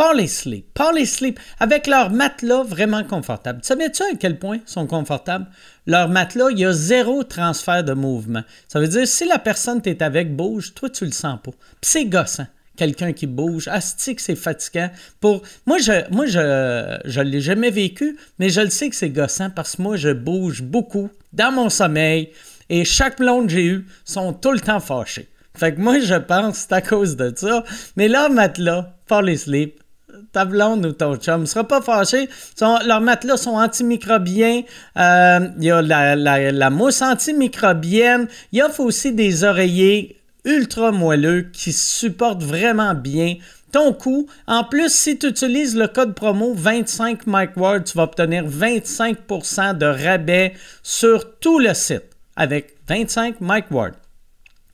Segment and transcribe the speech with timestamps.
[0.00, 0.72] Polysleep.
[0.72, 3.60] Polysleep, avec leur matelas vraiment confortable.
[3.62, 5.46] Savais-tu à quel point ils sont confortables?
[5.86, 8.42] Leur matelas, il y a zéro transfert de mouvement.
[8.66, 11.50] Ça veut dire, si la personne tu avec bouge, toi, tu le sens pas.
[11.50, 13.68] Puis c'est gossant quelqu'un qui bouge.
[13.68, 14.88] Asti que c'est fatigant.
[15.20, 15.42] Pour...
[15.66, 19.50] Moi, je moi je, je l'ai jamais vécu, mais je le sais que c'est gossant
[19.50, 22.30] parce que moi, je bouge beaucoup dans mon sommeil
[22.70, 25.28] et chaque blonde que j'ai eu sont tout le temps fâchés.
[25.54, 27.64] Fait que moi, je pense que c'est à cause de ça.
[27.96, 29.79] Mais leur matelas, fall asleep,
[30.32, 32.28] ta blonde ou ton chum ne sera pas fâché.
[32.60, 34.62] leurs matelas sont antimicrobiens.
[34.96, 38.28] Euh, il y a la, la, la mousse antimicrobienne.
[38.52, 43.36] Il offre aussi des oreillers ultra moelleux qui supporte vraiment bien
[43.72, 44.26] ton coût.
[44.46, 49.86] En plus, si tu utilises le code promo 25 MikeWard, tu vas obtenir 25% de
[49.86, 52.04] rabais sur tout le site
[52.36, 53.94] avec 25 MikeWard.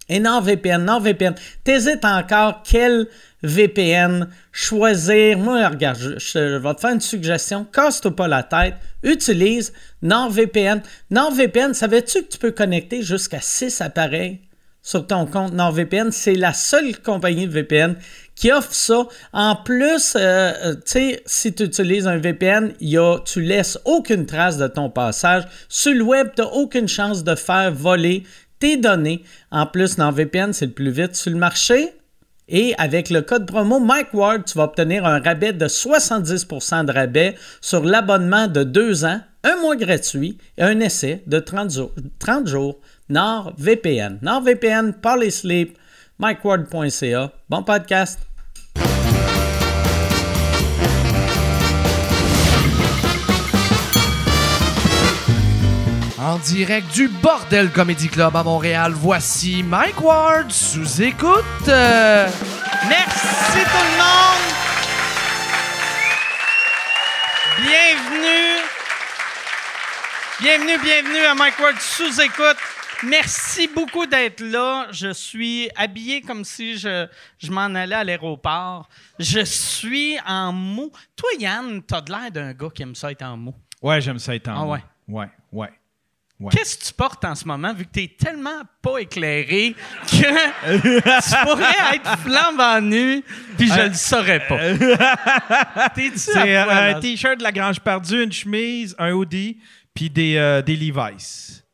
[0.09, 1.35] Et NordVPN, NordVPN,
[1.65, 3.09] t'hésites encore quel
[3.43, 5.39] VPN choisir?
[5.39, 7.67] Moi, regarde, je, vais te faire une suggestion.
[7.73, 8.75] Casse-toi pas la tête.
[9.03, 9.73] Utilise
[10.03, 10.83] NordVPN.
[11.11, 14.41] NordVPN, savais-tu que tu peux connecter jusqu'à 6 appareils
[14.87, 16.13] sur ton compte NordVPN.
[16.13, 17.97] C'est la seule compagnie de VPN
[18.37, 19.09] qui offre ça.
[19.33, 23.79] En plus, euh, euh, tu sais, si tu utilises un VPN, y a, tu laisses
[23.85, 25.43] aucune trace de ton passage.
[25.69, 28.23] Sur le web, tu n'as aucune chance de faire voler
[28.75, 29.23] données.
[29.53, 31.91] En plus, NordVPN, c'est le plus vite sur le marché.
[32.49, 37.35] Et avec le code promo MikeWard, tu vas obtenir un rabais de 70% de rabais
[37.61, 41.93] sur l'abonnement de deux ans, un mois gratuit et un essai de 30 jours.
[42.19, 44.19] 30 jours NordVPN.
[44.23, 45.77] NordVPN, Polysleep,
[46.19, 47.33] MikeWard.ca.
[47.49, 48.21] Bon podcast.
[56.27, 61.45] En direct du Bordel Comedy Club à Montréal, voici Mike Ward sous écoute.
[61.69, 64.47] Merci tout le monde.
[67.61, 68.61] Bienvenue.
[70.41, 72.57] Bienvenue, bienvenue à Mike Ward sous écoute.
[73.05, 74.89] Merci beaucoup d'être là.
[74.91, 77.07] Je suis habillé comme si je,
[77.39, 78.89] je m'en allais à l'aéroport.
[79.21, 80.91] Je suis en mou.
[81.15, 83.55] Toi, Yann, t'as de l'air d'un gars qui aime ça être en mou.
[83.81, 84.73] Ouais, j'aime ça être en Ah mou.
[84.73, 84.83] ouais?
[85.09, 85.71] Ouais, ouais.
[86.41, 86.51] Ouais.
[86.53, 89.75] Qu'est-ce que tu portes en ce moment, vu que t'es tellement pas éclairé
[90.07, 93.23] que tu pourrais être flambant nu,
[93.57, 95.89] puis je le saurais pas.
[95.95, 99.59] T'es-tu C'est euh, un t-shirt de la Grange perdue, une chemise, un hoodie,
[99.95, 101.65] puis des, euh, des Levi's.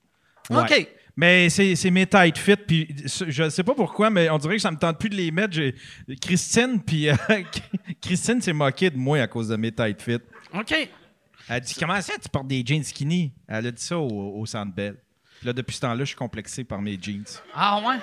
[0.50, 0.62] Ouais.
[0.62, 0.88] OK.
[1.14, 2.88] Mais c'est mes tight fit, puis
[3.28, 5.58] je sais pas pourquoi, mais on dirait que ça me tente plus de les mettre.
[6.22, 7.14] Christine, puis euh,
[8.00, 10.18] Christine s'est moquée de moi à cause de mes tight fit.
[10.54, 10.88] OK.
[11.48, 13.32] Elle a dit Comment ça, tu portes des jeans skinny?
[13.48, 14.96] Elle a dit ça au, au Centre Bell.
[15.38, 17.24] Puis là, depuis ce temps-là, je suis complexé par mes jeans.
[17.54, 17.96] Ah ouais?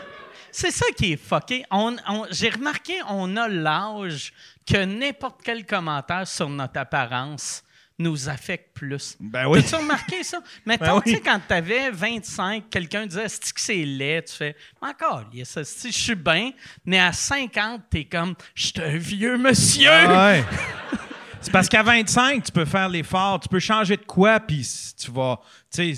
[0.52, 1.64] C'est ça qui est fucké.
[1.72, 4.34] On, on- J'ai remarqué, on a l'âge
[4.68, 7.64] que n'importe quel commentaire sur notre apparence
[8.02, 9.16] nous affecte plus.
[9.20, 9.62] Ben oui.
[9.62, 10.40] T'as-tu remarqué ça?
[10.66, 11.02] Mettons, Ben oui.
[11.06, 15.98] tu sais, quand t'avais 25, quelqu'un disait «que c'est laid», tu fais «Encore, esti, je
[15.98, 16.52] suis bien»,
[16.86, 20.44] mais à 50, t'es comme «Je suis un vieux monsieur Ah ouais.
[21.42, 24.68] C'est parce qu'à 25, tu peux faire l'effort, tu peux changer de quoi, puis
[24.98, 25.40] tu vas,
[25.72, 25.96] tu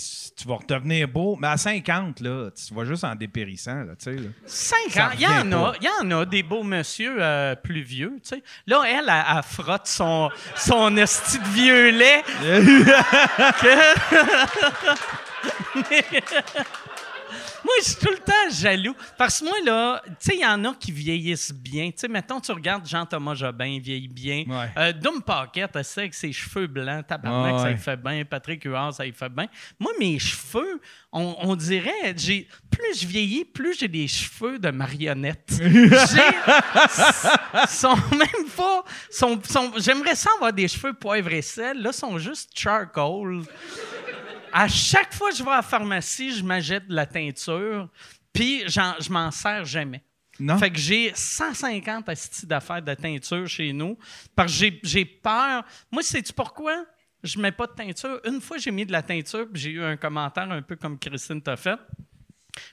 [0.48, 1.36] vas redevenir beau.
[1.40, 4.16] Mais à 50, là, tu vas juste en dépérissant, là, tu sais.
[4.16, 4.30] là.
[4.46, 7.56] 5 Ça ans, il y en a, il y en a des beaux monsieur euh,
[7.56, 8.44] plus vieux, tu sais.
[8.68, 12.24] Là, elle, elle, elle frotte son, son esti de vieux lait.
[17.64, 18.96] Moi, je suis tout le temps jaloux.
[19.18, 21.88] Parce que moi, là, tu sais, il y en a qui vieillissent bien.
[21.92, 24.44] Tu sais, mettons, tu regardes Jean-Thomas Jobin, il vieillit bien.
[24.48, 24.70] Ouais.
[24.78, 28.24] Euh, Doom Pocket, elle sait avec ses cheveux blancs, tabarnak, Ouais, ça lui fait bien.
[28.26, 29.48] Patrick Huard, ça lui fait bien.
[29.80, 34.70] Moi, mes cheveux, on, on dirait, j'ai, plus je vieillis, plus j'ai des cheveux de
[34.72, 35.52] marionnette.
[35.62, 41.82] j'ai, sont même pas, sont, sont- j'aimerais ça avoir des cheveux poivre et sel.
[41.82, 43.42] Là, sont juste charcoal.
[44.54, 47.90] À chaque fois que je vais à la pharmacie, je m'achète de la teinture,
[48.34, 50.04] puis je m'en sers jamais.
[50.40, 50.58] Non?
[50.58, 53.98] Fait que j'ai 150 astis d'affaires de teinture chez nous,
[54.36, 55.64] parce que j'ai- j'ai peur.
[55.92, 56.86] Moi, sais-tu pourquoi?
[57.24, 58.20] Je mets pas de teinture?
[58.26, 60.98] Une fois, j'ai mis de la teinture, puis j'ai eu un commentaire un peu comme
[60.98, 61.78] Christine t'a fait.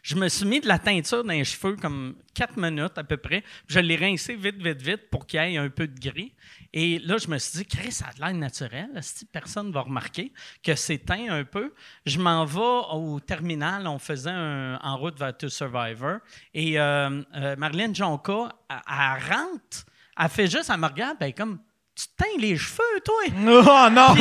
[0.02, 3.16] Je me suis mis de la teinture dans les cheveux comme 4 minutes à peu
[3.16, 3.44] près.
[3.66, 6.32] Je l'ai rincé vite, vite, vite pour qu'il y ait un peu de gris.
[6.72, 8.88] Et là, je me suis dit, Chris, ça a l'air naturel.
[9.00, 10.32] Si personne va remarquer
[10.62, 11.72] que c'est teint un peu?
[12.04, 13.86] Je m'en vais au terminal.
[13.86, 16.18] On faisait un en route vers To Survivor.
[16.54, 19.86] Et euh, euh, Marlène Jonca, elle, elle rentre.
[20.20, 21.60] Elle fait juste, elle me regarde, ben comme,
[21.94, 23.22] tu te teins les cheveux, toi?
[23.36, 24.14] Oh non!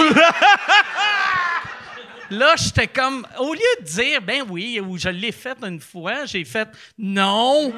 [2.29, 6.25] Là, j'étais comme, au lieu de dire, ben oui, ou je l'ai fait une fois,
[6.25, 7.71] j'ai fait non.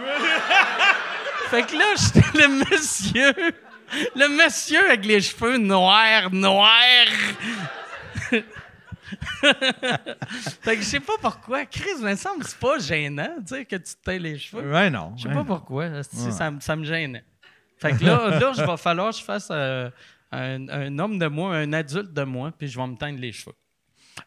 [1.49, 3.33] fait que là, j'étais le monsieur
[4.15, 6.69] Le monsieur avec les cheveux noirs, noirs.
[9.41, 11.65] fait que je sais pas pourquoi.
[11.65, 14.71] Chris, me semble que c'est pas gênant, tu sais, que tu te les cheveux.
[14.71, 15.13] Ouais, non.
[15.17, 15.33] Je sais ouais.
[15.35, 16.03] pas pourquoi.
[16.03, 17.23] Ça, me- ça me gênait.
[17.77, 19.89] Fait que là, là, je va falloir que je fasse euh,
[20.31, 23.31] un, un homme de moi, un adulte de moi, puis je vais me teindre les
[23.31, 23.55] cheveux.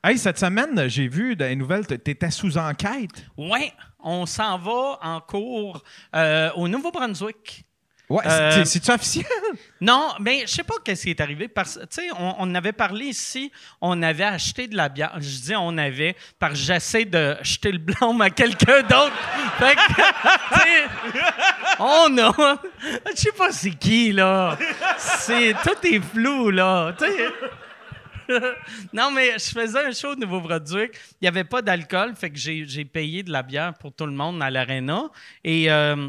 [0.04, 3.10] Hey, cette semaine, j'ai vu dans les nouvelles, t- t'étais sous enquête.
[3.36, 3.72] Ouais,
[4.02, 5.82] on s'en va en cours
[6.14, 7.64] euh, au Nouveau-Brunswick.
[8.08, 9.24] Ouais, Euh, c'est- c'est-tu officiel?
[9.80, 11.48] Non, mais je sais pas qu'est-ce qui est arrivé.
[11.48, 13.50] Parce, tu on, on avait parlé ici,
[13.80, 15.12] on avait acheté de la bière.
[15.18, 19.12] Je dis on avait, parce que j'essaie de jeter le blanc à quelqu'un d'autre.
[19.58, 19.92] Fait que,
[20.54, 21.20] tu sais,
[21.78, 22.58] on a.
[23.14, 24.58] Je sais pas c'est qui, là.
[24.98, 26.92] C'est, tout est flou, là.
[26.98, 27.06] Tu.
[28.92, 30.92] non, mais je faisais un show au Nouveau-Brunswick.
[31.20, 34.12] Il n'y avait pas d'alcool, fait que j'ai, payé de la bière pour tout le
[34.12, 35.10] monde à l'aréna.
[35.44, 35.70] Et.
[35.70, 36.08] euh,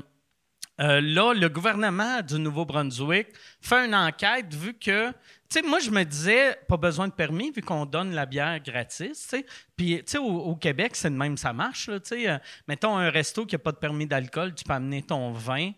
[0.82, 3.28] euh, là, le gouvernement du Nouveau-Brunswick
[3.62, 5.16] fait une enquête vu que, tu
[5.50, 9.22] sais, moi, je me disais, pas besoin de permis vu qu'on donne la bière gratis,
[9.22, 9.46] tu sais.
[9.76, 12.28] Puis, tu sais, au, Québec, c'est de même, ça marche, tu sais.
[12.28, 15.72] Euh, mettons un resto qui n'a pas de permis d'alcool, tu peux amener ton vin,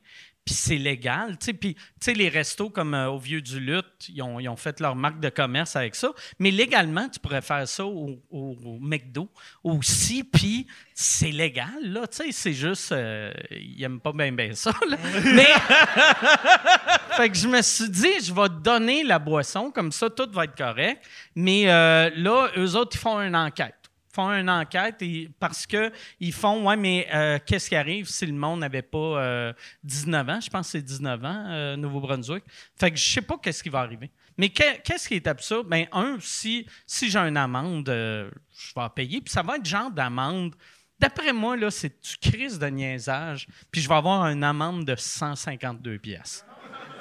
[0.45, 1.53] puis c'est légal, tu sais.
[1.53, 4.55] Puis, tu sais, les restos comme euh, au Vieux du Lutte, ils ont, ils ont
[4.55, 6.11] fait leur marque de commerce avec ça.
[6.37, 9.27] Mais légalement, tu pourrais faire ça au, au- au McDo
[9.63, 12.31] aussi, puis c'est légal, là, tu sais.
[12.31, 14.97] C'est juste, euh, ils n'aiment pas bien bien ça, là.
[15.23, 15.47] Mais,
[17.17, 20.43] fait que je me suis dit, je vais donner la boisson, comme ça, tout va
[20.43, 21.03] être correct.
[21.35, 23.73] Mais euh, là, eux autres, ils font une enquête.
[24.15, 25.91] Font une enquête et- parce que
[26.21, 29.53] ils font, ouais, mais euh, qu'est-ce qui arrive si le monde n'avait pas euh,
[29.83, 30.39] 19 ans?
[30.39, 32.45] Je pense que c'est 19 ans, euh, Nouveau-Brunswick.
[32.79, 34.09] Fait que je sais pas qu'est-ce qui va arriver.
[34.37, 35.67] Mais que- qu'est-ce qui est absurde?
[35.67, 39.19] Ben, un, si, si j'ai une amende, euh, je vais payer.
[39.19, 40.55] Puis ça va être genre d'amende.
[40.97, 43.47] D'après moi, là, c'est tu crises de niaisage.
[43.69, 46.45] Puis je vais avoir une amende de 152 pièces.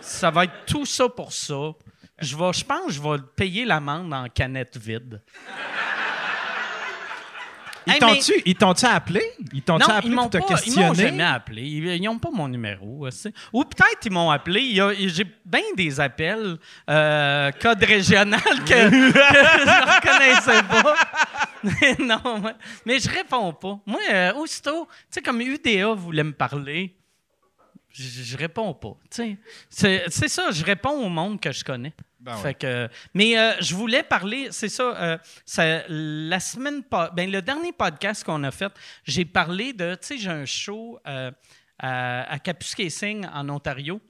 [0.01, 1.73] Ça va être tout ça pour ça.
[2.19, 5.23] Je, je pense que je vais payer l'amende en canette vide.
[7.87, 9.23] Ils Hey, t'ont-tu ils t'ont-tu appelé?
[9.53, 10.95] Ils t'ont-tu appelé pour te pas, ils m'ont questionner?
[10.95, 11.63] jamais appelé.
[11.63, 13.07] Ils n'ont pas mon numéro.
[13.07, 13.33] aussi.
[13.53, 14.75] Ou peut-être ils m'ont appelé.
[15.09, 16.57] J'ai bien des appels,
[16.89, 20.95] euh, code régional que, que je ne reconnaissais pas.
[21.63, 22.43] Mais non,
[22.85, 23.79] mais je réponds pas.
[23.87, 26.95] Moi, euh, aussitôt, tu sais, comme UDA voulait me parler,
[27.91, 28.97] je, je réponds pas.
[29.71, 31.93] c'est ça, je réponds au monde que je connais.
[32.25, 32.43] Ben ouais.
[32.43, 36.83] Fait que, mais euh, je voulais parler, c'est ça, euh, ça, la semaine,
[37.15, 38.73] ben, le dernier podcast qu'on a fait,
[39.05, 41.31] j'ai parlé de, tu sais, j'ai un show euh,
[41.79, 44.01] à, à Kapuskasing en Ontario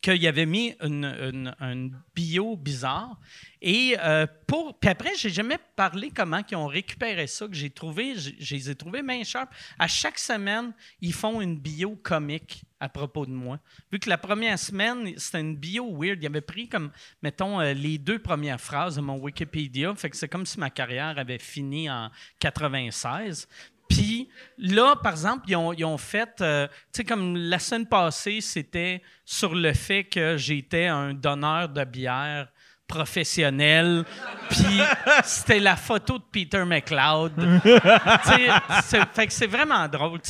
[0.00, 3.18] qu'il avait mis une, une- une bio bizarre.
[3.60, 4.78] Et euh, pour.
[4.78, 8.14] Puis après, j'ai jamais parlé comment ils ont récupéré ça, que j'ai trouvé.
[8.16, 9.52] Je les ai trouvés sharp.
[9.78, 13.58] À chaque semaine, ils font une bio comique à propos de moi.
[13.92, 16.22] Vu que la première semaine, c'était une bio weird.
[16.22, 16.90] Ils avaient pris comme,
[17.22, 19.94] mettons, euh, les deux premières phrases de mon Wikipédia.
[19.94, 23.48] Fait que c'est comme si ma carrière avait fini en 96.
[23.88, 24.28] Puis
[24.58, 28.40] là, par exemple, ils ont, ils ont fait, euh, tu sais, comme la semaine passée,
[28.40, 32.48] c'était sur le fait que j'étais un donneur de bière
[32.88, 34.04] professionnel,
[34.48, 34.80] puis
[35.22, 37.32] c'était la photo de Peter McLeod.
[39.14, 40.20] Fait que c'est vraiment drôle.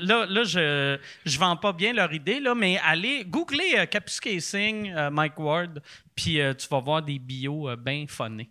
[0.00, 4.92] Là, là, je je vends pas bien leur idée, là, mais allez, googlez euh, Kapuskasing,
[4.94, 5.82] euh, Mike Ward,
[6.14, 8.50] puis euh, tu vas voir des bios euh, bien funnés.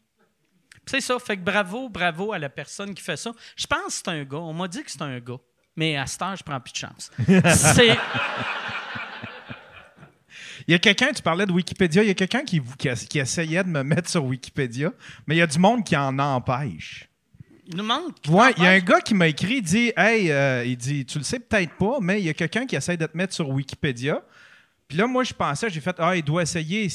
[0.85, 1.17] C'est ça.
[1.17, 3.31] Fait que bravo, bravo à la personne qui fait ça.
[3.55, 4.38] Je pense que c'est un gars.
[4.38, 5.39] On m'a dit que c'est un gars.
[5.75, 7.12] Mais à cette heure, je prends plus de chance.
[7.74, 7.97] c'est.
[10.67, 13.19] Il y a quelqu'un, tu parlais de Wikipédia, il y a quelqu'un qui, qui, qui
[13.19, 14.91] essayait de me mettre sur Wikipédia,
[15.27, 17.07] mais il y a du monde qui en empêche.
[17.67, 18.15] Il nous manque.
[18.27, 21.05] Ouais, il y a un gars qui m'a écrit, il dit Hey, euh, il dit,
[21.05, 23.34] tu le sais peut-être pas, mais il y a quelqu'un qui essaie de te mettre
[23.34, 24.22] sur Wikipédia.
[24.88, 26.88] Puis là, moi, je pensais, j'ai fait Ah, il doit essayer,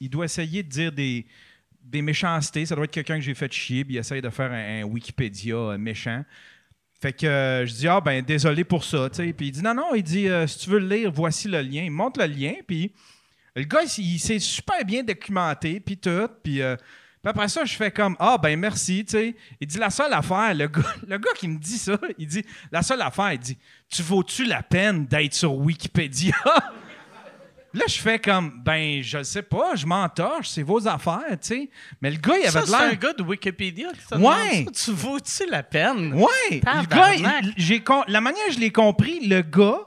[0.00, 1.26] il doit essayer de dire des,
[1.84, 2.66] des méchancetés.
[2.66, 4.84] Ça doit être quelqu'un que j'ai fait chier, puis il essaye de faire un, un
[4.84, 6.24] Wikipédia euh, méchant.
[7.00, 9.32] Fait que euh, je dis Ah, ben, désolé pour ça, tu sais.
[9.32, 11.60] Puis il dit Non, non, il dit euh, Si tu veux le lire, voici le
[11.62, 11.82] lien.
[11.82, 12.92] Il montre le lien, puis
[13.56, 16.28] le gars, il, s'est super bien documenté, puis tout.
[16.42, 16.62] Puis.
[16.62, 16.76] euh,
[17.22, 19.36] puis après ça, je fais comme Ah, ben merci, tu sais.
[19.60, 22.44] Il dit La seule affaire, le gars, le gars qui me dit ça, il dit
[22.72, 23.58] La seule affaire, il dit
[23.90, 26.34] Tu vaux-tu la peine d'être sur Wikipédia?
[27.72, 31.70] Là, je fais comme Ben, je sais pas, je m'entorche, c'est vos affaires, tu sais.
[32.02, 32.98] Mais le gars, il Ça, avait de c'est un l'air.
[32.98, 34.64] gars de Wikipédia qui t'a Ouais.
[34.74, 34.84] ça.
[34.84, 36.12] Tu vaux-tu la peine?
[36.14, 36.28] Ouais!
[36.50, 37.12] Le gars,
[37.56, 39.78] il- con- la manière que je l'ai compris, le gars,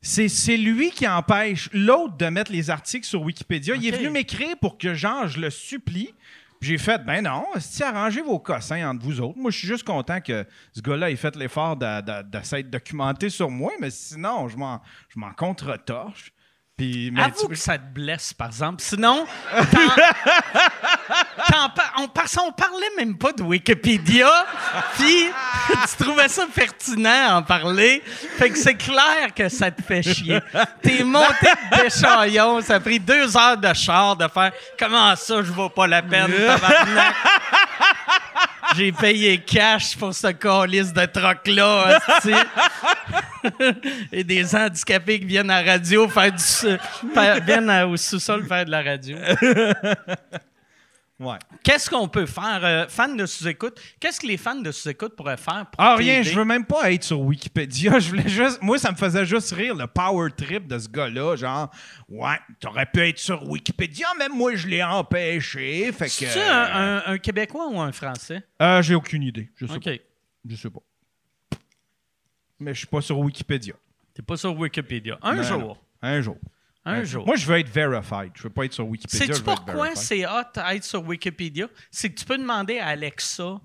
[0.00, 3.74] c'est, lui qui empêche l'autre de mettre les articles sur Wikipédia.
[3.74, 6.14] Il est venu m'écrire pour que, genre, je le supplie.
[6.60, 9.36] Puis J'ai fait, ben non, si arrangez vos cossins entre vous autres.
[9.36, 12.70] Moi, je suis juste content que ce gars-là ait fait l'effort de, de, de s'être
[12.70, 14.80] documenté sur moi, mais sinon, je m'en
[15.36, 16.32] contre-torche.
[16.76, 18.82] Puis, mais Avoue tu- que ça te blesse, par exemple.
[18.82, 19.26] Sinon,
[19.72, 24.28] t'en- on, parce on parlait même pas de Wikipédia,
[24.98, 25.30] puis
[25.96, 28.02] tu trouvais ça pertinent en parler.
[28.36, 30.38] Fait que c'est clair que ça te fait chier.
[30.82, 35.36] T'es monté de déchaillon, ça a pris deux heures de char de faire «Comment ça,
[35.42, 37.14] je vaux pas la peine, tabarnak?
[38.76, 41.98] J'ai payé cash pour ce calice de troc-là.
[44.12, 46.42] Et des handicapés qui viennent à la radio faire du...
[47.14, 49.16] faire- viennent au sous-sol faire de la radio.
[51.18, 51.38] Ouais.
[51.62, 53.80] Qu'est-ce qu'on peut faire, euh, fans de sous-écoute?
[53.98, 56.92] Qu'est-ce que les fans de sous-écoute pourraient faire pour Ah, rien, je veux même pas
[56.92, 57.98] être sur Wikipédia.
[58.00, 58.58] Je voulais juste.
[58.60, 61.34] Moi, ça me faisait juste rire le power trip de ce gars-là.
[61.36, 61.70] Genre,
[62.10, 65.90] ouais, t'aurais pu être sur Wikipédia, mais moi, je l'ai empêché.
[65.92, 66.10] Fait que.
[66.10, 68.42] C'est-tu un, un- un Québécois ou un Français?
[68.60, 69.48] Euh, J'ai aucune idée.
[69.56, 69.84] Je sais OK.
[69.84, 69.90] pas.
[70.50, 70.80] Je sais pas.
[72.58, 73.74] Mais je suis pas sur Wikipédia.
[74.14, 75.18] T'es pas sur Wikipédia.
[75.22, 75.58] Un Non, jour.
[75.58, 75.76] non.
[76.02, 76.36] Un jour.
[76.84, 77.26] Un jour.
[77.26, 78.30] Moi, je veux être verified.
[78.34, 79.26] Je veux pas être sur Wikipédia.
[79.26, 81.66] Sais-tu pourquoi c'est hot être sur Wikipédia?
[81.90, 83.60] C'est que tu peux demander à Alexa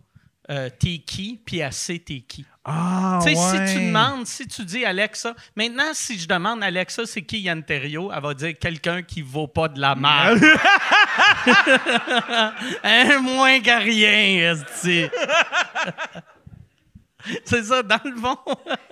[0.50, 2.46] euh, t'es qui, puis elle sait t'es qui.
[2.66, 3.68] Ah, Tu sais, ouais.
[3.68, 7.64] si tu demandes, si tu dis Alexa, maintenant, si je demande Alexa, c'est qui Yann
[7.64, 10.44] Terriot, elle va dire quelqu'un qui vaut pas de la merde.
[12.84, 14.56] Un moins que rien.
[17.46, 18.38] C'est ça, dans le fond.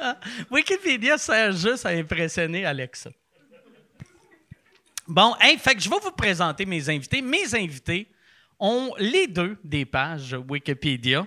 [0.51, 3.09] Wikipédia sert juste à impressionner Alexa.
[5.07, 7.21] Bon, hey, fait que je vais vous présenter mes invités.
[7.21, 8.07] Mes invités
[8.59, 11.25] ont les deux des pages Wikipédia.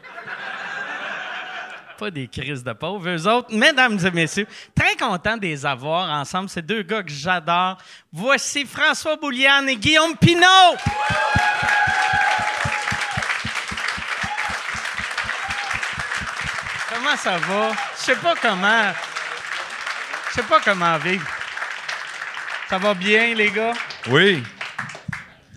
[1.99, 3.53] Pas des crises de pauvres, eux autres.
[3.55, 6.49] Mesdames et messieurs, très content de les avoir ensemble.
[6.49, 7.79] C'est deux gars que j'adore.
[8.13, 10.77] Voici François Bouliane et Guillaume Pinault.
[17.03, 17.73] Comment ça va?
[17.99, 18.93] Je sais pas comment.
[20.29, 21.27] Je sais pas comment vivre.
[22.71, 23.73] Ça va bien, les gars?
[24.09, 24.41] Oui.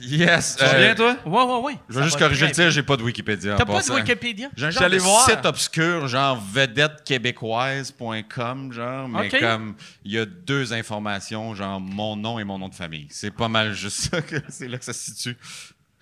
[0.02, 0.56] Yes.
[0.58, 1.16] Ça va euh, bien, toi?
[1.24, 1.78] Ouais, ouais, ouais.
[1.88, 3.58] Je vais juste corriger le tir, j'ai pas de Wikipédia.
[3.58, 3.92] T'as pas de.
[3.92, 4.50] Wikipédia?
[4.56, 5.30] J'ai un genre de voir.
[5.30, 12.40] site obscur, genre vedettequébécoise.com, genre, mais comme il y a deux informations, genre mon nom
[12.40, 13.06] et mon nom de famille.
[13.12, 15.38] C'est pas mal juste ça que c'est là que ça se situe.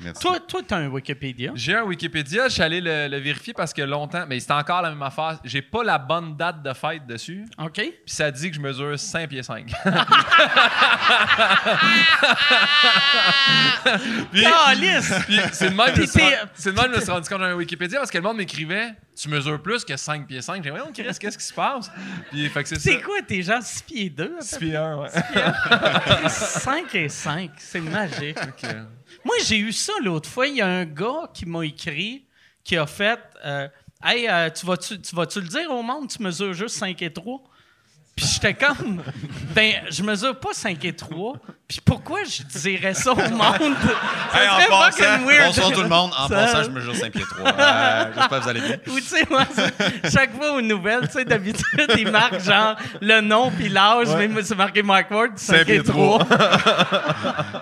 [0.04, 0.22] Merci.
[0.22, 1.52] Toi, toi, t'as un Wikipédia.
[1.56, 4.82] J'ai un Wikipédia, je suis allé le, le vérifier parce que longtemps, mais c'est encore
[4.82, 5.40] la même affaire.
[5.44, 7.46] J'ai pas la bonne date de fête dessus.
[7.58, 7.74] OK?
[7.74, 9.72] Puis ça dit que je mesure 5 pieds 5.
[14.32, 14.44] puis,
[15.28, 17.02] puis c'est de même que je me suis rendu- c'est de même que je me
[17.04, 19.96] suis rendu compte dans un Wikipédia parce que le monde m'écrivait Tu mesures plus que
[19.96, 20.56] 5 pieds 5.
[20.56, 21.92] J'ai dit, Voyons, Chris, qu'est-ce qui se passe?
[22.32, 22.82] Puis, fait que c'est ça.
[22.82, 24.36] C'est quoi, t'es genre 6 pieds 2?
[24.40, 25.10] 6 pieds 1, ouais.
[26.30, 28.38] 5 et 5, c'est magique.
[29.26, 30.48] Moi, j'ai eu ça l'autre fois.
[30.48, 32.26] Il y a un gars qui m'a écrit,
[32.64, 33.68] qui a fait euh,
[34.04, 37.14] Hey, euh, tu vas-tu tu vas-tu le dire au monde, tu mesures juste 5 et
[37.14, 37.42] 3?
[38.16, 39.02] Puis j'étais comme,
[39.56, 41.38] ben, je mesure pas 5 et 3.
[41.74, 43.32] Puis pourquoi je dirais ça au monde?
[43.32, 45.46] Ça Hey, en serait passant, fucking weird.
[45.48, 46.12] bonsoir tout le monde.
[46.18, 47.50] En Ça- passant, je mesure 5 pieds 3.
[47.52, 48.78] Euh, J'espère que vous allez bien.
[48.88, 49.44] Ou tu sais, moi,
[50.12, 51.66] chaque fois aux nouvelles, tu sais, d'habitude,
[51.98, 55.82] ils marquent genre le nom puis l'âge, mais moi, c'est marqué Mike Ward, 5 et
[55.84, 56.20] 3.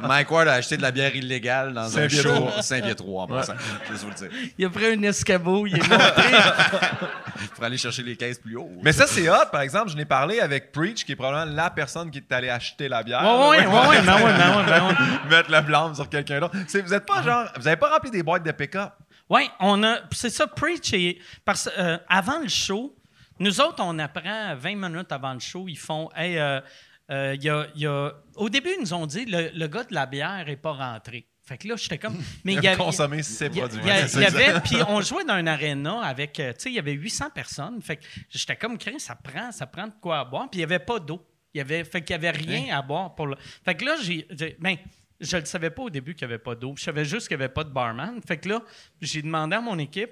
[0.04, 2.62] Mike Ward a acheté de la bière illégale dans un show trois.
[2.62, 3.54] 5 pieds 3 en passant.
[3.88, 4.30] Je vais vous le dire.
[4.58, 6.38] Il a pris un escabeau, il est monté.
[7.56, 8.70] Pour aller chercher les caisses plus haut.
[8.84, 9.90] Mais ça, c'est hot, par exemple.
[9.90, 13.04] Je n'ai parlé avec Preach, qui est probablement la personne qui est allée acheter la
[13.04, 13.22] bière.
[13.24, 15.30] Ouais, ouais, ouais, ouais, ben ouais, ouais, ben ouais.
[15.30, 16.56] Mettre le blâme sur quelqu'un d'autre.
[16.58, 17.48] Vous êtes pas genre.
[17.58, 18.92] Vous avez pas rempli des boîtes de pick-up?
[19.30, 20.00] Oui, on a.
[20.12, 20.92] C'est ça, Preach.
[20.94, 22.96] Et, parce, euh, avant le show,
[23.40, 26.60] nous autres, on apprend 20 minutes avant le show, ils font Hey, euh,
[27.10, 29.84] euh, y a, il y a- Au début, ils nous ont dit le, le gars
[29.84, 31.26] de la bière n'est pas rentré.
[31.44, 32.18] Fait que là, j'étais comme.
[32.44, 32.78] Mais il y avait.
[32.78, 33.80] consommer ses produits.
[33.84, 36.80] Il y, avait, puis on jouait dans un aréna avec, euh, tu sais, il y
[36.80, 37.82] avait 800 personnes.
[37.82, 40.50] Fait que j'étais comme, Chris, ça prend, ça prend de quoi à boire.
[40.50, 41.26] Puis il n'y avait pas d'eau.
[41.54, 43.36] Il y avait, fait qu'il n'y avait rien à boire pour le.
[43.66, 44.28] Fait que là, j'ai.
[44.60, 44.78] Ben,
[45.20, 46.74] je ne le savais pas au début qu'il n'y avait pas d'eau.
[46.78, 48.22] Je savais juste qu'il n'y avait pas de barman.
[48.26, 48.64] Fait que là,
[49.02, 50.12] j'ai demandé à mon équipe,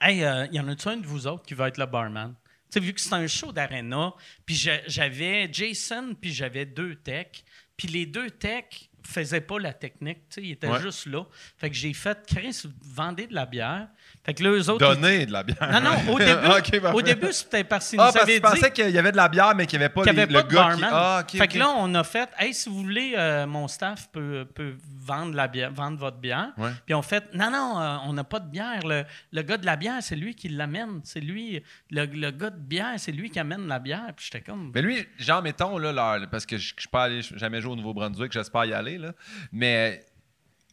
[0.00, 2.34] Hey, euh, y en a-tu un de vous autres qui va être le barman?
[2.70, 4.12] Tu sais, vu que c'est un show d'aréna,
[4.44, 7.42] puis j'a- j'avais Jason, puis j'avais deux techs,
[7.76, 10.80] puis les deux techs faisaient pas la technique, tu sais, ils étaient Ouais.
[10.82, 11.24] juste là.
[11.56, 13.88] Fait que j'ai fait, Chris, vendez de la bière.
[14.28, 14.86] Fait que là, eux autres...
[14.86, 15.56] Donner de la bière.
[15.72, 16.80] Non, non, au début, parfait.
[16.92, 19.10] au début c'était parce qu'ils nous Ah, parce avaient je pensais dit qu'il y avait
[19.12, 20.84] de la bière, mais qu'il n'y avait pas, les- le de gars qui.
[20.84, 24.46] Ah, fait que là, on a fait, hey, si vous voulez, euh, mon staff peut,
[24.54, 26.50] peut vendre, la bière, vendre votre bière.
[26.58, 26.68] Ouais.
[26.84, 28.86] Puis on fait, non, non, euh, on n'a pas de bière.
[28.86, 31.00] Le, le gars de la bière, c'est lui qui l'amène.
[31.04, 34.12] C'est lui, le, le gars de bière, c'est lui qui amène la bière.
[34.14, 37.22] Puis j'étais comme, Mais lui, genre, mettons, là, parce que je ne suis pas allé,
[37.22, 39.12] jamais joué au Nouveau-Brunswick, j'espère y aller, là.
[39.52, 40.04] Mais,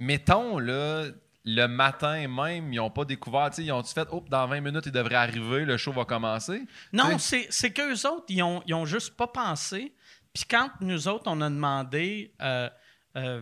[0.01, 1.05] mettons, là,
[1.45, 4.91] le matin même, ils n'ont pas découvert, ils ont-tu fait, oh, dans 20 minutes, il
[4.91, 6.63] devrait arriver, le show va commencer?
[6.91, 9.93] non, c'est, c'est qu'eux autres, ils ont, ils ont juste pas pensé.
[10.33, 12.69] Puis quand nous autres, on a demandé euh,
[13.15, 13.41] euh,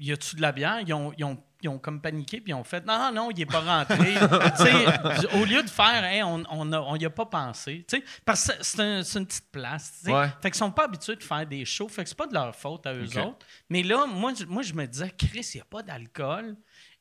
[0.00, 2.54] y a-tu de la bière, ils ont, ils ont- ils ont comme paniqué, puis ils
[2.54, 4.16] ont fait non, non, il n'est pas rentré.
[5.40, 7.86] Au lieu de faire, Hey, on on a- on a pas pensé.
[8.26, 10.02] Parce que c'est un- c'est une petite place.
[10.06, 10.28] Ouais.
[10.42, 11.88] Fait qu'ils sont pas habitués de faire des shows.
[11.88, 13.46] Fait que c'est pas de leur faute à eux autres.
[13.70, 16.54] Mais là, moi, moi, je me disais, Chris, il n'y a pas d'alcool.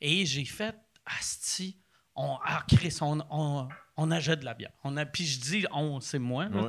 [0.06, 0.76] Et j'ai fait,
[1.18, 1.78] Asti,
[2.14, 4.72] on, ah, Chris, on, on, on achète de la bière.
[4.84, 6.48] On a, puis je dis, on, c'est moi.
[6.50, 6.68] là.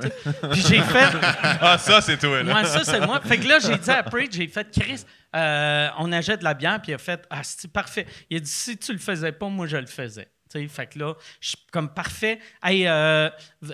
[0.53, 2.53] Puis j'ai fait, Ah, ça, c'est toi, là.
[2.53, 3.19] moi, ça, c'est moi.
[3.19, 5.03] Fait que là, j'ai dit à Preach, j'ai fait, Chris,
[5.35, 8.07] euh, on achète de la bière, puis il a fait, ah, c'est parfait.
[8.29, 10.29] Il a dit, si tu le faisais pas, moi, je le faisais.
[10.67, 12.39] Fait que là, je suis comme parfait.
[12.63, 13.29] Hey, euh,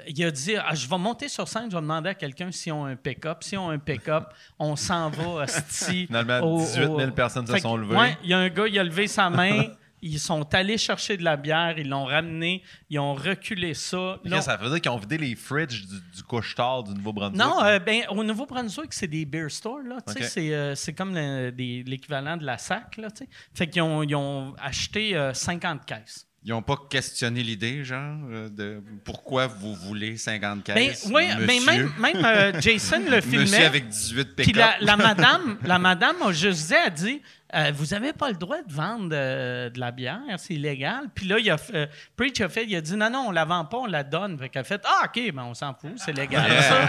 [0.08, 2.74] il a dit, ah, je vais monter sur scène, je vais demander à quelqu'un s'ils
[2.74, 3.44] ont un pick-up.
[3.44, 4.26] S'ils ont un pick-up,
[4.60, 7.96] on s'en va, asti, Finalement, au- 18 000 au- personnes se sont levées.
[7.96, 9.66] ouais, il y a un gars, il a levé sa main.
[10.04, 14.18] Ils sont allés chercher de la bière, ils l'ont ramené, ils ont reculé ça.
[14.24, 17.40] Là, ça veut dire qu'ils ont vidé les fridges du, du couche-tard du Nouveau-Brunswick.
[17.40, 19.84] non, euh, ben, au Nouveau-Brunswick, c'est des beer stores.
[19.84, 22.98] Là, c'est, euh, c'est comme l'équivalent de la SAC.
[22.98, 23.10] Là,
[23.54, 26.26] fait qu'ils ont, ils ont acheté euh, 50 caisses.
[26.44, 31.08] Ils n'ont pas questionné l'idée, genre, euh, de pourquoi vous voulez 50 Ben, caisses.
[31.14, 31.66] oui, mais monsieur?
[31.72, 33.64] même, même euh, Jason le Monsieur filmait.
[33.66, 37.22] avec 18 Puis la, la madame, la madame a juste dit, elle dit,
[37.54, 41.06] euh, vous n'avez pas le droit de vendre euh, de la bière, c'est illégal.
[41.14, 43.46] Puis là, il a, euh, Preach a fait, il a dit, non, non, on la
[43.46, 44.38] vend pas, on la donne.
[44.40, 46.88] Fait qu'elle a fait, ah, OK, ben on s'en fout, c'est légal, ça.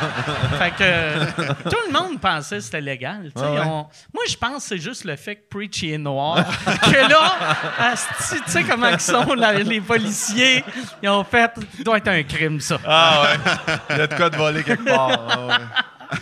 [0.59, 1.26] fait que euh,
[1.71, 3.33] tout le monde pensait que c'était légal.
[3.35, 3.47] tu sais.
[3.49, 3.66] Ouais, ouais.
[3.66, 6.37] On- moi, je pense que c'est juste le fait que Preach est noir.
[6.64, 10.64] que là, tu sais comment ils sont, les policiers,
[11.02, 12.78] ils ont fait, ça doit être un crime, ça.
[12.87, 13.75] Ah ouais.
[13.90, 15.26] Il y a de quoi de voler quelque part.
[15.28, 15.54] Ah ouais.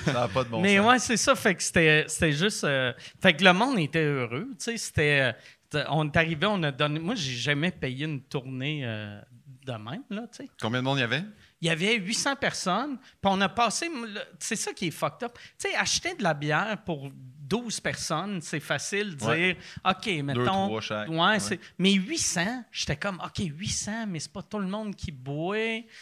[0.04, 0.86] Ça pas de bon Mais sens.
[0.86, 1.34] ouais, c'est ça.
[1.34, 2.64] Fait que c'était c'était juste.
[2.64, 4.48] euh, fait que le monde était heureux.
[4.52, 5.32] Tu sais, c'était.
[5.74, 6.98] euh, on est arrivé, on a donné.
[7.00, 9.20] Moi, j'ai jamais payé une tournée euh,
[9.66, 10.50] de même, là, tu sais.
[10.60, 11.22] Combien de monde il y avait?
[11.60, 13.88] Il y avait 800 personnes, puis on a passé.
[14.38, 15.38] C'est ça qui est fucked up.
[15.58, 17.10] Tu sais, acheter de la bière pour
[17.50, 19.56] 12 personnes, c'est facile de dire.
[19.84, 20.78] OK, mettons.
[20.78, 21.08] trois.
[21.08, 21.38] Ouais,
[21.78, 25.56] Mais 800, j'étais comme, OK, 800, mais c'est pas tout le monde qui boit.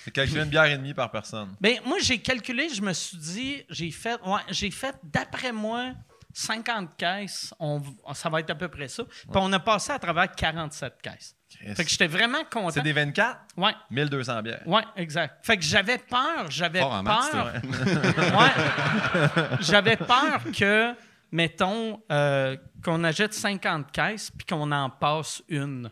[0.05, 1.57] C'est calculé une bière et demie par personne.
[1.61, 5.93] Ben, moi, j'ai calculé, je me suis dit, j'ai fait, ouais, j'ai fait, d'après moi,
[6.35, 7.83] 50 caisses, on,
[8.13, 9.05] ça va être à peu près ça.
[9.05, 11.35] Puis on a passé à travers 47 caisses.
[11.75, 12.71] Fait que j'étais vraiment content.
[12.71, 13.39] C'est des 24?
[13.57, 14.63] Ouais, 1200 bières.
[14.67, 15.45] ouais, exact.
[15.45, 17.53] Fait que j'avais peur, j'avais Fort en maths, peur.
[17.63, 19.57] ouais.
[19.61, 20.95] J'avais peur que,
[21.33, 25.91] mettons, euh, qu'on achète 50 caisses puis qu'on en passe une.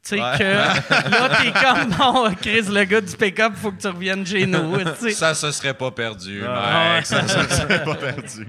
[0.00, 0.38] Tu sais, Ouais.
[0.38, 4.46] que là, t'es comme, non, Chris, le gars du pick-up, faut que tu reviennes chez
[4.46, 4.78] nous.
[4.78, 5.10] tu sais.
[5.10, 7.06] Ça se serait pas perdu, Ah, mec.
[7.06, 8.46] Ça se serait pas perdu.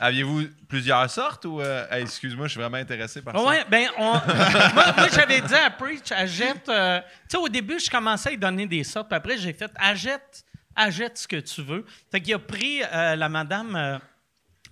[0.00, 1.60] Aviez-vous plusieurs sortes ou.
[1.60, 3.44] euh, hey, excuse-moi, je suis vraiment intéressé par ça.
[3.44, 6.68] Ouais, ben, on- moi, moi, j'avais dit à Preach, achète.
[6.68, 9.52] euh, tu sais, au début, je commençais à lui donner des sortes, puis après, j'ai
[9.52, 10.44] fait, achète,
[10.74, 11.84] achète ce que tu veux.
[12.10, 14.00] Fait qu'il a pris euh, la madame.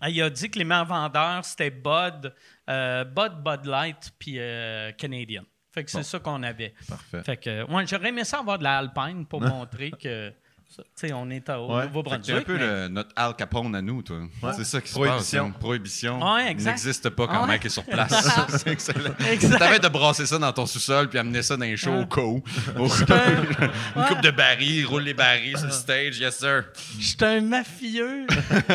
[0.05, 2.33] Euh, elle a dit que les meilleurs vendeurs, c'était Bud,
[2.69, 5.45] euh, Bud, Bud Light, puis euh, Canadian.
[5.73, 6.73] Fait que c'est ça qu'on avait.
[6.89, 7.23] Parfait.
[7.25, 10.33] Fait que, ouais, j'aurais aimé ça avoir de la Alpine pour montrer que,
[10.77, 11.81] ça, tu sais, on est au Ouais.
[11.83, 12.37] C'est Nouveau-Brunswick.
[12.37, 14.17] un peu mais- le- notre Al Capone à nous, toi.
[14.57, 15.45] C'est ça qui se Prohibition.
[15.47, 15.55] passe.
[15.55, 15.59] hein.
[15.61, 16.35] Prohibition.
[16.35, 16.71] Ouais, exact.
[16.73, 17.49] n'existe pas quand Ouais.
[17.49, 18.13] mec est sur place.
[18.49, 19.15] c'est excellent.
[19.31, 19.59] Exact.
[19.59, 22.23] T'avais de brasser ça dans ton sous-sol puis amener ça dans les shows au cas
[22.23, 22.43] où.
[22.79, 23.63] Au cas où.
[23.97, 24.09] Une Ouais.
[24.09, 26.65] coupe de barils, il roule les barils sur le stage, yes sir.
[26.99, 28.27] J'étais un mafieux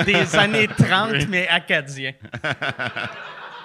[0.06, 2.14] des années 30, mais acadien.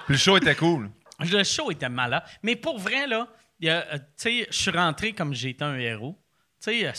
[0.07, 0.89] Le show était cool.
[1.19, 2.23] Le show était malade.
[2.43, 3.27] Mais pour vrai, là,
[3.63, 6.17] euh, tu sais, je suis rentré comme j'étais un héros.
[6.61, 6.91] Tu sais,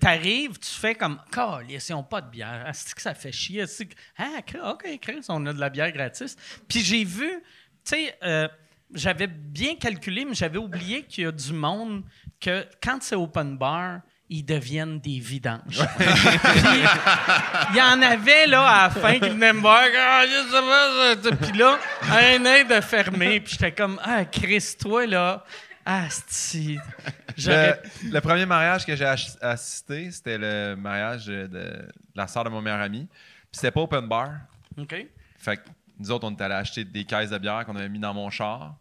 [0.00, 2.64] t'arrives, tu fais comme, calice, ils n'ont pas de bière.
[2.66, 3.62] Asti que ça fait chier?
[3.62, 6.36] Asti que- ah, OK, Chris, on a de la bière gratis.
[6.68, 7.42] Puis j'ai vu, tu
[7.84, 8.48] sais, euh,
[8.94, 12.04] j'avais bien calculé, mais j'avais oublié qu'il y a du monde
[12.40, 15.80] que quand c'est open bar, ils deviennent des vidanges.
[17.70, 19.84] Il y en avait, là, à la fin, qui venaient me voir.
[19.96, 21.36] Ah, je sais pas.
[21.36, 21.78] Puis là,
[22.10, 23.40] un œil de fermé.
[23.40, 25.44] Puis j'étais comme, ah, Chris, toi, là,
[25.86, 26.78] ah, si.
[27.36, 27.80] J'aurais.
[28.04, 29.04] Le, le premier mariage que j'ai
[29.40, 33.06] assisté, c'était le mariage de, de la sœur de mon meilleur ami.
[33.06, 34.30] Puis c'était pas open bar.
[34.78, 35.06] OK.
[35.38, 35.62] Fait que
[35.98, 38.30] nous autres, on était allés acheter des caisses de bière qu'on avait mis dans mon
[38.30, 38.76] char.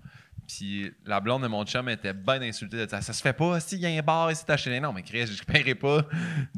[0.56, 3.02] Puis la blonde de mon chum était bien insultée de ça.
[3.02, 4.80] Ça se fait pas, si il y a un bar ici, t'achètes.
[4.82, 6.02] Non, mais Chris, je ne paierai pas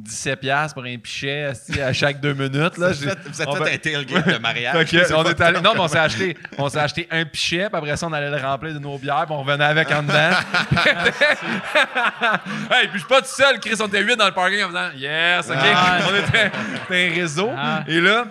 [0.01, 2.77] 17$ piastres pour un pichet à chaque deux minutes.
[2.77, 2.89] Là.
[2.89, 4.75] Vous êtes, vous êtes On fait un tailgate de mariage.
[5.13, 7.95] On est allé- non, mais on s'est acheté, on s'est acheté un pichet, puis après
[7.95, 10.13] ça, on allait le remplir de nos bières, puis on revenait avec en dedans.
[12.71, 14.67] hey, puis je suis pas tout seul, Chris, on était huit dans le parking en
[14.67, 15.55] faisant Yes, OK.
[15.57, 15.99] Ah.
[16.09, 16.51] On était,
[16.89, 17.49] un réseau.
[17.55, 17.83] Ah.
[17.87, 18.25] Et là,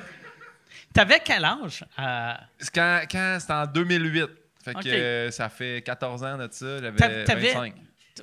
[0.92, 1.84] T'avais quel âge?
[1.98, 2.34] Euh,
[2.72, 4.43] quand c'était en 2008.
[4.64, 7.74] Fait que euh, ça fait 14 ans de ça, j'avais t'avais- 25.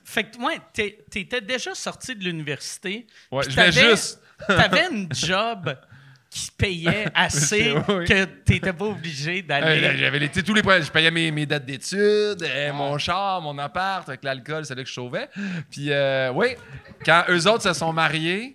[0.04, 3.06] fait que, ouais, t'étais déjà sorti de l'université.
[3.32, 4.22] Ouais, je juste.
[4.48, 5.78] T'avais une job
[6.32, 8.06] qui payait assez Oui.
[8.06, 9.98] que tu n'étais pas obligé Euh, d'aller.
[9.98, 10.82] J'avais les, tu sais, tous les points.
[10.82, 14.82] Je payais mes, mes dettes d'études, euh, mon char, mon appart, avec l'alcool, c'est là
[14.82, 15.30] que je sauvais.
[15.70, 16.56] Puis, euh, oui,
[17.06, 18.54] quand eux autres se sont mariés,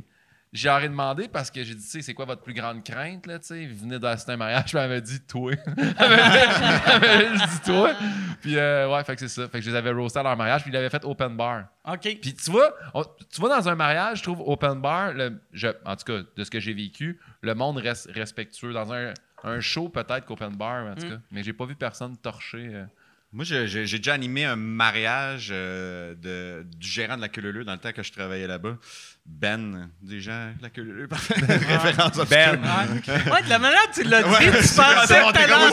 [0.56, 3.26] j'ai ai demandé parce que j'ai dit, tu sais, c'est quoi votre plus grande crainte,
[3.26, 3.66] là, tu sais?
[3.66, 5.52] Vous venez d'assister à un mariage, puis elle m'a dit, toi.
[5.76, 7.94] Elle m'a dit- toi.
[8.40, 9.48] Puis, euh, ouais, fait que c'est ça.
[9.48, 11.64] Fait que je les avais roastés à leur mariage, puis ils l'avaient fait open bar.
[11.86, 12.00] OK.
[12.20, 15.68] Puis tu vois, on- tu vois dans un mariage, je trouve open bar, le- je-
[15.84, 18.72] en tout cas de ce que j'ai vécu, le monde reste respectueux.
[18.72, 19.12] Dans un,
[19.44, 21.18] un show peut-être qu'open bar, en tout cas.
[21.30, 22.70] Mais j'ai pas vu personne torcher.
[22.72, 22.84] euh.
[23.32, 23.66] Moi, j'ai
[23.98, 28.02] déjà animé un mariage euh, de, du gérant de la Queue dans le temps que
[28.02, 28.76] je travaillais là-bas.
[29.28, 31.34] Ben, des gens la Queue parfait.
[31.46, 32.16] Référence.
[32.28, 32.58] Ben.
[32.58, 33.32] Ouais.
[33.32, 35.70] Ouais, de la manière que tu l'as dit, Ouais, tu pensais que t'allais en-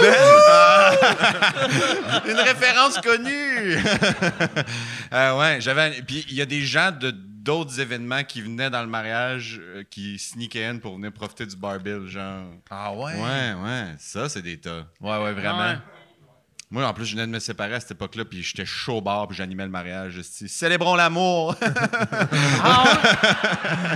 [0.00, 0.14] Ben,
[0.48, 0.92] ah!
[2.28, 3.78] Une référence connue.
[5.12, 6.02] Euh, ouais, j'avais.
[6.02, 9.84] Puis il y a des gens de d'autres événements qui venaient dans le mariage, euh,
[9.88, 12.46] qui sneakaient in pour venir profiter du barbill, genre.
[12.70, 13.12] Ah ouais?
[13.14, 14.86] Ouais, ouais, ça c'est des tas.
[15.00, 15.68] Ouais, ouais, vraiment.
[15.68, 15.78] Ouais.
[16.70, 19.00] Moi, en plus, je venais de me séparer à cette époque-là, puis j'étais chaud au
[19.00, 20.20] bar, puis j'animais le mariage.
[20.22, 21.54] Célébrons l'amour!
[22.66, 22.84] Ah.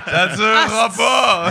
[0.07, 1.51] Ça durera pas!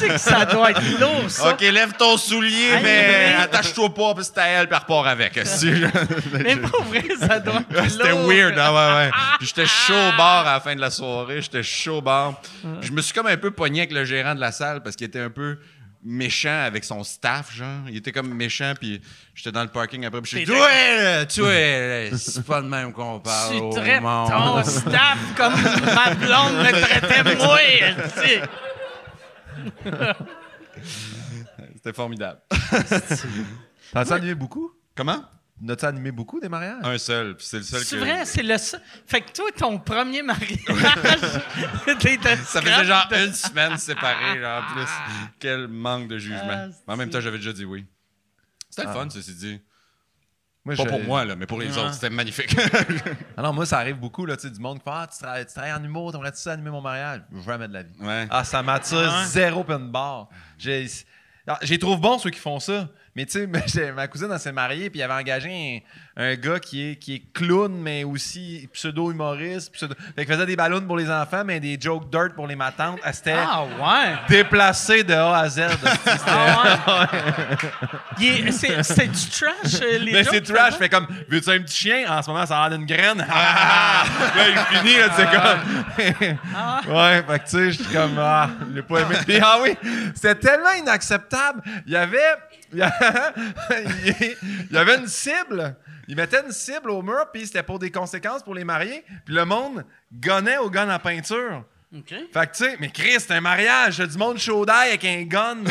[0.00, 1.50] Que ça doit être lourd, ça.
[1.50, 5.36] ok, lève ton soulier, Aïe, mais attache-toi pas, puis c'est à elle, puis repars avec.
[5.36, 5.72] esti.
[6.32, 9.10] Mais pour vrai, ça doit être C'était weird, hein, ouais, ouais.
[9.38, 12.40] Puis j'étais chaud au bar à la fin de la soirée, j'étais chaud au bar.
[12.80, 14.96] Puis je me suis comme un peu pogné avec le gérant de la salle parce
[14.96, 15.58] qu'il était un peu
[16.04, 17.88] méchant avec son staff, genre.
[17.88, 19.00] Il était comme méchant, puis
[19.34, 22.68] j'étais dans le parking après, puis je suis dit, ouais, tu es, c'est pas de
[22.68, 24.28] même qu'on parle Tu au traites monde.
[24.30, 25.54] ton staff comme
[25.94, 27.58] ma blonde me traitait moi.
[28.14, 28.42] tu sais.
[31.74, 32.40] C'était formidable.
[33.92, 34.72] T'as-tu animé beaucoup?
[34.96, 35.22] Comment?
[35.60, 36.82] N'as-tu animé beaucoup des mariages?
[36.82, 38.00] Un seul, puis c'est le seul C'est que...
[38.00, 38.80] vrai, c'est le seul.
[39.06, 40.58] Fait que toi, ton premier mariage,
[42.00, 44.90] t'étais Ça faisait genre de- une semaine séparée, genre, en plus.
[45.38, 46.40] Quel manque de jugement.
[46.50, 47.86] Ah, Mais en même temps, j'avais déjà dit oui.
[48.68, 49.60] C'était le fun, ceci dit.
[50.64, 51.82] Moi, Pas je- pour moi, là, mais pour les Ah.
[51.82, 52.54] autres, c'était magnifique.
[53.36, 55.18] Ah non, moi, ça arrive beaucoup, là, tu sais, du monde qui fait Ah, tu
[55.18, 57.20] travailles, tu travailles en humour, t'aimerais-tu ça animer mon mariage?
[57.46, 57.94] Jamais de la vie.
[58.00, 58.26] ouais.
[58.30, 60.28] Ah, ça m'attire Ah zéro open bar.
[60.58, 60.86] J'ai.
[61.46, 62.88] Ah, J'y trouve bon ceux qui font ça.
[63.16, 65.84] Mais tu sais, j'ai- ma cousine, elle s'est mariée, puis il avait engagé
[66.16, 69.72] un, un gars qui est, qui est clown, mais aussi pseudo-humoriste.
[69.72, 69.94] Pseudo...
[70.16, 72.98] Fait qu'il faisait des ballons pour les enfants, mais des jokes dirt pour les matantes.
[73.04, 74.16] Elle s'était Ah ouais.
[74.28, 75.60] déplacée de A à Z.
[76.04, 77.08] C'était- Ah
[78.20, 78.26] ouais.
[78.26, 81.76] Est- c'est- C'était du trash, euh, les Mais c'est trash, fait comme, veux-tu un petit
[81.76, 82.04] chien?
[82.08, 83.18] En ce moment, ça a l'air d'une graine.
[83.28, 84.04] là,
[84.36, 86.94] il finit, là, c'est comme.
[86.94, 89.16] ouais, fait que tu sais, je suis comme, ah, je l'ai pas aimé.
[89.24, 89.76] Puis, ah oui,
[90.14, 91.62] c'était tellement inacceptable.
[91.86, 92.18] Il y avait.
[92.80, 94.36] Il
[94.70, 95.76] y avait, une cible.
[96.08, 99.04] Il mettait une cible au mur, puis c'était pour des conséquences pour les mariés.
[99.24, 101.64] Puis le monde gonnait au gun à peinture.
[102.06, 103.98] Fait que, tu sais, mais Chris, c'est un mariage.
[103.98, 105.58] Du monde chaud d'ail avec un gun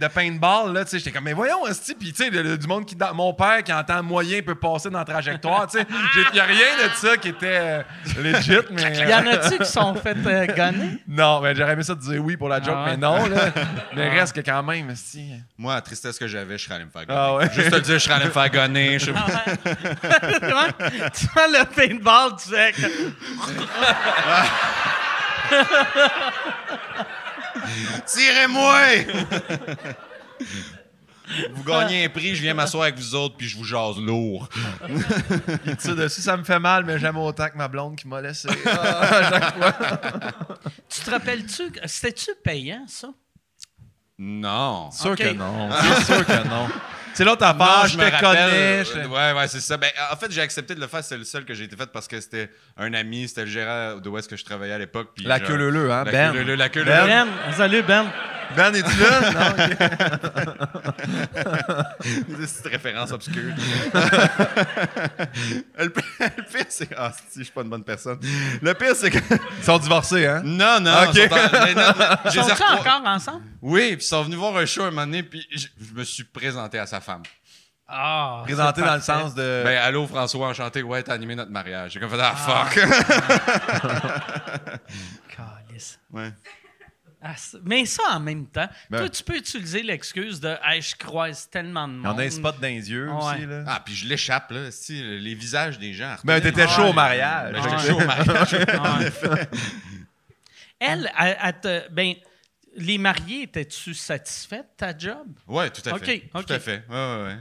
[0.00, 0.84] de, de paintball, là.
[0.84, 1.94] Tu sais, j'étais comme, mais voyons, esti.
[1.94, 2.96] Puis, tu sais, du monde qui.
[2.96, 5.86] dans- Mon père qui entend moyen peut passer dans la trajectoire, tu sais.
[6.30, 7.82] Il n'y a rien de ça qui était euh,
[8.18, 8.96] legit, mais.
[9.10, 10.98] Y en a-tu qui sont fait euh, gonner?
[11.08, 12.90] Non, mais j'aurais aimé ça de dire oui pour la joke, Ah ouais.
[12.92, 13.50] mais non, là.
[13.94, 15.32] Mais reste que quand même, esti.
[15.58, 17.18] Moi, la tristesse que j'avais, je serais allé me faire gonner.
[17.20, 17.50] Ah ouais.
[17.52, 18.98] Juste te le dire, je serais allé me faire gonner.
[18.98, 20.68] je sais pas.
[21.10, 23.10] Tu vois le paintball, tu fais que-
[28.06, 28.80] Tirez-moi!
[31.54, 34.48] vous gagnez un prix, je viens m'asseoir avec vous autres, puis je vous jase lourd.
[35.66, 38.20] Il tire dessus, ça me fait mal, mais j'aime autant que ma blonde qui m'a
[38.20, 38.48] laissé.
[38.66, 39.72] Ah, à chaque fois.
[40.88, 43.08] Tu te rappelles-tu, que- c'était-tu payant, ça?
[44.18, 44.90] Non.
[44.90, 45.70] Sûr que non.
[45.70, 46.68] C'est sûr que non.
[47.14, 48.56] C'est l'autre Non, affaire, je me te rappelle, connais.
[48.56, 49.76] euh, je- Ouais, ouais, c'est ça.
[49.76, 51.02] Ben, en fait, j'ai accepté de le faire.
[51.04, 53.96] C'est le seul que j'ai été fait parce que c'était un ami, c'était le gérant
[53.96, 55.10] de où est-ce que je travaillais à l'époque.
[55.14, 56.32] puis La genre- queue leu hein, La Ben.
[56.32, 57.06] queue leu-leu, la queue Ben.
[57.06, 58.06] Ben, salut Ben.
[58.56, 59.20] Ben, es-tu là?
[59.30, 59.54] Non.
[62.40, 63.52] C'est cette référence obscure.
[65.78, 65.88] le
[66.50, 66.88] pire, le pire, c'est.
[66.96, 68.18] Ah, si, je suis pas une bonne personne.
[68.62, 69.18] Le pire, c'est que.
[69.58, 70.42] Ils sont divorcés, hein?
[70.44, 71.04] Non, non.
[71.08, 71.14] Ok.
[71.14, 73.44] ils sont en- mais non, mais recro- encore ensemble?
[73.62, 76.04] Oui, puis ils sont venus voir un show un moment donné, puis je, je me
[76.04, 77.22] suis présenté à sa femme.
[77.92, 78.42] Ah.
[78.44, 79.62] Présenté c'est dans le sens de.
[79.64, 80.80] Ben, allô, François, enchanté.
[80.82, 81.92] Ouais, t'as animé notre mariage.
[81.92, 82.78] J'ai comme fait, ah, fuck.
[85.68, 85.98] Calice.
[86.12, 86.32] ouais.
[87.64, 88.98] Mais ça, en même temps, Ben.
[88.98, 92.06] toi, tu peux utiliser l'excuse de hey, je croise tellement de monde.
[92.06, 93.14] en a un spot dans les yeux Ouais.
[93.34, 93.64] aussi, là.
[93.66, 94.70] Ah, puis je l'échappe, là.
[94.70, 96.16] Si, les visages des gens.
[96.24, 96.54] Ben, reconnaissent.
[96.54, 96.88] t'étais chaud Ouais.
[96.90, 97.52] au mariage.
[97.52, 97.70] Ben, Ouais.
[97.78, 98.52] j'étais chaud au mariage.
[99.30, 99.48] Ouais.
[100.78, 102.14] Elle, elle, elle te- ben,
[102.76, 105.26] les mariés, étais-tu satisfait de ta job?
[105.46, 106.30] Ouais, tout à fait.
[106.34, 106.46] ok.
[106.46, 106.84] Tout à fait.
[106.88, 107.36] Ouais, ouais, ouais.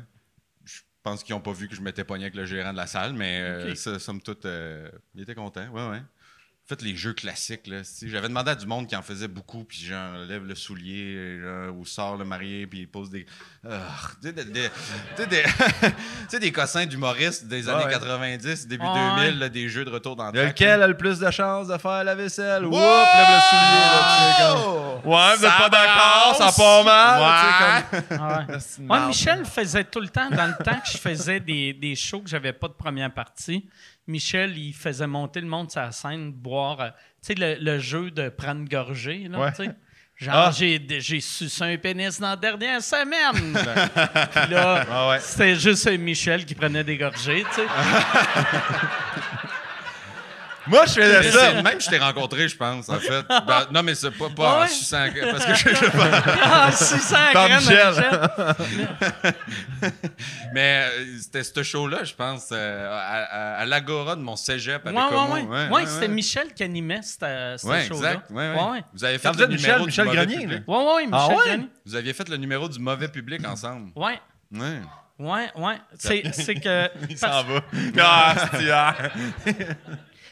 [0.66, 2.88] Je pense qu'ils n'ont pas vu que je m'étais pogné avec le gérant de la
[2.88, 3.78] salle, mais euh, Ok.
[3.78, 5.68] ça, somme toute, euh, ils étaient contents.
[5.70, 6.02] Ouais, ouais.
[6.70, 7.66] Fait les jeux classiques.
[7.66, 7.78] là.
[8.06, 11.76] J'avais demandé à du monde qui en faisait beaucoup, puis genre, lève le soulier, genre,
[11.76, 13.26] ou sort le marié, puis il pose des.
[13.68, 13.80] Ah,
[14.22, 14.70] tu sais, des, des-
[15.18, 15.24] tu
[16.30, 17.92] sais, des, cossins d'humoristes des années ouais.
[17.92, 19.16] 90, début Ouais.
[19.26, 21.78] 2000, là, des jeux de retour dans a lequel a le plus de chances de
[21.78, 22.64] faire la vaisselle?
[22.66, 25.12] Whoop, lève le soulier, là, comme...
[25.12, 27.22] Ouais, vous êtes Ça pas d'accord, ça part mal.
[27.22, 27.82] Ouais.
[27.92, 28.46] tu sais, Ah ouais.
[28.46, 29.08] comme- Ouais, marde.
[29.08, 32.30] Michel faisait tout le temps, dans le temps que je faisais des, des shows que
[32.30, 33.68] j'avais pas de première partie,
[34.10, 36.90] Michel, il faisait monter le monde sur la scène, boire, euh,
[37.22, 39.52] tu sais, le, le jeu de prendre gorgée, là, Ouais.
[39.52, 39.72] tu sais.
[40.18, 40.52] Genre, Ah.
[40.52, 43.54] j'ai, sucé un pénis dans la dernière semaine.
[43.54, 45.20] Puis là, Ah ouais.
[45.22, 47.68] c'était juste Michel qui prenait des gorgées, tu sais.
[50.70, 51.40] Moi, je faisais ça.
[51.56, 53.26] c'est même je t'ai rencontré, je pense, en fait.
[53.28, 54.68] Ben, non, mais c'est pas, pas Ah en ouais?
[54.68, 55.86] suçant, Parce que je, je-
[56.44, 57.94] Ah, 600 Par graines, Michel.
[60.54, 64.84] Mais euh, c'était ce show-là, je pense, euh, à, à- à l'Agora de mon cégep
[64.86, 65.34] Ouais, avec ouais, Homo.
[65.52, 65.70] ouais.
[65.70, 68.12] Ouais, c'était Michel qui animait cette, euh, ce Ouais, show-là.
[68.14, 68.32] exact.
[68.32, 68.56] Ouais, ouais.
[68.56, 68.84] Ouais, ouais.
[68.94, 70.64] Vous avez fait le Michel, numéro du Michel mauvais Grenier, public.
[70.68, 71.36] Ouais, ouais, Michel Ah ouais?
[71.46, 71.68] Gagné.
[71.86, 73.92] Vous aviez fait le numéro du mauvais public ensemble.
[73.96, 74.20] Ouais,
[74.52, 74.80] Ouais.
[75.20, 75.76] ouais, ouais.
[75.98, 76.22] C'est,
[76.56, 76.90] que.
[77.10, 77.62] Il s'en va.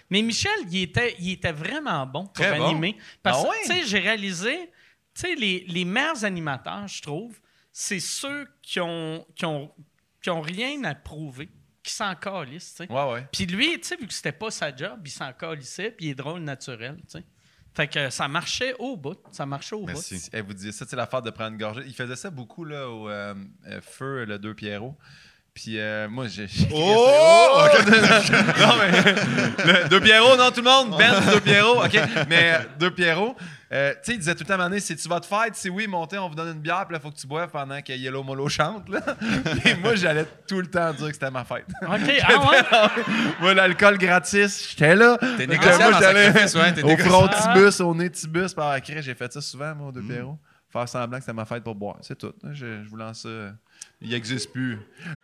[0.10, 0.12] Ah, ah.
[0.12, 2.70] Mais Michel, il était, il était vraiment bon pour Très bon.
[2.70, 2.98] animer.
[3.22, 3.58] Parce Ah que, ouais?
[3.66, 4.72] tu sais, j'ai réalisé,
[5.14, 7.40] tu sais, les, les meilleurs animateurs, je trouve,
[7.72, 9.72] c'est ceux qui ont, qui ont,
[10.22, 11.50] qui ont rien à prouver,
[11.84, 12.92] qui s'en tu sais.
[12.92, 13.28] Ouais, ouais.
[13.32, 16.10] Puis lui, tu sais, vu que c'était pas sa job, il s'en calissait, puis il
[16.10, 17.24] est drôle naturel, tu sais.
[17.78, 19.20] Fait que ça marchait au bout.
[19.32, 20.30] Ça marchait au Merci.
[20.34, 21.84] Eh, vous disiez ça, c'est l'affaire de prendre une gorgée.
[21.86, 23.36] Il faisait ça beaucoup là, au euh,
[23.68, 24.98] euh, Feu, le deux Pierrot.
[25.58, 26.48] Puis euh, moi, j'ai.
[26.48, 27.58] j'ai- Oh!
[28.60, 28.92] non, mais.
[29.66, 30.96] le- deux Pierrot, non, tout le monde?
[31.00, 31.84] Ben, deux Pierrot.
[31.84, 32.00] OK.
[32.30, 33.36] Mais euh, deux Pierrot.
[33.74, 35.20] euh, tu sais, il disait tout le temps à un moment donné, c'est tu vas
[35.20, 37.26] te fête, si oui, montez, on vous donne une bière, puis là, faut que tu
[37.26, 38.88] boives pendant que Yellow Molo chante.
[38.88, 39.00] Là.
[39.66, 41.66] Et moi, j'allais tout le temps dire que c'était ma fête.
[41.82, 43.04] OK, ah ouais?
[43.40, 45.18] moi, l'alcool gratis, j'étais là.
[45.38, 49.34] T'es négociable moi, j'allais ouais, au front tibus, au nez tibus, par la j'ai fait
[49.34, 50.38] ça souvent, moi, deux Pierrot.
[50.72, 51.96] Faire semblant que c'était ma fête pour boire.
[52.02, 52.34] C'est tout.
[52.52, 53.30] Je, je vous lance ça.
[54.00, 54.78] Il n'existe plus.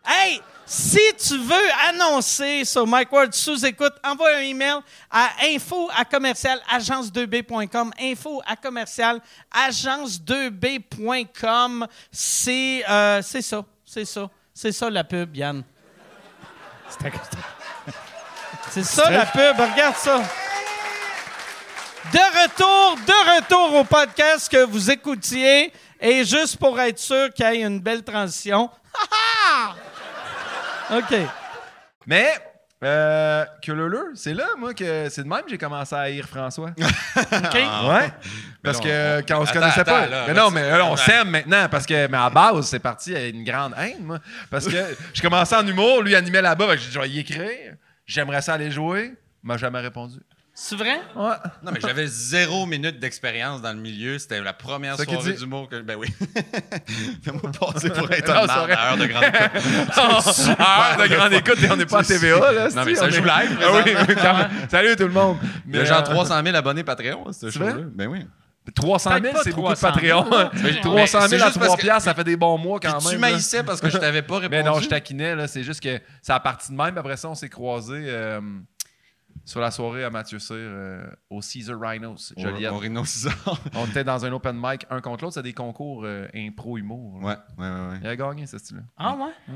[0.03, 4.79] Hey, si tu veux annoncer sur Mike Ward sous écoute, envoie un email
[5.11, 7.91] à info à commercial agence2b.com.
[8.01, 9.21] Info à commercial
[9.53, 11.85] agence2b.com.
[12.11, 15.63] C'est euh, c'est ça, c'est ça, c'est ça la pub, Yann.
[18.71, 20.19] C'est ça la pub, regarde ça.
[22.11, 25.71] De retour, de retour au podcast que vous écoutiez.
[26.03, 28.69] Et juste pour être sûr qu'il y ait une belle transition.
[28.93, 29.75] Ha,
[30.91, 30.97] ha!
[30.97, 31.15] OK.
[32.05, 32.29] Mais,
[32.83, 36.27] euh, que le c'est là, moi, que c'est de même que j'ai commencé à haïr
[36.27, 36.71] François.
[36.77, 37.53] OK?
[37.55, 38.13] ouais.
[38.61, 40.05] Parce non, que on- quand on se attends, connaissait pas.
[40.07, 43.15] là, mais non, mais là, on s'aime maintenant parce que, mais à base, c'est parti
[43.15, 44.19] à une grande haine, moi.
[44.51, 44.75] Parce que
[45.13, 47.75] je commençais en humour, lui animait là-bas, j'ai dit, je vais y écrire.
[48.05, 49.13] J'aimerais ça aller jouer.
[49.43, 50.19] Il m'a jamais répondu.
[50.55, 51.01] C'est vrai?
[51.15, 51.33] Ouais.
[51.63, 54.19] Non, mais j'avais zéro minute d'expérience dans le milieu.
[54.19, 55.39] C'était la première Ça soirée dit.
[55.39, 55.81] d'humour que.
[55.81, 56.07] Ben oui.
[57.23, 60.55] Fais-moi passer pour être Non, un heure de grande écoute.
[60.59, 62.69] Ah, de grande écoute, et on n'est pas à TVA, là.
[62.69, 64.15] Non, mais ça joue live, Ah oui.
[64.69, 65.37] Salut tout le monde.
[65.67, 67.71] Il y a Mais, genre euh, 300 000 abonnés Patreon, ce C'est vrai?
[67.71, 67.83] show-là.
[67.95, 68.25] Ben oui.
[68.75, 70.49] 300 000, Peut-être pas c'est beaucoup de 300 000, Patreon.
[70.63, 72.57] Mais- 300 mais 000 c'est à juste 3 parce que- piastres, ça fait des bons
[72.57, 73.13] mois quand Puis même.
[73.15, 74.49] tu maïssais parce que je t'avais pas répondu.
[74.51, 75.47] Mais non, je taquinais, là.
[75.49, 76.97] C'est juste que ça a parti de même.
[76.97, 78.39] Après ça, on s'est croisés euh,
[79.45, 82.71] sur la soirée à Mathieu Cyr euh, au Caesar Rhinos, Joliette.
[82.71, 83.03] Au Rhino.
[83.75, 85.35] On était dans un open mic, un contre l'autre.
[85.35, 87.15] C'est des concours euh, impro-humour.
[87.23, 87.69] ouais, ouais.
[87.69, 87.99] ouais.
[88.01, 88.83] Il a gagné, ce style-là.
[88.97, 89.55] Ah ouais?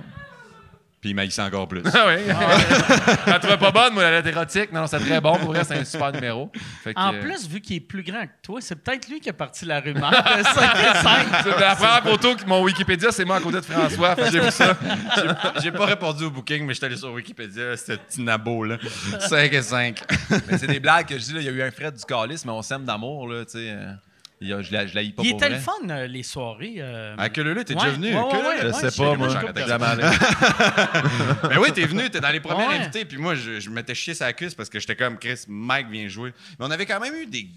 [1.00, 1.84] Puis il maïssait encore plus.
[1.94, 2.16] Ah oui.
[3.26, 4.72] Je la trouvais pas bonne, moi, la lettre érotique.
[4.72, 5.38] Non, non, c'était très bon.
[5.38, 6.52] Pour vrai, c'est un super numéro.
[6.84, 9.20] Fait que, En euh, plus, vu qu'il est plus grand que toi, c'est peut-être lui
[9.20, 11.28] qui a parti la rumeur de 5 et 5.
[11.44, 14.16] c'est la première photo que mon Wikipédia, c'est moi à côté de François.
[14.32, 14.76] J'ai vu ça.
[15.62, 18.78] J'ai- pas répondu au booking, mais j'étais allé sur Wikipédia, c'était petit nabo, là.
[19.20, 20.02] 5 et 5.
[20.48, 21.34] Mais c'est des blagues que je dis.
[21.34, 21.42] là.
[21.42, 23.28] Il y a eu un Fred du calice, mais on s'aime d'amour.
[23.28, 23.76] Là, tu sais.
[24.40, 26.76] Il y a- je la, je la Il était le fun, euh, les soirées.
[26.78, 28.16] euh, À que le t'es Ouais, déjà venu?
[28.16, 28.22] ouais,
[28.62, 29.28] Je ouais, sais pas, moi.
[29.30, 31.50] une.
[31.50, 32.76] Ben oui, t'es venu, t'es dans les premiers Ouais.
[32.76, 35.90] invités, puis moi, je, je m'étais chié sa cuisse parce que j'étais comme Chris, Mike
[35.90, 36.34] vient jouer.
[36.60, 37.48] Mais on avait quand même eu des.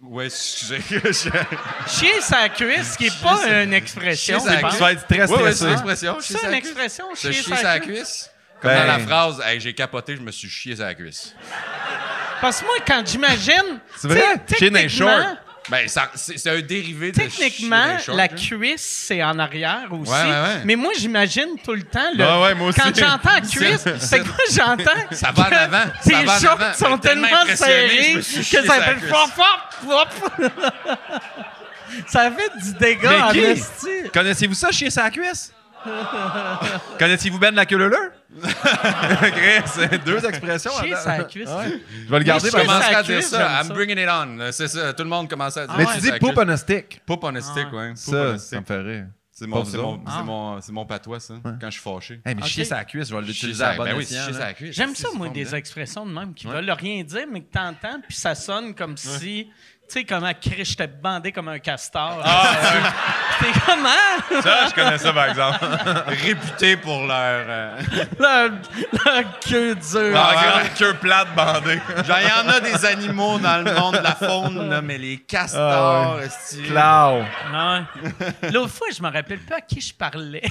[0.00, 0.80] Ouais, excusez.
[1.88, 4.38] Chier sa cuisse, qui n'est pas une expression.
[4.38, 4.70] Chier sa.
[4.70, 6.06] Tu vas être très Ouais, ouais, c'est stressé.
[6.20, 8.30] C'est chier ça, sa une expression, chier chier sa sa cuisse?
[8.60, 11.34] Comme Ben- dans la phrase, Hey, j'ai capoté, je me suis chié sa cuisse.
[12.40, 13.80] Parce que moi, quand j'imagine.
[13.96, 14.20] C'est vrai?
[14.56, 15.36] Chier dans les techniquement- shorts.
[15.70, 18.28] Ben, c'est un dérivé de Techniquement, shorts, la là.
[18.28, 20.10] cuisse, c'est en arrière aussi.
[20.10, 20.62] Ouais, ouais, ouais.
[20.64, 22.10] Mais moi, j'imagine tout le temps.
[22.16, 22.24] Le...
[22.24, 22.80] Ouais, ouais, moi aussi.
[22.80, 25.00] Quand j'entends cuisse, c'est que moi, j'entends.
[25.12, 29.28] Ça va en avant, Tes shorts sont tellement tellement serrés que ça fait flop,
[29.82, 30.50] flop.
[32.06, 34.10] Ça fait du dégât en.
[34.12, 35.52] Connaissez-vous ça, chier sa cuisse?
[36.98, 37.90] Connaissez-vous Ben la queue leu
[38.42, 40.70] Chris, c'est deux expressions.
[40.82, 41.48] Chier sa cuisse.
[41.48, 41.80] Ouais.
[42.04, 42.46] Je vais le garder.
[42.46, 42.66] Exemple.
[42.66, 43.60] commencerait à dire ça.
[43.60, 43.74] I'm ça.
[43.74, 44.52] bringing it on.
[44.52, 44.92] C'est ça.
[44.92, 47.00] Tout le monde commençait à dire Mais tu dis la poop on a stick.
[47.06, 47.92] Poop on a stick, ouais.
[47.94, 49.06] Ça, ça me fait rire.
[49.38, 52.14] C'est mon, mon, mon, c'est mon patois, ça, quand je suis fâché.
[52.26, 52.48] Hey, mais Ok.
[52.48, 54.38] chier sa cuisse, je vais l'utiliser à bon ben oui, escient, chier là.
[54.40, 54.74] sa cuisse.
[54.74, 58.16] J'aime ça, moi, des expressions de même qui veulent rien dire, mais que t'entends, puis
[58.16, 59.48] ça sonne comme si.
[59.90, 62.20] Tu sais, comment Chris, j'étais bandé comme un castor.
[62.22, 62.54] Ah,
[63.40, 64.42] T'es comment?
[64.42, 65.58] Ça, je connais ça, par exemple.
[66.08, 67.16] Réputés pour leur.
[67.48, 67.80] euh,
[68.18, 68.50] leur,
[69.06, 70.12] leur queue dure.
[70.14, 70.62] Ah, Ah, ouais.
[70.64, 70.70] ouais.
[70.76, 71.80] queue plate bandée.
[72.06, 74.98] Genre, il y en a des animaux dans le monde de la faune, là, mais
[74.98, 77.22] les castors, Ah esti, Clau.
[77.52, 78.50] Ouais.
[78.52, 80.42] L'autre fois, je me rappelle pas à qui je parlais.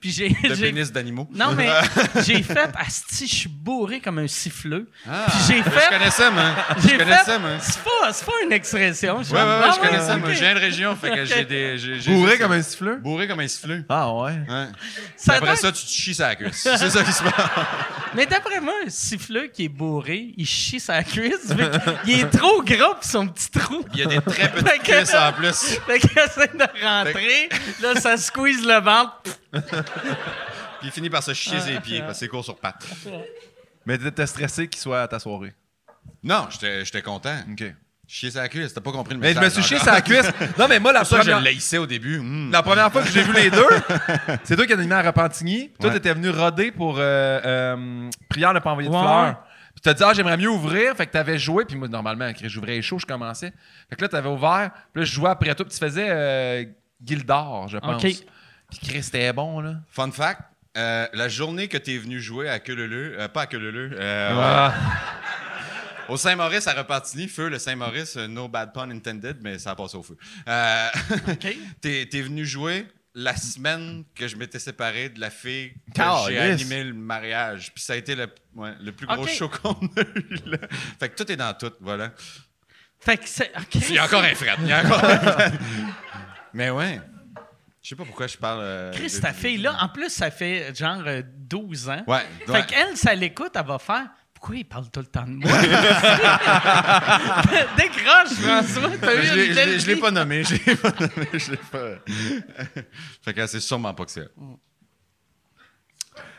[0.00, 0.30] Puis j'ai.
[0.30, 1.28] de pénis d'animaux.
[1.32, 1.68] Non, mais
[2.24, 4.88] j'ai fait Asti, je suis bourré comme un siffleux.
[5.08, 5.88] Ah, Puis j'ai Je fait.
[5.90, 6.42] connais ça, moi.
[6.78, 7.24] Je J'ai connais fait.
[7.24, 7.50] ça, moi.
[7.60, 9.16] C'est pas, c'est pas une expression.
[9.18, 10.32] Ouais, ouais, ouais, Ah je connais ça, moi.
[10.32, 11.78] Je viens de région, fait que j'ai des.
[11.78, 12.96] j'ai- j'ai- Bourré comme un siffleux.
[12.96, 13.84] Bourré comme un siffleux.
[13.88, 14.32] Ah ouais.
[14.48, 14.66] Ouais.
[15.16, 16.56] Ça Après doit- ça, tu te chies sa cuisse.
[16.62, 17.34] C'est ça qui se passe.
[18.14, 21.50] Mais d'après moi, un siffleux qui est bourré, il chie sa cuisse.
[21.52, 21.64] vu
[22.04, 23.84] qu'il est trop gros pour son petit trou.
[23.94, 25.78] Il y a des très Fait petites que- cuisses en plus.
[25.86, 27.48] Fait qu'il essaie de rentrer.
[27.82, 29.22] Là, ça squeeze le ventre.
[30.80, 32.84] Puis il finit par se chier ses pieds parce que c'est court sur pattes.
[33.86, 35.54] Mais t'es stressé qu'il soit à ta soirée?
[36.22, 37.36] Non, j'étais j'étais content.
[37.50, 37.64] OK.
[38.12, 39.40] Chier sa cuisse, t'as pas compris le Mais message.
[39.42, 40.28] je me suis chié sa cuisse.
[40.58, 41.80] Non, mais moi, la ça je première...
[41.80, 42.18] au début.
[42.18, 42.50] Hum.
[42.50, 43.68] La première fois que j'ai vu les deux,
[44.42, 45.68] c'est toi qui as animé à Repentigny.
[45.68, 45.94] Puis toi, Ouais.
[45.94, 47.02] t'étais venu roder pour euh,
[47.44, 49.00] euh, Prière ne pas envoyer de Ouais.
[49.00, 49.36] fleurs.
[49.74, 50.96] Puis t'as dit, ah, j'aimerais mieux ouvrir.
[50.96, 51.64] Fait que t'avais joué.
[51.64, 53.52] Puis moi, normalement, quand j'ouvrais chaud, je commençais.
[53.88, 54.70] Fait que là, t'avais ouvert.
[54.92, 55.64] Puis là, je jouais après toi.
[55.64, 56.64] Puis tu faisais euh,
[57.04, 58.04] Gildor, je pense.
[58.04, 58.10] OK.
[58.10, 59.74] Puis Chris, c'était bon, là.
[59.92, 60.40] Fun fact,
[60.76, 64.74] euh, la journée que t'es venu jouer à Queuleleu, euh, pas à Queuleleu, euh, Ah.
[66.10, 69.74] au Saint-Maurice à Repentigny, feu le Saint-Maurice, euh, no bad pun intended, mais ça a
[69.76, 70.16] passé au feu.
[70.48, 70.88] Euh,
[71.80, 76.38] t'es, t'es venu jouer la semaine que je m'étais séparé de la fille que j'ai
[76.38, 77.72] animé le mariage.
[77.74, 80.36] Puis ça a été le, ouais, le plus gros show qu'on a eu.
[80.46, 80.58] Là.
[80.98, 82.12] Fait que tout est dans tout, voilà.
[83.00, 83.50] Fait que c'est.
[83.74, 84.54] Il y a encore un fret.
[84.60, 85.52] Il y a encore un fret.
[86.54, 87.00] Mais ouais.
[87.82, 88.60] Je sais pas pourquoi je parle.
[88.62, 92.04] euh, Chris, ta fille-là, en plus, ça fait genre euh, 12 ans.
[92.06, 92.20] Ouais.
[92.44, 92.66] Fait ouais.
[92.66, 94.06] qu'elle, ça l'écoute, elle va faire.
[94.40, 95.52] Pourquoi il parle tout le temps de moi?
[97.76, 98.90] Décroche, François.
[98.98, 100.42] T'as eu Je l'ai- je l'ai- pas nommé.
[100.44, 101.28] Je l'ai pas nommé.
[101.34, 101.90] Je l'ai pas.
[103.22, 104.28] fait que c'est sûrement pas que c'est.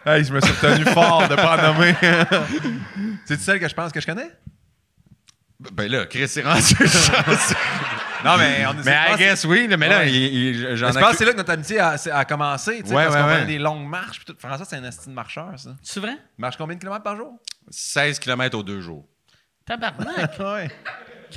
[0.05, 0.17] elle.
[0.17, 1.95] Hey, je me suis retenu fort de pas en nommer.
[3.25, 4.31] C'est-tu celle que je pense que je connais?
[5.71, 6.73] Ben là, Chris est rendu.
[8.25, 10.11] Non, mais on mais I guess oui, mais là, Ouais.
[10.11, 12.81] il- il- j'en Mais je pense que c'est là que notre amitié a, a commencé.
[12.81, 14.17] tu sais, Ouais, parce ouais, qu'on des longues marches.
[14.23, 14.35] Puis tout.
[14.39, 15.71] François, c'est un estime marcheur, ça.
[15.83, 16.13] C'est vrai?
[16.37, 17.39] Il marche combien de kilomètres par jour?
[17.71, 19.07] 16 km aux deux jours.
[19.65, 20.31] Tabarnak.
[20.39, 20.69] Ouais.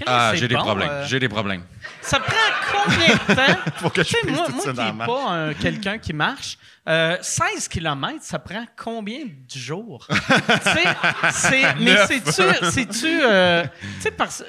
[0.06, 0.88] Ah, j'ai des bon, problèmes.
[0.90, 1.62] euh, J'ai des problèmes.
[2.02, 2.34] Ça prend
[2.72, 3.90] combien de temps?
[3.94, 8.40] Que je moi, moi qui n'ai pas un- quelqu'un qui marche, euh, 16 km, ça
[8.40, 10.04] prend combien de jours?
[10.10, 10.84] tu sais,
[11.30, 13.20] c'est, mais c'est-tu...
[13.22, 14.42] euh, tu sais, parce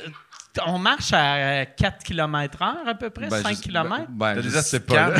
[0.65, 4.05] on marche à 4 km heure à peu près, Ben, 5 je- km?
[4.09, 5.09] Ben, je sais pas.
[5.11, 5.17] là.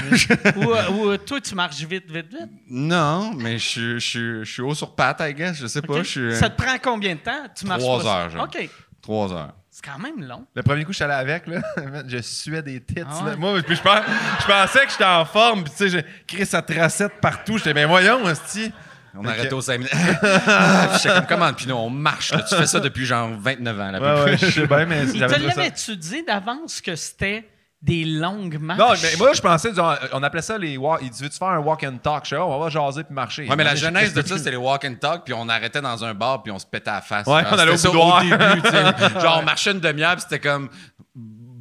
[0.55, 2.49] ou, euh, ou, euh, toi, tu marches vite, vite, vite?
[2.69, 5.57] non, mais je suis- je suis- je suis haut sur patte, I guess.
[5.57, 5.93] Je sais pas.
[5.93, 6.03] OK?
[6.03, 6.35] Je suis.
[6.35, 7.45] Ça te prend combien de temps?
[7.55, 8.43] Tu marches Trois pas- heures, genre.
[8.43, 8.69] OK.
[9.01, 9.53] Trois heures.
[9.69, 10.45] C'est quand même long.
[10.55, 11.59] Le premier coup, je suis allé avec, là.
[12.07, 13.03] je suais des tits.
[13.05, 13.35] Ah là.
[13.35, 14.01] Moi, puis je, pens-
[14.39, 15.63] je pensais que j'étais en forme.
[15.65, 17.57] Puis, tu sais, j'ai créé sa tracette partout.
[17.57, 18.71] J'étais, ben voyons, hostie.
[19.17, 19.93] On Fait a arrêté que- au 5 minutes.
[19.93, 22.31] Je sais comme, comment, Pinot, on marche.
[22.33, 22.41] là.
[22.41, 23.91] Tu fais ça depuis genre 29 ans.
[23.91, 27.47] Là, Ouais, je sais bien, mais j'avais te l'avais-tu dit d'avance que c'était
[27.81, 28.79] des longues marches?
[28.79, 31.01] Non, mais moi, je pensais, genre, on appelait ça les walk.
[31.03, 32.23] Il dit, veux-tu faire un walk and talk?
[32.25, 33.47] Je sais, on va jaser puis marcher.
[33.47, 35.81] Ouais, mais la Je- genèse de ça, c'était les walk and talk, puis on arrêtait
[35.81, 37.27] dans un bar, puis on se pétait à la face.
[37.27, 38.21] Ouais, on allait au boudoir.
[38.23, 39.19] début, tu sais.
[39.21, 40.69] Genre, on marchait une demi-heure, puis c'était comme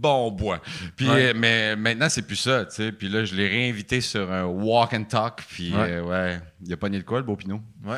[0.04, 0.60] bon on boit.
[0.96, 1.28] Puis, Ouais.
[1.30, 2.92] euh, mais maintenant, c'est plus ça, tu sais.
[2.92, 5.92] Puis là, je l'ai réinvité sur un walk and talk, puis Ouais.
[5.92, 7.60] euh, ouais, il a pogné le quoi, le beau Pinot.
[7.84, 7.96] Ouais.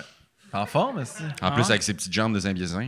[0.52, 1.22] En forme, aussi.
[1.42, 1.70] En plus, Ah.
[1.70, 2.40] avec ses petites jambes de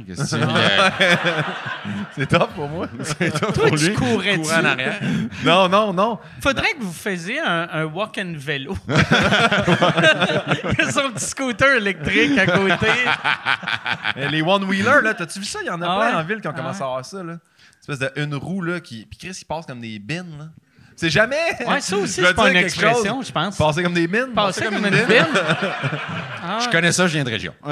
[0.06, 0.36] que c'est?
[0.42, 0.90] Euh,
[2.16, 2.86] C'est top pour moi.
[3.54, 4.42] Toi, tu courais-tu?
[4.42, 5.00] courant en arrière.
[5.44, 6.18] non, non, non.
[6.40, 8.74] Faudrait que vous faisiez un, un walk and vélo.
[10.92, 12.86] Son petit scooter électrique à côté.
[14.30, 15.58] Les one-wheelers, là, t'as-tu vu ça?
[15.62, 16.22] Il y en a Ah plein ouais?
[16.22, 16.84] en ville qui ont Ah commencé ouais.
[16.84, 17.34] à avoir ça, là.
[17.88, 19.06] Espèce de une roue, là, qui.
[19.06, 20.48] Puis Chris, il passe comme des bines, là.
[20.96, 21.36] C'est jamais.
[21.66, 23.28] Ouais, ça aussi, c'est pas une expression, chose.
[23.28, 23.56] je pense.
[23.56, 24.32] Passer comme des bines.
[24.34, 25.26] Passer comme une bine.
[26.50, 27.52] Ah, Je connais ça, je viens de région.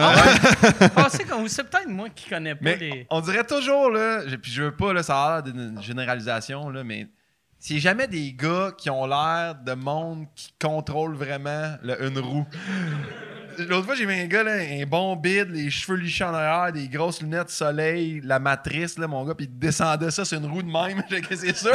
[0.95, 1.49] passer comme...
[1.49, 3.07] C'est peut-être moi qui connais pas Mais les...
[3.09, 6.69] on dirait toujours, là, je- puis je veux pas, là, ça a l'air d'une généralisation,
[6.69, 7.07] là, mais
[7.59, 12.47] c'est jamais des gars qui ont l'air de monde qui contrôlent vraiment le une roue.
[13.65, 16.73] L'autre fois, j'ai vu un gars, là, un bon bide, les cheveux lichés en arrière,
[16.73, 20.47] des grosses lunettes soleil, la matrice, là, mon gars, puis il descendait ça sur une
[20.47, 21.03] roue de même.
[21.31, 21.73] C'est sûr,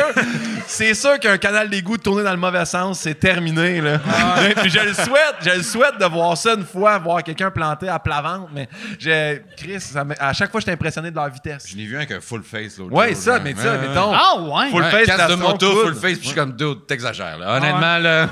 [0.67, 3.99] c'est sûr qu'un canal d'égout tourné dans le mauvais sens, c'est terminé, là.
[4.61, 7.87] Puis je le souhaite, je le souhaite de voir ça une fois, voir quelqu'un planté
[7.89, 8.67] à plat ventre, mais
[8.99, 11.65] j'ai, Chris, ça à chaque fois, j'étais impressionné de leur vitesse.
[11.69, 13.39] Je l'ai vu avec un full face l'autre Ouais, jour, ça, là.
[13.43, 13.87] mais Ouais, ça, ouais.
[13.87, 14.13] mettons.
[14.13, 14.69] Ah ouais?
[14.71, 17.57] Full Ouais, face, casse de moto, full face, puis je suis comme, dude, t'exagères, là.
[17.57, 18.29] Honnêtement, là.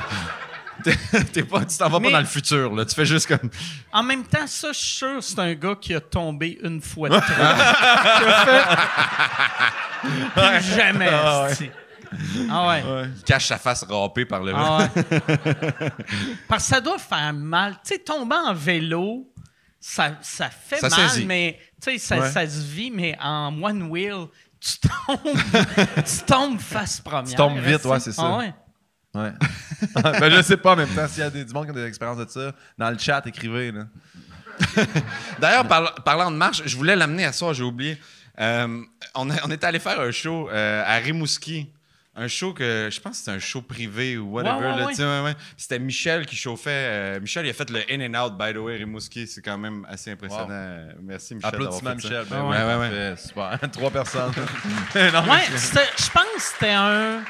[1.34, 2.86] T'es pas, tu t'en vas Mais- pas dans le futur, là.
[2.86, 3.50] Tu fais juste comme.
[3.92, 7.10] En même temps, ça, je suis sûr, c'est un gars qui a tombé une fois
[7.10, 7.26] de trop.
[7.26, 8.64] qui a fait?
[10.62, 11.10] Plus jamais.
[11.12, 11.72] Ah ouais.
[12.50, 12.84] Ah ouais.
[13.26, 14.54] Cache sa face râpée par le.
[14.56, 15.00] Ah ouais.
[16.48, 17.74] Parce que ça doit faire mal.
[17.86, 19.28] Tu sais, tomber en vélo,
[19.80, 21.26] ça, ça fait Ça mal, saisit.
[21.26, 22.32] mais tu sais, ça, Ouais.
[22.32, 24.26] ça se vit, mais en one wheel,
[24.60, 25.38] tu tombes,
[25.96, 27.30] tu tombes face première.
[27.30, 28.24] Tu tombes vite, ouais, c'est ça.
[28.26, 28.38] Ah
[29.16, 29.22] ouais.
[29.96, 30.20] Ouais.
[30.20, 31.08] ben, je sais pas en même temps.
[31.08, 33.26] S'il y a des, du monde qui a des expériences de ça, dans le chat,
[33.26, 33.72] écrivez.
[33.72, 33.86] Là.
[35.40, 37.98] D'ailleurs, parla- parlant de marche, je voulais l'amener à soir, j'ai oublié.
[38.40, 38.82] Euh,
[39.16, 41.72] on, a- on était allé faire un show euh, à Rimouski.
[42.16, 44.84] Un show que je pense que c'était un show privé ou whatever.
[44.84, 45.36] Ouais, ouais.
[45.56, 46.70] C'était Michel qui chauffait.
[46.72, 49.26] euh, Michel, il a fait le In and Out, by the way, Rimouski.
[49.28, 50.48] C'est quand même assez impressionnant.
[51.02, 51.48] Merci, Michel.
[51.54, 52.10] Applaudissements, fait ça.
[52.10, 52.26] Michel.
[52.30, 53.58] Ben Ouais, ouais, Super.
[53.72, 54.34] Trois personnes.
[54.96, 57.22] non, Ouais, c'était- je pense que c'était un.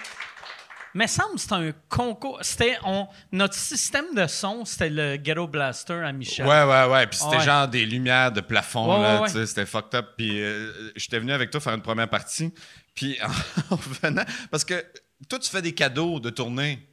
[0.95, 2.39] Mais semble que c'était un concours.
[2.41, 6.47] C'était on, notre système de son, c'était le Ghetto Blaster à Michel.
[6.47, 7.07] Ouais, ouais, ouais.
[7.07, 7.43] Puis c'était Ouais.
[7.45, 10.07] genre des lumières de plafond, Ouais, là, ouais, tu sais, c'était fucked up.
[10.17, 12.51] Puis euh, j'étais venu avec toi faire une première partie.
[12.95, 13.17] Puis
[13.69, 14.83] en venant, parce que
[15.27, 16.85] toi, tu fais des cadeaux de tournée.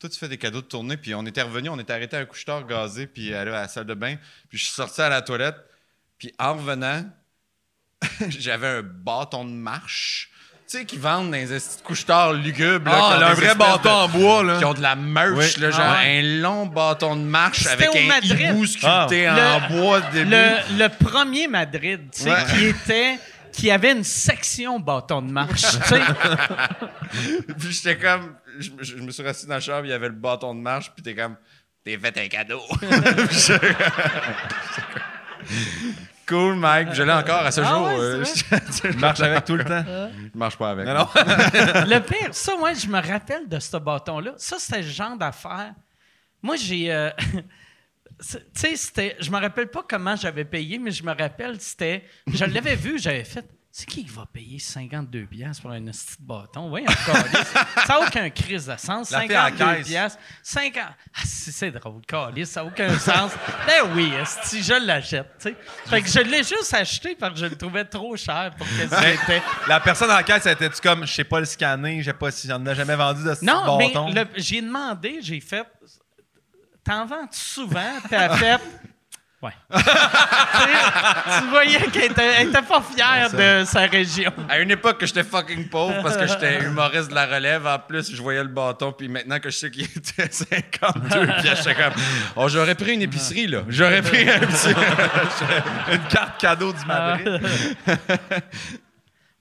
[0.00, 0.96] Toi, tu fais des cadeaux de tournée.
[0.96, 3.68] Puis on était revenu, on était arrêté à un couche-tard gazé, puis allé à la
[3.68, 4.16] salle de bain.
[4.48, 5.56] Puis je suis sorti à la toilette.
[6.18, 7.04] Puis en revenant,
[8.28, 10.30] j'avais un bâton de marche.
[10.70, 12.90] Tu sais, qui vendent dans les esti de couche-tard lugubres.
[12.90, 14.58] là, Ah, qui ont là, un des vrai bâton de- en bois, là.
[14.58, 15.62] Qui ont de la merch, Oui.
[15.62, 16.18] là, genre Ah ouais.
[16.18, 18.38] un long bâton de marche C'était avec un Madrid.
[18.50, 19.56] hibou sculpté Ah.
[19.56, 20.30] en bois de début.
[20.30, 22.44] Le, le premier Madrid, tu sais, Ouais.
[22.54, 23.18] qui était.
[23.50, 25.62] qui avait une section bâton de marche.
[25.62, 26.00] tu sais.
[27.58, 28.34] Puis j'étais comme.
[28.58, 30.92] Je, je me suis rassis dans la chambre, il y avait le bâton de marche,
[30.94, 31.36] puis t'es comme.
[31.82, 32.60] T'es fait un cadeau.
[36.28, 36.92] Cool, Mike.
[36.92, 37.86] Je l'ai encore à ce Ah jour.
[37.86, 38.24] ouais, euh,
[38.84, 39.82] Je marche avec tout le temps.
[39.86, 40.86] je marche pas avec.
[40.86, 41.06] Non, non.
[41.14, 44.32] Le pire, ça, moi, je me rappelle de ce bâton-là.
[44.36, 45.72] Ça, c'était le genre d'affaire.
[46.42, 46.92] Moi, j'ai.
[46.92, 47.10] euh,
[48.20, 49.16] tu sais, c'était.
[49.20, 52.04] Je me rappelle pas comment j'avais payé, mais je me rappelle, c'était.
[52.32, 53.44] Je l'avais vu, j'avais fait.
[53.78, 56.68] C'est qui qui va payer 52 piastres pour un petit bâton?
[56.68, 57.24] Oui, encore.
[57.86, 59.08] ça n'a aucun crise de sens.
[59.12, 59.86] La fille à la 52 caisse.
[59.86, 60.18] piastres.
[60.42, 60.82] 50...
[60.84, 63.30] Ah, c'est drôle, calice, ça n'a aucun sens.
[63.68, 64.12] Ben oui,
[64.42, 65.56] si je l'achète, tu sais.
[65.86, 68.72] Fait que je l'ai juste acheté parce que je le trouvais trop cher pour que
[68.82, 69.42] c'était.
[69.68, 72.66] La personne en caisse, elle était-tu comme, je sais pas le scanner, j'ai pas, j'en
[72.66, 74.12] ai jamais vendu de ce Non, bâton?
[74.12, 75.64] le- j'ai demandé, j'ai fait.
[76.82, 77.94] T'en vends souvent?
[78.10, 78.60] A fait.
[79.40, 79.52] Ouais.
[79.72, 84.32] tu, voyais qu'elle était, était pas fière de sa région.
[84.48, 87.78] À une époque que j'étais fucking pauvre parce que j'étais humoriste de la relève, en
[87.78, 91.74] plus, je voyais le bâton, puis maintenant que je sais qu'il était 52, puis j'étais
[91.76, 91.92] comme.
[92.34, 93.62] Oh, j'aurais pris une épicerie, là.
[93.68, 94.68] J'aurais pris un petit.
[95.92, 97.40] Une carte cadeau du Madrid.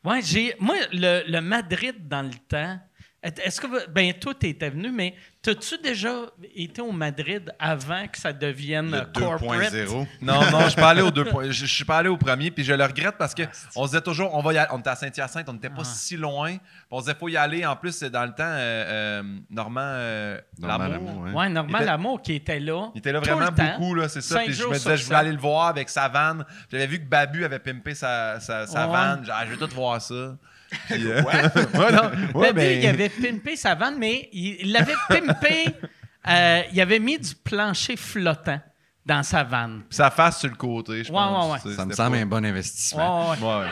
[0.03, 0.55] Ouais, j'ai.
[0.59, 2.79] Moi, le, le Madrid dans le temps.
[3.23, 3.89] Est-ce que.
[3.89, 9.05] Ben, toi, t'étais venu, mais t'as-tu déjà été au Madrid avant que ça devienne Le
[9.19, 9.73] corporate?
[9.73, 10.07] 2.0.
[10.21, 11.45] Non, non, je suis pas allé au deux points.
[11.45, 13.41] Je, je suis pas allé au premier, puis je le regrette parce que
[13.75, 14.69] on se disait toujours, on va y aller.
[14.71, 16.51] On était à Saint-Hyacinthe, on n'était pas si loin.
[16.57, 16.59] Puis
[16.91, 17.65] on se disait, faut y aller.
[17.65, 21.07] En plus, c'est dans le temps, euh, euh, Normand euh, Normand Lamour.
[21.09, 21.31] Lamour, ouais.
[21.33, 22.91] Ouais, Normand Lamour qui était là.
[22.93, 24.39] Il était là vraiment beaucoup, là, c'est ça.
[24.39, 26.45] Puis je me disais, je voulais aller le voir avec sa vanne.
[26.71, 28.93] J'avais vu que Babu avait pimpé sa, sa, sa Ouais.
[28.93, 29.25] vanne.
[29.31, 30.35] Ah, je veux tout voir ça.
[30.89, 31.41] Puis, euh, ouais,
[31.91, 32.09] non.
[32.09, 35.65] Babu, Ouais, ben- il avait pimpé sa vanne, mais il l'avait pimpé.
[36.27, 38.59] euh, il avait mis du plancher flottant
[39.05, 39.83] dans sa vanne.
[39.89, 41.63] Puis sa face sur le côté, je Ouais, pense.
[41.65, 43.31] ouais, Ça me semble pas- un bon investissement.
[43.31, 43.47] Ouais, ouais, ouais.
[43.55, 43.71] Ouais, ouais.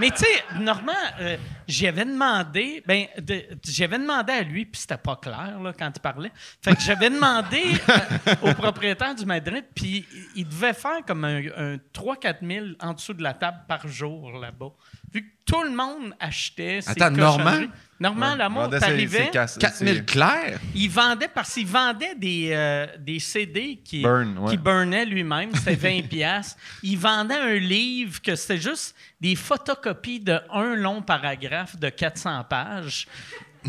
[0.00, 1.36] Mais tu sais, Normand, euh,
[1.68, 6.00] j'avais demandé, ben, de- j'avais demandé à lui, puis c'était pas clair là, quand il
[6.00, 6.32] parlait.
[6.64, 11.24] Fait que j'avais demandé euh, au propriétaire du Madrid, puis il- il devait faire comme
[11.24, 14.70] un, un 3-4 000 en dessous de la table par jour là-bas.
[15.14, 17.10] Vu que tout le monde achetait ses Attends.
[17.12, 17.60] Normand?
[18.00, 20.58] Normand, l'amour, Vendait ses- t'arrivais, ses casses- 4000 ses- clairs?
[20.74, 24.50] il vendait parce qu'il vendait des, euh, des CD qui, Burn, ouais.
[24.50, 25.54] qui burnaient lui-même.
[25.54, 26.56] C'était 20 pièces.
[26.82, 32.42] Il vendait un livre que c'était juste des photocopies de un long paragraphe de 400
[32.50, 33.06] pages.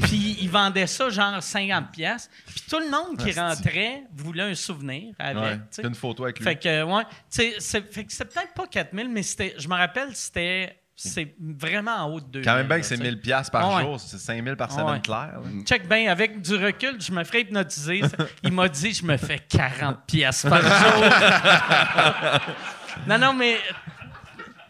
[0.01, 2.29] Puis il vendait ça genre 50 pièces.
[2.47, 5.43] Puis tout le monde qui rentrait voulait un souvenir avec.
[5.77, 6.43] Ouais, une photo avec lui.
[6.43, 10.13] Fait que, ouais, c'est- fait que c'était peut-être pas 4000, mais c'était, je me rappelle,
[10.15, 12.45] c'était c'est vraiment en haut de 2000.
[12.45, 13.09] Quand même bien que c'est tu sais.
[13.09, 13.83] 1000 pièces par ouais.
[13.83, 15.01] jour, c'est 5000 par semaine ouais.
[15.01, 15.39] clair.
[15.43, 15.63] là.
[15.65, 18.01] Check bien, avec du recul, je me ferais hypnotiser.
[18.43, 21.03] Il m'a dit, je me fais 40 pièces par jour.
[23.07, 23.57] non, non, mais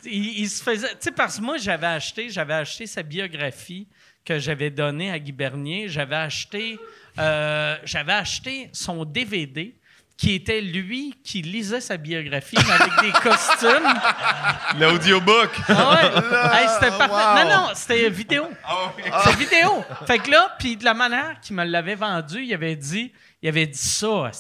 [0.06, 0.90] il, il se faisait.
[0.90, 3.88] Tu sais, parce que moi, j'avais acheté, j'avais acheté sa biographie
[4.24, 5.88] que j'avais donnée à Guy Bernier.
[5.90, 6.80] J'avais acheté,
[7.20, 9.76] euh, j'avais acheté son DVD
[10.18, 13.94] qui était lui qui lisait sa biographie mais avec des costumes.
[14.80, 15.50] L'audiobook!
[15.68, 16.60] Ah ouais.
[16.60, 17.44] Hey, c'était parfait.
[17.44, 18.48] Non, non, c'était vidéo.
[18.98, 19.84] C'était vidéo.
[20.08, 23.12] Fait que là, puis de la manière qu'il me l'avait vendu, il avait dit,
[23.42, 24.32] il avait dit ça,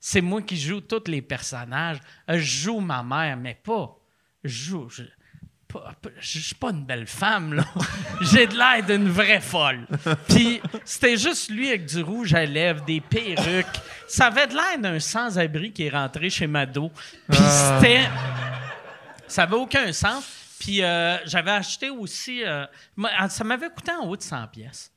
[0.00, 1.98] c'est moi qui joue tous les personnages.
[2.28, 3.96] Je joue ma mère, mais pas.
[4.44, 4.88] Je joue.
[4.90, 5.02] Je,
[6.20, 7.64] je suis pas une belle femme, là.
[8.20, 9.86] J'ai de l'air d'une vraie folle.
[10.28, 13.66] Puis c'était juste lui avec du rouge à lèvres, des perruques.
[14.06, 16.90] Ça avait de l'air d'un sans-abri qui est rentré chez Mado.
[17.30, 18.08] Puis c'était.
[19.26, 20.24] Ça n'avait aucun sens.
[20.58, 22.42] Puis euh, j'avais acheté aussi.
[22.44, 22.64] euh,
[22.96, 24.90] moi, ça m'avait coûté en haut de 100 pièces.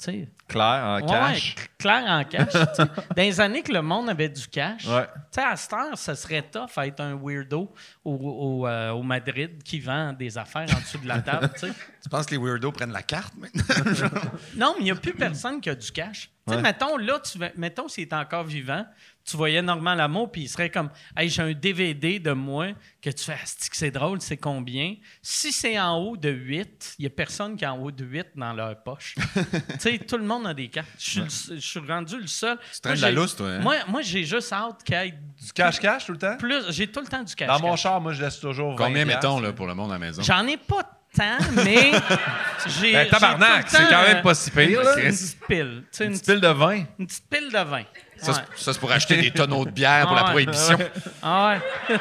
[0.00, 0.28] Tu sais.
[0.48, 1.54] Clair, en Ouais, cash.
[1.56, 2.52] ouais, clair en cash.
[2.78, 2.88] Dans
[3.22, 5.04] les années que le monde avait du cash, Ouais.
[5.06, 7.70] tu sais, à cette heure, ça serait tough à être un weirdo
[8.04, 11.50] au, au, euh, au Madrid qui vend des affaires en dessous de la table.
[11.60, 13.62] tu penses que les weirdos prennent la carte maintenant?
[14.56, 16.30] Non, mais il n'y a plus personne qui a du cash.
[16.46, 16.62] Tu sais, Ouais.
[16.62, 18.84] mettons, là, tu vas- mettons s'il est encore vivant,
[19.30, 22.68] tu voyais Normand Lamour, puis il serait comme Hey, j'ai un DVD de moi
[23.00, 24.96] que tu fais que c'est drôle, c'est combien?
[25.22, 28.04] Si c'est en haut de 8, il n'y a personne qui est en haut de
[28.04, 29.14] 8 dans leur poche.
[29.44, 30.88] tu sais, tout le monde a des cartes.
[30.98, 32.58] Je suis, rendu le seul.
[32.74, 33.60] Tu traînes de la lousse, toi, hein?
[33.60, 36.36] Moi, moi j'ai juste hâte qu'il y ait Du cash-cash tout le temps?
[36.36, 36.70] plus.
[36.70, 37.48] J'ai tout le temps du cash.
[37.48, 39.94] Dans mon char, moi, je laisse toujours 20 Combien, mettons, là, pour le monde à
[39.94, 40.22] la maison?
[40.22, 40.82] J'en ai pas
[41.14, 41.92] tant, mais
[42.80, 42.92] j'ai.
[42.92, 44.98] Ben, j'ai tabarnak, tout le c'est quand même pas si pire, là.
[44.98, 45.84] Une petite pile.
[46.00, 46.84] Une une petite pile de vin.
[46.98, 47.84] Une petite pile de vin.
[48.22, 48.38] Ça, Ouais.
[48.56, 50.44] c'est- pour acheter des tonneaux de bière pour Ah la ouais.
[50.44, 50.78] prohibition.
[51.22, 51.56] Ah
[51.88, 51.96] ouais.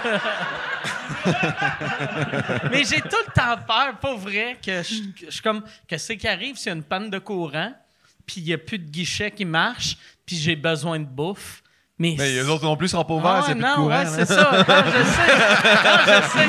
[2.72, 5.98] Mais j'ai tout le temps peur, pas vrai, que je, que je suis comme, que
[5.98, 7.74] c'est qui arrive, s'il y a une panne de courant,
[8.26, 11.62] puis il n'y a plus de guichet qui marche, puis j'ai besoin de bouffe.
[11.98, 13.76] Mais, Mais les autres non plus seront pas Ah ouverts, ouais, c'est plus de non,
[13.76, 13.90] courant.
[13.90, 14.52] ouais, c'est ça.
[14.52, 15.28] Non, je sais.
[15.84, 16.48] Non, je sais.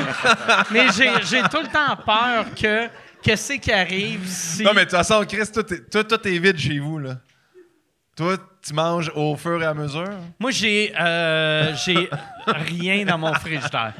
[0.70, 2.88] Mais j'ai, j'ai tout le temps peur que,
[3.24, 4.62] que c'est qui arrive si...
[4.62, 7.16] Non, mais de toute façon, Chris, tout est, tout, tout est vide chez vous, là.
[8.20, 10.10] Toi, tu manges au fur et à mesure?
[10.38, 12.10] Moi, j'ai euh, j'ai
[12.46, 13.94] rien dans mon frigidaire.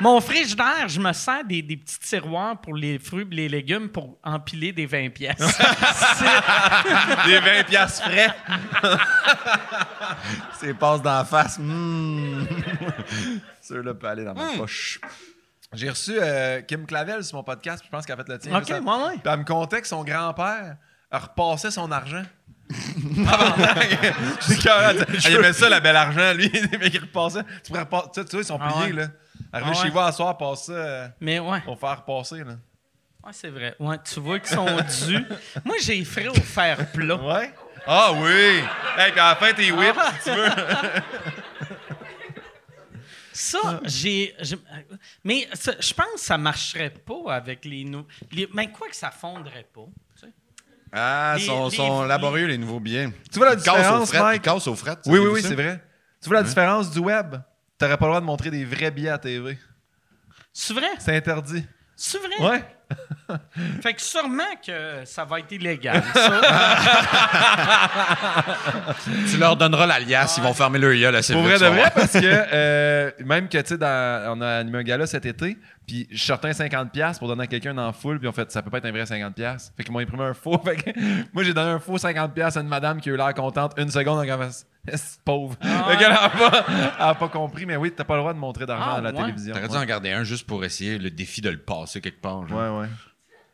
[0.00, 3.88] Mon frigidaire, je me sers des, des petits tiroirs pour les fruits et les légumes
[3.88, 5.38] pour empiler des 20 pièces.
[7.26, 8.32] Des 20 piastres frais.
[10.60, 11.58] C'est passe dans la face.
[11.58, 12.46] hmm.
[13.60, 15.00] Ceux-là peuvent aller dans ma poche.
[15.72, 18.38] J'ai reçu euh, Kim Clavel sur mon podcast, puis je pense qu'elle a fait le
[18.38, 18.56] tien.
[18.56, 19.12] OK, ouais, ouais.
[19.14, 20.76] Puis elle me contait que son grand-père
[21.10, 22.22] repassait son argent.
[24.48, 24.94] J'ai cœur.
[25.26, 26.50] Elle aimait ça, la belle argent, lui.
[26.80, 27.42] Mais il repassait.
[27.64, 27.86] Tu pourrais.
[27.86, 29.02] Tu sais, tu sais, ils sont Ah pliés, ouais.
[29.02, 29.08] là.
[29.52, 29.90] Arriver Ah chez ouais.
[29.90, 32.52] vous à soir, passe ça euh, Mais ouais, pour faire repasser, là.
[33.24, 33.74] ouais c'est vrai.
[33.78, 34.66] Ouais, tu vois qu'ils sont
[35.06, 35.24] dus.
[35.64, 37.16] Moi, j'ai frais au fer plat.
[37.16, 37.52] Ouais?
[37.86, 38.62] Ah oui!
[38.96, 40.12] Hey, puis à la fin, t'es whip, Ah.
[40.20, 40.48] si tu veux.
[43.34, 44.36] Ça, j'ai.
[45.24, 47.90] Mais ça- je pense que ça marcherait pas avec les-
[48.52, 49.86] mais quoi que ça fondrait pas.
[50.92, 53.08] Ah, Les- sont, les- sont les- laborieux, les nouveaux billets.
[53.32, 54.42] Tu vois la Ils cassent différence, frettes, Mike?
[54.44, 54.98] Ils cassent aux frettes.
[55.06, 55.82] Oui, oui, oui, c'est vrai.
[56.22, 57.36] Tu vois la différence du web?
[57.78, 59.58] T'aurais pas le droit de montrer des vrais billets à TV.
[60.52, 60.88] C'est vrai?
[60.98, 61.64] C'est interdit.
[61.96, 62.46] C'est vrai?
[62.50, 62.64] Ouais?
[63.82, 66.40] Fait que sûrement que ça va être illégal, ça.
[69.30, 72.12] Tu leur donneras l'alias, ils vont fermer leur gueule assez Pour vrai de vrai, parce
[72.12, 72.20] que
[72.52, 76.22] euh, même que, tu sais, dans- on a animé un gala cet été, puis je
[76.22, 78.70] sortais un 50$ pour donner à quelqu'un dans la foule, puis en fait, ça peut
[78.70, 79.72] pas être un vrai 50$.
[79.76, 80.58] Fait qu'ils m'ont imprimé un faux.
[80.64, 80.90] Fait que
[81.32, 83.90] moi, j'ai donné un faux 50$ à une madame qui a eu l'air contente une
[83.90, 85.56] seconde, fait, Est-ce pauvre?
[85.60, 88.38] Fait qu'elle a pas, elle a pas compris, mais oui, t'as pas le droit de
[88.38, 89.16] montrer d'argent Ah, à la ouais.
[89.16, 89.54] télévision.
[89.54, 92.46] T'aurais dû en garder un juste pour essayer le défi de le passer quelque part.
[92.46, 92.58] genre.
[92.58, 92.88] Ouais, ouais.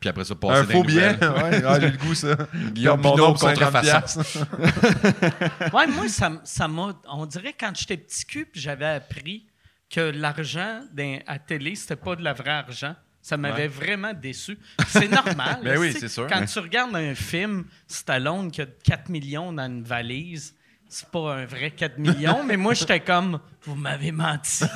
[0.00, 1.08] Puis après ça, passer Un faux billet.
[1.20, 2.36] ouais, ah, j'ai le goût, ça.
[2.72, 4.20] Guillaume Pinot contrefaçon.
[4.22, 5.74] 50$.
[5.74, 6.92] Ouais, moi, ça, m'a.
[7.10, 9.46] On dirait quand j'étais petit cul, puis j'avais appris
[9.90, 10.80] que l'argent
[11.26, 12.94] à télé, c'était pas de la vraie argent.
[13.20, 14.58] Ça m'avait vraiment déçu.
[14.86, 15.60] C'est normal.
[15.64, 16.26] Ben oui, c'est sûr.
[16.28, 20.54] Quand tu regardes un film, Stallone qui a 4 millions dans une valise,
[20.88, 24.64] c'est pas un vrai 4 millions, mais moi, j'étais comme, vous m'avez menti.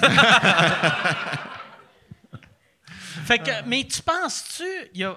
[3.24, 4.64] Fait que, mais tu penses-tu,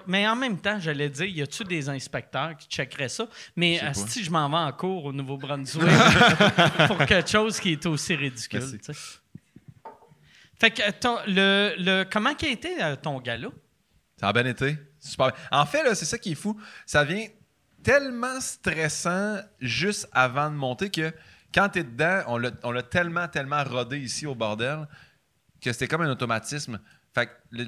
[0.06, 3.26] mais en même temps, j'allais dire, y a-tu des inspecteurs qui checkeraient ça?
[3.56, 5.82] Mais si je m'en vais en cours au Nouveau-Brunswick
[6.86, 8.78] pour quelque chose qui est aussi ridicule.
[10.58, 10.82] Fait que
[11.26, 13.48] le, le, comment a été euh, ton gala?
[14.18, 14.78] Ça a bien été.
[14.98, 15.32] Super.
[15.50, 16.58] En fait, c'est ça qui est fou.
[16.86, 17.26] Ça vient
[17.82, 21.12] tellement stressant juste avant de monter que
[21.54, 22.22] quand tu es dedans,
[22.62, 24.86] on l'a tellement, tellement rodé ici au bordel
[25.60, 26.80] que c'était comme un automatisme.
[27.16, 27.66] Fait que le-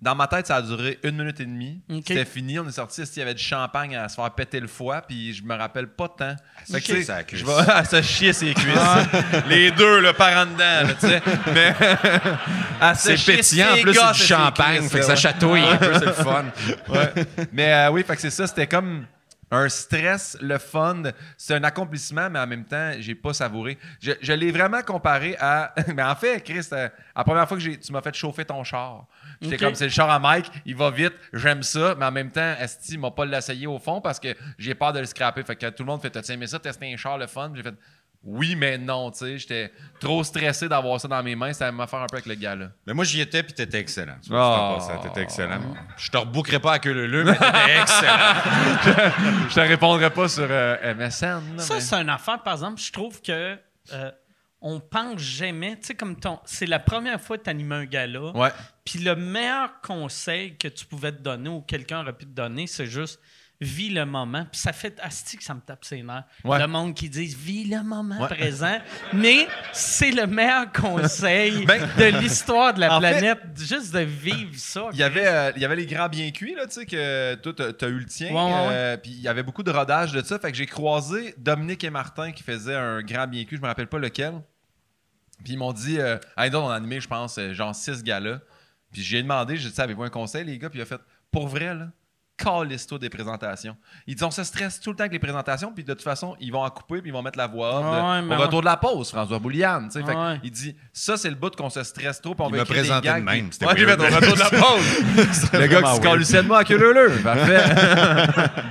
[0.00, 1.80] dans ma tête, ça a duré une minute et demie.
[1.88, 2.02] Ok.
[2.08, 2.58] C'était fini.
[2.58, 3.00] On est sorti.
[3.02, 5.02] Il y avait du champagne à se faire péter le foie.
[5.02, 6.34] Puis je me rappelle pas tant.
[6.68, 7.40] Fait que, tu sais, Ça cuisse.
[7.42, 9.44] je vais à se chier ses cuisses.
[9.48, 10.58] Les deux, là, par en dedans.
[10.58, 11.22] là, tu sais.
[11.54, 11.72] Mais.
[12.80, 14.98] à se C'est chier pétillant, en ses plus, c'est gosses du ses champagne, cuisses, fait
[14.98, 15.16] que là, ça ouais.
[15.16, 16.44] chatouille un peu, c'est le fun.
[16.88, 17.12] Ouais.
[17.52, 18.48] Mais euh, oui, fait que c'est ça.
[18.48, 19.06] C'était comme
[19.50, 21.02] un stress, le fun.
[21.36, 23.78] C'est un accomplissement, mais en même temps, j'ai pas savouré.
[24.00, 25.74] Je, je l'ai vraiment comparé à.
[25.94, 29.06] Mais en fait, Chris, euh, la première fois que tu m'as fait chauffer ton char,
[29.40, 32.30] j'étais comme c'est le char à Mike, il va vite, j'aime ça, mais en même
[32.30, 35.42] temps, Esti m'a pas l'essayer au fond parce que j'ai peur de le scraper.
[35.42, 37.52] Fait que tout le monde fait T'as aimé ça, tester un char, le fun?
[37.54, 37.74] J'ai fait
[38.24, 39.38] oui, mais non, tu sais.
[39.38, 41.52] J'étais trop stressé d'avoir ça dans mes mains.
[41.52, 42.70] Ça m'a fait un peu avec le gars, là.
[42.86, 44.16] Mais moi, j'y étais, puis t'étais excellent.
[44.22, 44.34] Tu Oh.
[44.34, 45.60] vois, ça, t'étais excellent.
[45.96, 47.46] Je te rebouquerai pas à queue leu, mais t'étais
[47.80, 48.34] excellent.
[49.48, 51.56] Je te répondrai pas sur euh, MSN.
[51.56, 53.56] là, Ça, mais- c'est une affaire, par exemple, je trouve que
[53.92, 54.10] euh,
[54.60, 56.40] on pense jamais, tu sais, comme ton.
[56.44, 58.36] C'est la première fois que tu animes un gala.
[58.36, 58.50] Ouais.
[58.84, 62.66] Puis le meilleur conseil que tu pouvais te donner ou quelqu'un aurait pu te donner,
[62.66, 63.20] c'est juste
[63.60, 64.46] vis le moment.
[64.50, 66.24] Puis ça fait asti que ça me tape ses nerfs.
[66.44, 66.58] Ouais.
[66.60, 68.28] Le monde qui dit vis le moment Ouais.
[68.28, 68.78] présent.
[69.12, 73.38] Mais c'est le meilleur conseil Ben, de l'histoire de la fait- planète.
[73.56, 74.88] juste de vivre ça.
[74.92, 77.34] Il y avait, euh, il y avait les grands bien cuits, là, tu sais, que
[77.36, 78.28] toi, t'as- t'as eu le tien.
[78.32, 80.38] Ouais, euh, Puis il y avait beaucoup de rodage de ça.
[80.38, 83.66] Fait que j'ai croisé Dominique et Martin qui faisaient un grand bien cuit, je me
[83.66, 84.34] rappelle pas lequel.
[85.44, 88.02] Puis ils m'ont dit, euh, hey, donc, on a animé, je pense, euh, genre six
[88.02, 88.40] gars-là.
[88.92, 90.70] Puis j'ai demandé, j'ai dit, avez-vous un conseil, les gars?
[90.70, 91.00] Puis il a fait,
[91.30, 91.88] pour vrai, là,
[92.38, 93.76] calisse-toi des présentations.
[94.06, 96.36] Ils disent, on se stresse tout le temps avec les présentations, puis de toute façon,
[96.40, 97.84] ils vont en couper, puis ils vont mettre la voix off.
[98.28, 99.90] Ouais, au retour de la pause, François Bouliane.
[99.94, 100.40] Ouais.
[100.42, 102.82] il dit, ça, c'est le bout qu'on se stresse trop, puis on Il va écrire
[102.82, 105.52] des gags, de même, puis- Ouais, au retour de la pause.
[105.52, 107.12] le gars qui se calissait de moi à queue leu.
[107.22, 107.64] Parfait.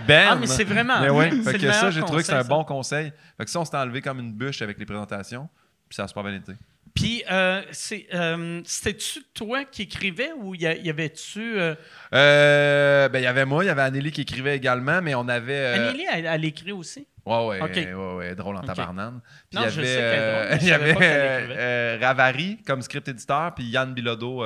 [0.07, 0.27] ben.
[0.31, 1.01] Ah, mais c'est vraiment.
[1.01, 3.11] Mais ouais, c'est fait que ça, j'ai trouvé que c'est un bon conseil.
[3.37, 5.49] Fait que ça, on s'est enlevé comme une bûche avec les présentations,
[5.89, 6.53] puis ça a super bien été.
[6.97, 11.59] Puis, euh, c'est, euh, c'était-tu toi qui écrivais ou y, a- y avait-tu.
[11.59, 11.75] euh,
[12.13, 15.27] Euh, ben, il y avait moi, il y avait Anneli qui écrivait également, mais on
[15.27, 15.65] avait.
[15.67, 17.07] Anneli, elle, elle écrit aussi?
[17.25, 17.75] Ouais, ouais, Ok.
[17.75, 18.65] ouais, ouais, drôle en Ok.
[18.65, 19.21] tabarnane.
[19.49, 21.97] Puis Non, il y je avait, sais qu'elle est drôle, mais je il y avait
[22.05, 24.43] Ravary comme script éditeur, puis Yann Bilodeau,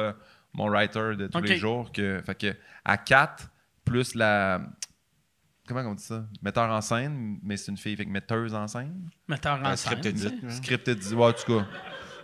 [0.53, 1.91] mon writer de tous les jours.
[1.91, 3.49] Que, fait que à 4,
[3.85, 4.61] plus la.
[5.67, 6.25] Comment on dit ça?
[6.41, 9.09] Metteur en scène, mais c'est une fille, que metteuse en scène.
[9.29, 10.01] Metteur en scène.
[10.01, 10.17] script tu
[10.49, 10.55] sais.
[10.57, 11.65] Script éditeur, ouais, en tout cas.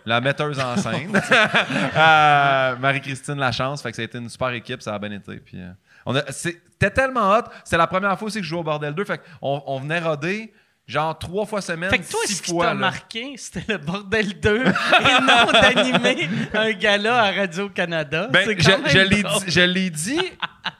[0.08, 1.20] La metteuse en scène.
[1.96, 5.36] Euh, Marie-Christine Lachance, fait que ça a été une super équipe, ça a bien été.
[5.36, 5.70] Puis, euh,
[6.06, 7.42] on a- c'est- C'était tellement hot.
[7.64, 9.04] C'était la première fois aussi que je jouais au Bordel 2.
[9.04, 10.52] Fait qu'on on venait roder
[10.86, 11.90] genre trois fois semaine.
[11.90, 12.78] Fait que toi, six ce qui fois, t'a là.
[12.80, 18.28] marqué, c'était le bordel 2 et non d'animer un gala à Radio-Canada.
[18.30, 19.44] Ben, c'est je, quand même je l'ai drôle.
[19.44, 20.20] dit, je l'ai dit,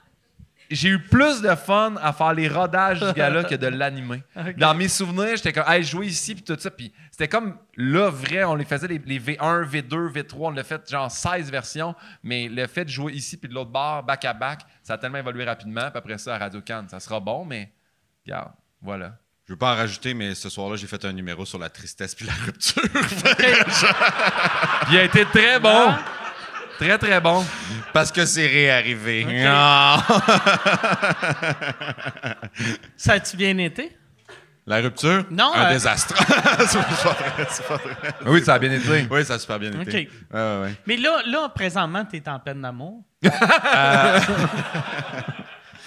[0.71, 4.23] j'ai eu plus de fun à faire les rodages du gars-là que de l'animer.
[4.57, 6.71] Dans mes souvenirs, j'étais comme, hey, jouer ici, puis tout ça.
[6.71, 10.65] Puis c'était comme, là, vrai, on les faisait les, les V1, V2, V3, on l'a
[10.65, 14.25] fait genre 16 versions, mais le fait de jouer ici, puis de l'autre bar, back
[14.25, 15.91] à back, ça a tellement évolué rapidement.
[15.91, 17.73] Puis après ça, à Radio Cannes, ça sera bon, mais
[18.27, 18.53] regarde,
[18.83, 19.17] voilà.
[19.47, 22.15] Je veux pas en rajouter, mais ce soir-là, j'ai fait un numéro sur la tristesse
[22.15, 22.83] puis la rupture.
[24.91, 25.95] Il a été très bon.
[26.79, 27.45] Très, très bon.
[27.93, 29.27] Parce que c'est réarrivé.
[29.45, 30.01] Ah.
[32.97, 33.97] Ça a-tu bien été?
[34.67, 35.25] La rupture?
[35.31, 36.15] Non, Un euh, désastre.
[36.69, 37.97] c'est pas vrai, c'est pas vrai.
[38.27, 39.07] Oui, ça a bien été.
[39.11, 39.81] Oui, ça a super bien été.
[39.81, 39.95] OK.
[39.95, 40.75] Ouais, ouais, ouais.
[40.87, 43.03] Mais là, là présentement, tu es en peine d'amour.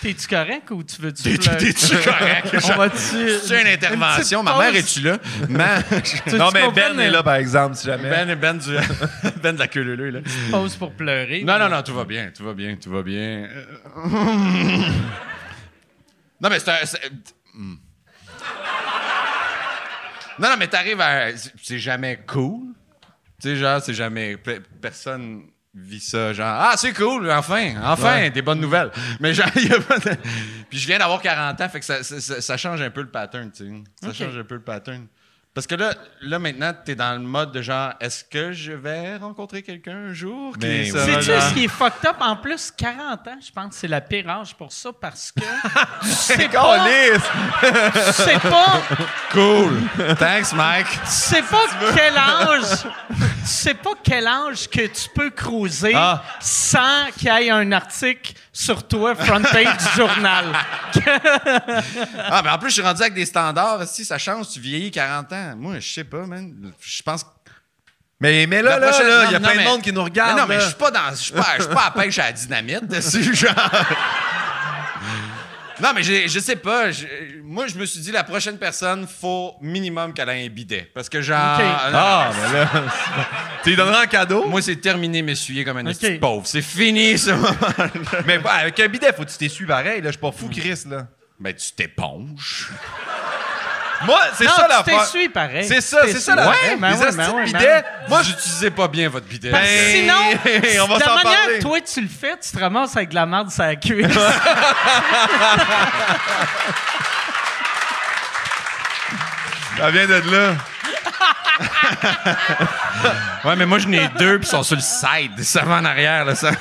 [0.02, 1.38] T'es-tu correct ou tu veux-tu?
[1.38, 2.56] T'es-tu correct?
[2.64, 3.30] On va-tu...
[3.43, 4.41] C'est une intervention.
[4.41, 5.20] Ma mère, es-tu là?
[5.47, 5.84] Man,
[6.34, 8.10] Non, mais Ben est là, par exemple, si jamais.
[8.10, 8.70] ben, ben, du,
[9.43, 10.20] ben de la queue leu, là.
[10.49, 11.43] pause pour pleurer.
[11.43, 13.47] Non, non, non, tout va bien, tout va bien, tout va bien.
[16.41, 16.78] Non, mais c'est un.
[17.54, 17.76] Hmm.
[20.39, 21.38] Non, non, mais t'arrives à.
[21.38, 22.74] c'est- jamais cool.
[23.41, 24.38] Tu sais, genre, c'est jamais.
[24.38, 25.43] pe- Personne
[25.74, 26.48] vit ça, genre.
[26.60, 28.92] Ah, c'est cool, enfin, enfin, des bonnes nouvelles.
[29.20, 30.16] Mais genre, il y a pas de-
[30.70, 33.02] Puis je viens d'avoir 40 ans, fait que ça, ça- ça- ça change un peu
[33.02, 34.08] le pattern, tu sais.
[34.08, 35.08] Ça change un peu le pattern.
[35.54, 39.18] Parce que là, là maintenant, t'es dans le mode de genre, est-ce que je vais
[39.18, 40.58] rencontrer quelqu'un un jour?
[40.58, 41.12] qui Mais sera oui.
[41.14, 42.16] Sais-tu genre- ce qui est fucked up?
[42.22, 45.42] En plus, 40 ans, je pense que c'est la pire âge pour ça parce que
[46.06, 46.78] sais pas,
[48.14, 48.82] sais pas,
[49.32, 49.82] Cool.
[50.18, 50.88] Thanks, Mike.
[51.06, 51.66] sais pas
[51.96, 52.86] quel âge,
[53.42, 56.24] tu sais pas quel âge que tu peux cruiser Ah.
[56.39, 60.46] sans qu'il y ait un article sur toi, front page du journal.
[62.18, 63.88] Ah, mais en plus, je suis rendu avec des standards.
[63.88, 65.54] Si ça change, tu vieillis 40 ans.
[65.58, 66.72] Moi, je sais pas, man.
[66.80, 67.30] Je pense que.
[68.20, 68.92] Mais, mais là, là,
[69.28, 70.36] il y a non, plein mais- de monde qui nous regarde.
[70.36, 71.10] Mais non, mais je suis pas dans.
[71.12, 73.54] Je suis pas, je suis pas à pêche à la dynamite dessus, genre.
[75.82, 76.92] Non, mais je sais pas.
[76.92, 77.06] je-
[77.44, 80.90] moi, je me suis dit, la prochaine personne, faut minimum qu'elle ait un bidet.
[80.94, 81.58] Parce que genre.
[81.60, 81.64] Ok.
[81.66, 82.70] non, Ah, ben là.
[83.64, 84.48] tu lui donneras un cadeau?
[84.48, 85.98] Moi, c'est terminé m'essuyer comme un Ok.
[85.98, 86.46] petit pauvre.
[86.48, 87.50] C'est fini, ce moment.
[88.26, 90.02] Mais bah, avec un bidet, faut que tu t'essuies pareil.
[90.02, 90.08] là.
[90.08, 90.84] Je suis pas fou, Chris.
[90.90, 91.08] Là.
[91.40, 92.70] Ben, tu t'éponges.
[94.06, 95.66] Moi, c'est ça la tu t'essuies pareil.
[95.68, 96.76] C'est ça, c'est ça la vraie.
[96.78, 97.84] ben Les ouais, astis ben ouais, ben ouais.
[98.08, 99.52] Moi, j'utilisais pas bien votre bidet.
[99.52, 100.16] Parce que Ben, sinon,
[100.84, 101.58] on va de la manière parler.
[101.58, 104.08] que toi tu le fais, tu te ramasses avec de la merde sur la cuisse.
[109.78, 110.56] Ça vient de là.
[113.44, 115.40] Ouais, mais moi, j'en ai deux, puis ils sont sur le side.
[115.44, 116.52] Ça va en arrière, là, ça.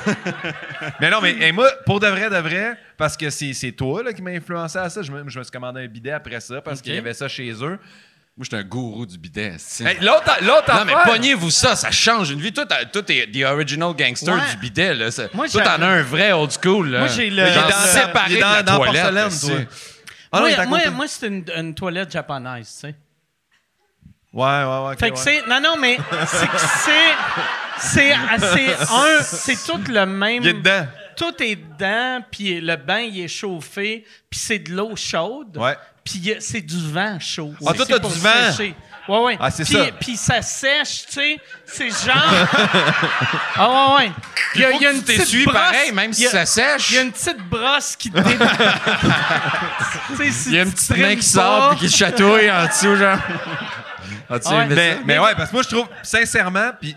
[0.99, 4.13] Mais non, mais moi, pour de vrai, de vrai, parce que c'est c'est toi là,
[4.13, 6.59] qui m'a influencé à ça, je me, je me suis commandé un bidet après ça,
[6.61, 7.77] parce qu'il y avait ça chez eux.
[8.37, 9.55] Moi, j'étais un gourou du bidet.
[9.81, 12.51] Hey, L'autre l'autre non, mais pognez-vous ça, ça change une vie.
[12.51, 14.39] Toi, toi, t'es the original gangster Ouais.
[14.51, 15.09] du bidet, là.
[15.33, 16.99] Moi, toi, t'en j'avais- as un vrai old school, là.
[16.99, 19.03] Moi, j'ai le- Genre Il est dans- séparé il est dans- de la dans toilette,
[19.03, 19.75] porcelaine, toi.
[20.31, 20.89] Ah non, il est moi, à moi, côté.
[20.91, 22.95] moi, c'est une, une toilette japonaise, tu sais.
[24.33, 24.93] Ouais, ouais, ouais.
[24.93, 25.21] ok, Fait que ouais.
[25.21, 25.45] c'est.
[25.47, 27.11] Non, non, mais c'est que c'est.
[27.79, 29.21] C'est c'est un.
[29.23, 30.41] C'est tout le même.
[30.43, 30.85] Il est dedans.
[31.17, 35.57] Tout est dedans, puis le bain, il est chauffé, puis c'est de l'eau chaude.
[35.57, 35.75] Ouais.
[36.03, 37.53] Puis c'est du vent chaud.
[37.67, 38.51] Ah, toi, t'as du vent?
[38.51, 38.75] sécher.
[39.07, 39.37] Ouais, ouais.
[39.39, 39.85] Ah, c'est Puis- ça.
[39.99, 41.37] Puis ça sèche, tu sais.
[41.65, 42.47] C'est genre.
[43.57, 44.11] ah, ouais, ouais.
[44.11, 45.53] Faut il y a une petite brosse.
[45.55, 46.89] pareil, même si ça sèche.
[46.91, 48.17] Il y a une petite brosse qui te
[50.47, 53.17] Il y a une petite main qui sort puis qui te chatouille en dessous, genre.
[54.29, 54.63] Ah ouais.
[54.65, 54.99] aimé Mais, ça?
[55.05, 56.95] mais ouais, parce que moi, je trouve, sincèrement, puis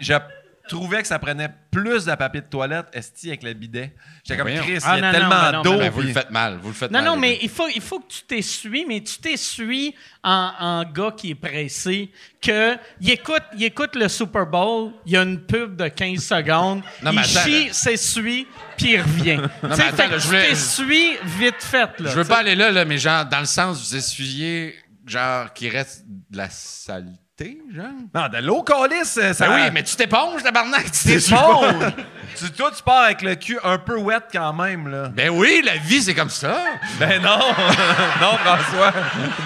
[0.69, 3.95] trouvais que ça prenait plus de papier de toilette, esti, avec le bidet.
[4.25, 4.62] J'étais comme Voyons.
[4.62, 5.79] Chris, Ah, il y non, a non, tellement ben non, d'eau.
[5.79, 7.05] Ben, vous puis- le faites mal, vous le faites Non, mal.
[7.07, 10.85] non, les mais il faut, il faut que tu t'essuies, mais tu t'essuies en, en
[10.85, 12.11] gars qui est pressé,
[12.41, 16.23] que il écoute, il écoute le Super Bowl, il y a une pub de 15
[16.25, 17.73] secondes, Non, mais il attends, chie, là.
[17.73, 18.47] s'essuie,
[18.77, 19.41] puis il revient.
[19.43, 22.01] Tu sais, mais attends, fait que là, je voulais- t'essuies vite fait.
[22.01, 24.75] Là, Je veux pas aller là, là, mais genre, dans le sens, vous essuyez,
[25.07, 27.11] genre, qu'il reste de la saleté,
[27.41, 27.87] genre.
[28.14, 29.49] Non, de l'eau calice, ça.
[29.49, 31.93] Ben oui, mais tu t'éponges, tabarnak, tu pas.
[32.39, 35.09] tu, toi, tu pars avec le cul un peu wet quand même, là.
[35.09, 36.57] Ben oui, la vie, c'est comme ça.
[37.01, 37.39] Ben non.
[38.20, 38.93] non, François.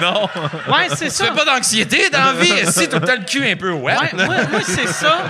[0.03, 0.28] Non.
[0.72, 1.24] Ouais, c'est Tu ça.
[1.26, 2.53] fais pas d'anxiété dans la vie.
[2.70, 3.97] Si tout le temps le cul un peu wet.
[3.97, 5.24] Ouais, moi, moi, c'est ça.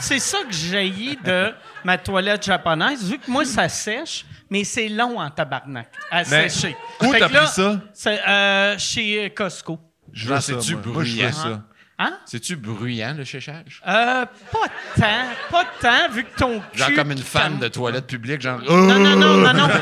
[0.00, 1.52] C'est ça que j'ai de
[1.84, 6.48] ma toilette japonaise, vu que moi, ça sèche, mais c'est long en tabarnak à Mais
[6.48, 6.76] sécher.
[7.00, 7.80] où t'as pris ça?
[7.94, 9.78] C'est euh, chez Costco.
[10.12, 10.82] Je veux ça, c'est-tu moi.
[10.86, 11.60] Moi, je veux ça.
[12.00, 12.16] Hein?
[12.26, 13.82] C'est-tu bruyant, le séchage?
[13.86, 16.78] Euh, pas tant, pas tant, vu que ton cul...
[16.78, 18.60] Genre comme une femme de toilette publique, genre.
[18.60, 19.68] Non, non, non, non, non.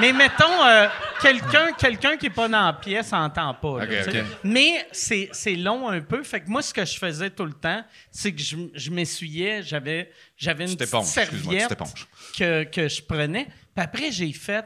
[0.00, 0.88] Mais mettons, euh,
[1.20, 3.84] quelqu'un quelqu'un qui n'est pas dans la pièce n'entend pas.
[3.84, 4.22] là.
[4.42, 6.22] Mais c'est c'est long un peu.
[6.22, 9.62] Fait que moi, ce que je faisais tout le temps, c'est que je, je m'essuyais,
[9.62, 11.76] j'avais j'avais une petite serviette
[12.36, 13.44] que, que je prenais.
[13.44, 14.64] Puis après, j'ai fait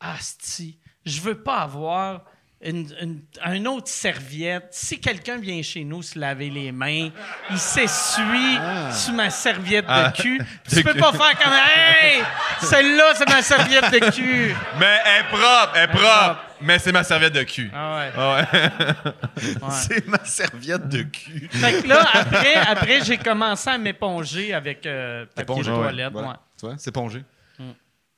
[0.00, 2.24] Asti, je veux pas avoir
[2.64, 4.68] une, une- un autre serviette.
[4.70, 7.10] Si quelqu'un vient chez nous se laver les mains,
[7.50, 8.58] il s'essuie
[8.92, 10.38] sur ma serviette Ah, de cul.
[10.38, 10.44] de
[10.76, 10.98] tu peux cul.
[11.00, 12.22] pas faire comme Hey!
[12.60, 14.54] Celle-là, c'est ma serviette de cul.
[14.78, 16.40] Mais elle est propre, elle est propre.
[16.60, 17.70] Mais c'est ma serviette de cul.
[17.74, 18.10] Ah ouais.
[18.16, 19.12] Ah ouais.
[19.70, 21.48] C'est ma serviette de cul.
[21.52, 26.12] Fait que là, après, après j'ai commencé à m'éponger avec euh, papier de ouais, toilette.
[26.12, 26.28] voilà.
[26.28, 26.34] ouais.
[26.58, 27.22] Tu vois, c'est pongé.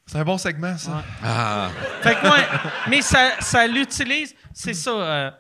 [0.07, 1.03] C'est un bon segment, ça.
[1.23, 1.69] Ah.
[2.03, 2.47] Fait que ouais,
[2.89, 4.91] mais ça, ça l'utilise, c'est ça.
[4.91, 5.31] euh,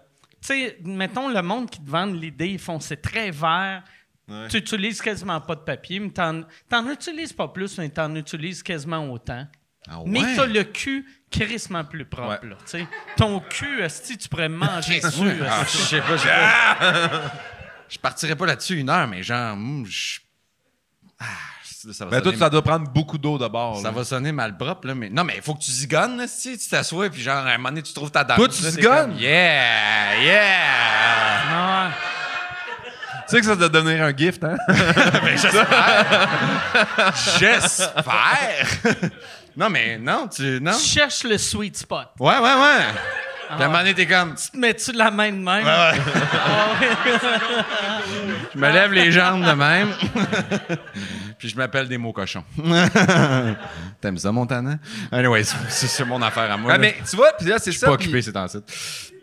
[0.42, 3.82] tu sais, mettons le monde qui te vend l'idée, ils font c'est très vert.
[4.50, 8.60] Tu utilises quasiment pas de papier, mais t'en, t'en utilises pas plus, mais t'en utilises
[8.62, 9.46] quasiment autant.
[9.88, 10.34] Ah Mais ouais?
[10.34, 12.48] t'as le cul crissement plus propre, Ouais.
[12.48, 12.88] là, tu sais.
[13.16, 15.30] Ton cul, esti, tu pourrais manger dessus.
[15.48, 16.28] Ah, je sais pas, je.
[17.88, 20.18] Je partirais pas là-dessus une heure, mais genre, hum, je-
[21.20, 21.24] Ah,
[21.92, 23.76] ça va Mais toi, sonner- ça doit prendre beaucoup d'eau d'abord.
[23.78, 23.90] Ça là.
[23.90, 25.08] va sonner mal propre, là, mais...
[25.10, 27.56] Non, mais il faut que tu zigonnes, là, si tu t'assois, puis genre, à un
[27.56, 28.36] moment donné, tu trouves ta dame.
[28.36, 29.10] Toi, tu zigonnes?
[29.12, 30.20] comme, Yeah!
[30.22, 30.42] Yeah!
[31.52, 31.90] Ah,
[33.28, 34.56] Tu sais que ça doit devenir un gift, hein?
[34.68, 35.36] Ben,
[37.38, 38.66] J'espère!
[39.56, 40.58] non, mais non, tu...
[40.60, 40.72] Non?
[40.76, 42.08] tu cherches le sweet spot.
[42.18, 42.84] Ouais, ouais, ouais.
[43.48, 44.34] Puis à un moment donné, t'es comme...
[44.34, 45.64] Tu te mets-tu de la main de même?
[45.64, 45.66] Ouais.
[45.66, 45.92] Ah.
[48.54, 49.88] Je me lève les jambes de même.
[51.38, 52.44] Puis je m'appelle des mots cochons.
[54.00, 54.76] T'aimes ça, Montana?
[55.12, 56.72] Anyway, c'est- c'est c'est mon affaire à moi.
[56.72, 56.78] Là.
[56.78, 57.86] mais tu vois, puis là, c'est Je suis ça.
[57.88, 58.58] pas puis- occupé ces temps-ci.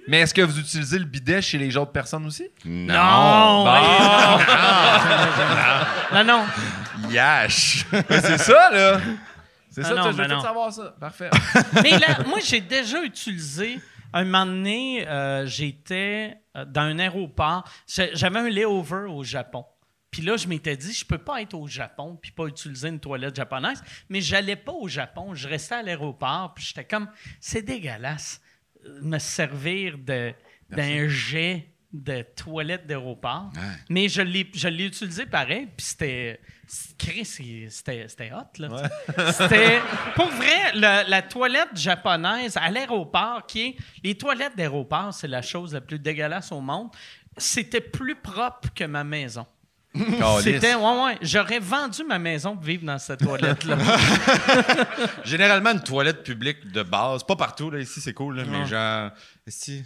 [0.07, 2.45] Mais est-ce que vous utilisez le bidet chez les autres personnes aussi?
[2.65, 3.63] Non!
[3.63, 3.81] Bon.
[6.13, 6.45] Non, non.
[7.09, 7.85] Yash!
[7.91, 8.99] Mais c'est ça, là!
[9.71, 10.41] C'est Ah ça, non, tu veux ben tout non.
[10.41, 10.93] savoir ça.
[10.99, 11.29] Parfait.
[11.81, 13.79] Mais là, moi, j'ai déjà utilisé.
[14.13, 17.67] Un moment donné, euh, j'étais euh, dans un aéroport.
[17.87, 19.65] J'avais un layover au Japon.
[20.11, 22.99] Puis là, je m'étais dit, je peux pas être au Japon puis pas utiliser une
[22.99, 23.83] toilette japonaise.
[24.09, 25.33] Mais j'allais pas au Japon.
[25.33, 26.53] Je restais à l'aéroport.
[26.53, 27.09] Puis j'étais comme,
[27.39, 28.39] c'est dégueulasse
[28.85, 33.51] euh, me servir d'un jet de toilette d'aéroport.
[33.89, 35.67] Mais je l'ai, je l'ai utilisé pareil.
[35.75, 36.39] Puis c'était.
[36.97, 37.25] Chris,
[37.69, 38.69] c'était, hot, là.
[39.31, 39.79] C'était.
[40.15, 43.75] Pour vrai, le- la toilette japonaise à l'aéroport, qui est.
[44.03, 46.89] Les toilettes d'aéroport, c'est la chose la plus dégueulasse au monde.
[47.37, 49.45] C'était plus propre que ma maison.
[50.41, 51.17] C'était, ouais, ouais.
[51.21, 53.77] J'aurais vendu ma maison pour vivre dans cette toilette-là.
[55.23, 59.11] Généralement, une toilette publique de base, pas partout, là, ici c'est cool, là, mais genre,
[59.45, 59.83] ici,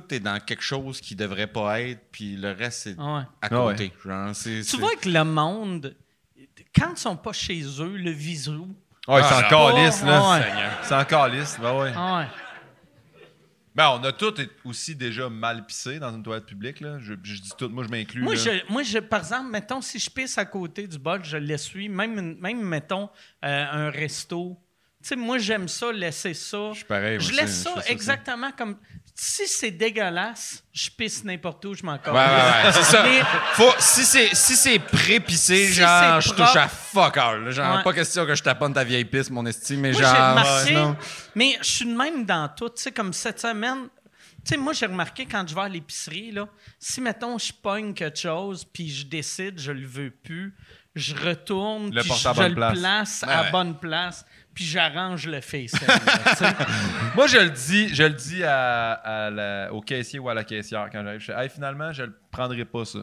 [0.00, 3.22] tout, est dans quelque chose qui devrait pas être, puis le reste, c'est Ouais.
[3.40, 3.92] à côté.
[4.04, 5.94] Genre, c'est, Tu c'est- vois que le monde,
[6.74, 8.50] quand ils sont pas chez eux, le visu.
[9.08, 10.30] Ouais, c'est Ah, encore lisse, là.
[10.32, 10.52] ouais.
[10.82, 11.92] C'est encore lisse, ben ouais.
[11.94, 12.26] Ah ouais.
[13.74, 14.34] Ben, on a tous
[14.66, 16.98] aussi déjà mal pissé dans une toilette publique, là.
[16.98, 18.20] Je, je dis tout, moi je m'inclus.
[18.22, 21.38] Moi je, moi, je, par exemple, mettons, si je pisse à côté du bol, je
[21.38, 21.88] l'essuie.
[21.88, 23.08] Même, même mettons,
[23.44, 24.58] euh, un resto.
[25.02, 26.68] Tu sais, moi, j'aime ça, laisser ça.
[26.72, 28.76] Je suis pareil, Je aussi, laisse je ça ça exactement comme.
[29.14, 33.02] Si c'est dégueulasse, je pisse n'importe où, je m'en Ouais, ouais, ouais, c'est ça.
[33.02, 33.20] Mais-
[33.52, 37.50] Faut, si c'est si c'est prépissé, Si genre, je touche à fuck all.
[37.50, 37.82] Genre, Ouais.
[37.82, 40.10] pas question que je taponne ta vieille piste, mon estime, mais Moi, genre.
[40.30, 40.96] remarqué, non.
[41.34, 42.70] mais je suis de même dans tout.
[42.70, 43.88] Tu sais, comme cette semaine,
[44.44, 46.48] tu sais, moi, j'ai remarqué quand je vais à l'épicerie, là,
[46.78, 50.54] si, mettons, je pogne quelque chose, puis je décide, je le veux plus,
[50.96, 52.38] je retourne, Le puis je, place.
[52.48, 53.50] le place Ouais, à ouais.
[53.50, 55.72] bonne place, puis j'arrange le face.
[57.14, 60.44] Moi, je le dis, je le dis à, à la- au caissier ou à la
[60.44, 61.20] caissière quand j'arrive.
[61.20, 63.00] Je fais, hey, finalement, je le prendrai pas, ça.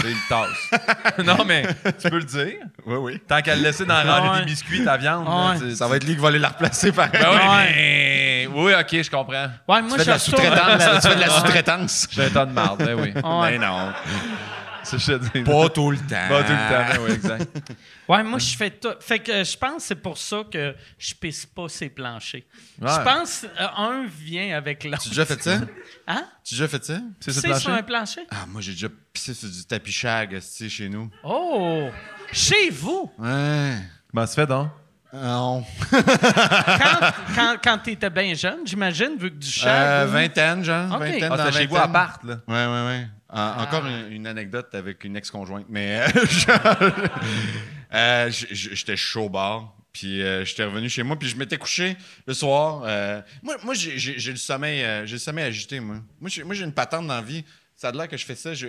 [0.00, 1.18] C'est une tasse.
[1.26, 1.64] non, mais
[2.00, 2.54] tu peux le dire.
[2.86, 3.20] Oui, oui.
[3.26, 4.38] Tant qu'à le laisser dans Ouais.
[4.40, 5.26] des biscuits, ta viande.
[5.26, 5.54] Ouais.
[5.54, 7.20] là, tu- Ça va être lui qui va aller la replacer pareil.
[7.20, 7.72] Ben oui, Ouais.
[7.74, 9.48] mais- Oui, ok, je comprends.
[9.68, 10.82] Ouais, moi, tu fais de la sous-traitance.
[11.02, 12.06] tu fais de la sous-traitance.
[12.12, 13.12] J'ai un tas de marde, ben oui.
[13.12, 13.50] Ouais.
[13.50, 13.92] Mais non.
[14.88, 15.42] Te dis.
[15.42, 16.28] Pas tout le temps.
[16.28, 17.72] Pas tout le temps, ben oui, exact.
[18.08, 18.88] Ouais, moi, je fais tout.
[19.00, 22.42] Fait que euh, je pense que c'est pour ça que je pisse pas ces planchers.
[22.80, 22.88] Ouais.
[22.90, 25.02] Je pense euh, un vient avec l'autre.
[25.02, 25.60] Tu as déjà fait ça?
[26.06, 26.24] Hein?
[26.42, 27.00] Tu as déjà fait ça?
[27.20, 28.22] C'est ce C'est sur un plancher?
[28.30, 31.10] Ah, moi, j'ai déjà pissé sur du tapis shag, esti, chez nous.
[31.22, 31.88] Oh!
[32.32, 33.12] Chez vous!
[33.18, 33.74] Ouais.
[34.10, 34.70] Comment ça fait donc?
[35.12, 35.64] Non.
[35.90, 40.02] quand, quand, quand tu étais bien jeune, j'imagine, vu que du chat.
[40.02, 40.94] Euh, vingtaine, genre.
[40.94, 41.00] Ok.
[41.00, 42.38] Vingtaine Ah, chez vous à part, là.
[42.46, 43.06] Ouais, ouais, ouais.
[43.30, 43.56] En- Ah.
[43.62, 46.76] Encore une, une anecdote avec une ex-conjointe, mais euh, genre,
[47.94, 51.96] euh, j'étais chaud au bar, puis euh, j'étais revenu chez moi, puis je m'étais couché
[52.26, 52.82] le soir.
[52.86, 53.96] euh, moi, moi j'ai-
[54.30, 55.96] le sommeil, euh, j'ai le sommeil agité, moi.
[56.20, 57.44] Moi, j'ai moi, j'ai une patente dans la vie.
[57.76, 58.68] Ça a l'air que je fais ça, je,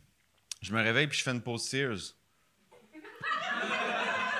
[0.62, 2.14] je me réveille puis je fais une pause Sears.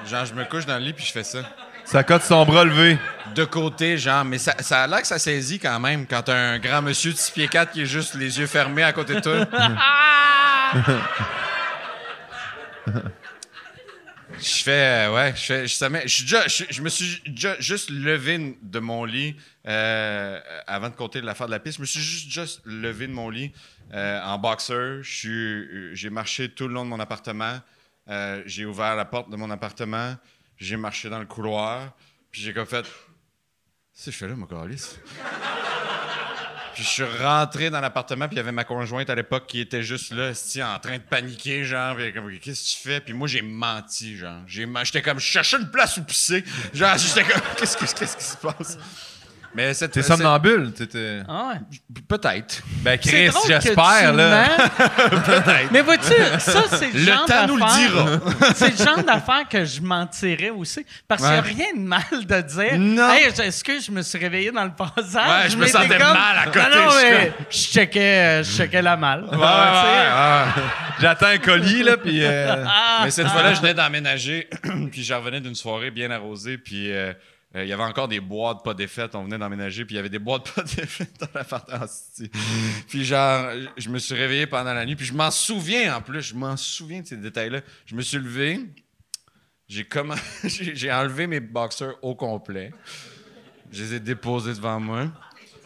[0.09, 1.43] Genre, je me couche dans le lit puis je fais ça.
[1.85, 2.97] Ça cote son bras levé.
[3.35, 6.35] De côté, genre, mais ça, ça a l'air que ça saisit quand même quand t'as
[6.37, 9.15] un grand monsieur de 6 pieds 4 qui est juste les yeux fermés à côté
[9.15, 9.45] de toi.
[14.39, 17.23] Je fais, euh, ouais, je fais, je, je, me suis
[17.61, 21.77] juste levé de mon lit euh, avant de compter l'affaire de la piste.
[21.77, 23.53] Je me suis juste, levé de mon lit
[23.93, 27.61] euh, en euh, J'ai marché tout le long de mon appartement.
[28.47, 30.17] J'ai ouvert la porte de mon appartement.
[30.57, 31.95] J'ai marché dans le couloir.
[32.31, 32.87] Puis j'ai comme fait,
[33.93, 34.99] c'est fait là, mon.
[36.75, 39.61] Puis je suis rentré dans l'appartement, puis il y avait ma conjointe à l'époque qui
[39.61, 40.31] était juste là,
[40.65, 43.01] en train de paniquer, genre, comme, qu'est-ce que tu fais?
[43.01, 44.41] Puis moi, j'ai menti, genre.
[44.47, 46.45] J'étais comme, je cherchais une place où pisser.
[46.73, 48.79] Genre, j'étais comme, qu'est-ce, que- qu'est-ce qui se passe?
[49.55, 50.73] Mais cette T'es cette- somnambule.
[50.73, 51.61] t'étais- Ah ouais.
[52.09, 52.63] Peut-être.
[52.83, 54.49] Ben, Chris, drôle que j'espère, tu là.
[54.49, 55.53] mens.
[55.71, 59.49] Mais vois-tu, ça, c'est le, Le genre temps nous le d'affaire- C'est le genre d'affaire
[59.51, 60.87] que je mentirais aussi.
[61.07, 61.49] Parce qu'il n'y a Ouais.
[61.49, 62.79] rien de mal de dire.
[62.79, 63.13] Non.
[63.13, 65.05] Hey, est-ce que je me suis réveillé dans le passage?
[65.45, 68.43] Ouais, je me sentais mal à côté, Non, non, je suis mais je checkais, euh,
[68.43, 69.25] je checkais la malle.
[69.25, 70.63] Ouais, ouais, ouais.
[71.01, 72.25] J'attends un colis, là, puis...
[72.25, 74.49] euh, Ah, Mais cette fois-là, je venais d'emménager,
[74.91, 77.13] puis je revenais d'une soirée bien arrosée, puis euh,
[77.55, 79.15] euh, il y avait encore des boîtes pas défaites.
[79.15, 81.85] On venait d'emménager, puis il y avait des boîtes pas défaites dans l'appartement.
[81.85, 82.31] esti.
[82.89, 86.23] Puis genre, je me suis réveillé pendant la nuit, puis je m'en souviens en plus,
[86.23, 87.61] je m'en souviens de ces détails-là.
[87.85, 88.61] Je me suis levé,
[89.69, 89.87] j'ai
[90.93, 92.73] enlevé mes boxers au complet,
[93.71, 95.09] je les ai déposés devant moi.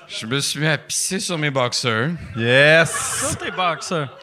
[0.09, 2.13] Je me suis mis à pisser sur mes boxers.
[2.37, 2.91] Yes!
[2.91, 4.17] ça, t'es boxeur.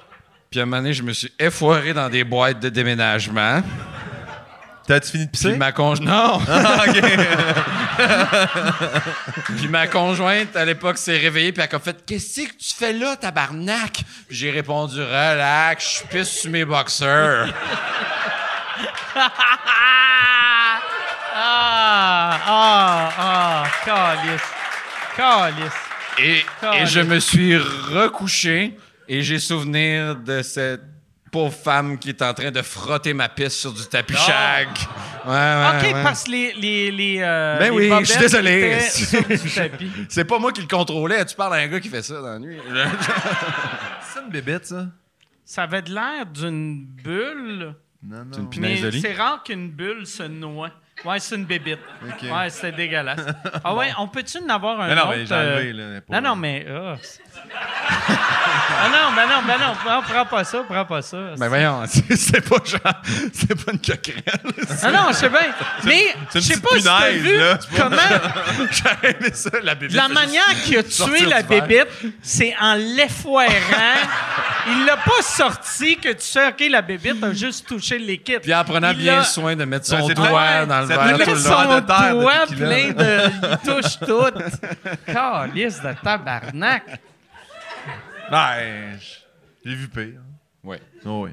[0.49, 3.61] Puis à un moment donné, je me suis effoiré dans des boîtes de déménagement.
[4.87, 5.57] T'as-tu fini de Puis pisser?
[5.57, 6.01] ma conjointe...
[6.07, 6.41] Non!
[6.47, 7.01] Ah, OK.
[9.57, 12.91] Puis ma conjointe, à l'époque, s'est réveillée, puis elle a fait Qu'est-ce que tu fais
[12.93, 14.03] là, tabarnak?
[14.27, 17.47] Puis j'ai répondu Relax, je pisse sur mes boxeurs.
[21.35, 24.41] Ah, ah, ah, calice.
[25.15, 25.73] Calice.
[26.19, 26.45] Et,
[26.81, 28.77] et je me suis recouché,
[29.07, 30.83] et j'ai souvenir de cette
[31.33, 34.25] pauvre femme qui est en train de frotter ma piste sur du tapis Ah.
[34.25, 34.67] shag.
[35.25, 36.03] Ouais, ouais, OK, ouais.
[36.03, 38.77] parce que les, les, les, euh, Ben les oui, je suis désolé.
[40.09, 41.25] C'est pas moi qui le contrôlais.
[41.25, 42.57] Tu parles à un gars qui fait ça dans la nuit.
[44.13, 44.85] C'est une bébête, ça?
[45.45, 48.49] Ça avait de l'air d'une bulle, Non, non.
[48.51, 50.69] une mais c'est rare qu'une bulle se noie.
[51.03, 51.79] Ouais, c'est une bébite.
[52.23, 53.19] Ouais, c'était dégueulasse.
[53.63, 55.11] Ah ouais, on peut-tu en avoir un Mais non, autre?
[55.17, 56.01] mais j'ai enlevé, euh, là.
[56.01, 56.65] pour- Non, non, mais...
[56.69, 57.19] ah, c'est-
[57.55, 61.17] ah non, ben non, ben non, prends, prends pas ça, prends pas ça.
[61.37, 62.79] Ben voyons, c'est pas genre.
[63.33, 64.23] C'est pas une coquerelle.
[64.81, 65.39] Ah non, je sais bien.
[65.85, 67.59] Mais je sais pas si t'as vu là.
[67.77, 67.97] comment...
[68.71, 69.93] J'aurais aimé ça, la bébé.
[69.93, 71.87] La manière qu'il a tué la bébite,
[72.21, 73.51] c'est en l'effoirant.
[74.67, 78.39] Il l'a pas sorti que tu sais, OK, la bébite a juste touché le liquide.
[78.41, 81.05] Puis en prenant Il bien soin de mettre son Ouais, c'est doigt dans le verre.
[81.05, 83.29] Il tout met le son de terre doigt plein de...
[83.51, 85.11] Il touche tout.
[85.11, 86.83] Calice de tabarnak.
[88.31, 88.99] Ben,
[89.65, 90.21] j'ai vu pire.
[90.63, 90.81] Ouais.
[91.05, 91.31] Oh oui.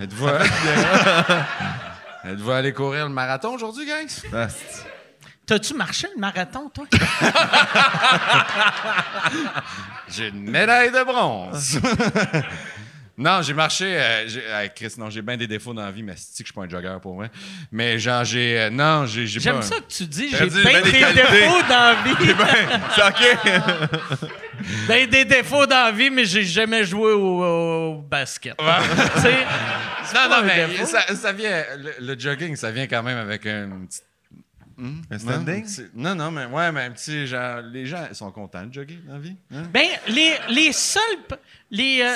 [0.00, 0.28] Êtes-vous
[2.24, 4.06] Êtes-vous allé courir le marathon aujourd'hui, gang?
[4.32, 4.48] Ah,
[5.46, 6.84] T'as-tu marché le marathon, toi?
[10.08, 11.80] J'ai une médaille de bronze.
[13.18, 13.84] non, j'ai marché.
[13.86, 16.48] euh, j'ai- ah, Chris, non, j'ai bien des défauts dans la vie, mais c'est que
[16.48, 17.26] je suis pas un jogger pour moi.
[17.72, 18.58] Mais genre, j'ai.
[18.58, 19.44] euh, non, j'ai j'ai pas.
[19.44, 22.34] J'aime un- ça que tu dis, j'ai bien ben des défauts dans la vie.
[22.94, 24.30] C'est OK.
[24.88, 28.56] Ben des défauts dans la vie, mais j'ai jamais joué au, au basket.
[29.14, 29.34] Tu sais,
[30.04, 31.62] c'est Non, non, mais ça, ça vient.
[31.76, 34.00] Le, le jogging, ça vient quand même avec un petit.
[34.76, 35.00] Hmm?
[35.10, 35.64] Un standing?
[35.94, 37.60] Non, Non, non, mais ouais, mais un petit genre.
[37.62, 39.36] Les gens ils sont contents de jogger dans la vie.
[39.54, 39.62] hein?
[39.72, 41.02] Ben, les, les seuls.
[41.70, 42.14] Les, euh,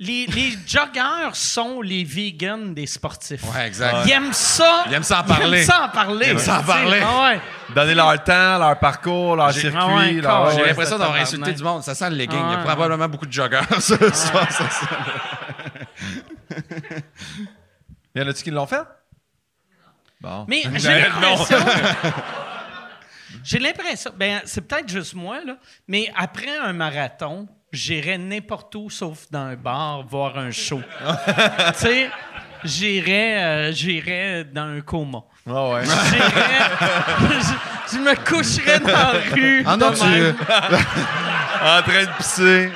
[0.00, 3.42] les, les joggeurs sont les vegans des sportifs.
[3.52, 3.96] Ouais, exact.
[4.06, 4.84] Ils aiment ça.
[4.86, 5.58] Ils aiment ça en parler.
[5.58, 6.26] Ils aiment ça en parler.
[6.26, 7.00] Ils aiment ça en parler.
[7.04, 7.40] Ah ouais.
[7.74, 9.78] Donner leur temps, leur parcours, leur J'ai- circuit.
[9.82, 11.82] Ah ouais, leur- corps, J'ai ouais, l'impression d'avoir insulté du monde.
[11.82, 12.38] Ça sent le legging.
[12.38, 14.50] Il y a Ah, probablement beaucoup de joggeurs ce soir.
[14.52, 14.86] ça sent.
[18.14, 18.82] Y en a-tu qui l'ont fait?
[20.20, 20.44] Bon.
[20.48, 21.56] Mais j'ai l'impression.
[23.44, 24.10] J'ai l'impression.
[24.16, 25.56] Ben, c'est peut-être juste moi, là.
[25.86, 30.80] Mais après un marathon, j'irais n'importe où sauf dans un bar voir un show.
[31.06, 32.10] tu sais,
[32.64, 35.22] j'irais, euh, j'irais dans un coma.
[35.46, 35.82] Ah ouais.
[35.84, 37.40] J'irais.
[37.40, 39.62] je, je me coucherais dans la rue.
[39.66, 40.36] Ah non, de tu, même.
[41.62, 42.70] en train de pisser.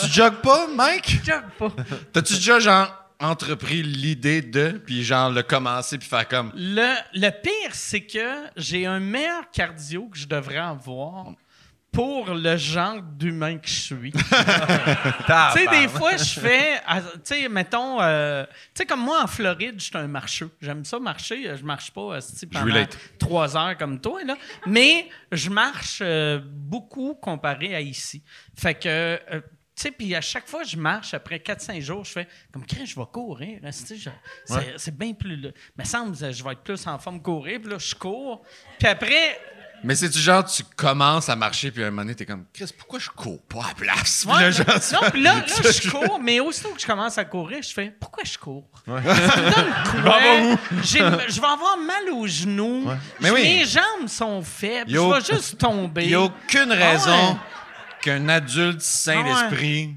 [0.00, 1.20] tu jogues pas, Mike?
[1.24, 1.82] Je jogue pas.
[2.12, 6.52] T'as-tu déjà, genre, entrepris l'idée de, puis genre, le commencer, puis faire comme.
[6.54, 11.26] Le, le pire, c'est que j'ai un meilleur cardio que je devrais avoir
[11.98, 14.12] pour le genre d'humain que je suis.
[14.12, 19.24] tu sais, des fois, je fais, ah, tu sais, mettons, euh, tu sais, comme moi
[19.24, 20.48] en Floride, je suis un marcheux.
[20.60, 21.56] J'aime ça marcher.
[21.56, 22.86] Je marche pas esti, pendant
[23.18, 24.36] trois heures comme toi, là.
[24.64, 28.22] Mais je marche euh, beaucoup comparé à ici.
[28.56, 29.18] Fait que, euh,
[29.74, 32.64] tu sais, puis à chaque fois que je marche, après 4-5 jours, je fais comme
[32.64, 33.58] quand je vais courir.
[34.76, 35.52] C'est bien plus.
[35.76, 37.60] Me semble que je vais être plus en forme courir.
[37.60, 38.44] Puis là, je cours.
[38.78, 39.40] Puis après,
[39.84, 42.70] Mais c'est-tu genre, tu commences à marcher, puis à un moment donné, t'es comme, Chris,
[42.76, 44.26] pourquoi je cours pas à la place?
[44.28, 47.24] Ouais, là, genre, non, puis là, là, je cours, mais aussitôt que je commence à
[47.24, 48.64] courir, je fais pourquoi je cours?
[48.86, 50.18] Ça me donne quoi?
[50.82, 52.88] J'ai- Je vais avoir mal aux genoux.
[53.20, 53.42] Mais oui.
[53.42, 54.90] Mes jambes sont faibles.
[54.90, 56.02] Yo- Je vais juste tomber.
[56.04, 57.36] Il n'y a aucune Ah raison ouais.
[58.02, 59.48] qu'un adulte sain Ah ouais.
[59.50, 59.94] d'esprit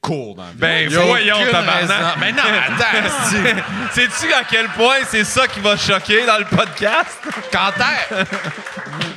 [0.00, 0.56] court dans la vie.
[0.56, 1.80] Ben, Il y a voyons, tabarnak.
[1.82, 1.94] raison.
[2.20, 3.08] Mais non, attends,
[3.92, 7.18] c'est- Sais-tu à quel point c'est ça qui va choquer dans le podcast?
[7.52, 7.72] quand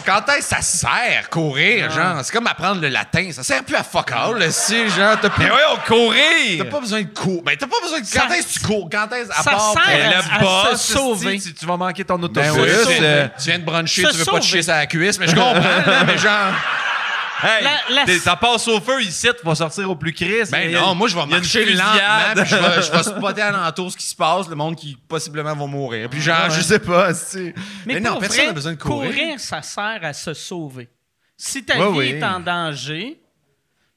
[0.05, 2.19] quand est ça sert courir, genre?
[2.23, 3.29] C'est comme apprendre le latin.
[3.31, 5.43] Ça sert plus à fuck all, si, genre, t'as plus...
[5.43, 6.57] Mais voyons, courir!
[6.63, 7.41] T'as pas besoin de courir.
[7.43, 8.05] Ben, t'as pas besoin de...
[8.13, 8.89] Quand est-ce que tu cours?
[8.91, 9.29] Quand est-ce...
[9.31, 9.73] À ça part...
[9.73, 11.39] sert Ben, à- le boss, se sauver.
[11.39, 12.51] si tu vas manquer ton Ben autobus.
[12.55, 14.41] oui, euh, tu viens de bruncher, Se tu veux pas te sauver.
[14.47, 16.53] chier sur la cuisse, mais je comprends, là, mais genre...
[17.43, 20.49] hey, La- la- t'es- ça passe au feu ici, tu vas sortir au plus Chris.
[20.51, 24.05] Ben non, moi je vais marcher lentement, je vais, je vais spotter alentour ce qui
[24.05, 26.09] se passe, le monde qui possiblement va mourir.
[26.09, 27.53] Puis genre, je sais pas, c'est...
[27.85, 29.39] Mais, Mais, non, personne n'a besoin de courir.
[29.39, 30.89] ça sert à se sauver.
[31.37, 32.17] Si ta Ouais, vie oui.
[32.19, 33.19] est en danger,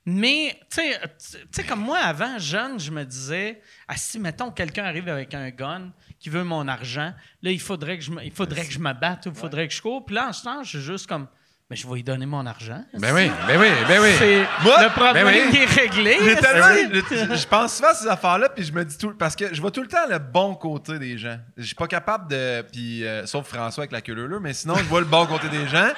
[0.08, 4.52] mais, tu sais, tu sais, comme moi, avant, jeune, je me disais, ah, si, mettons,
[4.52, 5.90] quelqu'un arrive avec un gun
[6.20, 8.92] qui veut mon argent, là, il faudrait que je me, il faudrait que je me
[8.92, 10.04] batte ou il faudrait que je cours.
[10.06, 11.26] Puis là, en ce temps, je suis juste comme,
[11.68, 12.84] mais je vais lui donner mon argent.
[12.94, 14.10] Ben oui, ben oui, ben oui.
[14.18, 15.50] C'est Moi, le problème ben oui.
[15.50, 16.16] qui est réglé.
[16.22, 16.42] J'ai esti.
[16.42, 19.12] tellement- je- je pense souvent à ces affaires-là, puis je me dis tout.
[19.18, 21.38] Parce que je vois tout le temps le bon côté des gens.
[21.56, 22.62] Je suis pas capable de.
[22.72, 25.48] Puis, euh, sauf François avec la queue leu, mais sinon, je vois le bon côté
[25.48, 25.88] des gens.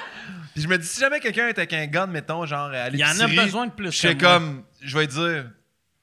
[0.55, 2.95] Puis je me dis, si jamais quelqu'un est avec un gun, mettons, genre à Il
[2.97, 4.15] y en a besoin de plus Je moi.
[4.19, 4.63] comme.
[4.81, 5.45] Je vais dire.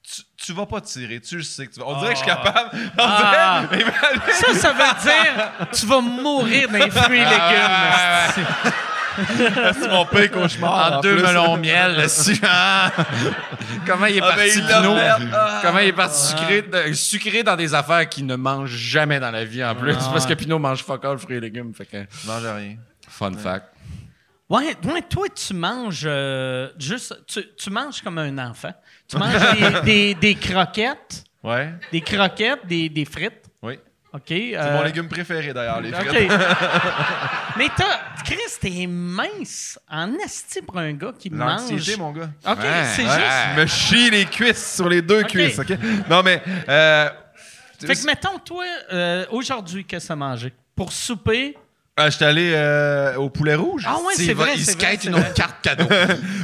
[0.09, 1.87] Tu, tu vas pas tirer, tu le sais que tu vas.
[1.87, 2.35] On dirait que je suis Ah.
[2.41, 2.69] capable.
[2.97, 3.63] On Ah.
[3.69, 3.83] dirait.
[4.31, 8.29] Ça, ça veut dire tu vas mourir dans les fruits et légumes.
[8.29, 8.41] esti.
[9.79, 10.97] C'est mon pire cauchemar.
[10.97, 12.91] En deux melons au miel, si- ah.
[13.85, 14.95] Comment il est Ah, ben, parti, il l'a Pinot?
[14.95, 15.27] fait.
[15.33, 15.59] Ah.
[15.63, 19.31] Comment il est parti sucré, de- sucré dans des affaires qu'il ne mange jamais dans
[19.31, 19.95] la vie, en plus.
[19.95, 21.73] Parce que Pinot mange fuck all, fruits et légumes.
[21.73, 22.75] Fait que, Je mange rien.
[23.09, 23.65] fun fact.
[24.49, 27.21] Ouais, ouais, toi, tu manges euh, juste.
[27.27, 28.73] Tu, tu manges comme un enfant.
[29.09, 31.73] Tu manges des, des- des croquettes, Ouais.
[31.91, 33.43] des croquettes, des, des frites.
[33.61, 33.77] Oui.
[34.13, 34.21] OK.
[34.27, 36.31] C'est euh, mon légume préféré d'ailleurs, les frites.
[36.31, 36.37] OK.
[37.57, 37.99] Mais t'as.
[38.23, 41.71] Chris, t'es mince en esti pour un gars qui mange.
[41.71, 42.29] L'anxiété, mon gars.
[42.45, 43.09] OK, Ouais, c'est ouais.
[43.09, 43.55] juste.
[43.55, 45.27] Je me chie les cuisses sur les deux Ok.
[45.27, 45.69] cuisses, OK?
[46.09, 46.41] Non, mais...
[46.69, 47.09] Euh,
[47.79, 50.53] Fait que, mettons, toi, euh, aujourd'hui, qu'est-ce que tu as mangé?
[50.75, 51.57] Pour souper.
[51.99, 53.83] Euh, J'étais allé euh, au poulet rouge.
[53.87, 54.51] Ah, ouais, c'est vrai.
[54.55, 55.85] Il c'est se quête une autre carte cadeau.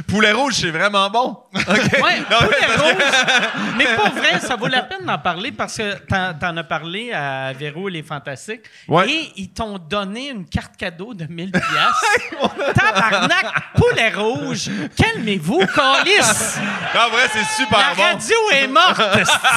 [0.08, 1.38] Poulet rouge, c'est vraiment bon.
[1.54, 1.64] OK?
[1.66, 3.02] Ouais, Non, mais- poulet rouge.
[3.76, 7.12] Mais pour vrai, ça vaut la peine d'en parler parce que t'en, t'en as parlé
[7.12, 8.62] à Véro et les Fantastiques.
[8.88, 9.08] Ouais.
[9.08, 12.72] Et ils t'ont donné une carte cadeau de 1000 piastres.
[12.74, 13.46] Tabarnak,
[13.76, 14.68] poulet rouge.
[14.96, 16.58] Calmez-vous, calice.
[16.94, 18.02] En vrai, c'est super La bon.
[18.02, 19.02] radio est morte,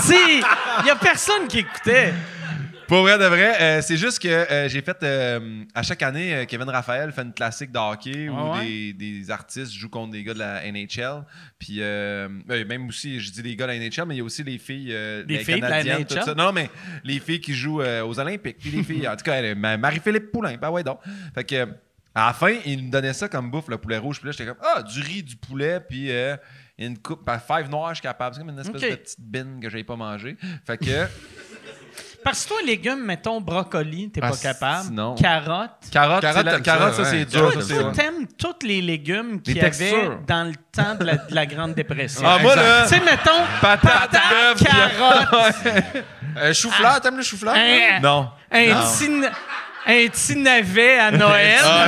[0.04, 0.16] si.
[0.82, 2.14] Il y a personne qui écoutait.
[2.88, 6.46] Pour vrai de vrai, euh, c'est juste que euh, j'ai fait euh, à chaque année,
[6.48, 8.66] Kevin Raphaël fait une classique de hockey où Ah ouais?
[8.66, 11.24] des, des artistes jouent contre des gars de la NHL.
[11.60, 14.24] Puis euh, même aussi, je dis les gars de la NHL, mais il y a
[14.24, 16.06] aussi les filles, Les les filles de la canadiennes, NHL?
[16.08, 16.34] tout ça.
[16.34, 16.70] Non, mais
[17.04, 20.70] les filles qui jouent aux Olympiques, puis les filles, en tout cas, Marie-Philippe Poulain, ben
[20.70, 21.00] ouais donc.
[21.36, 21.68] Fait que
[22.16, 24.18] à la fin, ils nous donnaient ça comme bouffe, le poulet rouge.
[24.20, 26.36] Puis là, j'étais comme ah du riz, du poulet, puis euh,
[26.80, 28.34] une coupe, ben, five noir, je suis capable.
[28.34, 30.36] C'est comme une espèce de petite bine que j'avais pas mangé.
[30.66, 31.06] Fait que
[32.28, 34.84] Parce que toi, légumes, mettons brocoli, t'es Ah, pas capable.
[34.88, 35.16] sinon.
[35.16, 35.70] Carotte.
[35.90, 37.54] carotte, Carotte, la- ça, c'est dur.
[37.54, 41.46] Toi, t'aimes tous les légumes qu'il y avait dans le temps de la, de la
[41.46, 42.24] Grande Dépression.
[42.26, 45.56] Ah, moi, là, Tu sais, mettons, patate, carotte,
[46.40, 47.56] Euh, chou-fleur, t'aimes le chou-fleur?
[47.56, 48.30] un, Non.
[48.52, 48.82] un Non.
[48.82, 49.10] petit,
[49.88, 51.88] un petit navet à Noël, Ah,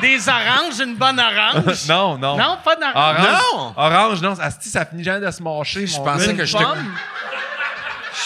[0.00, 1.88] des oranges, une bonne orange.
[1.88, 2.36] non, non.
[2.36, 2.94] Non, pas d'orange.
[2.94, 3.42] Orange.
[3.54, 3.74] Non!
[3.76, 4.34] Orange, non.
[4.38, 5.86] Asti, ça finit jamais de se mâcher.
[5.86, 6.62] Je pensais que je te-.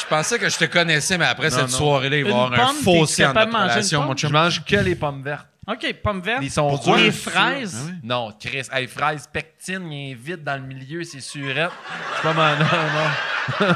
[0.05, 2.53] Je pensais que je te connaissais, mais après Non, cette soirée-là, il va y avoir
[2.53, 5.47] un fossé en notre relation, mon Je mange que les pommes vertes.
[5.67, 6.43] OK, pommes vertes.
[6.43, 6.99] Ils sont Pourquoi?
[6.99, 7.15] Les durs.
[7.15, 7.79] fraises?
[7.81, 7.99] Ah oui.
[8.03, 8.67] Non, Chris.
[8.71, 11.71] Hey, fraise, pectine, il est vide dans le milieu, c'est surette.
[12.17, 12.59] C'est pas mal.
[12.59, 13.69] Non, non.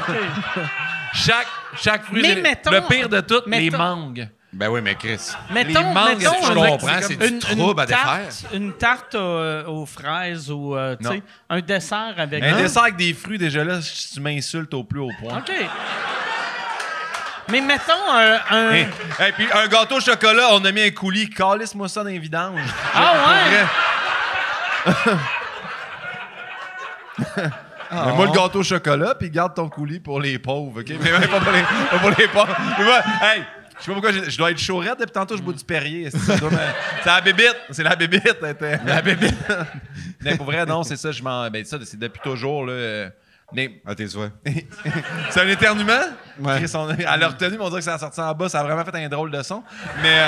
[1.13, 2.21] chaque, chaque fruit.
[2.21, 4.29] Mais c'est- mettons- le pire de tout, les mangues.
[4.51, 5.19] Ben oui, mais Chris.
[5.51, 8.53] Mettons, mangues, mettons je comprends, c'est du trouble à tarte, défaire.
[8.53, 11.11] Une tarte euh, aux fraises ou euh, tu Non.
[11.11, 12.57] sais, un dessert avec Un Hein?
[12.57, 15.37] dessert avec des fruits, déjà là, tu m'insultes au plus haut point.
[15.37, 15.51] OK.
[17.49, 18.71] Mais mettons un.
[18.71, 18.87] Hey,
[19.19, 21.29] hey, puis un gâteau au chocolat, on a mis un coulis.
[21.29, 22.59] Calisse-moi ça dans les vidanges.
[22.93, 23.13] Ah
[24.87, 24.93] ouais?
[27.91, 30.89] Mais moi, le gâteau au chocolat, puis garde ton coulis pour les pauvres, OK?
[31.01, 32.55] Mais même pas pour les, pas pour les pauvres.
[32.77, 33.43] Mais moi, hey,
[33.79, 36.09] je sais pas pourquoi je, je dois être chaurette depuis tantôt, je bois du Perrier.
[36.11, 37.55] C'est la bébite.
[37.71, 38.37] C'est la bébite.
[38.85, 39.35] La bébite.
[40.21, 41.11] Mais pour vrai, non, c'est ça.
[41.11, 42.73] Je m'en, ben, ça, c'est depuis toujours, là.
[42.73, 43.09] euh,
[43.53, 44.31] Mais Ah, t'es souhaits.
[45.29, 45.93] c'est un éternuement?
[46.39, 46.63] Ouais.
[47.05, 48.49] À leur tenue, on dirait que ça a sorti en bas.
[48.49, 49.63] Ça a vraiment fait un drôle de son.
[50.03, 50.21] Mais.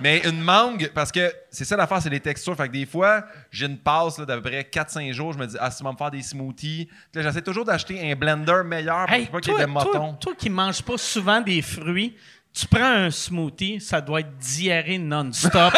[0.00, 2.56] Mais une mangue, parce que c'est ça l'affaire, c'est les textures.
[2.56, 5.32] Fait que des fois, j'ai une passe d'à peu près 4-5 jours.
[5.32, 6.88] Je me dis, ah, si tu vas me faire des smoothies.
[7.14, 9.90] Là, j'essaie toujours d'acheter un blender meilleur pour Hey, pas qu'il y ait des motons.
[9.92, 12.16] toi, toi qui manges pas souvent des fruits,
[12.52, 15.72] tu prends un smoothie, ça doit être diarrhée non-stop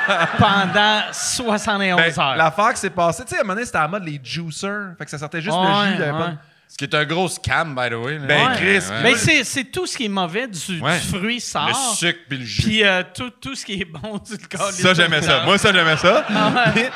[0.38, 2.36] pendant 71 Ben, heures.
[2.36, 4.20] L'affaire qui s'est passée, tu sais, à un moment donné, c'était à la mode les
[4.22, 4.94] juicers.
[4.98, 6.10] Fait que ça sortait juste Ouais, le jus.
[6.10, 6.34] ouais.
[6.68, 8.18] Ce qui est un gros scam, by the way.
[8.18, 8.26] là.
[8.26, 8.56] Ben, Ouais.
[8.56, 10.98] Chris, Mais c'est, c'est tout ce qui est mauvais du, Ouais.
[10.98, 11.68] du fruit sort.
[11.68, 12.62] Le sucre puis le jus.
[12.62, 15.42] Puis euh, tout, tout ce qui est bon du calice Ça, j'aimais ça.
[15.44, 16.26] Moi, ça, j'aimais ça.
[16.28, 16.90] Ah Mais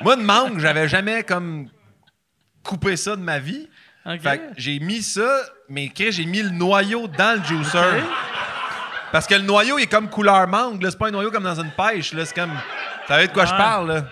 [0.00, 1.68] Moi, de mangue, j'avais jamais comme
[2.64, 3.68] coupé ça de ma vie.
[4.06, 4.20] OK.
[4.20, 7.78] Fait que j'ai mis ça, mais Chris, j'ai mis le noyau dans le juicer.
[9.12, 10.82] Parce que le noyau, il est comme couleur mangue.
[10.82, 10.90] là.
[10.90, 12.12] C'est pas un noyau comme dans une pêche.
[12.14, 12.24] là.
[12.24, 12.50] C'est comme.
[12.50, 14.04] Vous savez de quoi je parle, là?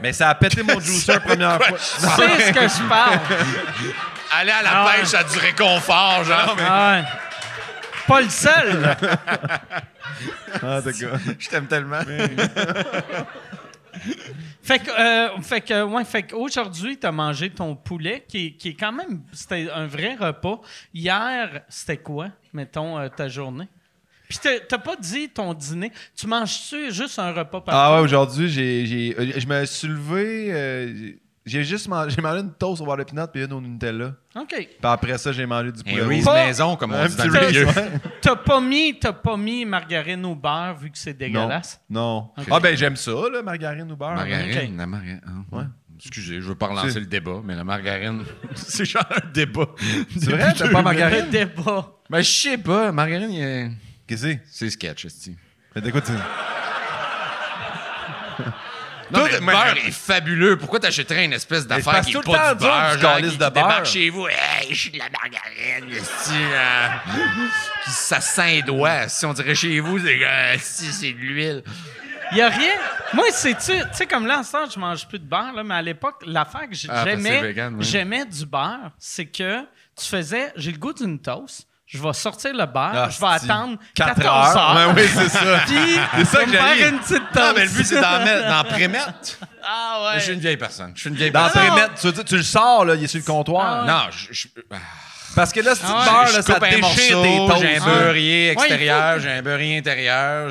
[0.00, 1.76] Mais ça a pété mon juicer première fois.
[1.78, 3.20] Tu sais ce que je parle.
[4.40, 6.56] Aller à la Ah pêche à du réconfort, genre.
[6.60, 7.04] Ah ouais.
[8.06, 8.96] Pas le seul.
[10.62, 11.18] Ah, d'accord.
[11.38, 11.98] Je t'aime tellement.
[14.62, 18.50] Fait que, euh, fait que, ouais, fait qu'aujourd'hui, tu as mangé ton poulet, qui est,
[18.52, 20.60] qui est quand même, c'était un vrai repas.
[20.94, 23.68] Hier, c'était quoi, mettons, euh, ta journée?
[24.28, 25.92] Puis t'as t'as pas dit ton dîner.
[26.16, 27.96] Tu manges-tu juste un repas par Ah jour?
[27.96, 30.48] ouais, aujourd'hui, j'ai, j'ai- euh, je me suis levé.
[30.50, 31.12] euh,
[31.46, 34.12] j'ai juste mangé, j'ai mangé une toast au beurre de pinot puis une au Nutella.
[34.36, 34.48] OK.
[34.48, 36.02] Puis après ça, j'ai mangé du poulet.
[36.02, 37.66] Reese Pas- maison, comme on Un dit dans petit le milieu.
[38.22, 41.80] T'as pas mis, t'as pas mis margarine au beurre vu que c'est dégueulasse?
[41.90, 42.30] Non.
[42.50, 44.14] Ah ben j'aime ça, là, margarine ou beurre.
[44.14, 45.20] Margarine, la margarine.
[45.26, 45.64] ah, ouais.
[45.96, 49.66] Excusez, je veux pas relancer le débat, mais la margarine, c'est genre un débat.
[50.18, 51.30] C'est vrai, t'as pas margarine?
[51.30, 51.92] débat.
[52.10, 52.90] Ben, je sais pas.
[52.90, 53.70] Margarine, il est-
[54.06, 54.42] Qu'est-ce que c'est?
[54.50, 55.36] c'est sketch, esti.
[55.74, 56.12] Mais écoute, tu-
[59.14, 60.56] Non, Tout- mais le beurre est fabuleux.
[60.58, 63.86] Pourquoi t'achèterais une espèce d'affaire qui est pas du beurre, du genre, qui, de débarque
[63.86, 65.90] chez vous, hey, je suis de la margarine.
[67.82, 69.08] Puis ça sent les doigts.
[69.08, 71.62] Si on dirait chez vous, c'est que, si c'est de l'huile.
[72.32, 72.72] Il y a rien.
[73.12, 75.62] Moi, c'est-tu, tu sais, comme là, en ce temps, je mange plus de beurre, là,
[75.62, 77.74] mais à l'époque, l'affaire que j'ai- Ah, j'aimais, oui.
[77.84, 79.60] j'aimais du beurre, c'est que
[79.96, 83.26] tu faisais, j'ai le goût d'une toast, je vais sortir le beurre, Ah, je vais
[83.26, 84.94] attendre Quatre 14 heures.
[84.96, 85.40] oui, c'est ça.
[85.66, 87.36] Puis, C'est ça que faire une petite toast.
[87.36, 89.38] Non, mais le but, c'est d'en mettre, d'en prémettre.
[89.66, 90.18] Ah ouais.
[90.18, 90.92] Je suis une vieille personne.
[90.94, 91.66] Je suis une vieille Dans personne.
[91.68, 93.66] prémettre, tu, tu le sors, là, il est sur le comptoir.
[93.66, 93.88] Ah ouais.
[93.88, 94.76] Non, je, je- ah,
[95.34, 96.04] Parce que là, ce Ah ouais.
[96.04, 97.60] beurre, là, ça déchire morceau, tes toasts.
[97.62, 100.50] J'ai un beurrier extérieur, j'ai un beurrier intérieur,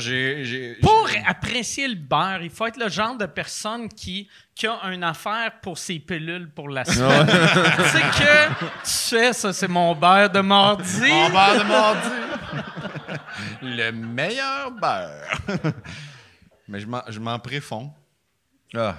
[0.81, 5.03] Pour apprécier le beurre, il faut être le genre de personne qui, qui a une
[5.03, 7.25] affaire pour ses pilules pour la semaine.
[7.27, 11.01] tu sais que tu sais, ça, c'est mon beurre de mardi.
[11.07, 12.09] Mon beurre de mardi.
[13.61, 15.39] Le meilleur beurre.
[16.67, 17.91] Mais je m'en, je m'en préfonds.
[18.75, 18.97] Ah,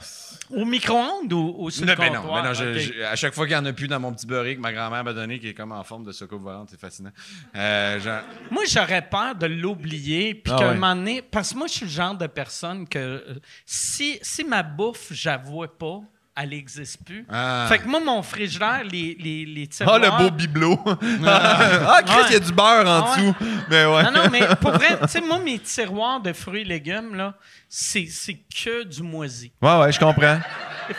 [0.50, 2.78] Au micro-ondes ou, sur Non, le ben non, ben non, je- Ok.
[2.78, 4.72] je- à chaque fois qu'il n'y en a plus dans mon petit beurrier que ma
[4.72, 7.10] grand-mère m'a donné, qui est comme en forme de soucoupe volante, c'est fascinant.
[7.56, 8.20] Euh, genre-
[8.50, 10.74] Moi, j'aurais peur de l'oublier, puis Ah qu'à un ouais.
[10.74, 11.22] moment donné...
[11.22, 12.98] Parce que moi, je suis le genre de personne que...
[12.98, 13.34] euh,
[13.66, 16.00] si, si ma bouffe, j'avoue pas,
[16.36, 17.24] elle n'existe plus.
[17.30, 17.66] Ah.
[17.68, 19.98] Fait que moi, mon frigidaire, les, les, les Ah, tiroirs...
[20.00, 20.80] le beau bibelot.
[21.26, 22.22] ah, Chris, Ouais.
[22.28, 23.22] il y a du beurre en Ah ouais.
[23.22, 23.34] dessous.
[23.70, 24.02] Mais ouais.
[24.04, 27.34] Non, non, mais pour vrai, tu sais, moi, mes tiroirs de fruits et légumes, là,
[27.68, 29.52] c'est c'est que du moisi.
[29.62, 30.38] Ouais, ouais, je comprends.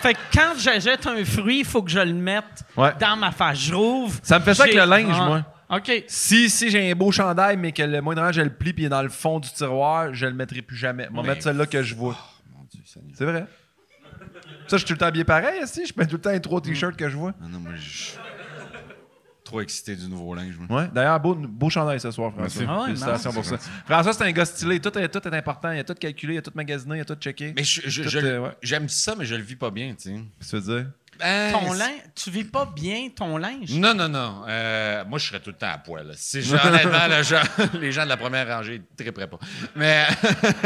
[0.01, 2.93] Fait que quand j'achète un fruit, il faut que je le mette Ouais.
[2.99, 3.59] dans ma face.
[3.59, 4.19] Je rouvre.
[4.23, 5.25] Ça me fait ça avec le linge, Ah.
[5.25, 5.45] moi.
[5.77, 6.03] OK.
[6.07, 8.85] Si, si j'ai un beau chandail, mais que le moindre je le plie puis il
[8.85, 11.07] est dans le fond du tiroir, je le mettrai plus jamais.
[11.11, 12.15] Je vais mettre celui-là que je vois.
[12.55, 13.11] Mon Dieu, Seigneur.
[13.17, 13.45] C'est vrai.
[14.67, 15.85] Ça, je suis tout le temps bien pareil, si.
[15.85, 17.33] Je mets tout le temps les trois t-shirts que je vois.
[17.41, 18.17] Ah non, moi, je suis
[19.43, 20.55] trop excité du nouveau linge.
[20.57, 20.81] moi.
[20.81, 20.89] Ouais.
[20.93, 22.61] D'ailleurs, beau, beau chandail ce soir, François.
[22.61, 22.65] Merci.
[22.67, 23.57] Ah ouais, Félicitations pour ça.
[23.85, 24.79] François, c'est un gars stylé.
[24.79, 25.71] Tout est, tout est important.
[25.71, 27.53] Il a tout calculé, il a tout magasiné, il a tout checké.
[27.55, 28.51] Mais je- je- je- euh, ouais.
[28.63, 30.15] j'aime ça, mais je le vis pas bien, tu sais.
[30.39, 30.91] Qu'est-ce que tu veux dire?
[31.19, 33.71] Ben, Ton linge, tu vis pas bien ton linge?
[33.71, 34.43] Non, non, non.
[34.49, 36.11] Euh, moi, je serais tout le temps à poil.
[36.15, 37.43] Si, honnêtement, genre,
[37.79, 39.39] les gens de la première rangée ne tripperaient pas.
[39.77, 40.05] Mais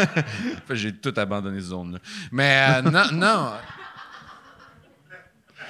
[0.71, 1.99] j'ai tout abandonné cette zone-là.
[2.31, 3.51] Mais euh, non, non.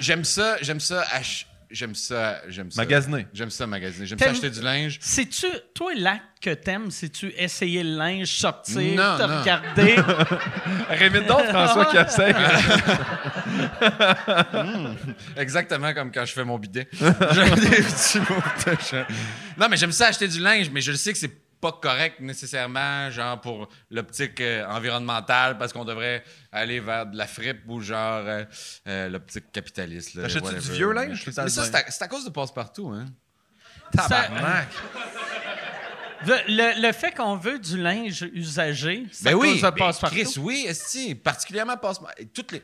[0.00, 2.82] J'aime ça, j'aime ça, ach- j'aime ça, j'aime ça.
[2.82, 3.26] Magasiner.
[3.32, 4.06] J'aime ça magasiner.
[4.06, 4.98] J'aime ça acheter du linge.
[5.00, 9.40] C'est-tu, toi, l'acte que t'aimes, c'est-tu essayer le linge, sortir, Non, te non.
[9.40, 9.96] regarder?
[10.88, 12.34] Rémi d'autres, François, qui essaye.
[15.36, 16.88] Exactement comme quand je fais mon bidet.
[16.92, 19.04] J'ai des petits mots de.
[19.58, 22.20] Non, mais j'aime ça acheter du linge, mais je le sais que c'est pas correct
[22.20, 27.80] nécessairement, genre pour l'optique euh, environnementale, parce qu'on devrait aller vers de la fripe ou
[27.80, 28.44] genre euh,
[28.88, 30.14] euh, l'optique capitaliste.
[30.14, 30.62] là, T'achètes-tu whatever.
[30.68, 33.04] du vieux linge, Mais ça, c'est à, c'est à cause de passe-partout, hein?
[33.92, 34.68] Tabarnak.
[36.26, 39.70] Le, le- le fait qu'on veut du linge usagé, c'est Ben à oui, cause de
[39.78, 39.92] ben.
[40.10, 41.98] Chris, oui, esti, particulièrement passe
[42.34, 42.62] toutes les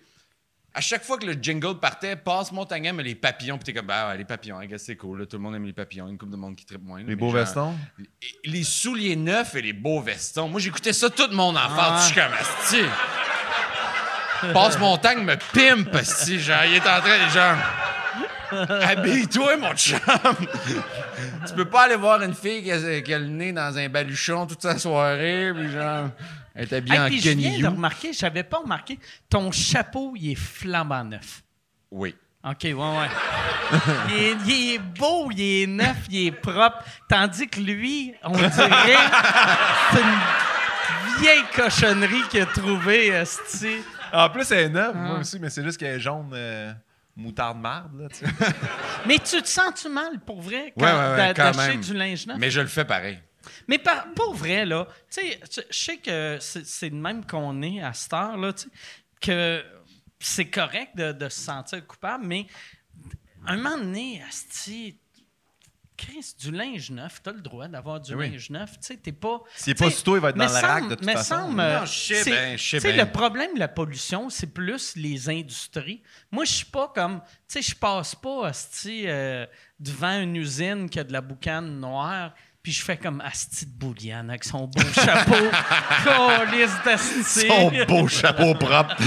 [0.77, 3.87] à chaque fois que le jingle partait, passe montagnard, mais les papillons, puis t'es comme,
[3.87, 6.19] bah ouais, les papillons, hein, c'est cool, là, tout le monde aime les papillons, une
[6.19, 7.01] couple de monde qui tripe moins.
[7.01, 7.75] là, Les beaux vestons?
[7.99, 8.07] Les,
[8.45, 10.49] les souliers neufs et les beaux vestons.
[10.49, 11.79] Moi, j'écoutais ça toute mon enfance.
[11.79, 12.01] Ah.
[12.03, 14.53] Je suis comme.
[14.53, 16.39] Passe montagne me pimpe, esti.
[16.39, 17.57] Genre, il est en train genre,
[18.83, 19.99] habille-toi, mon chum.
[21.47, 23.89] tu peux pas aller voir une fille qui a, qui a le nez dans un
[23.89, 26.09] baluchon toute sa soirée, puis genre,
[26.55, 28.99] elle est habillée Hey, en puis je viens de remarquer, j'avais pas remarqué,
[29.29, 31.43] ton chapeau, il est flambant neuf.
[31.91, 32.15] Oui.
[32.45, 33.09] OK, ouais, ouais.
[34.09, 36.79] il, est, il est beau, il est neuf, il est propre.
[37.09, 43.13] Tandis que lui, on dirait c'est une vieille cochonnerie qu'il a trouvée.
[44.13, 45.21] En plus, elle est neuve, moi Ah.
[45.21, 46.73] aussi, mais c'est juste qu'elle est jaune euh,
[47.17, 48.27] moutarde marde, là, tu sais.
[49.07, 51.81] Mais tu te sens-tu mal, pour vrai, quand, Ouais, ouais, ouais, d'a- quand d'acheter même.
[51.81, 52.37] du linge neuf?
[52.39, 53.19] Mais je le fais pareil.
[53.69, 55.41] Mais par, pour vrai, là, tu sais,
[55.71, 58.69] je sais que c'est c'est de même qu'on est à cette heure, là, tu sais,
[59.21, 59.65] que
[60.19, 62.47] c'est correct de, de se sentir coupable, mais
[63.47, 64.99] un moment donné, asti,
[65.97, 68.31] Chris, du linge neuf, t'as le droit d'avoir du Oui.
[68.31, 69.41] linge neuf, tu sais, t'es pas...
[69.55, 71.13] S'il est tu pas sous toi, il va être dans le rack de toute me
[71.13, 71.35] façon.
[71.37, 73.05] semble, Non, je sais bien, je sais tu sais, bien.
[73.05, 76.03] le problème de la pollution, c'est plus les industries.
[76.31, 77.21] Moi, je suis pas comme...
[77.49, 79.47] Tu sais, je passe pas, asti, euh,
[79.81, 83.73] devant une usine qui a de la boucane noire, puis je fais comme asti de
[83.73, 85.51] bouliane avec son beau chapeau,
[86.05, 87.47] colisse d'asti.
[87.47, 88.97] Son beau chapeau propre.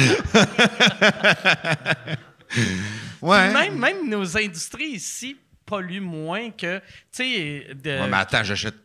[3.22, 3.54] ouais.
[3.54, 5.38] Même, même nos industries ici
[5.70, 7.90] polluent moins que, tu sais, de...
[8.02, 8.76] Ouais, mais attends, j'achète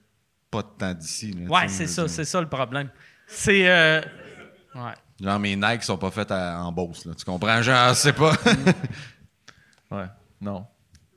[0.51, 1.33] pas de temps d'ici.
[1.33, 2.91] là, Ouais, c'est ça, c'est ça le problème.
[3.27, 3.69] C'est...
[3.69, 4.01] euh,
[4.75, 4.93] Ouais.
[5.21, 7.15] Genre, mes Nike sont pas faites à- en Beauce, là.
[7.15, 7.63] Tu comprends?
[7.63, 8.33] Genre, c'est pas.
[9.91, 10.07] Ouais,
[10.41, 10.67] non.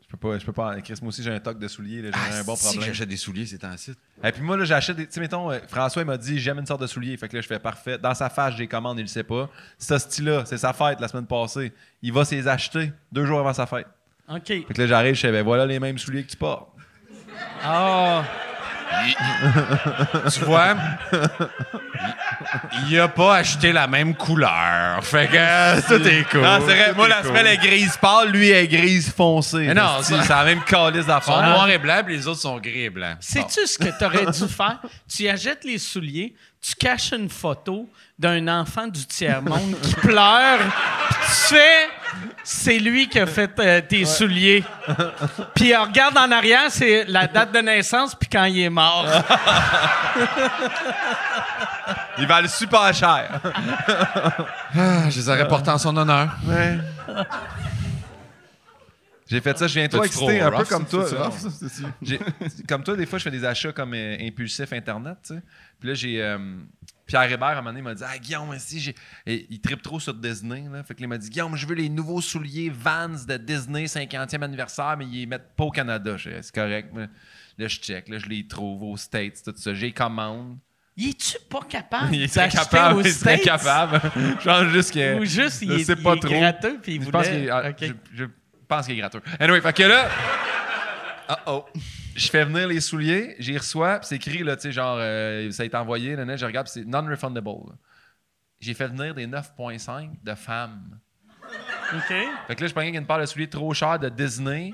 [0.01, 0.79] Je peux pas, je peux pas.
[0.81, 2.93] Chris, moi aussi, j'ai un toc de souliers, là, j'ai un bon Ah, si, problème.
[2.93, 3.97] j'achète des souliers, c'est en site.
[4.23, 5.05] Et puis moi, là, j'achète des.
[5.05, 7.17] Tu sais, mettons, euh, François, il m'a dit, j'aime une sorte de soulier.
[7.17, 7.97] Fait que là, je fais parfait.
[7.97, 9.49] Dans sa face, j'ai les commandes, il le sait pas.
[9.77, 11.73] Ce style-là, c'est sa fête la semaine passée.
[12.01, 13.87] Il va se les acheter deux jours avant sa fête.
[14.29, 14.47] OK.
[14.47, 16.69] Fait que là, j'arrive, je fais, ben voilà les mêmes souliers que tu portes.
[17.63, 18.23] Ah,
[20.31, 20.75] Tu vois,
[22.89, 25.03] il a pas acheté la même couleur.
[25.03, 26.41] Fait que tout est cool.
[26.43, 26.89] Ah, c'est vrai.
[26.89, 27.25] Tout Moi, la cool.
[27.27, 29.67] semelle est grise pâle, lui est grise foncée.
[29.67, 31.41] Mais non, c'est la même calice Ils sont d'affaires.
[31.49, 33.17] noirs et blancs, puis les autres sont gris et blancs.
[33.19, 34.79] sais-tu ce que tu aurais dû faire?
[35.13, 41.17] Tu achètes les souliers, tu caches une photo d'un enfant du tiers-monde qui pleure, puis
[41.27, 41.87] tu fais
[42.49, 44.63] c'est lui qui a fait euh, tes souliers.
[45.53, 49.05] Puis euh, regarde en arrière, c'est la date de naissance puis quand il est mort.
[52.19, 53.41] Ils valent super cher.
[54.79, 56.37] Ah, je les aurais portés en son honneur.
[59.29, 61.05] J'ai fait ça, je viens T'as-tu excité, trop un peu comme toi.
[61.05, 61.33] Rough,
[62.67, 65.41] comme toi, des fois, je fais des achats comme euh, impulsifs Internet, tu sais.
[65.79, 66.37] Puis là, j'ai...
[67.07, 68.93] Pierre Hébert, à un moment donné, m'a dit «Ah, Guillaume, si
[69.25, 70.83] il tripe trop sur Disney, là.
[70.83, 74.43] Fait que il m'a dit «Guillaume, je veux les nouveaux souliers Vans de Disney 50e
[74.43, 76.89] anniversaire, mais ils les mettent pas au Canada.» Je fais, C'est correct.
[76.93, 77.07] mais
[77.57, 79.73] Là, je check, là, je les trouve aux States, tout ça.
[79.73, 80.57] J'ai commande.
[80.95, 83.41] Il est-tu pas capable Il est capable, aux il States?
[83.41, 83.99] capable.
[84.43, 85.19] Genre juste que...
[85.19, 87.37] Ou juste, il Je est, il pas est gratteux puis il Je pense voulait...
[87.39, 87.77] qu'il est- ah, OK.
[87.81, 88.25] je, je
[88.67, 89.21] pense qu'il est gratteux.
[89.39, 90.09] Anyway, fait que là,
[91.45, 91.65] Oh,
[92.17, 95.51] je fais venir les souliers, j'y reçois, puis c'est écrit, là, tu sais, genre, euh,
[95.51, 97.75] ça a été envoyé, là, je regarde, c'est non-refundable.
[98.59, 100.99] J'ai fait venir des 9.5 de femmes.
[101.93, 102.13] OK.
[102.47, 104.73] Fait que là, je prenais une paire de souliers trop chers de Disney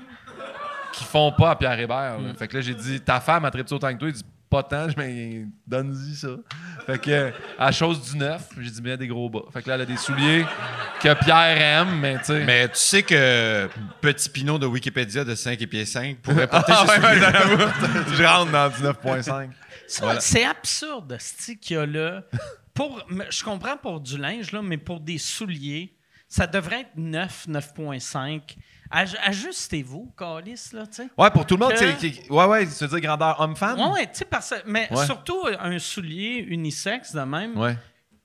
[0.92, 2.18] qui font pas à Pierre Hébert.
[2.18, 2.34] là.
[2.34, 4.08] Fait que là, j'ai dit, ta femme a trippé autant que toi.
[4.08, 6.28] Il dit, pas tant, je mais donne-y ça.
[6.86, 9.42] Fait que, à chose du neuf, j'ai dit, bien des gros bas.
[9.52, 10.44] Fait que là, elle a des souliers
[11.00, 12.44] que Pierre aime, mais tu sais.
[12.44, 13.68] Mais tu sais que
[14.00, 17.66] Petit Pinot de Wikipédia de 5 et pieds 5 pourrait porter Ah, ses ouais, souliers.
[18.16, 19.22] je rentre dans 19.5.
[19.86, 20.20] Ça, Voilà.
[20.20, 22.22] C'est absurde, ce qu'il y a là.
[22.72, 25.94] Pour, je comprends pour du linge, là, mais pour des souliers,
[26.28, 28.40] ça devrait être 9, 9.5.
[28.94, 31.08] Aj- Ajustez-vous, Calis, là, tu sais.
[31.18, 33.78] Ouais, pour tout le monde, Que- qui- Ouais, ouais, tu veux dire grandeur homme-femme?
[33.80, 35.04] Ouais, ouais, tu sais, parce mais Ouais.
[35.04, 37.58] surtout un soulier unisexe de même.
[37.58, 37.76] Ouais.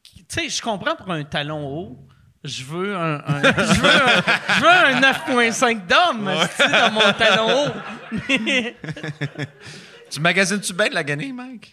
[0.04, 1.98] Tu sais, je comprends pour un talon haut.
[2.44, 4.24] Je veux un, un- je veux un,
[4.56, 6.26] je veux un 9.5 d'homme
[6.72, 7.72] dans mon talon haut.
[10.10, 11.72] Tu magasines-tu bien de la gagner, Mike?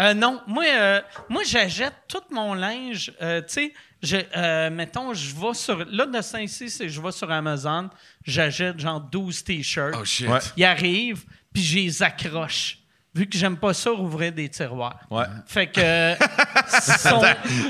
[0.00, 3.12] Euh, non, moi, euh, moi j'achète tout mon linge.
[3.20, 5.84] euh, tu sais, je- euh, mettons, je vais sur.
[5.90, 7.90] Là, de Saint-Cy, c'est je vais sur Amazon,
[8.24, 9.94] j'achète genre 12 t-shirts.
[10.00, 10.26] Oh shit.
[10.28, 10.38] Ouais.
[10.56, 12.78] Ils arrivent, puis je les accroche.
[13.12, 15.00] Vu que j'aime pas ça, rouvrir des tiroirs.
[15.10, 15.24] Ouais.
[15.46, 15.80] Fait que.
[16.80, 17.20] sont-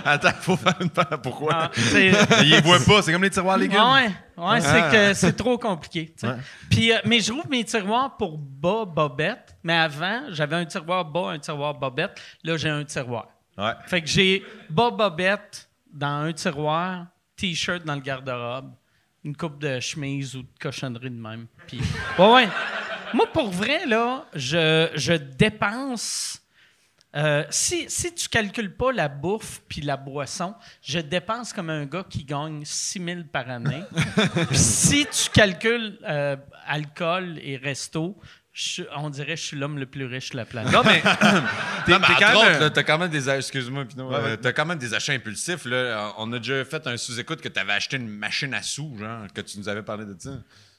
[0.04, 0.90] Attends, faut faire une.
[1.22, 1.50] Pourquoi?
[1.54, 1.70] ah,
[2.42, 3.78] Ils les voient pas, c'est comme les tiroirs légumes.
[3.80, 6.14] Ah ouais, ouais, c'est que c'est trop compliqué.
[6.22, 6.36] Ouais.
[6.68, 9.56] Puis, euh, mais je rouvre mes tiroirs pour bas bobette.
[9.62, 12.20] Mais avant, j'avais un tiroir bas, un tiroir bobette.
[12.44, 13.28] Là, j'ai un tiroir.
[13.56, 13.72] Ouais.
[13.86, 17.06] Fait que j'ai bas bobette dans un tiroir,
[17.36, 18.72] t-shirt dans le garde-robe,
[19.24, 21.46] une coupe de chemise ou de cochonnerie de même.
[21.66, 21.80] Puis,
[22.18, 22.48] ouais, ouais.
[23.14, 26.40] Moi, pour vrai, là, je, je dépense.
[27.16, 31.84] euh, si, si tu calcules pas la bouffe puis la boisson, je dépense comme un
[31.86, 33.82] gars qui gagne 6 000 par année.
[34.48, 38.16] Puis si tu calcules euh, alcool et resto,
[38.52, 40.72] je- on dirait que je suis l'homme le plus riche de la planète.
[40.72, 41.00] Non, mais.
[41.02, 41.08] t'es-
[41.92, 43.28] Non, mais t'es entre quand même autres, un- là, t'as quand même des...
[43.30, 43.82] Excuse-moi.
[43.84, 44.36] Ouais, euh, ouais.
[44.36, 45.64] t'as quand même des achats impulsifs.
[45.64, 46.12] Là.
[46.18, 49.40] On a déjà fait un sous-écoute que t'avais acheté une machine à sous, genre, que
[49.40, 50.30] tu nous avais parlé de ça.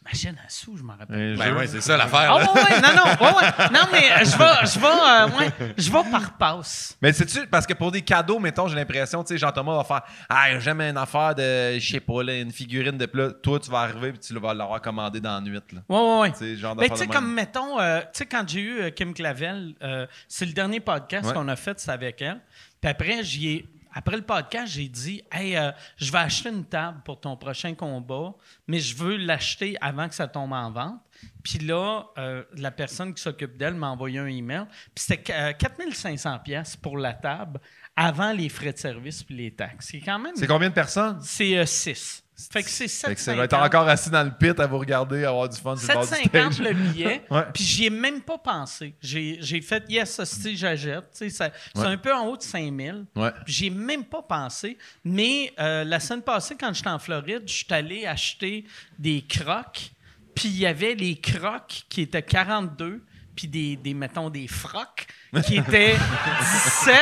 [0.03, 1.38] Machine à sous, je m'en rappelle.
[1.38, 2.32] Ben ouais, c'est ça l'affaire.
[2.34, 3.69] Ah ouais, ouais, non, non, ouais, ouais.
[3.72, 5.38] Non, mais je vais, je vais, euh,
[5.68, 6.98] ouais, je vais par passe.
[6.99, 10.02] Mais c'est-tu, parce que pour des cadeaux, mettons, j'ai l'impression, tu sais, Jean-Thomas va faire
[10.28, 13.30] Ah, j'aime une affaire de, je sais pas, là, une figurine de plat.
[13.44, 15.82] Toi, tu vas arriver et tu vas l'avoir commandé dans la nuit, là.
[15.88, 16.32] Ouais, ouais, ouais.
[16.32, 18.90] Tu sais, genre Ben, tu sais, comme, mettons, euh, tu sais, quand j'ai eu euh,
[18.90, 21.34] Kim Clavel, euh, c'est le dernier podcast Ouais.
[21.36, 22.40] qu'on a fait, c'est avec elle.
[22.82, 26.65] Puis après, j'y ai- après le podcast, j'ai dit, hey, euh, je vais acheter une
[26.65, 28.34] table pour ton prochain combat,
[28.68, 31.01] mais je veux l'acheter avant que ça tombe en vente.
[31.43, 34.65] Puis là, euh, la personne qui s'occupe d'elle m'a envoyé un email.
[34.95, 37.59] Puis c'était euh, 4500 pièces pour la table
[37.95, 39.89] avant les frais de service puis les taxes.
[39.91, 40.35] C'est quand même...
[40.35, 41.19] C'est combien de personnes?
[41.22, 42.20] C'est 6.
[42.51, 43.38] Fait que c'est Fait que ça 750.
[43.38, 45.93] va être encore assis dans le pit à vous regarder, avoir du fun sur le
[45.93, 46.68] bord du 750 stage.
[46.68, 47.26] le billet.
[47.31, 47.43] Ouais.
[47.53, 48.95] Puis j'y ai même pas pensé.
[49.01, 51.05] J'ai fait yes, hostie, j'achète.
[51.11, 53.05] C'est un peu en haut de 5000.
[53.15, 53.31] Ouais.
[53.45, 54.77] Puis J'y ai même pas pensé.
[55.03, 58.65] Mais euh, la semaine passée, quand j'étais en Floride, je suis allé acheter
[58.97, 59.91] des crocs.
[60.35, 63.03] Puis il y avait les crocs qui étaient 42,
[63.35, 65.07] puis des, des mettons, des frocs
[65.45, 66.95] qui étaient 17.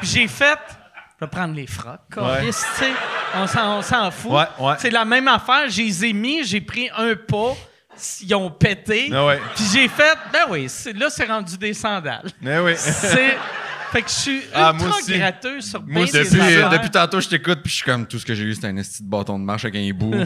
[0.00, 0.58] Puis j'ai fait,
[1.18, 2.00] je vais prendre les frocs.
[2.16, 2.50] Ouais.
[3.34, 4.30] On s'en fout.
[4.30, 4.74] Ouais, ouais.
[4.78, 5.68] C'est la même affaire.
[5.68, 7.54] Je les ai mis, j'ai pris un pas.
[8.22, 9.10] ils ont pété.
[9.10, 9.40] Ouais.
[9.56, 12.30] Puis j'ai fait, ben oui, là, c'est rendu des sandales.
[12.40, 12.74] Mais oui.
[12.76, 13.36] C'est.
[13.92, 15.18] Fait que je suis Ah, ultra moi aussi.
[15.18, 16.36] gratteux sur Moi bien Depuis,
[16.78, 18.76] depuis tantôt, je t'écoute, puis je suis comme tout ce que j'ai eu, c'était un
[18.76, 20.12] esti de bâton de marche avec un hibou.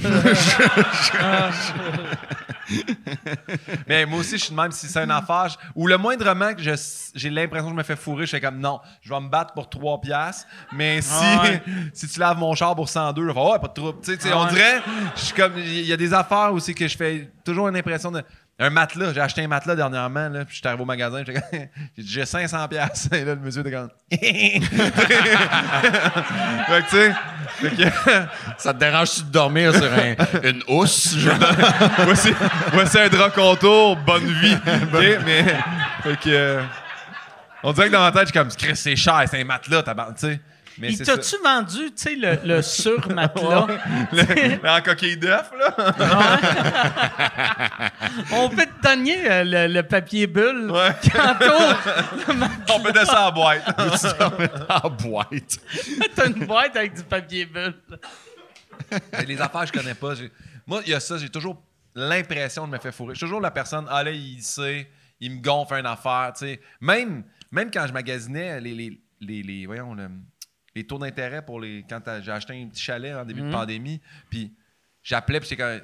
[3.87, 5.57] Mais moi aussi, je suis de même si c'est une affaire.
[5.75, 6.73] Ou le moindrement que je-
[7.15, 9.53] j'ai l'impression que je me fais fourrer, je fais comme non, je vais me battre
[9.55, 10.47] pour 3 piastres.
[10.73, 11.63] Mais si, Ah ouais.
[11.93, 13.99] si tu laves mon char pour 102, je vais faire ouais, pas de trouble.
[14.03, 14.81] Tu sais, tu sais, Ah on dirait,
[15.17, 18.11] je suis comme, il y a des affaires aussi que je fais toujours une impression
[18.11, 18.23] de.
[18.59, 21.33] Un matelas, j'ai acheté un matelas dernièrement, là, puis je suis arrivé au magasin, j'ai
[21.33, 23.89] dit, j'ai 500 pièces Et là, le monsieur était comme...
[24.11, 24.61] fait
[26.83, 27.12] que, tu sais,
[27.61, 28.27] fait que-
[28.59, 30.15] Ça te dérange-tu de dormir sur un-
[30.49, 31.16] une housse?
[31.19, 31.35] genre?
[32.05, 32.33] voici,
[32.73, 34.57] voici un drap contour, bonne vie.
[34.93, 35.16] Mais.
[36.03, 36.29] Fait que.
[36.31, 36.62] euh,
[37.62, 39.83] on dirait que dans ma tête, je suis comme, Chris, c'est cher, c'est un matelas,
[39.83, 40.41] tu sais.
[40.78, 41.05] Mais Il ça.
[41.16, 43.66] t'a-tu vendu, tu sais, le, le sur-matelas?
[44.12, 45.74] Le- en coquille d'œuf, là.
[48.32, 50.90] On peut te donner euh, le, le papier bulle Ouais.
[52.74, 53.62] On peut descendre en boîte.
[54.85, 55.59] en boîte.
[56.15, 57.74] T'as une boîte avec du papier bulle.
[59.27, 60.12] Les affaires, je connais pas.
[60.66, 61.62] Moi, il y a ça, j'ai toujours
[61.94, 63.15] l'impression de me faire fourrer.
[63.15, 64.89] Je suis toujours la personne, ah là, il sait,
[65.20, 66.61] il me gonfle une affaire, tu sais.
[66.81, 70.09] Même, même quand je magasinais les, les, les, les- voyons, le-
[70.74, 71.85] les taux d'intérêt pour les.
[71.89, 74.01] Quand j'ai acheté un petit chalet en début de pandémie,
[74.31, 74.53] puis
[75.03, 75.81] j'appelais, puis j'étais comme.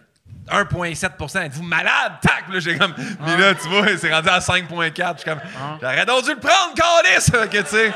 [0.50, 2.12] 1,7% Êtes-vous malade?
[2.20, 2.50] Tac!
[2.50, 2.94] Là, j'ai comme.
[3.24, 5.12] Mais là, tu vois, c'est rendu à 5,4.
[5.14, 5.40] Je suis comme.
[5.80, 7.48] J'aurais donc dû le prendre, Calis!
[7.48, 7.92] que tu sais.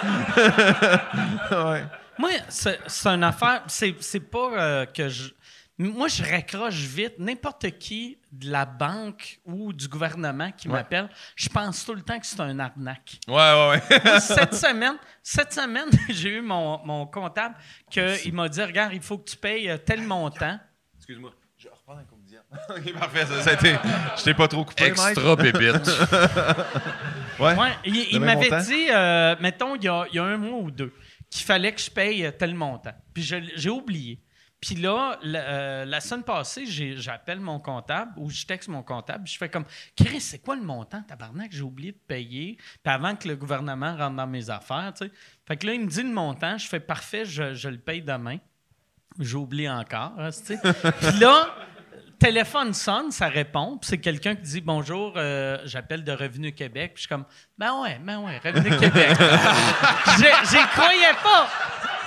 [1.70, 1.85] ouais.
[2.19, 3.62] Moi, c'est c'est une affaire.
[3.66, 5.31] C'est c'est pas euh, que je.
[5.78, 7.15] Moi, je raccroche vite.
[7.19, 12.19] N'importe qui de la banque ou du gouvernement qui m'appelle, je pense tout le temps
[12.19, 13.19] que c'est un arnaque.
[13.27, 14.01] Ouais, ouais, ouais.
[14.05, 17.55] Moi, cette semaine, cette semaine, j'ai eu mon, mon comptable
[17.90, 20.59] qu'il m'a dit Regarde, il faut que tu payes euh, tel montant.
[20.97, 21.32] Excuse-moi.
[21.57, 22.40] Je reprends un comédien.
[22.69, 23.27] ok, parfait.
[23.27, 23.77] Ça, ça a été.
[24.19, 24.85] Je t'ai pas trop coupé.
[24.85, 25.90] Extra pépite.
[27.39, 27.57] Ouais.
[27.57, 30.70] Ouais, il m'avait dit, euh, mettons, il y, a, il y a un mois ou
[30.70, 30.93] deux,
[31.31, 32.93] qu'il fallait que je paye tel montant.
[33.15, 34.20] Puis j'ai oublié.
[34.62, 39.26] Puis là, la, euh, la semaine passée, j'appelle mon comptable ou je texte mon comptable.
[39.26, 39.64] Je fais comme,
[39.97, 42.56] Chris, c'est quoi le montant, tabarnak, j'ai oublié de payer.
[42.56, 45.12] Puis avant que le gouvernement rentre dans mes affaires, tu sais.
[45.48, 46.56] Fait que là, il me dit le montant.
[46.59, 48.36] Je fais, parfait, je, je le paye demain.
[49.18, 50.59] J'oublie encore, hein, tu sais.
[51.01, 51.48] Puis là,
[52.20, 56.93] téléphone sonne, ça répond, puis c'est quelqu'un qui dit bonjour, euh, j'appelle de Revenu Québec,
[56.94, 57.24] puis je suis comme
[57.59, 59.10] ben ouais, ben ouais, Revenu Québec.
[59.18, 61.48] Je- J'y croyais pas.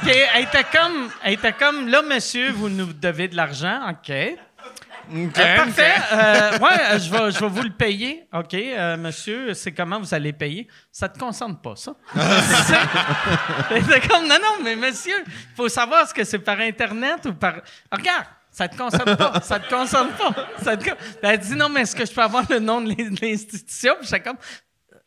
[0.04, 4.12] Elle était comme, elle était comme là, monsieur, vous nous devez de l'argent, ok.
[4.12, 5.94] Euh, parfait.
[6.14, 8.28] Euh, ouais, euh, je vais, je vais vous le payer.
[8.34, 10.68] OK, euh, monsieur, c'est comment vous allez payer?
[10.92, 11.94] Ça te concerne pas, ça?
[12.16, 17.34] C'est- comme, non, non, mais monsieur, il faut savoir ce que c'est par Internet ou
[17.34, 17.56] par.
[17.92, 19.40] Ah, regarde, ça te concerne pas.
[19.42, 20.34] Ça te concerne pas.
[20.64, 20.90] Ça te
[21.22, 23.94] Elle dit, non, mais est-ce que je peux avoir le nom de l'in- de l'institution?
[24.00, 24.38] Puis j'étais comme,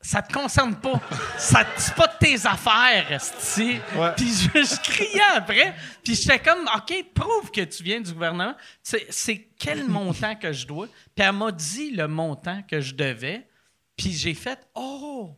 [0.01, 1.01] ça te concerne pas.
[1.37, 3.21] Ça c'est pas de tes affaires.
[3.97, 4.13] Ouais.
[4.17, 5.75] Puis je, je criais après.
[6.05, 8.55] Puis j'étais comme, OK, prouve que tu viens du gouvernement.
[8.83, 10.87] C'est, quel montant que je dois?
[11.15, 13.47] Puis elle m'a dit le montant que je devais.
[13.97, 15.37] Puis j'ai fait, oh!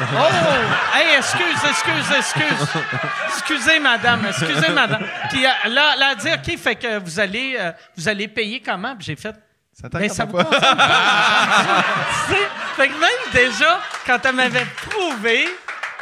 [0.00, 0.94] Oh!
[0.94, 2.82] Hey, excuse, excuse, excuse.
[3.26, 5.04] Excusez, madame, excusez, madame.
[5.30, 8.28] Puis euh, là, là, elle a dit, OK, fait que vous allez, euh, vous allez
[8.28, 8.94] payer comment?
[8.94, 9.34] Puis j'ai fait,
[9.80, 10.44] Ça mais ça pas.
[12.76, 15.46] fait que même déjà, quand elle m'avait prouvé,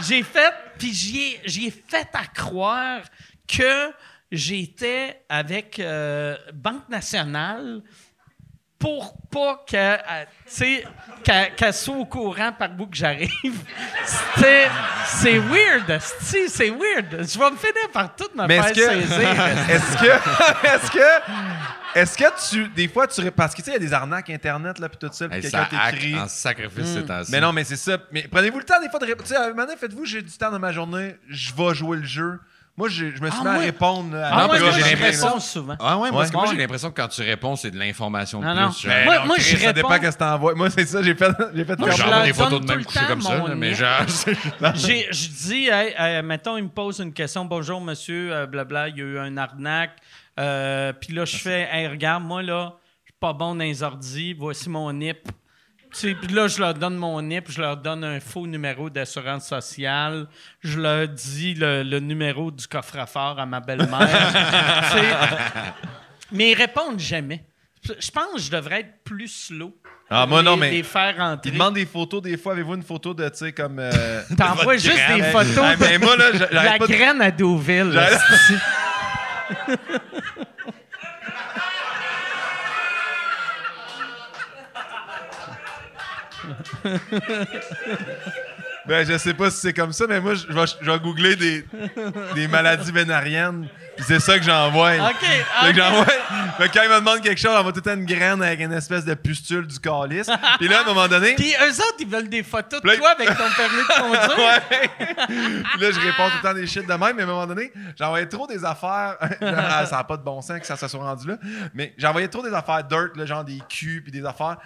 [0.00, 3.00] j'ai fait, puis j'y ai, j'y ai fait à croire
[3.46, 3.92] que
[4.32, 7.82] j'étais avec euh, Banque Nationale
[8.78, 9.96] pour pas euh,
[11.24, 13.30] qu'elle soit au courant par bout que j'arrive.
[15.06, 17.10] C'est weird, c'est weird.
[17.26, 19.02] Je vais me finir par tout me Mais faire est-ce que.
[19.02, 19.28] saisir.
[19.70, 20.66] Est-ce que.
[20.66, 21.85] Est-ce que.
[21.96, 22.68] Est-ce que tu.
[22.68, 23.30] Des fois, tu.
[23.30, 25.40] Parce que tu sais, il y a des arnaques Internet, là, puis tout ça, puis
[25.40, 26.18] quelqu'un t'écrit.
[26.18, 27.32] en sacrifice ces temps-ci.
[27.32, 27.96] Mais non, mais c'est ça.
[28.12, 29.26] Mais prenez-vous le temps des fois de répondre.
[29.26, 31.74] Tu sais, à un moment donné, faites-vous, j'ai du temps dans ma journée, je vais
[31.74, 32.38] jouer le jeu.
[32.78, 34.14] Moi, j'ai- je me suis Ah, mis à moi- répondre.
[34.18, 35.76] à Ah, Non, ouais, parce que moi, j'ai je l'impression- souvent.
[35.80, 38.44] Ah ouais, parce que moi, j'ai l'impression que quand tu réponds, c'est de l'information de
[38.44, 38.60] Non, plus.
[38.60, 38.70] non.
[38.70, 38.90] genre.
[38.92, 40.54] Ben, Moi- moi, Chris, je Ça dépend réponds- qu'est-ce que t'envoies.
[40.54, 41.30] Moi, c'est ça, j'ai fait.
[41.54, 44.02] J'ai fait Moi, je leur des photos de même couché comme ça, mais genre.
[44.74, 47.46] J'ai- Je dis, hey, hey, mettons, il me pose une question.
[47.46, 49.96] Bonjour, monsieur, euh, blabla, il y a eu un arnaque.
[50.38, 53.82] Euh, Puis là, je fais, hey, regarde, moi, là, je suis pas bon dans les
[53.82, 54.34] ordis.
[54.34, 55.28] Voici mon NIP.
[55.92, 60.26] Puis là, je leur donne mon NIP, je leur donne un faux numéro d'assurance sociale.
[60.60, 64.08] Je leur dis le, le numéro du coffre-fort à ma belle-mère.
[64.92, 65.14] Tu sais.
[66.32, 67.44] Mais ils répondent jamais.
[67.82, 69.74] Je pense que je devrais être plus slow.
[70.10, 71.48] Ah, moi, non, Les- mais- Les faire rentrer.
[71.50, 72.52] Ils demandent des photos, des fois.
[72.52, 73.78] Avez-vous une photo de, tu sais, comme.
[73.78, 75.16] euh, T'envoies juste graine?
[75.22, 77.98] des photos Ah, de- mais moi, là, j'a- La de- graine à Deauville.
[88.86, 91.34] Ben, je sais pas si c'est comme ça, mais moi, je vais, je vais googler
[91.34, 91.66] des,
[92.36, 93.66] des maladies vénariennes.
[93.96, 94.92] Puis c'est ça que j'envoie.
[94.94, 95.26] OK.
[95.62, 96.04] Que j'envoie.
[96.58, 98.40] Fait que quand il me demande quelque chose, on va tout le temps une graine
[98.42, 100.30] avec une espèce de pustule du calice.
[100.58, 101.34] Puis là, à un moment donné.
[101.34, 104.62] Puis eux autres, ils veulent des photos de Là- toi avec ton permis de conduire.
[105.28, 107.46] Puis là, je réponds tout le temps des shit de même, mais à un moment
[107.46, 109.16] donné, j'envoyais trop des affaires.
[109.40, 111.38] Ah, ça n'a pas de bon sens que ça se soit rendu là.
[111.74, 114.58] Mais j'envoyais trop des affaires dirt, là, genre des culs puis des affaires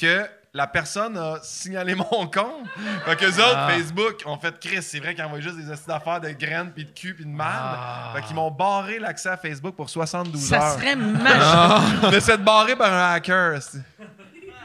[0.00, 0.26] que
[0.56, 2.66] la personne a signalé mon compte.
[3.04, 3.68] Fait que autres, Ah.
[3.70, 4.82] Facebook, ont fait Chris.
[4.82, 7.30] C'est vrai qu'ils envoient juste des astuces d'affaires de graines puis de cul puis de
[7.30, 7.50] merde.
[7.50, 8.12] Ah.
[8.14, 10.78] Fait qu'ils m'ont barré l'accès à Facebook pour 72 Ça heures.
[10.78, 12.10] serait magique.
[12.12, 13.58] De s'être barré par un hacker.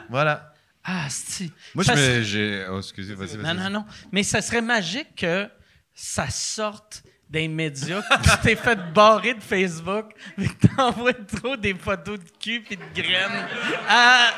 [0.10, 0.53] Voilà.
[0.84, 1.49] Ah, c'est.
[1.76, 2.22] Moi, Ça je me.
[2.22, 3.56] j'ai- Oh, excusez, vas-y, vas-y.
[3.56, 3.86] Non, non, non.
[4.11, 5.48] Mais ça serait magique que
[5.94, 11.76] ça sorte des médias, tu t'es fait barrer de Facebook, mais que t'envoies trop des
[11.76, 13.47] photos de cul et de graines
[13.88, 14.30] à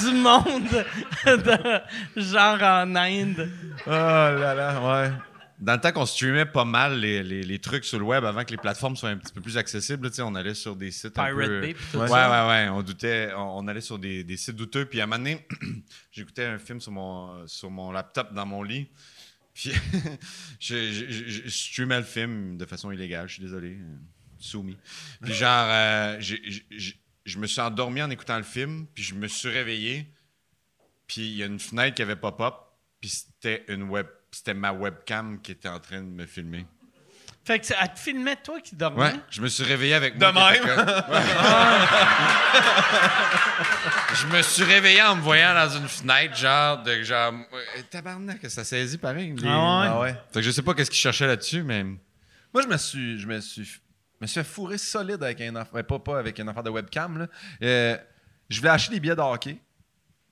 [0.00, 0.84] du monde,
[1.26, 3.50] de, genre en Inde.
[3.86, 5.12] Oh là là, ouais.
[5.60, 8.44] Dans le temps qu'on streamait pas mal les, les- les trucs sur le web avant
[8.44, 11.24] que les plateformes soient un petit peu plus accessibles, on allait sur des sites un
[11.26, 11.60] Pirate peu...
[11.60, 12.46] Bay tout ouais, ça.
[12.46, 14.84] ouais, ouais, On doutait, on, on allait sur des, des sites douteux.
[14.84, 15.44] Puis à un moment donné,
[16.12, 18.88] j'écoutais un film sur mon, sur mon laptop dans mon lit.
[20.60, 23.76] Je, je- je- streamais le film de façon illégale, je suis désolé.
[23.80, 23.96] euh,
[24.40, 24.76] Soumis.
[25.22, 29.48] Puis genre, euh, je me suis endormi en écoutant le film, puis je me suis
[29.48, 30.06] réveillé.
[31.08, 32.54] Puis il y a une fenêtre qui avait pop-up,
[33.00, 36.66] puis c'était une web, c'était ma webcam qui était en train de me filmer.
[37.48, 39.04] Fait que c'est- elle te filmait toi qui dormais?
[39.06, 40.52] Ouais, je me suis réveillé avec De moi.
[40.52, 40.68] qui même?
[40.68, 41.20] était comme- Ouais.
[44.14, 48.38] je me suis réveillé en me voyant dans une fenêtre, genre de genre euh, tabarnak,
[48.50, 49.32] ça saisit pareil.
[49.34, 49.86] les- Ah ouais?
[49.88, 50.12] Ah ouais.
[50.32, 53.26] Fait que je sais pas qu'est-ce qu'il cherchait là-dessus, mais Moi, je me suis, je
[53.26, 53.78] me suis, je
[54.20, 57.16] me suis fait fourrer solide avec un enfant, pas, pas avec un affaire de webcam.
[57.18, 57.26] Là.
[57.62, 57.96] Euh,
[58.50, 59.56] je voulais acheter des billets de hockey.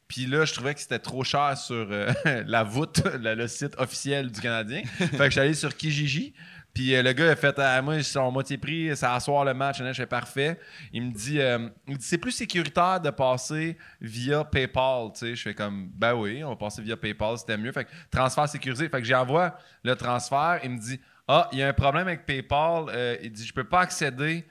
[0.09, 2.13] Puis là, je trouvais que c'était trop cher sur euh,
[2.47, 4.83] la voûte, le, le site officiel du Canadien.
[4.99, 6.33] fait que je suis allé sur Kijiji.
[6.77, 9.55] Puis euh, le gars a fait ah, Moi, c'est en moitié prix, ça asseoir le
[9.55, 9.79] match.
[9.95, 10.61] Fais parfait.
[10.93, 15.11] Il me dit, euh, il me dit C'est plus sécuritaire de passer via PayPal.
[15.15, 17.73] Tu sais, je fais comme Ben oui, on va passer via PayPal, c'était mieux.
[17.73, 18.91] Fait que transfert sécurisé.
[18.91, 20.61] Fait que j'envoie le transfert.
[20.65, 22.91] Il me dit Ah, il y a un problème avec PayPal.
[22.91, 24.45] Euh, il dit Je peux pas accéder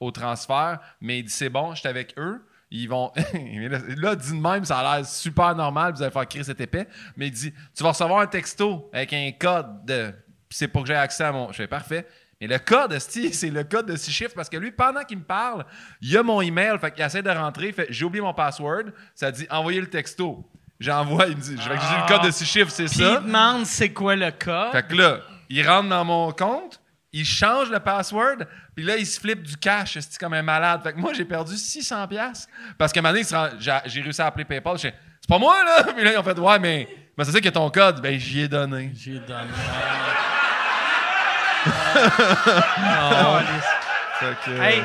[0.00, 2.40] au transfert, mais il dit C'est bon, j'étais avec eux.
[2.70, 3.12] Ils vont.
[3.98, 6.88] là, dit de même, ça a l'air super normal, vous allez faire crier cet épais.
[7.14, 10.14] Mais il dit Tu vas recevoir un texto avec un code de.
[10.54, 11.50] C'est pour que j'ai accès à mon.
[11.50, 12.06] Je fais parfait.
[12.40, 15.24] Mais le code, c'est le code de six chiffres parce que lui, pendant qu'il me
[15.24, 15.64] parle,
[16.00, 16.78] il a mon email.
[16.80, 17.72] Fait qu'il essaie de rentrer.
[17.72, 18.84] Fait J'ai oublié mon password.
[19.14, 20.48] Ça dit Envoyez le texto.
[20.78, 23.04] J'envoie, il me dit Fait que j'ai le code de six chiffres, c'est Puis il
[23.04, 23.20] ça.
[23.20, 24.72] demande c'est quoi le code.
[24.72, 26.80] Fait que là, il rentre dans mon compte,
[27.12, 28.38] il change le password,
[28.74, 30.82] puis là, il se flippe du cash, c'est comme un malade.
[30.82, 33.24] Fait que moi, j'ai perdu 600 pièces parce qu'à un moment donné,
[33.86, 34.76] j'ai réussi à appeler PayPal.
[34.76, 35.84] Je c'est pas moi, là!
[35.96, 38.02] Puis là, ils ont fait, ouais, mais, mais c'est ça que ton code.
[38.02, 38.92] Ben, j'y ai donné.
[38.94, 39.48] J'ai donné.
[44.44, 44.82] Que, Hey,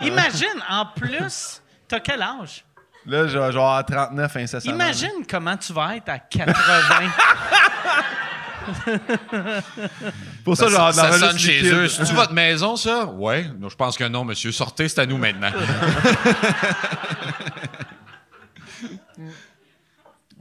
[0.00, 2.64] imagine, en plus, t'as quel âge?
[3.06, 4.74] Là, j'ai genre à 39 incessamment.
[4.74, 6.54] Imagine comment tu vas être à 80.
[10.44, 11.72] Pour ça, ça, genre, ça dans sonne chez liquide.
[11.74, 11.88] eux.
[11.88, 13.04] C'est-tu votre maison, ça?
[13.04, 13.44] Ouais.
[13.58, 14.52] Non, je pense que non, monsieur.
[14.52, 15.50] Sortez, c'est à nous maintenant.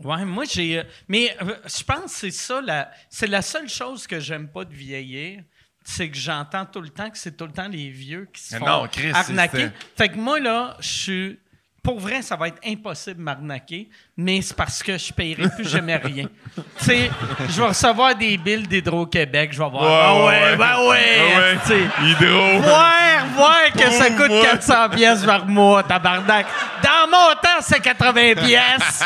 [0.04, 0.80] Ouais, moi, j'ai.
[0.80, 2.90] euh, Mais euh, je pense que c'est ça, la...
[3.10, 5.44] c'est la seule chose que j'aime pas de vieillir.
[5.84, 8.56] C'est que j'entends tout le temps que c'est tout le temps les vieux qui se
[8.56, 9.70] font non, Chris, arnaquer.
[9.98, 11.40] Fait que moi, là, je suis.
[11.84, 15.68] Pour vrai, ça va être impossible de m'arnaquer, mais c'est parce que je paierai plus
[15.68, 16.28] jamais rien.
[16.56, 17.12] tu sais,
[17.50, 19.84] je vais recevoir des billes d'Hydro-Québec, je vais voir.
[19.84, 20.56] ah Ouais, ouais, ouais.
[20.56, 21.58] ben ouais, Ah ouais.
[21.64, 21.82] tu sais.
[22.02, 22.60] Hydro.
[22.62, 24.44] Voir, voir que ça coûte moi.
[24.44, 26.46] 400 pièces par mois, tabarnak.
[26.82, 29.04] Dans mon temps, c'est 80 pièces.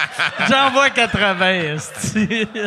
[0.47, 2.47] J'envoie 80, esti.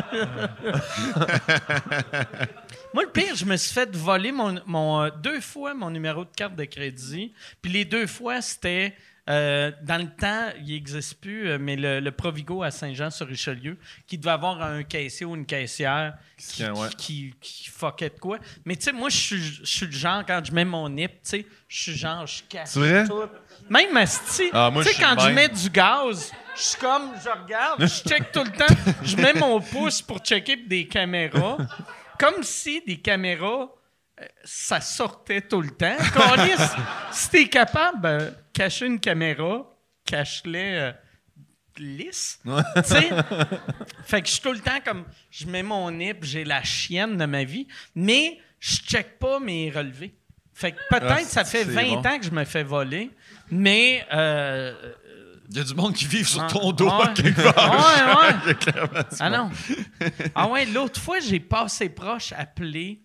[2.93, 6.25] Moi, le pire, je me suis fait voler mon, mon, euh, deux fois mon numéro
[6.25, 7.33] de carte de crédit.
[7.62, 8.95] Puis les deux fois, c'était...
[9.29, 13.77] euh, dans le temps, il n'existe plus, euh, mais le, le Provigo à Saint-Jean-sur-Richelieu,
[14.09, 16.89] qui devait avoir un caissier ou une caissière qui, ouais.
[16.99, 18.39] qui, qui, qui fuckait de quoi.
[18.65, 21.12] Mais tu sais, moi, je suis je suis le genre, quand je mets mon nip,
[21.12, 23.07] tu sais, je suis genre, je C'est vrai?
[23.07, 23.23] tout.
[23.69, 27.81] Même asti, Ah, tu sais, quand je mets du gaz, je suis comme, je regarde,
[27.83, 31.59] je check tout le temps, je mets mon pouce pour checker des caméras,
[32.21, 33.71] comme si des caméras,
[34.21, 35.97] euh, ça sortait tout le temps.
[36.13, 36.71] Câlisse,
[37.13, 39.67] si t'es capable de cacher une caméra,
[40.05, 40.93] cache-les euh,
[41.79, 42.41] lisse.
[42.45, 43.09] Tu sais?
[44.05, 47.17] Fait que je suis tout le temps comme, je mets mon nip, j'ai la chienne
[47.17, 50.15] de ma vie, mais je check pas mes relevés.
[50.53, 52.07] Fait que peut-être Ah, ça fait c'est 20 bon.
[52.07, 53.11] ans que je me fais voler,
[53.51, 54.75] mais euh,
[55.51, 57.13] Il y a du monde qui vit sur Ah, ton dos ouais.
[57.15, 57.73] quelque part.
[57.73, 59.03] Ouais, ouais.
[59.21, 59.51] Ah non.
[60.35, 63.01] Ah ouais, l'autre fois, j'ai passé proche appelé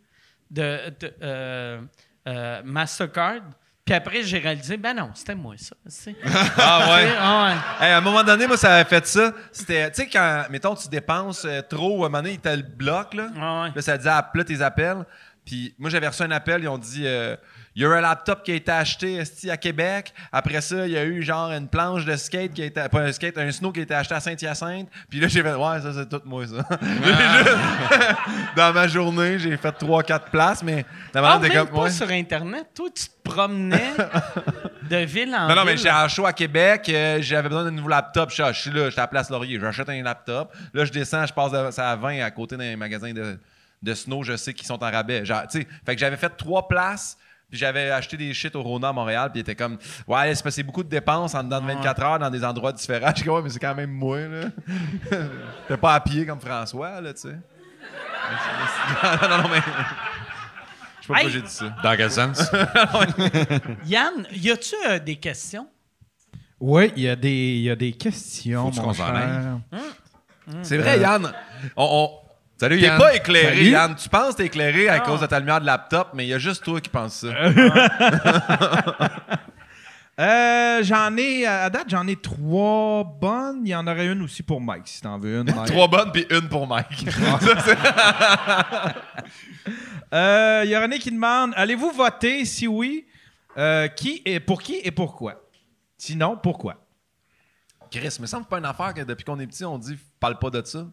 [0.51, 1.81] de, de euh,
[2.27, 3.41] euh, Mastercard.
[3.83, 5.75] Puis après, j'ai réalisé, ben non, c'était moi ça.
[6.57, 7.13] Ah ouais.
[7.19, 7.45] Ah
[7.79, 7.85] ouais.
[7.85, 9.31] Hey, à un moment donné, moi, ça avait fait ça.
[9.51, 12.63] C'était, tu sais, quand, mettons, tu dépenses euh, trop, à un moment donné, t'as le
[12.63, 13.29] bloc, là.
[13.39, 13.71] Ah ouais.
[13.75, 15.03] Là, ça disait, appelle tes appels.
[15.45, 17.35] Puis moi, j'avais reçu un appel, ils ont dit, euh,
[17.75, 19.19] il y a un laptop qui a été acheté
[19.49, 20.13] à Québec.
[20.31, 23.01] Après ça, il y a eu genre une planche de skate qui a été, pas
[23.01, 24.87] un skate, un snow qui a été acheté à Saint-Hyacinthe.
[25.09, 26.65] Puis là, j'ai fait, ouais, ça, c'est tout moi, ça.
[26.81, 27.11] J'ai
[27.43, 27.57] juste-
[28.55, 31.89] dans ma journée, j'ai fait 3-4 places, mais la Ah, même comme, pas ouais.
[31.91, 32.67] sur Internet.
[32.73, 33.91] Toi, tu te promenais
[34.89, 35.77] de ville en Non, non, mais ville.
[35.79, 38.29] j'étais à show à Québec, euh, j'avais besoin d'un nouveau laptop.
[38.29, 40.53] Je suis, ah, là, j'étais à Place Laurier, j'achète un laptop.
[40.73, 43.37] Là, je descends, je passe à 20 à côté d'un magasin de,
[43.83, 45.25] de snow, je sais qu'ils sont en rabais.
[45.25, 47.17] Genre, tu sais, fait que j'avais fait trois places,
[47.55, 49.77] puis j'avais acheté des shit au Rona à Montréal, puis il était comme,
[50.07, 53.11] ouais, c'est c'est beaucoup de dépenses en dedans de 24 heures dans des endroits différents.
[53.15, 54.47] Je dis, ouais, mais c'est quand même moi, là.
[55.67, 57.29] T'es pas à pied comme François, là, tu sais.
[59.21, 59.59] non, non, non, mais.
[59.61, 61.75] Je sais pas pourquoi j'ai dit ça.
[61.83, 62.51] Dans quel sens?
[63.85, 65.67] Yann, y a-tu euh, des questions?
[66.59, 69.13] Oui, il y, a des- y a des questions, mon s'en cher.
[69.71, 69.81] aille?
[70.63, 71.31] C'est vrai, Yann.
[71.75, 72.24] On, on-
[72.57, 72.97] Salut T'es Yann.
[72.97, 73.69] pas éclairé, Salut.
[73.69, 73.95] Yann.
[73.95, 74.99] Tu penses que t'es éclairé à Ah.
[75.01, 77.27] cause de ta lumière de laptop, mais il y a juste toi qui penses ça.
[80.17, 83.59] Euh, j'en ai, à date, j'en ai trois bonnes.
[83.65, 85.53] Il y en aurait une aussi pour Mike, si t'en veux une.
[85.53, 85.65] Mike.
[85.67, 86.87] Trois bonnes puis une pour Mike.
[90.13, 92.45] Euh, Il y a René qui demande Allez-vous voter?
[92.45, 93.05] Si oui,
[93.57, 95.41] euh, qui et pour qui et pourquoi?
[95.97, 96.75] Sinon, pourquoi?
[97.91, 100.49] Chris, me semble pas une affaire que depuis qu'on est petit, on dit parle pas
[100.49, 100.85] de ça.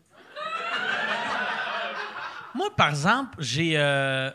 [2.54, 3.72] Moi, par exemple, j'ai.
[3.76, 4.30] euh,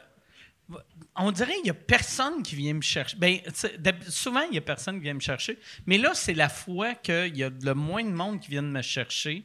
[1.15, 3.15] on dirait qu'il n'y a personne qui vient me chercher.
[3.17, 5.57] Ben, tu sais, d'hab- souvent, il n'y a personne qui vient me chercher.
[5.85, 8.81] Mais là, c'est la fois qu'il y a le moins de monde qui vient me
[8.81, 9.43] chercher.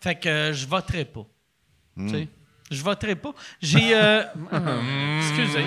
[0.00, 1.26] Fait que euh, je voterai pas.
[1.96, 2.28] Tu sais,
[2.70, 3.34] Je voterai pas.
[3.60, 3.94] J'ai.
[3.94, 4.22] euh,
[5.20, 5.64] excusez.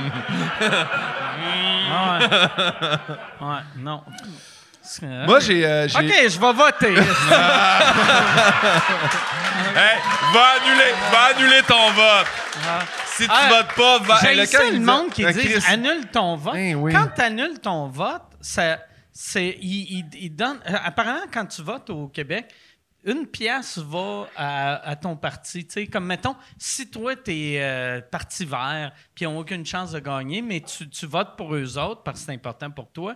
[1.95, 2.19] Ah
[3.39, 3.47] ouais.
[3.47, 4.03] Ouais, non.
[4.85, 5.65] C'est- Moi, j'ai.
[5.65, 6.95] euh, j'ai- OK, je vais voter.
[9.75, 9.97] Hey,
[10.33, 12.27] va annuler, va annuler ton vote.
[13.07, 14.19] Si tu Ah, votes pas, va.
[14.21, 16.53] J'ai le dit- monde qui Euh, dit Chris, annule ton vote.
[16.53, 16.91] Ben oui.
[16.93, 18.79] Quand tu annules ton vote, ça,
[19.11, 20.59] c'est, il, il- il donne.
[20.69, 22.53] euh, Apparemment, quand tu votes au Québec,
[23.05, 25.65] une pièce va à, à ton parti.
[25.65, 29.91] Tu sais, comme mettons, si toi, tu es parti vert, puis ils n'ont aucune chance
[29.91, 33.15] de gagner, mais tu, tu votes pour eux autres parce que c'est important pour toi,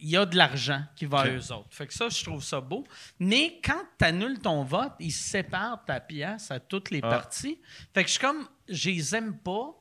[0.00, 1.68] il y a de l'argent qui va à eux autres.
[1.70, 2.84] Fait que ça, je trouve ça beau.
[3.18, 7.58] Mais quand tu annules ton vote, ils séparent ta pièce à toutes les parties.
[7.94, 9.74] Fait que je suis comme, je les aime pas,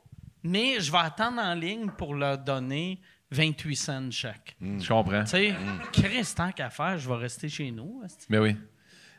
[0.43, 2.99] mais je vais attendre en ligne pour leur donner
[3.31, 4.55] 28 cents chaque.
[4.61, 5.23] Je comprends.
[5.23, 5.55] Tu sais,
[5.91, 8.01] Chris, tant qu'à faire, je vais rester chez nous.
[8.29, 8.55] Mais oui.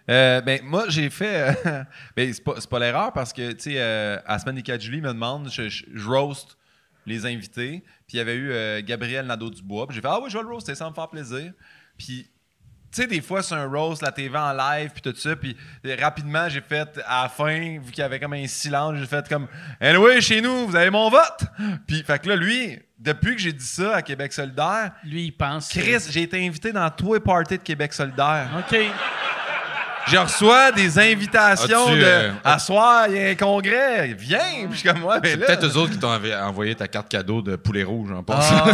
[0.08, 1.56] Euh, ben, moi, j'ai fait.
[1.66, 1.84] euh,
[2.16, 4.98] ben, c'est pas, l'erreur parce que, tu sais, euh, à la semaine des 4 juillet,
[4.98, 6.56] il me demande, je, je, je roast
[7.10, 7.82] les invités.
[8.06, 9.86] Puis il y avait eu euh, Gabriel Nadeau-Dubois.
[9.86, 11.52] Puis j'ai fait, ah oui, je vais le roaster, ça va me faire plaisir.
[11.98, 12.28] Puis,
[12.92, 15.36] tu sais, des fois, c'est un roast, la TV en live, puis tout ça.
[15.36, 15.56] Puis
[15.86, 19.06] euh, rapidement, j'ai fait, à la fin, vu qu'il y avait comme un silence, j'ai
[19.06, 19.46] fait comme,
[19.80, 21.44] anyway, chez nous, vous avez mon vote.
[21.86, 25.32] Puis, fait que là, lui, depuis que j'ai dit ça à Québec solidaire, Lui, il
[25.32, 25.68] pense.
[25.68, 28.48] que- Chris, j'ai été invité dans tous les parties de Québec solidaire.
[28.58, 28.76] OK.
[30.06, 34.38] Je reçois des invitations de euh, à soir, il y a un congrès, viens.
[34.38, 35.46] Puis je suis comme moi, mais là.
[35.46, 36.12] peut-être eux autres qui t'ont
[36.42, 38.64] envoyé ta carte cadeau de poulet rouge en passant.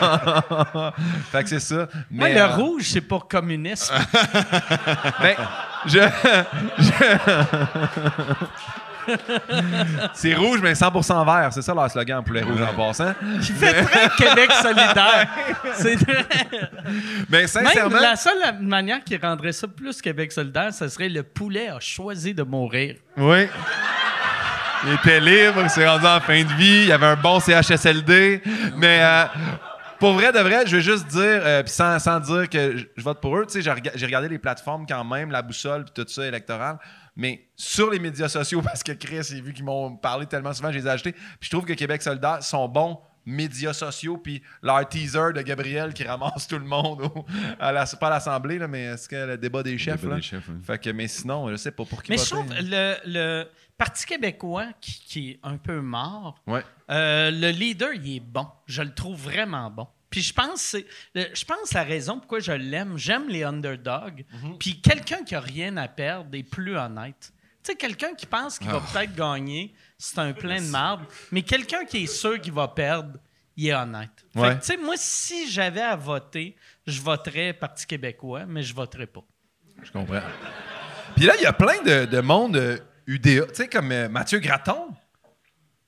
[0.00, 0.92] Ah.
[1.32, 1.88] fait que c'est ça.
[2.10, 3.94] Moi, Mais, le euh, rouge, c'est pour communisme.
[5.20, 5.36] ben,
[5.86, 6.00] je.
[6.78, 6.92] je-
[10.14, 11.52] c'est rouge, mais 100% vert.
[11.52, 13.14] C'est ça leur slogan, poulet rouge en passant.
[13.40, 15.28] Qui fait très Québec solidaire.
[15.74, 16.26] C'est très...
[17.28, 17.94] Mais sincèrement.
[17.94, 21.80] Même la seule manière qui rendrait ça plus Québec solidaire, ce serait le poulet a
[21.80, 22.96] choisi de mourir.
[23.16, 23.46] Oui.
[24.86, 27.38] Il était libre, il s'est rendu en fin de vie, il y avait un bon
[27.38, 28.42] CHSLD.
[28.76, 29.24] Mais euh,
[29.98, 33.02] pour vrai, de vrai, je veux juste dire, euh, puis sans, sans dire que je,
[33.02, 35.84] vote pour eux, tu sais, j'ai rega- j'ai regardé les plateformes quand même, la boussole,
[35.84, 36.78] puis tout ça, électoral.
[37.20, 40.72] Mais sur les médias sociaux, parce que Chris, j'ai vu qu'ils m'ont parlé tellement souvent,
[40.72, 41.12] je les ai achetés.
[41.12, 45.92] Puis je trouve que Québec solidaire sont bons médias sociaux, puis leur teaser de Gabriel
[45.92, 47.26] qui ramasse tout le monde, au-
[47.60, 50.16] à la, pas à l'Assemblée, là, mais est-ce que le débat des chefs, débat là?
[50.16, 50.54] des chefs, oui.
[50.64, 53.44] Fait que, mais sinon, je sais pas pour qui Mais je trouve le, le
[53.76, 56.62] Parti québécois qui, qui est un peu mort, Ouais.
[56.90, 58.46] euh, le leader, il est bon.
[58.66, 59.86] Je le trouve vraiment bon.
[60.10, 60.76] Puis je pense
[61.14, 64.24] je pense la raison pourquoi je l'aime, j'aime les underdogs.
[64.58, 67.32] Puis quelqu'un qui a rien à perdre est plus honnête.
[67.62, 71.04] Tu sais, quelqu'un qui pense qu'il va peut-être gagner, c'est un plein de marde.
[71.30, 73.18] Mais quelqu'un qui est sûr qu'il va perdre,
[73.56, 74.10] il est honnête.
[74.32, 74.54] Fait Ouais.
[74.54, 76.56] que, tu sais, moi, si j'avais à voter,
[76.86, 79.20] je voterais Parti québécois, mais je voterais pas.
[79.82, 80.22] Je comprends.
[81.14, 83.46] Puis là, il y a plein de, de monde euh, UDA.
[83.48, 84.88] Tu sais, comme euh, Mathieu Gratton.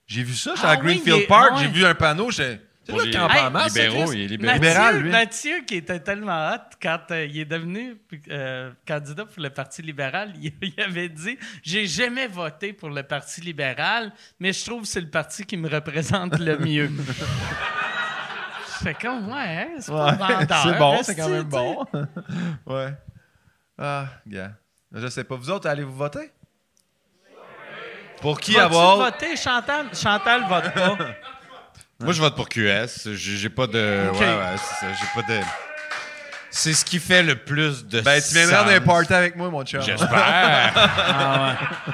[0.06, 1.62] J'ai vu ça, j'étais Ah à oui, Greenfield Park, ah ouais.
[1.62, 2.60] j'ai vu un panneau, j'ai.
[2.84, 4.60] C'est là qu'il en parle libéraux, il est libéral.
[4.60, 5.10] Mathieu, lui.
[5.10, 7.96] Mathieu, qui était tellement hot quand euh, il est devenu
[8.28, 13.02] euh, candidat pour le Parti libéral, il, il avait dit J'ai jamais voté pour le
[13.04, 16.90] Parti libéral, mais je trouve que c'est le parti qui me représente le mieux.
[18.78, 20.62] Je fais comme, ouais, hein, c'est pas Ouais, vendeur.
[20.64, 21.86] c'est bon, c'est quand même bon.
[22.66, 22.92] ouais.
[23.78, 24.54] Ah, gars.
[24.92, 25.36] Je sais pas.
[25.36, 26.32] Vous autres, allez-vous voter?
[28.20, 28.96] Pour qui Vas-tu avoir.
[28.96, 29.36] voter?
[29.36, 30.98] Chantal, Chantal vote pas.
[32.02, 33.12] Moi, je vote pour QS.
[33.14, 34.10] J'ai pas de.
[34.12, 34.92] Ouais, ouais, c'est ça.
[34.92, 35.40] J'ai pas de.
[36.50, 38.66] C'est ce qui fait le plus de Ben, tu viendras sens.
[38.66, 39.80] dans un party avec moi, mon chum.
[39.80, 40.10] J'espère.
[40.74, 41.56] Ah
[41.86, 41.92] ouais.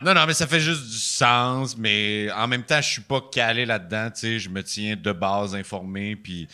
[0.00, 1.76] non, non, mais ça fait juste du sens.
[1.76, 4.10] Mais en même temps, je suis pas calé là-dedans.
[4.10, 6.16] Tu sais, je me tiens de base informé.
[6.16, 6.48] Puis,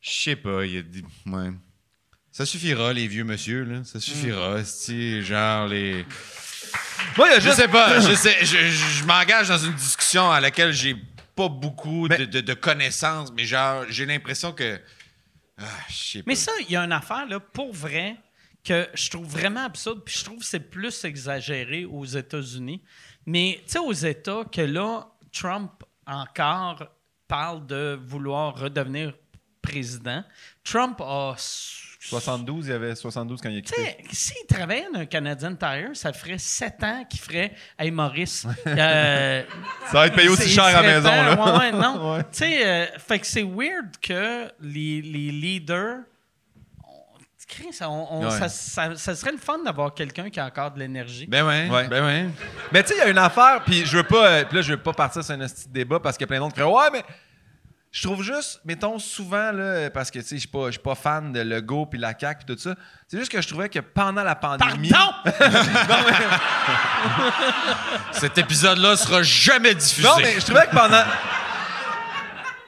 [0.00, 0.64] je sais pas.
[0.64, 1.04] Il y a des.
[1.26, 1.50] Ouais.
[2.32, 3.76] Ça suffira, les vieux monsieur, là.
[3.84, 4.58] Ça suffira.
[4.58, 6.04] esti, genre, les.
[7.16, 8.00] Moi, il y a Je sais pas.
[8.00, 10.96] Je, sais, je, je- je m'engage dans une discussion à laquelle j'ai
[11.38, 14.80] pas beaucoup Mais- de, de- de connaissances, mais genre, j'ai l'impression que.
[15.56, 16.24] Ah, je sais pas.
[16.26, 18.16] Mais ça, il y a une affaire, là, pour vrai,
[18.64, 22.82] que je trouve vraiment absurde, puis je trouve que c'est plus exagéré aux États-Unis.
[23.24, 26.88] Mais, tu sais, aux États, que là, Trump encore
[27.28, 29.12] parle de vouloir redevenir
[29.62, 30.24] président.
[30.64, 31.34] Trump a.
[32.00, 33.82] 72, il y avait 72 quand il a Tu quitté.
[33.82, 38.46] sais, s'il travaillait dans un Canadian Tire, ça ferait sept ans qu'il ferait Hey Maurice.
[38.68, 39.42] euh,
[39.86, 41.22] Ça va être payé aussi cher à la maison, temps.
[41.24, 41.52] là.
[41.52, 42.12] Ouais, ouais, non.
[42.14, 42.22] Ouais.
[42.30, 45.98] Tu sais, euh, fait que c'est weird que les, les leaders.
[46.84, 47.18] on-
[47.48, 48.30] Chris, on- on- Ouais.
[48.30, 51.26] ça, ça- ça serait le fun d'avoir quelqu'un qui a encore de l'énergie.
[51.26, 51.88] Ben ouais, Ouais.
[51.88, 52.26] ben ouais.
[52.72, 54.24] Mais tu sais, il y a une affaire, puis je veux pas.
[54.28, 56.28] euh, puis là, je veux pas partir sur un petit débat parce qu'il y a
[56.28, 57.02] plein d'autres qui feraient Ouais, mais.
[57.98, 60.80] Je trouve juste, mettons, souvent, là, parce que, tu sais, je suis pas, je suis
[60.80, 62.76] pas fan de Legault puis la CAQ puis tout ça.
[63.08, 64.90] C'est juste que je trouvais que pendant la pandémie.
[64.90, 65.14] Pardon!
[68.12, 70.06] Cet épisode-là sera jamais diffusé.
[70.06, 71.02] Non, mais je trouvais que pendant.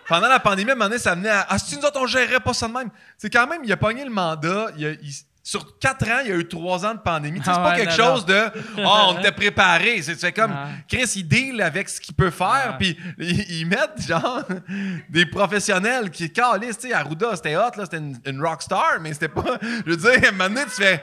[0.08, 1.46] Pendant la pandémie, à un moment donné, ça venait à.
[1.48, 2.90] Ah, si nous autres, on gérerait pas ça de même.
[3.16, 4.70] C'est quand même, il a pogné le mandat.
[4.76, 7.40] il a- il- sur quatre ans, il y a eu trois ans de pandémie.
[7.42, 8.50] C'est Ah pas ouais, quelque non, chose de.
[8.78, 10.02] Ah, on était préparé.
[10.02, 10.52] C'est tu fais comme.
[10.54, 10.68] Ah.
[10.88, 12.72] Chris, il deal avec ce qu'il peut faire.
[12.72, 12.76] Ah.
[12.78, 14.42] Puis ils, mettent, genre,
[15.08, 16.78] des professionnels qui calissent.
[16.78, 19.58] Tu sais, Arruda, c'était hot, là, c'était une, une rockstar, mais c'était pas.
[19.86, 21.02] Je veux dire, à un moment donné, tu fais.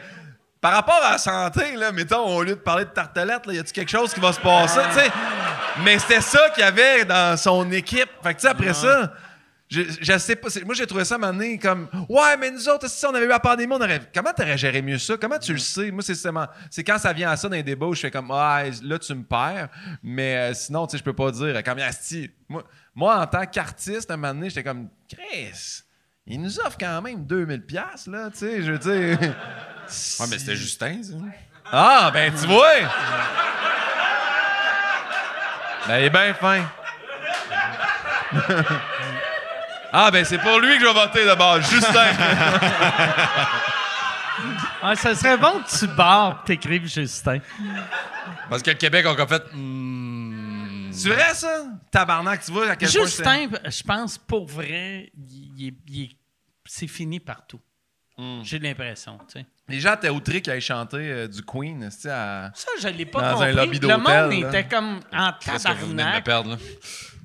[0.60, 3.60] Par rapport à la santé, là, mettons, au lieu de parler de tartelette, là, y
[3.60, 5.12] a-tu quelque chose qui va se passer, tu sais?
[5.84, 8.10] Mais c'était ça qu'il y avait dans son équipe.
[8.24, 9.14] Fait que, tu sais, après ça,
[9.70, 10.50] je, je sais pas.
[10.50, 13.06] c'est- Moi, j'ai trouvé ça à un moment donné comme Ouais, mais nous autres, si
[13.06, 14.02] on avait eu la pandémie, on aurait.
[14.14, 15.16] Comment t'aurais géré mieux ça?
[15.20, 15.92] Comment tu le sais?
[15.92, 18.12] Moi, c'est seulement- C'est quand ça vient à ça dans les débats où je fais
[18.12, 19.68] comme Ah, là, tu me perds.
[20.04, 21.62] Mais euh, sinon, tu sais, je peux pas dire.
[21.64, 22.64] Comme Asti, moi,
[22.96, 25.84] moi, en tant qu'artiste, à un moment donné, j'étais comme Chris,
[26.26, 29.20] il nous offre quand même 2000$, piastres, là, tu sais, je veux dire.
[29.20, 31.14] Ouais, mais c'était Justin, ça.
[31.72, 32.66] Ah, ben, tu vois!
[35.88, 36.64] ben, il est bien fin.
[39.94, 42.12] ah, ben, c'est pour lui que je vais voter d'abord, Justin.
[44.84, 47.40] Ah, ça serait bon que tu barres t'écrives Justin.
[48.50, 49.42] Parce que le Québec a encore fait.
[49.52, 51.64] hmm, c'est vrai, ça?
[51.92, 55.12] Tabarnak, tu vois à quel point Justin, je pense, pour vrai,
[56.66, 57.60] c'est fini partout.
[58.18, 58.42] Hmm.
[58.44, 59.46] J'ai l'impression, tu sais.
[59.68, 62.52] c'est- Les gens étaient outrés qu'ils aient chanté euh, du Queen, tu sais, à...
[62.56, 63.50] Ça, je l'ai pas Dans compris.
[63.50, 64.32] un lobby le monde là.
[64.50, 66.24] était comme en Qu'est-ce que vous venez de me tabarnak.
[66.24, 66.58] perdre, là?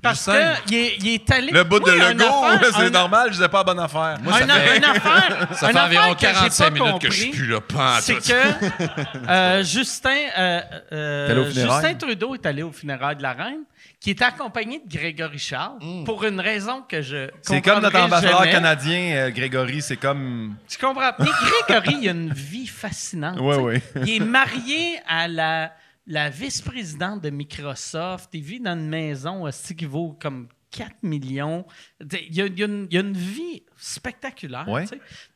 [0.03, 0.53] Parce Justin.
[0.67, 1.51] qu'il est, il est allé...
[1.51, 4.17] Le bout de Lego, affaire- c'est un- normal, je disais pas la bonne affaire.
[4.21, 7.01] Moi, ça une, fait, une affaire, ça fait environ affaire que j'ai 45 pas minutes
[7.01, 7.61] que je suis plus là.
[7.61, 8.33] Pas en C'est que
[9.29, 10.61] euh, Justin, euh,
[10.91, 11.51] euh?
[11.51, 13.63] Justin Trudeau est allé au funérailles de la reine,
[13.99, 17.29] qui était accompagné de Grégory Charles, pour une raison que je.
[17.41, 18.51] C'est comme notre ambassadeur jamais.
[18.51, 20.55] canadien, euh, Grégory, c'est comme...
[20.67, 21.11] Tu comprends?
[21.19, 21.25] Mais
[21.67, 23.37] Grégory, il a une vie fascinante.
[23.43, 23.61] Ouais, sais.
[23.61, 23.81] ouais.
[24.05, 25.71] Il est marié à la,
[26.05, 28.29] la vice-présidente de Microsoft.
[28.33, 31.65] Il vit dans une maison aussi qui vaut comme 4 millions?
[32.01, 34.67] Il y a, il y a une, il y a une vie spectaculaire.
[34.67, 34.85] Ouais.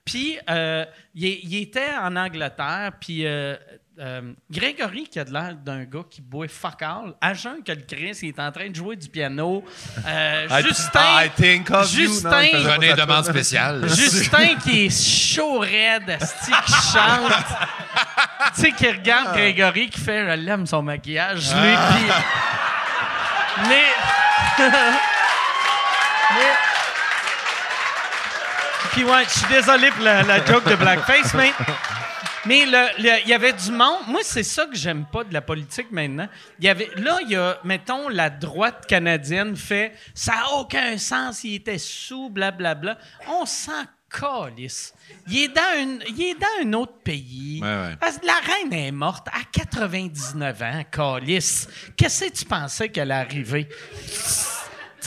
[0.03, 3.55] Puis, euh, il était en Angleterre, puis euh,
[3.99, 7.71] euh, Grégory, qui a de l'air d'un gars qui boit fuck all, à jeun que
[7.71, 9.63] le Chris, il est en train de jouer du piano.
[10.05, 12.07] Euh, I- Justin, I think of you.
[12.07, 12.29] Justin-
[12.63, 13.87] Non, René demande spéciale.
[13.95, 14.89] Justin qui est
[15.35, 17.31] chaud raide, asti, qui chante.
[18.55, 22.13] tu sais, qui regarde Grégory qui fait Je l'aime son maquillage, lui, puis.
[23.69, 23.85] Mais.
[26.35, 26.55] Mais-
[28.91, 31.51] Puis ouais, je suis désolé pour la, la joke de blackface, mais
[32.47, 32.63] mais
[32.97, 34.07] il y avait du monde.
[34.07, 36.27] Moi, c'est ça que j'aime pas de la politique maintenant.
[36.59, 41.43] Y avait là, il y a mettons la droite canadienne fait ça a aucun sens.
[41.43, 42.97] Il était sous, blablabla.
[43.27, 44.93] On s'en calisse.
[45.27, 47.59] Il est dans une, il est dans un autre pays.
[47.61, 47.95] Ouais, ouais.
[47.99, 51.67] Parce que la reine est morte à 99 ans, calice.
[51.95, 53.69] Qu'est-ce que tu pensais qu'elle allait arriver?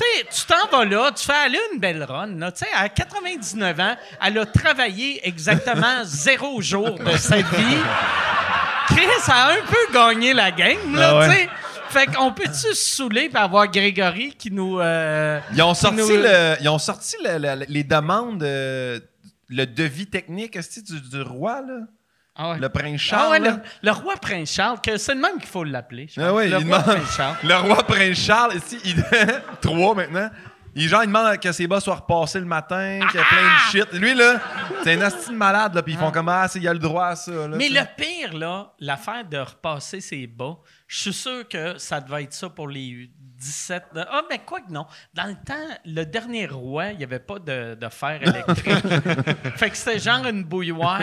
[0.00, 2.28] Tu sais, tu t'en vas là, tu fais aller une belle run.
[2.38, 2.50] Là.
[2.52, 7.76] Tu sais, à 99 ans, elle a travaillé exactement zéro jour de sa vie.
[8.88, 11.28] Chris a un peu gagné la game, là, Ah ouais.
[11.28, 11.48] tu sais.
[11.90, 14.78] Fait qu'on peut-tu se saouler pour avoir Grégory qui nous...
[14.78, 19.00] euh, Ils ont qui sorti, nous- le- ils ont sorti le- le- les demandes, euh,
[19.48, 21.78] le devis technique du, du roi, là?
[22.42, 22.58] Ah ouais.
[22.58, 23.30] le prince Ah Charles.
[23.32, 23.50] ouais, là.
[23.50, 26.08] le, le roi Prince Charles, que c'est le même qu'il faut l'appeler.
[26.18, 27.36] Ah ouais, le il roi demande- Prince Charles.
[27.44, 29.04] Le roi prince Charles, ici, il
[29.60, 30.30] trois maintenant.
[30.76, 33.42] Il, genre, il demande que ses bas soient repassés le matin, qu'il y a plein
[33.42, 33.92] de shit.
[34.00, 34.40] Lui, là,
[34.84, 37.06] c'est un asti de malade, là, puis ils font comme Ah, il a le droit
[37.06, 37.32] à ça.
[37.32, 40.56] Là, Mais le pire, là, l'affaire de repasser ses bas,
[40.86, 43.10] je suis sûr que ça devait être ça pour les
[43.40, 43.84] 17.
[43.94, 44.86] de- Ah, mais quoi que non.
[45.14, 45.54] Dans le temps,
[45.86, 48.68] le dernier roi, il n'y avait pas de, de fer électrique.
[49.56, 51.00] fait que c'était genre une bouilloire.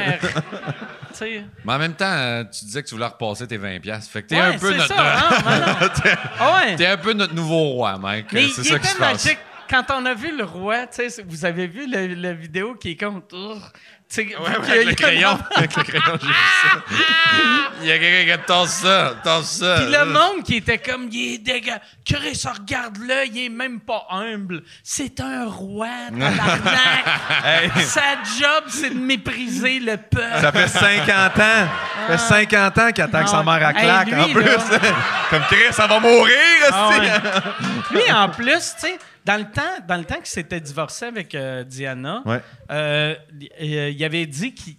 [1.66, 3.80] Mais en même temps, euh, tu disais que tu voulais repasser tes 20$.
[3.82, 4.12] piastres.
[4.12, 4.88] Fait que t'es Ouais, un peu notre.
[4.88, 5.90] ça, hein.
[6.40, 6.76] Ah ouais.
[6.76, 8.32] T'es un peu notre nouveau roi, Mike.
[8.34, 9.26] Mais c'est il ça qui était se passe.
[9.26, 9.40] magique.
[9.70, 10.86] Quand on a vu le roi,
[11.26, 13.22] vous avez vu la vidéo qui est comme.
[14.16, 15.38] Y a- avec le crayon.
[15.56, 16.80] avec le crayon, j'ai vu ça.
[17.82, 19.76] Il y a quelqu'un qui tasse ça, tasse ça.
[19.82, 21.74] Puis le monde qui était comme, il est dégueu.
[22.06, 24.64] Chris, regarde-le, il est même pas humble.
[24.84, 27.78] C'est un roi, tabarnak.
[27.86, 28.02] Sa
[28.40, 30.42] job, c'est de mépriser le peuple.
[30.42, 31.10] Ça fait 50
[31.40, 31.68] ans.
[32.08, 33.44] Ça fait 50 ans qu'il attend que sa Ah.
[33.44, 34.80] mère à Hey, claque, lui, en plus.
[35.30, 36.34] comme Chris, ça va mourir,
[36.72, 37.12] Ah ouais.
[37.92, 38.98] Lui, en plus, tu sais,
[39.28, 42.42] dans le temps, dans le temps qu'il s'était divorcé avec euh, Diana, Ouais.
[42.72, 43.14] euh,
[43.62, 44.78] euh, il avait dit qu'il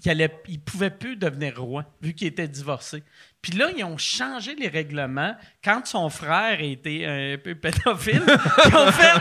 [0.48, 3.02] il pouvait plus devenir roi vu qu'il était divorcé.
[3.42, 8.22] Puis là, ils ont changé les règlements quand son frère était un peu pédophile.
[8.66, 9.12] ils ont fait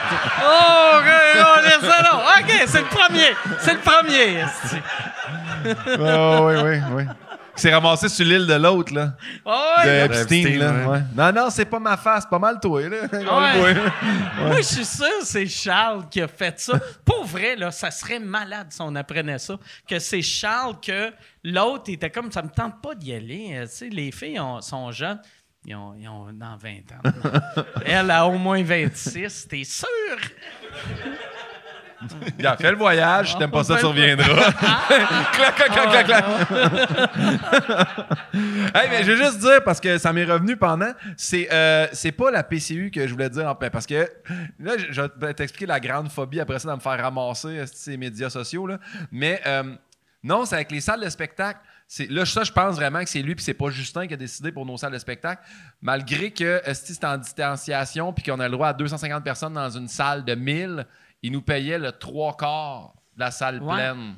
[0.44, 2.24] Oh, on ça là.
[2.40, 3.36] OK, c'est le premier.
[3.60, 4.45] C'est le premier.
[5.99, 7.04] Oh, oui, oui, oui.
[7.58, 9.14] Il s'est ramassé sur l'île de l'autre, là.
[9.44, 10.88] Oh, De Epstein, là.
[10.90, 11.00] ouais.
[11.16, 12.26] Non, non, c'est pas ma face.
[12.28, 12.98] Pas mal toi, là.
[13.12, 13.74] On le Ouais.
[13.74, 14.48] voit.
[14.48, 16.80] Moi, je suis sûr que c'est Charles qui a fait ça.
[17.04, 19.58] Pour vrai, là, ça serait malade si on apprenait ça.
[19.90, 21.12] Que c'est Charles que
[21.44, 23.50] l'autre était comme ça me tente pas d'y aller.
[23.56, 25.20] Euh, Tu sais, les filles ont- sont jeunes.
[25.66, 27.64] Ils ont, ils ont dans 20 ans.
[27.86, 29.48] Elle a au moins 26.
[29.50, 29.88] T'es sûr?
[32.40, 33.32] Il a fait le voyage.
[33.32, 34.52] Je t'aime pas ça, tu reviendras.
[35.32, 36.26] clac, clac, clac, clac, clac.
[38.76, 42.11] hey, mais je vais juste dire, parce que ça m'est revenu pendant, c'est euh, c'est
[42.11, 44.07] pas la PCU que je voulais dire, en parce que
[44.60, 47.98] là, je vais t'expliquer la grande phobie après ça de me faire ramasser euh, ces
[47.98, 48.80] médias sociaux, là.
[49.11, 49.64] Mais euh,
[50.24, 51.60] non, c'est avec les salles de spectacle.
[51.90, 54.18] C'est, là, ça, je pense vraiment que c'est lui, puis c'est pas Justin qui a
[54.18, 55.41] décidé pour nos salles de spectacle.
[55.82, 59.69] Malgré que si c'est en distanciation, puis qu'on a le droit à 250 personnes dans
[59.69, 60.86] une salle de 1000,
[61.23, 63.76] il nous payait le trois quarts de la salle Ouais.
[63.76, 64.18] pleine.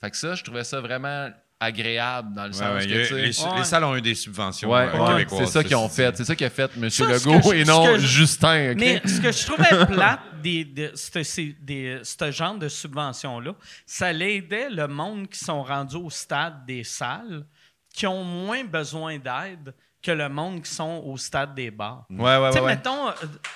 [0.00, 1.30] Fait que ça, je trouvais ça vraiment
[1.62, 3.58] agréable dans le Ouais, sens ouais, que, a- tu sais, les, Ouais.
[3.58, 5.40] les salles ont eu des subventions Ouais, euh, ouais, québécoises.
[5.40, 6.16] c'est ça qu'ils ont fait.
[6.16, 6.88] C'est ça qu'a fait M.
[6.88, 8.74] Ça, Legault je- et non je- Justin.
[8.76, 13.52] Mais ce que je trouvais plate des, de ce- genre de subventions-là,
[13.84, 17.44] ça l'aidait le monde qui sont rendus au stade des salles,
[17.92, 22.06] qui ont moins besoin d'aide que le monde qui sont au stade des bars.
[22.08, 22.52] Ouais, ouais, Tu ouais.
[22.52, 23.12] sais, Ouais, mettons, euh,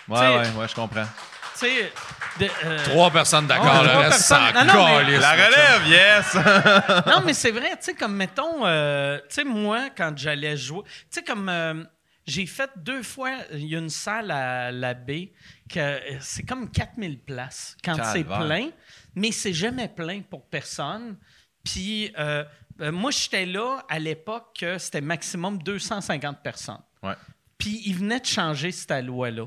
[0.08, 1.06] ouais, ouais, je comprends.
[1.54, 1.92] Tu sais,
[2.40, 4.30] de- euh, Trois personnes d'accord, Ouais, le reste.
[4.54, 6.34] Non, non, mais- La relève, yes!
[7.06, 10.82] non, mais c'est vrai, tu sais, comme mettons, euh, tu sais, moi, quand j'allais jouer,
[10.84, 11.84] tu sais, comme euh,
[12.26, 15.32] j'ai fait deux fois, il y a une salle à la baie
[15.72, 18.68] que c'est comme 4000 places quand c'est plein,
[19.14, 21.16] mais c'est jamais plein pour personne.
[21.64, 22.12] Puis
[22.78, 26.80] moi, j'étais là à l'époque que c'était maximum 250 personnes.
[27.02, 27.14] Ouais.
[27.58, 29.46] Puis ils venaient de changer cette loi-là.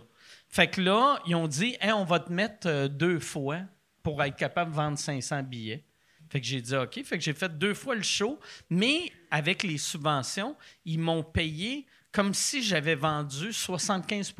[0.58, 3.60] Fait que là, ils ont dit, Hey, on va te mettre euh, deux fois
[4.02, 5.84] pour être capable de vendre 500 billets.
[6.32, 7.04] Fait que j'ai dit OK.
[7.04, 8.40] Fait que j'ai fait deux fois le show,
[8.72, 14.34] mais avec les subventions, ils m'ont payé comme si j'avais vendu 75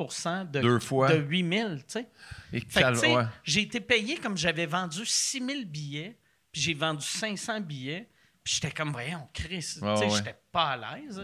[0.50, 1.08] de, Deux fois.
[1.12, 2.08] de 8000, tu sais.
[2.52, 3.22] Et Fait que, calme- tu sais, ouais.
[3.44, 6.18] j'ai été payé comme j'avais vendu 6000 billets,
[6.50, 8.10] puis j'ai vendu 500 billets,
[8.42, 10.10] puis j'étais comme, voyons, Chris, Ouais, ouais.
[10.10, 11.20] j'étais pas à l'aise.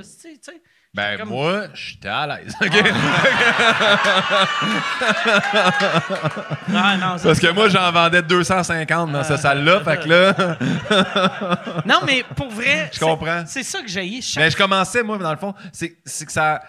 [0.95, 2.55] Ben, comme- moi, j'étais à l'aise.
[6.75, 9.81] Ah, non, ça, Parce que moi, j'en vendais 250 dans cette salle-là.
[9.81, 10.57] Fait que là,
[11.87, 12.91] Non, mais pour vrai.
[12.93, 13.45] Je c'est- comprends.
[13.47, 14.05] C'est ça que j'ai
[14.37, 16.63] mais je commençais, moi, dans le fond, c'est c'est que ça.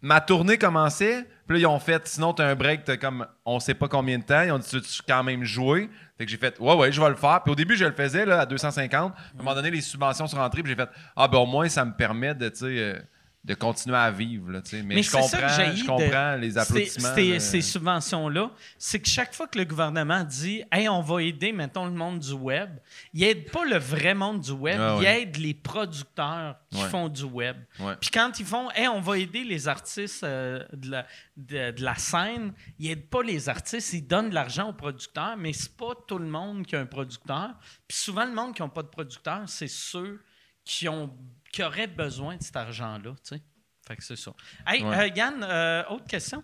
[0.00, 1.26] ma tournée commençait.
[1.46, 4.18] Puis là, ils ont fait, sinon, t'as un break, t'as comme, on sait pas combien
[4.18, 4.42] de temps.
[4.42, 5.90] Ils ont dit, tu veux quand même jouer?
[6.16, 7.40] Fait que j'ai fait, ouais, ouais, je vais le faire.
[7.42, 9.12] Puis au début, je le faisais là, à 250.
[9.12, 10.62] À un moment donné, les subventions sont rentrées.
[10.62, 12.98] Puis j'ai fait, ah, ben au moins, ça me permet de, tu sais, euh,
[13.44, 14.52] de continuer à vivre.
[14.52, 17.14] Là, mais, Mais je c'est ça que comprends, je de- comprends les applaudissements.
[17.16, 21.50] Ces, ces subventions-là, c'est que chaque fois que le gouvernement dit Hey, on va aider,
[21.52, 22.70] mettons, le monde du web,
[23.12, 25.22] il aide pas le vrai monde du web, Ah il ouais.
[25.22, 26.88] aide les producteurs qui Ouais.
[26.88, 27.56] font du web.
[27.80, 27.94] Ouais.
[28.00, 31.06] Puis quand ils font Hey, on va aider les artistes euh, de, la,
[31.36, 35.36] de, de la scène, ils aident pas les artistes, ils donnent de l'argent aux producteurs,
[35.36, 37.50] mais c'est pas tout le monde qui a un producteur.
[37.88, 40.22] Puis souvent, le monde qui n'a pas de producteur, c'est ceux
[40.64, 41.12] qui, ont,
[41.52, 43.10] qui auraient besoin de cet argent-là.
[43.22, 43.42] tu sais.
[43.86, 44.32] Fait que c'est ça.
[44.66, 44.96] Hey, Ouais.
[44.96, 46.42] euh, Yann, euh, autre question?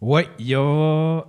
[0.00, 0.60] Oui, il y, a,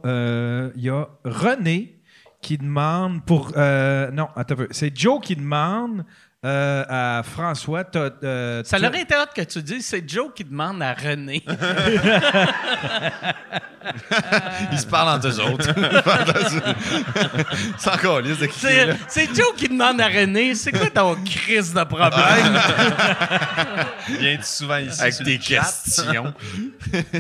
[0.05, 2.01] euh, y a René
[2.41, 3.53] qui demande pour.
[3.55, 4.67] euh, non, attends un peu.
[4.71, 6.05] C'est Joe qui demande
[6.45, 7.83] euh, à François.
[7.83, 10.93] t'as, euh, Ça t'as- aurait été hâte que tu dises, c'est Joe qui demande à
[10.93, 11.43] René.
[14.71, 15.67] Ils se parlent entre eux autres.
[17.77, 18.93] c'est encore liste de qui qui est c'est là.
[19.07, 22.59] c'est Joe qui demande à René, c'est quoi ton crise de problème?
[24.19, 25.01] Viens-tu souvent ici?
[25.01, 25.55] Avec sur des le chat?
[25.61, 26.33] questions.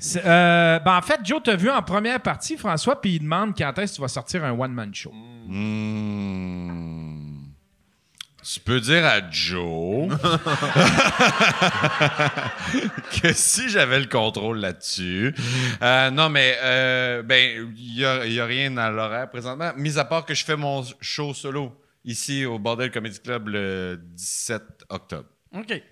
[0.00, 3.52] c'est, euh, ben, en fait, Joe, t'as vu en première partie, François, puis il demande
[3.56, 5.12] quand est-ce que tu vas sortir un one-man show.
[5.48, 7.01] Hmm.
[8.44, 10.08] Tu peux dire à Joe
[13.22, 15.34] que si j'avais le contrôle là-dessus.
[15.80, 19.72] Euh, non, mais euh, ben, il n'y a, il y a rien dans l'horaire présentement,
[19.76, 21.72] mis à part que je fais mon show solo
[22.04, 25.28] ici au Bordel Comedy Club le 17 octobre.
[25.56, 25.82] OK.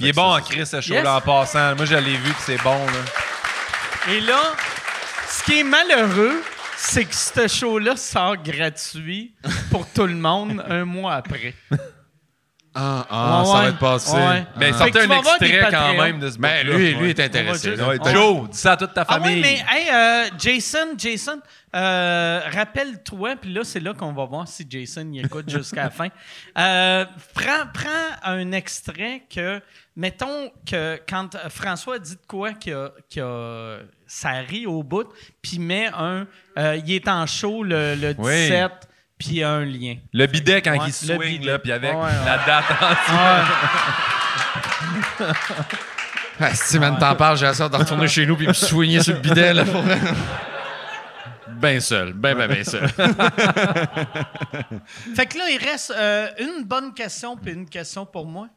[0.00, 1.08] Il est bon en Chris, ce show-là, Yes.
[1.08, 1.76] en passant.
[1.76, 2.84] Moi, je l'ai vu que c'est bon.
[2.86, 4.12] Là.
[4.12, 4.40] Et là,
[5.28, 6.42] ce qui est malheureux,
[6.86, 9.34] c'est que ce show-là sort gratuit
[9.70, 11.54] pour tout le monde un mois après.
[12.76, 13.62] Ah, ah Ouais, ça ouais.
[13.62, 14.16] va être passé.
[14.16, 14.46] Ouais.
[14.56, 16.76] Mais tu un extrait quand même de ce Ben, bout-là.
[16.78, 17.76] lui, lui est intéressé.
[17.76, 19.40] Joe, dis ça à toute ta Ah oui, famille.
[19.42, 21.40] mais hey, euh, Jason, Jason,
[21.76, 25.90] euh, rappelle-toi, puis là, c'est là qu'on va voir si Jason y écoute jusqu'à la
[25.90, 26.08] fin.
[26.56, 29.60] Euh, prends, prends un extrait que,
[29.96, 35.08] mettons que quand François dit de quoi qu'il a, qu'il a- ça rit au bout,
[35.42, 36.26] puis met un,
[36.58, 38.88] euh, il est en show le, le 17, Oui.
[39.26, 39.96] Puis un lien.
[40.12, 42.24] Le bidet quand Ouais, il le swing, là, puis avec Ouais, ouais.
[42.24, 42.94] la date en
[46.40, 49.14] Ah, si man t'en parles, j'ai hâte de retourner chez nous puis me soigner sur
[49.14, 49.52] le bidet.
[49.54, 49.82] Là, pour.
[51.56, 52.86] Ben seul, ben, ben, ben seul.
[55.14, 58.48] Fait que là, il reste euh, une bonne question, puis une question pour moi.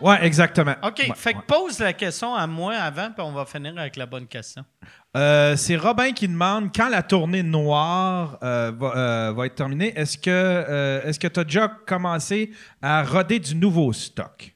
[0.00, 0.74] Ouais, exactement.
[0.82, 1.44] OK, Ouais, fait que ouais.
[1.46, 4.64] pose la question à moi avant, puis on va finir avec la bonne question.
[5.16, 9.92] Euh, c'est Robin qui demande quand la tournée noire euh, va, euh, va être terminée.
[9.98, 12.50] Est-ce que est-ce que tu as déjà commencé
[12.82, 14.54] à roder du nouveau stock?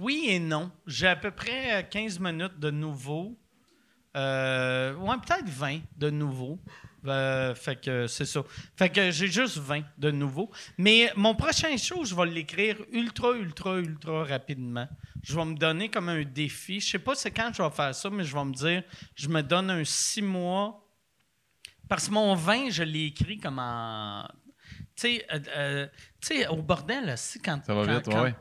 [0.00, 0.70] Oui et non.
[0.86, 3.36] J'ai à peu près euh, 15 minutes de nouveau.
[4.14, 6.58] Ouais, peut-être 20 de nouveau.
[7.06, 8.42] Euh, fait que c'est ça.
[8.76, 10.50] Fait que j'ai juste 20 de nouveau.
[10.76, 14.88] Mais mon prochain show, je vais l'écrire ultra, ultra, ultra rapidement.
[15.22, 16.80] Je vais me donner comme un défi.
[16.80, 18.82] Je sais pas c'est quand je vais faire ça, mais je vais me dire,
[19.14, 20.84] je me donne un 6 mois.
[21.88, 24.28] Parce que mon 20, je l'ai écrit comme en.
[24.94, 25.86] Tu sais, euh, euh,
[26.20, 27.60] tu sais, au bordel, là, c'est quand.
[27.64, 28.34] Ça va quand- vite, quand- ouais.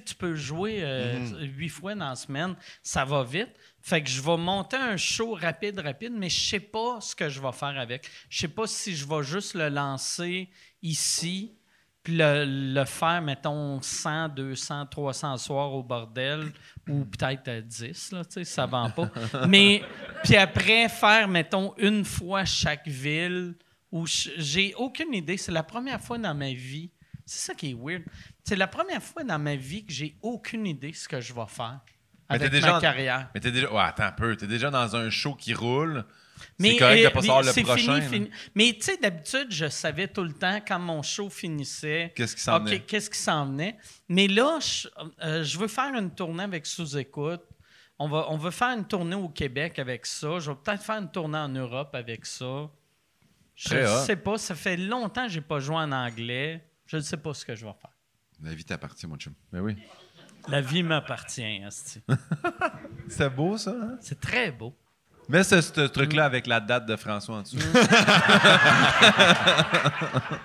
[0.00, 1.42] tu peux jouer euh, Mhm.
[1.56, 3.50] huit fois dans la semaine, ça va vite.
[3.88, 7.30] Fait que je vais monter un show rapide, rapide, mais je sais pas ce que
[7.30, 8.06] je vais faire avec.
[8.28, 10.50] Je sais pas si je vais juste le lancer
[10.82, 11.56] ici,
[12.02, 16.52] puis le, le faire, mettons, 100, 200, 300 soirs au bordel,
[16.86, 19.10] ou peut-être euh, 10, là, tu sais, ça vend pas.
[19.48, 19.82] mais,
[20.22, 23.54] puis après, faire, mettons, une fois chaque ville,
[23.90, 25.38] où j'ai aucune idée.
[25.38, 26.90] C'est la première fois dans ma vie.
[27.24, 28.02] C'est ça qui est weird.
[28.44, 31.46] C'est la première fois dans ma vie que j'ai aucune idée ce que je vais
[31.46, 31.80] faire
[32.28, 33.30] avec déjà ma carrière.
[33.34, 33.72] Mais t'es déjà.
[33.72, 34.36] Ouais, attends un peu.
[34.36, 36.04] T'es déjà dans un show qui roule.
[36.58, 38.00] Mais, C'est correct de euh, pas le prochain.
[38.00, 38.30] fini, fini.
[38.54, 42.12] Mais tu sais, d'habitude, je savais tout le temps quand mon show finissait.
[42.14, 42.80] Qu'est-ce qui s'en venait?
[42.80, 43.76] qu'est-ce qui s'en venait?
[44.08, 44.88] Mais là, je,
[45.24, 47.42] euh, je veux faire une tournée avec sous-écoute.
[47.98, 50.38] On va, on veut faire une tournée au Québec avec ça.
[50.38, 52.70] Je vais peut-être faire une tournée en Europe avec ça.
[53.56, 54.38] Je ne sais pas.
[54.38, 56.64] Ça fait longtemps que je n'ai pas joué en anglais.
[56.86, 57.90] Je ne sais pas ce que je vais faire.
[58.40, 59.34] La vie t'appartient, mon chum.
[59.52, 59.76] Mais oui.
[60.50, 62.02] La vie m'appartient, asti.
[63.08, 63.96] C'est beau, ça, hein?
[64.00, 64.74] C'est très beau.
[65.28, 67.58] Mets ce, ce truc-là avec la date de François en dessous.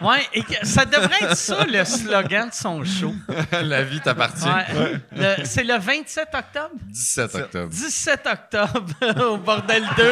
[0.01, 3.13] Ouais, et que- ça devrait être ça le slogan de son show.
[3.61, 4.43] La vie t'appartient.
[4.45, 5.37] Ouais.
[5.45, 6.69] C'est le 27 octobre?
[6.89, 7.69] 17 octobre.
[7.69, 8.91] 17 octobre
[9.31, 10.11] au Bordel 2.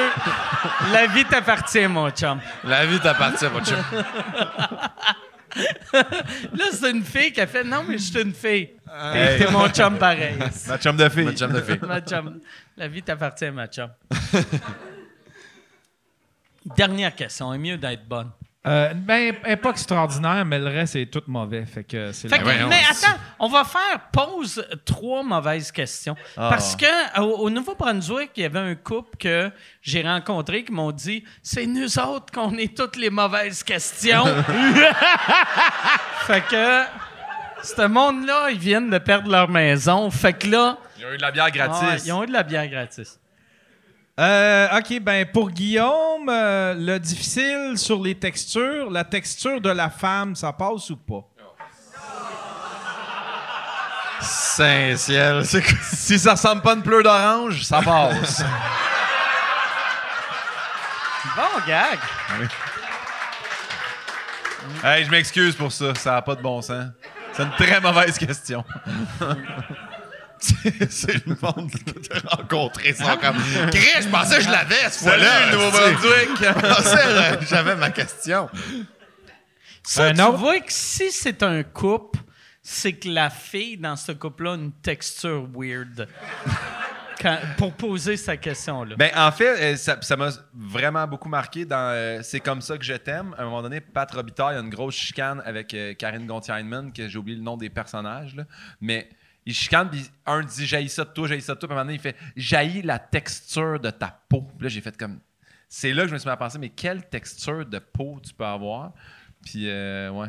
[0.94, 2.40] La vie t'appartient, mon chum.
[2.64, 3.78] La vie t'appartient, mon chum.
[5.94, 8.70] Là, c'est une fille qui a fait Non, mais je suis une fille.
[9.14, 10.36] T'es t'es mon chum pareil.
[10.68, 11.26] Ma chum de fille.
[11.26, 11.80] Ma chum de fille.
[11.82, 12.40] Ma chum.
[12.78, 13.90] La vie t'appartient, ma chum.
[16.76, 17.54] Dernière question.
[17.54, 18.32] est mieux d'être bonne?
[18.68, 21.66] Euh, ben, elle est pas extraordinaire, mais le reste est tout mauvais.
[21.66, 26.16] Fait que c'est Fait la- que- mais attends, on va faire pause trois mauvaises questions.
[26.38, 26.50] Ah.
[26.52, 29.52] Parce que au, au Nouveau-Brunswick, il y avait un couple que
[29.82, 34.26] j'ai rencontré qui m'ont dit c'est nous autres qu'on est toutes les mauvaises questions.
[36.28, 36.84] fait que
[37.64, 40.10] ce monde-là, ils viennent de perdre leur maison.
[40.12, 42.06] Fait que là, Ils ont eu de la bière ouais, gratis.
[42.06, 43.20] ils ont eu de la bière gratis.
[44.20, 49.90] Euh, OK, ben pour Guillaume, euh, le difficile sur les textures, la texture de la
[49.90, 51.26] femme, ça passe ou pas?
[54.20, 55.44] Saint-Ciel?
[55.82, 58.44] Si ça ressemble pas à une pleure d'orange, ça passe.
[61.36, 61.98] Bon gag.
[64.84, 65.96] hey, je m'excuse pour ça.
[65.96, 66.88] Ça n'a pas de bon sens.
[67.32, 68.64] C'est une très mauvaise question.
[70.90, 72.90] c'est le monde que t'as rencontré.
[72.90, 73.38] Ils sont comme.
[73.72, 75.26] Chris, je pensais que je l'avais cette fois-là.
[75.26, 76.30] Salut, Nouveau-Brunswick.
[76.40, 78.50] Je pensais que j'avais ma question.
[79.84, 82.20] Ça, Un tu vois que si c'est un couple,
[82.62, 86.08] c'est que la fille dans ce couple-là a une texture weird.
[87.22, 88.96] Quand- pour poser sa question-là.
[88.96, 92.80] Ben, en fait, euh, ça ça m'a vraiment beaucoup marqué dans euh, C'est comme ça
[92.80, 93.36] que je t'aime.
[93.38, 96.26] À un moment donné, Pat Robitaille, il y a une grosse chicane avec euh, Karine
[96.26, 98.46] Gontier-Heinemann, que j'ai oublié le nom des personnages, là.
[98.80, 99.08] mais
[99.46, 101.80] il chicane, puis un dit Jaillis ça de toi, jaillis ça de toi, puis à
[101.80, 104.42] un moment donné, il fait Jaillis la texture de ta peau.
[104.42, 105.20] Puis là, j'ai fait comme.
[105.68, 108.34] C'est là que je me suis mis à penser, mais quelle texture de peau tu
[108.34, 108.94] peux avoir?
[109.44, 110.28] Puis, euh, ouais.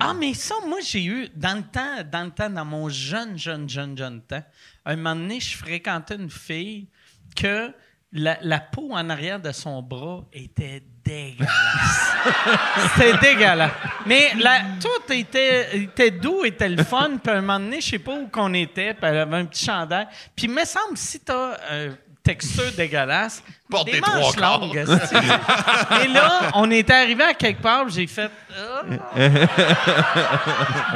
[0.00, 3.36] Ah, mais ça, moi, j'ai eu, dans le temps, dans le temps, dans mon jeune,
[3.36, 4.42] jeune, jeune, jeune temps,
[4.84, 6.88] un moment donné, je fréquentais une fille
[7.36, 7.72] que
[8.12, 12.12] la, la peau en arrière de son bras était dégueulasse.
[12.96, 13.70] C'était dégueulasse.
[14.06, 17.10] Mais la, tout était, était doux, était le fun.
[17.22, 19.44] Puis à un moment donné, je sais pas où qu'on était, puis elle avait un
[19.44, 20.06] petit chandail.
[20.36, 21.90] Puis il me semble, si t'as euh,
[22.22, 24.76] texture dégueulasse, Porte des manches trois longues.
[24.76, 28.30] Et là, on était arrivé à quelque part, j'ai fait...
[28.56, 28.82] Ah.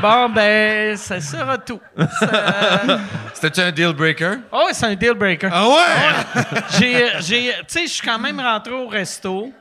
[0.00, 1.80] bon, ben, ça sera tout.
[2.20, 3.00] Ça-
[3.34, 4.36] C'était-tu un deal breaker?
[4.52, 5.48] Oh, c'est un deal breaker.
[5.52, 6.42] Ah ouais?
[6.78, 9.52] J'ai, j'ai, tu sais, je suis quand même rentré au resto.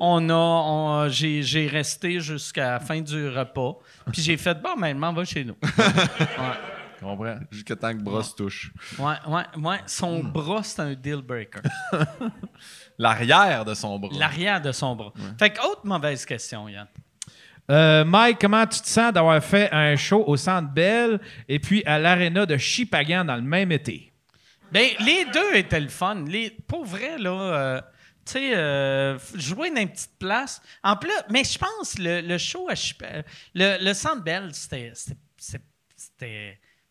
[0.00, 3.78] On a, on- j'ai, j'ai resté jusqu'à la fin du repas.
[4.12, 5.56] Puis j'ai fait, bon, ben, m'en va chez nous.
[7.00, 7.36] Je comprends.
[7.50, 8.72] Jusqu'à temps que Brosse touche.
[8.98, 9.78] Ouais, ouais, ouais.
[9.86, 11.60] Son bras, c'est un deal breaker.
[12.98, 14.10] L'arrière de son bras.
[14.18, 15.12] L'arrière de son bras.
[15.38, 16.86] Fait que, autre mauvaise question, Yann.
[17.70, 21.18] Euh, Mike, comment tu te sens d'avoir fait un show au Centre Bell
[21.48, 24.12] et puis à l'Arena de Chipagan dans le même été?
[24.70, 26.24] Ben, les deux étaient le fun.
[26.26, 27.80] Les, pour vrai, là, euh,
[28.24, 30.60] tu sais, euh, jouer dans une petite place.
[30.82, 33.04] En plus, mais je pense le, le show à Chip-
[33.54, 34.92] le, le Centre Bell, c'était,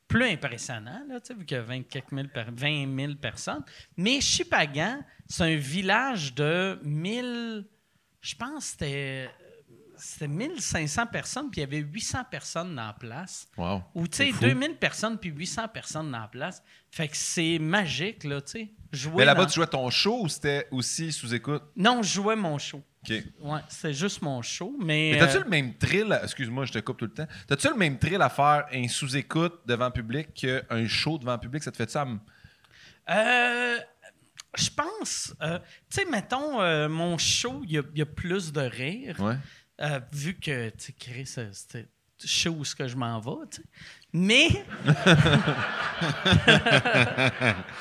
[0.07, 3.64] plus impressionnant, là, vu qu'il y a 20, quelques mille per- 20 000 personnes.
[3.97, 7.65] Mais Chipagan, c'est un village de 1000,
[8.22, 9.30] je pense que c'était,
[10.05, 13.47] c'était 1500 personnes, puis il y avait 800 personnes dans la place.
[13.57, 13.84] Wow.
[13.95, 16.61] Ou, tu sais, 2000 personnes puis 800 personnes dans la place.
[16.91, 18.71] Fait que c'est magique, là, tu sais.
[19.15, 21.63] Mais là-bas, dans- tu jouais ton show ou c'était aussi sous écoute?
[21.75, 22.84] Non, je jouais mon show.
[23.09, 23.15] OK.
[23.41, 25.11] Ouais, c'était juste mon show, mais...
[25.13, 27.27] Mais t'as-tu euh, le même thrill, excuse-moi, je te coupe tout le temps.
[27.47, 31.63] T'as-tu le même thrill à faire un sous-écoute devant public qu'un show devant public?
[31.63, 32.05] Ça te fait ça?
[33.09, 33.77] euh,
[34.57, 35.34] je pense...
[35.41, 35.59] euh,
[35.89, 39.19] tu sais, mettons, euh, mon show, il y, a- il y a plus de rire.
[39.19, 39.35] Ouais.
[39.81, 41.87] Euh, vu que, tu sais, Chris, euh, c'était...
[42.25, 43.63] Sais où est-ce que je m'en vais, tu sais.
[44.13, 44.47] Mais...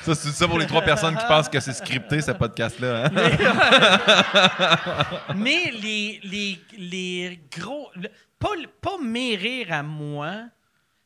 [0.01, 3.05] Ça, c'est ça pour les trois personnes qui pensent que c'est scripté, ce podcast-là.
[3.05, 3.11] hein?
[5.35, 7.89] Mais les, les, les gros.
[8.39, 8.49] pas,
[8.81, 10.45] pas mes rires à moi,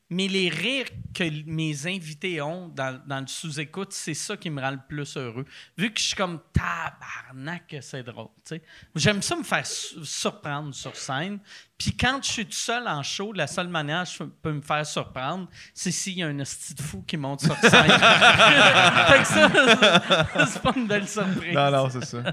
[0.09, 4.61] mais les rires que mes invités ont dans, dans le sous-écoute, c'est ça qui me
[4.61, 5.43] rend le plus heureux.
[5.77, 8.29] Vu que je suis comme tabarnak, que c'est drôle.
[8.45, 8.61] tu sais.
[8.95, 11.39] J'aime ça me faire su- surprendre sur scène.
[11.77, 14.61] Puis quand je suis tout seul en show, la seule manière que je peux me
[14.61, 17.71] faire surprendre, c'est s'il y a un hostie de fou qui monte sur scène.
[17.91, 21.53] fait que ça, c'est pas une belle surprise.
[21.53, 22.23] non, non, c'est ça.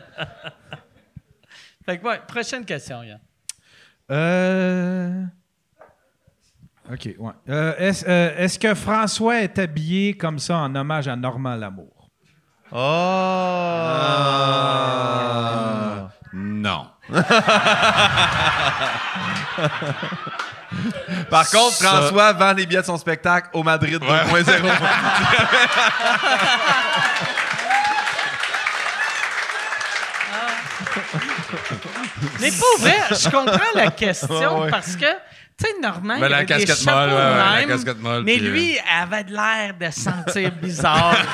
[1.84, 3.20] Fait que ouais, prochaine question, Yann.
[4.10, 5.24] Euh...
[6.92, 7.32] OK, ouais.
[7.48, 12.10] Euh, est-ce, euh, est-ce que François est habillé comme ça en hommage à Normand Lamour?
[12.72, 12.76] Oh!
[16.34, 16.86] Non.
[21.30, 24.70] Par contre, François vend les billets de son spectacle au Madrid 2.0.
[32.40, 34.28] Mais pour vrai, je comprends la question
[34.58, 34.70] Ouais, ouais.
[34.70, 35.06] parce que,
[35.56, 37.54] tu sais, Normand, Mais il la avait des casquette chapeaux molle, ouais, ouais, de la
[37.60, 41.14] même, casquette molle, Mais puis, euh, lui avait de l'air de sentir bizarre.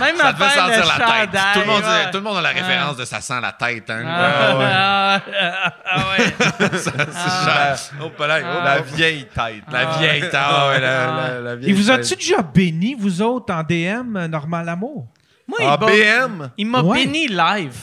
[0.00, 1.40] Même Ça te fait sentir la tête.
[1.54, 2.10] Tout le, monde, ouais.
[2.10, 3.88] tout le monde a la référence de ça sent la tête.
[3.88, 4.04] Hein?
[4.06, 6.34] Ah, ah, ah, ah, ouais.
[6.74, 9.62] C'est genre, oh, La la, vieille tête.
[9.72, 10.34] la vieille tête.
[10.34, 11.16] ah ouais, la, Ah.
[11.30, 15.06] la- la vieille Et vous as-tu déjà béni, vous autres, en DM, euh, Normand Lamour?
[15.48, 15.86] Moi, Ah, il m'a-
[16.26, 16.50] BM?
[16.58, 17.04] il m'a Ouais.
[17.06, 17.76] béni live.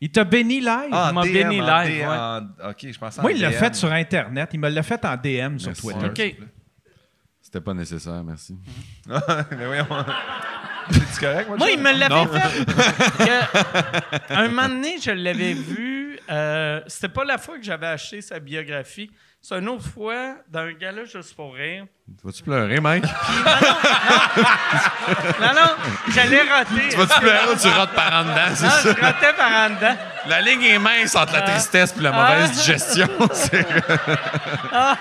[0.00, 0.88] Il t'a béni live?
[0.92, 2.06] Ah, m'a DM, béni en live, D- ouais.
[2.06, 3.54] en- OK, je pensais Moi, en il l'a DM.
[3.58, 4.50] fait sur Internet.
[4.54, 5.82] Il me l'a fait en DM sur Merci.
[5.82, 6.06] Twitter.
[6.06, 6.36] OK.
[7.42, 8.56] C'était pas nécessaire, merci.
[9.06, 9.80] Mais.
[11.10, 11.56] C'est correct, moi?
[11.58, 12.64] Moi, il me l'avait fait.
[14.28, 16.18] Que, un moment donné, je l'avais vu.
[16.30, 19.10] euh, C'était pas la fois que j'avais acheté sa biographie.
[19.42, 21.86] C'est une autre fois, dans un gala juste pour rire.
[22.22, 23.04] Vas-tu pleurer, Mike?
[25.40, 25.70] Non, non,
[26.08, 26.94] j'allais rater.
[26.94, 28.82] Vas-tu pleurer ou tu rates par en dedans, c'est Non, ça?
[28.94, 29.96] je ratais par en dedans.
[30.26, 32.54] La ligne est mince entre la tristesse et la mauvaise Ah.
[32.54, 33.08] digestion.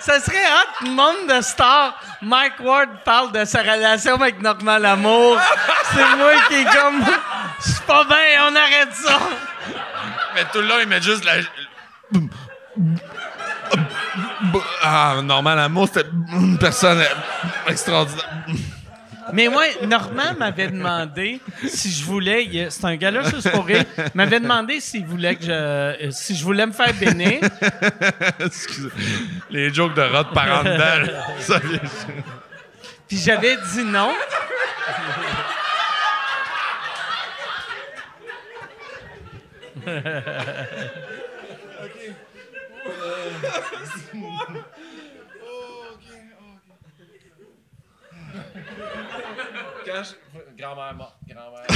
[0.00, 1.98] Ça serait hot, monde de stars.
[2.22, 5.38] Mike Ward parle de sa relation avec Normand Lamour.
[5.94, 7.02] C'est moi qui est comme.
[7.64, 9.18] Je suis pas bien, on arrête ça.
[10.34, 11.34] Mais tout le long, il met juste la.
[14.82, 17.02] Ah, normal, l'amour, c'était une personne
[17.68, 18.28] extraordinaire.
[19.32, 22.66] Mais moi, Normand m'avait demandé si je voulais.
[22.70, 23.84] C'est un gars-là juste pour rire.
[24.14, 25.50] m'avait demandé s'il voulait que je.
[25.50, 27.40] euh, Si je voulais me faire bénir.
[28.40, 28.88] Excusez.
[29.50, 31.78] Les jokes de rot par en dedans, là, ça vient.
[33.08, 34.10] Puis j'avais dit non.
[49.84, 50.14] Quand je-
[50.56, 51.16] Grand-mère morte.
[51.28, 51.66] Grand-mère.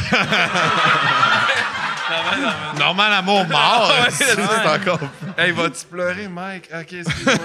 [2.78, 3.93] Normal, l'amour mort.
[4.11, 5.01] c'est encore.
[5.37, 6.69] hey, vas-tu pleurer, Mike?
[6.73, 7.37] OK, excuse-moi.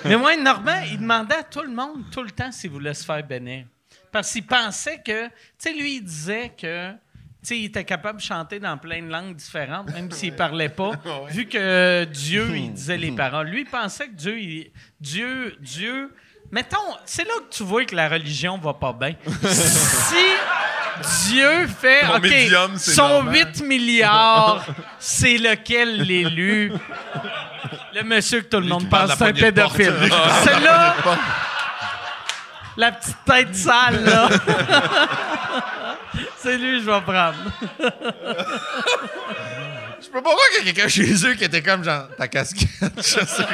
[0.04, 3.04] Mais moi, Normand, il demandait à tout le monde, tout le temps, s'il voulait se
[3.04, 3.64] faire bénir.
[4.12, 5.26] Parce qu'il pensait que.
[5.26, 6.92] Tu sais, lui, il disait que.
[7.44, 10.70] Tu sais, il était capable de chanter dans plein de langues différentes, même s'il parlait
[10.70, 10.92] pas.
[11.28, 13.48] Vu que Dieu, il disait les paroles.
[13.48, 16.10] Lui, il pensait que Dieu, il- Dieu, Dieu.
[16.50, 19.14] Mettons, c'est là que tu vois que la religion va pas bien.
[21.02, 22.00] si Dieu fait.
[22.06, 23.34] Ton OK, médium, c'est son normal.
[23.34, 24.64] 8 milliards,
[24.98, 26.72] c'est lequel l'élu?
[27.94, 29.92] Le monsieur que tout le monde pense, c'est un pédophile.
[30.44, 30.94] Celle-là,
[32.78, 34.28] la petite tête sale, là.
[36.44, 37.34] C'est lui je vais prendre.
[40.02, 42.28] Je peux pas croire qu'il y a quelqu'un chez eux qui était comme genre ta
[42.28, 42.68] casquette.
[42.98, 43.46] Je sais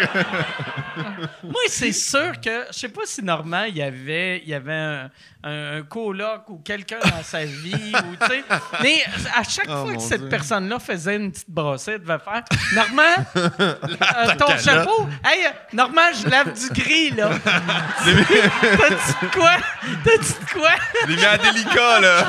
[1.44, 4.72] Moi, c'est sûr que, je sais pas si Normand, il y avait, il y avait
[4.72, 5.10] un,
[5.42, 8.44] un- un coloc ou quelqu'un dans sa vie, ou tu sais.
[8.82, 9.02] Mais
[9.36, 12.42] à chaque Oh, fois que cette personne-là faisait une petite brossette, devait faire
[12.74, 13.24] Normand,
[13.60, 17.30] euh, ton chapeau, hey, Normand, je lave du gris, là.
[17.44, 19.52] T'as-tu de quoi?
[20.04, 20.70] T'as-tu de quoi?
[21.08, 22.26] L'ai mis à délicat, là.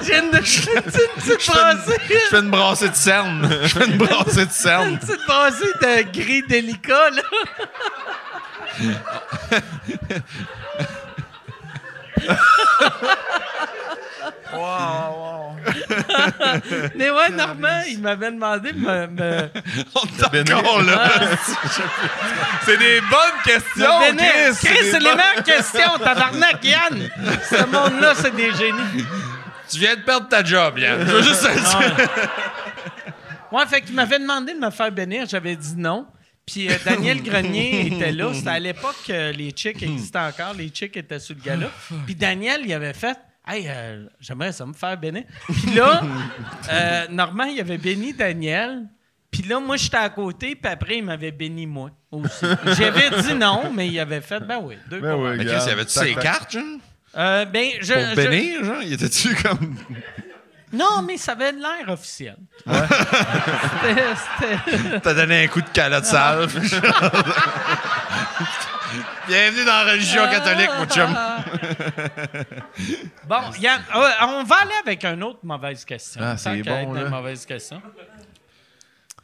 [0.00, 2.00] Je viens de je fais une petite brassée.
[2.08, 3.48] Je fais une brassée de cerne.
[3.62, 4.98] Je fais une brassée de Une cerne.
[4.98, 7.22] petite brassée de gris délicat, là.
[16.94, 19.50] Mais ouais, Normand, il m'avait demandé de me, me,
[19.94, 21.10] On est encore là.
[22.64, 24.16] c'est des bonnes questions, me.
[24.16, 24.58] Chris!
[24.66, 27.10] Chris, c'est les meilleures questions, tabarnak, Yann!
[27.48, 29.06] Ce monde-là, c'est des génies.
[29.70, 31.00] Tu viens de perdre ta job, Yann.
[31.06, 32.08] Je veux juste te dire.
[33.50, 36.06] Ouais, fait qu'il m'avait demandé de me faire bénir, j'avais dit non.
[36.50, 38.32] Puis euh, Daniel Grenier était là.
[38.32, 40.54] C'était à l'époque que les chicks existaient encore.
[40.54, 41.70] Les chicks étaient sur le gala.
[42.06, 43.16] Puis Daniel, il avait fait
[43.46, 45.24] Hey, euh, j'aimerais ça me faire bénir.
[45.46, 46.02] Puis là,
[46.70, 48.84] euh, Normand, il avait béni Daniel.
[49.30, 50.54] Puis là, moi, j'étais à côté.
[50.54, 52.44] Puis après, il m'avait béni moi aussi.
[52.78, 55.36] J'avais dit non, mais il avait fait Ben oui, deux Ben oui, un.
[55.36, 56.62] Mais y avait-tu ses cartes, genre?
[57.16, 58.82] Euh, ben, je, Pour je- bénir, genre?
[58.82, 59.76] Il était-tu comme.
[60.72, 62.36] Non, mais ça avait l'air officiel.
[62.66, 66.46] C'était- c'était- T'as donné un coup de calotte sale.
[69.26, 71.14] Bienvenue dans la religion catholique, mon chum.
[73.28, 76.20] Bon, Yann, euh, on va aller avec une autre mauvaise question.
[76.24, 77.08] Ah, c'est bon, être une là.
[77.10, 77.82] mauvaise question.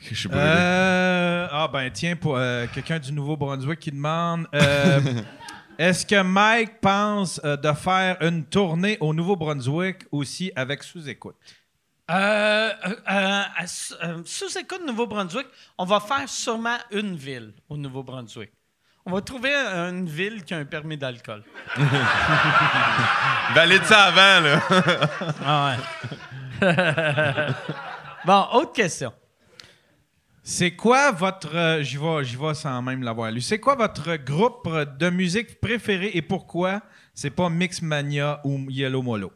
[0.00, 0.36] Je sais pas.
[0.36, 5.00] Euh, ah ben tiens, pour euh, quelqu'un du Nouveau-Brunswick qui demande euh,
[5.78, 11.36] Est-ce que Mike pense euh, de faire une tournée au Nouveau-Brunswick aussi avec sous-écoute?
[12.10, 12.70] Euh,
[13.10, 13.42] euh,
[14.02, 15.46] euh, sous- écoute Nouveau-Brunswick,
[15.78, 18.52] on va faire sûrement une ville au Nouveau-Brunswick.
[19.06, 21.42] On va trouver une ville qui a un permis d'alcool.
[23.54, 24.60] Valide ça avant, là.
[25.44, 25.76] Ah
[26.62, 26.66] ouais.
[28.26, 29.12] Bon, autre question.
[30.46, 31.54] C'est quoi votre.
[31.56, 33.40] euh, J'y vais, j'y vais sans même l'avoir lu.
[33.40, 34.68] C'est quoi votre groupe
[34.98, 36.82] de musique préféré et pourquoi
[37.14, 39.32] c'est pas Mixmania ou Yellow Molo?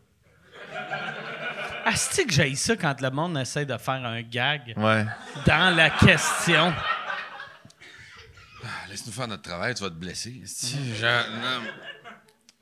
[1.87, 5.07] Asti que j'ai ça quand le monde essaie de faire un gag Ouais.
[5.47, 6.75] dans la question.
[8.91, 10.41] Laisse-nous faire notre travail, tu vas te blesser.
[10.45, 10.77] esti.
[10.97, 11.71] Genre, non.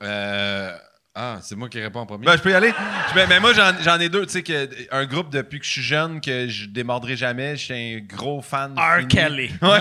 [0.03, 0.77] Euh,
[1.19, 2.25] Ah, c'est moi qui réponds en premier.
[2.27, 2.71] Ben, je peux y aller.
[3.09, 4.23] Je- ben, ben, moi, j'en, ai deux.
[4.27, 7.55] Tu sais, que, un groupe depuis que je suis jeune que je démordrai jamais.
[7.57, 8.75] Je suis un gros fan.
[8.77, 8.97] R.
[8.99, 9.07] fini.
[9.07, 9.51] Kelly.
[9.63, 9.79] Ouais.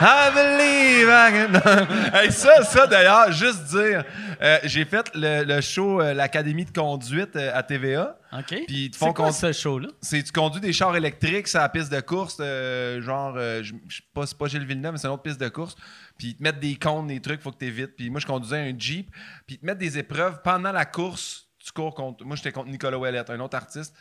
[0.00, 2.14] I believe I can...
[2.14, 4.04] Hey, ça, ça, d'ailleurs, juste dire,
[4.40, 8.16] euh, j'ai fait le, le show euh, l'Académie de conduite euh, à TVA.
[8.32, 8.46] OK.
[8.46, 9.88] Puis ils te C'est font quoi ce show-là?
[10.00, 13.74] C'est tu conduis des chars électriques sur la piste de course, euh, genre, euh, je
[13.88, 15.74] je sais pas, c'est pas Gilles Villeneuve, mais c'est une autre piste de course.
[16.20, 17.96] Puis ils te mettent des comptes, des trucs, faut que tu évites.
[17.96, 19.10] Puis moi, je conduisais un Jeep.
[19.46, 21.48] Puis ils te mettent des épreuves pendant la course.
[21.58, 22.26] Tu cours contre.
[22.26, 23.96] Moi, j'étais contre Nicolas Ouellette, un autre artiste.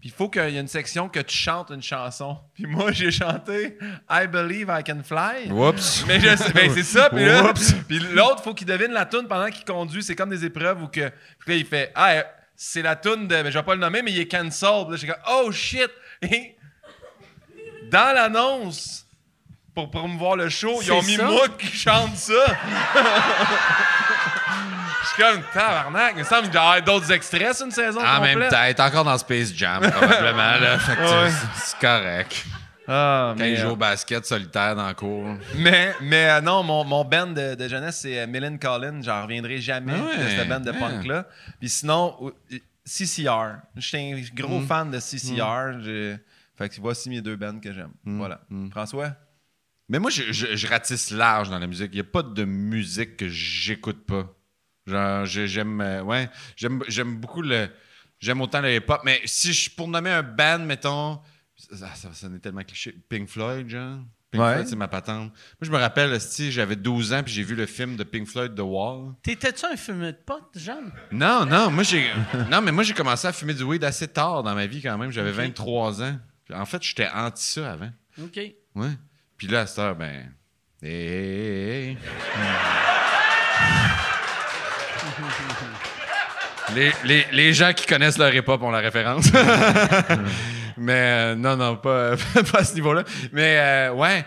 [0.00, 2.40] Puis il faut qu'il y ait une section que tu chantes une chanson.
[2.54, 3.78] Puis moi, j'ai chanté
[4.10, 5.52] I Believe I Can Fly.
[5.52, 6.04] Oups.
[6.08, 7.08] Mais ben, c'est ça.
[7.08, 10.02] Puis l'autre, faut qu'il devine la tune pendant qu'il conduit.
[10.02, 11.08] C'est comme des épreuves où que.
[11.38, 12.22] Puis là, il fait Ah, euh,
[12.56, 13.42] c'est la tune de.
[13.42, 14.88] ben, je vais pas le nommer, mais il est cancelled.
[14.88, 15.90] Puis Là, je suis comme Oh shit!
[16.20, 16.56] Et
[17.92, 19.03] dans l'annonce,
[19.74, 21.24] pour promouvoir le show, ils ont mis ça?
[21.24, 22.32] moi qui chante ça.
[25.02, 26.14] Je suis comme tabarnak.
[26.16, 28.00] Il me semble qu'il doit y avoir d'autres extraits sur une saison.
[28.04, 30.36] En même temps, elle est encore dans Space Jam, probablement.
[30.60, 30.78] Là.
[30.78, 31.30] Fait que tu- Ouais.
[31.56, 32.44] c'est- correct.
[32.86, 35.26] Ah, Quand mais, il joue euh, au basket solitaire dans la cour.
[35.56, 39.00] Mais, mais euh, non, mon, mon band de, de jeunesse, c'est euh, Millen Collin.
[39.02, 40.78] J'en reviendrai jamais Ah ouais, de cette band de ouais.
[40.78, 41.24] punk-là.
[41.58, 42.32] Puis sinon,
[42.84, 43.56] CCR.
[43.76, 44.66] J'étais un gros Mm.
[44.66, 45.80] fan de CCR.
[45.82, 46.16] J'ai-
[46.58, 47.92] Fait que voici mes deux bands que j'aime.
[48.04, 48.18] Mm.
[48.18, 48.40] Voilà.
[48.70, 49.12] François?
[49.94, 51.90] Mais moi, je, je- je ratisse large dans la musique.
[51.92, 54.28] Il n'y a pas de musique que j'écoute pas.
[54.88, 55.80] Genre, je- j'aime.
[55.80, 57.68] euh, ouais, j'aime j'aime beaucoup le.
[58.18, 59.02] J'aime autant le hip-hop.
[59.04, 61.20] Mais si je pour nommer un band, mettons.
[61.56, 62.90] Ça, ça, ça sonner tellement cliché.
[63.08, 64.00] Pink Floyd, genre.
[64.32, 64.54] Pink Ouais.
[64.54, 65.28] Floyd, c'est ma patente.
[65.30, 68.26] Moi, je me rappelle, si j'avais 12 ans, puis j'ai vu le film de Pink
[68.26, 69.12] Floyd, The Wall.
[69.22, 70.90] T'étais-tu un fumeur de potes, Jeanne?
[71.12, 72.04] Non, non, moi j'ai.
[72.50, 74.98] non, mais moi j'ai commencé à fumer du weed assez tard dans ma vie quand
[74.98, 75.12] même.
[75.12, 76.18] J'avais 23 ans.
[76.52, 77.90] En fait, j'étais anti ça avant.
[78.20, 78.40] OK.
[78.74, 78.90] Ouais.
[79.44, 80.32] Puis là, à cette heure, ben.
[80.82, 81.98] hey, hey, hey.
[86.74, 89.26] les, les- les gens qui connaissent leur hip-hop ont la référence.
[90.78, 92.16] Mais euh, non, non, pas,
[92.52, 93.04] pas à ce niveau-là.
[93.32, 94.24] Mais euh, ouais.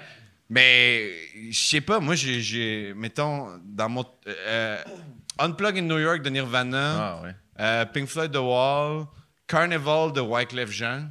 [0.49, 1.09] Mais
[1.49, 2.93] je sais pas, moi, j'ai-.
[2.95, 4.05] Mettons, dans mon.
[4.27, 4.77] euh,
[5.39, 6.95] Unplug in New York de Nirvana.
[6.95, 7.85] Ah ouais.
[7.91, 9.05] Pink Floyd The Wall,
[9.47, 11.09] Carnival de Wyclef Jean.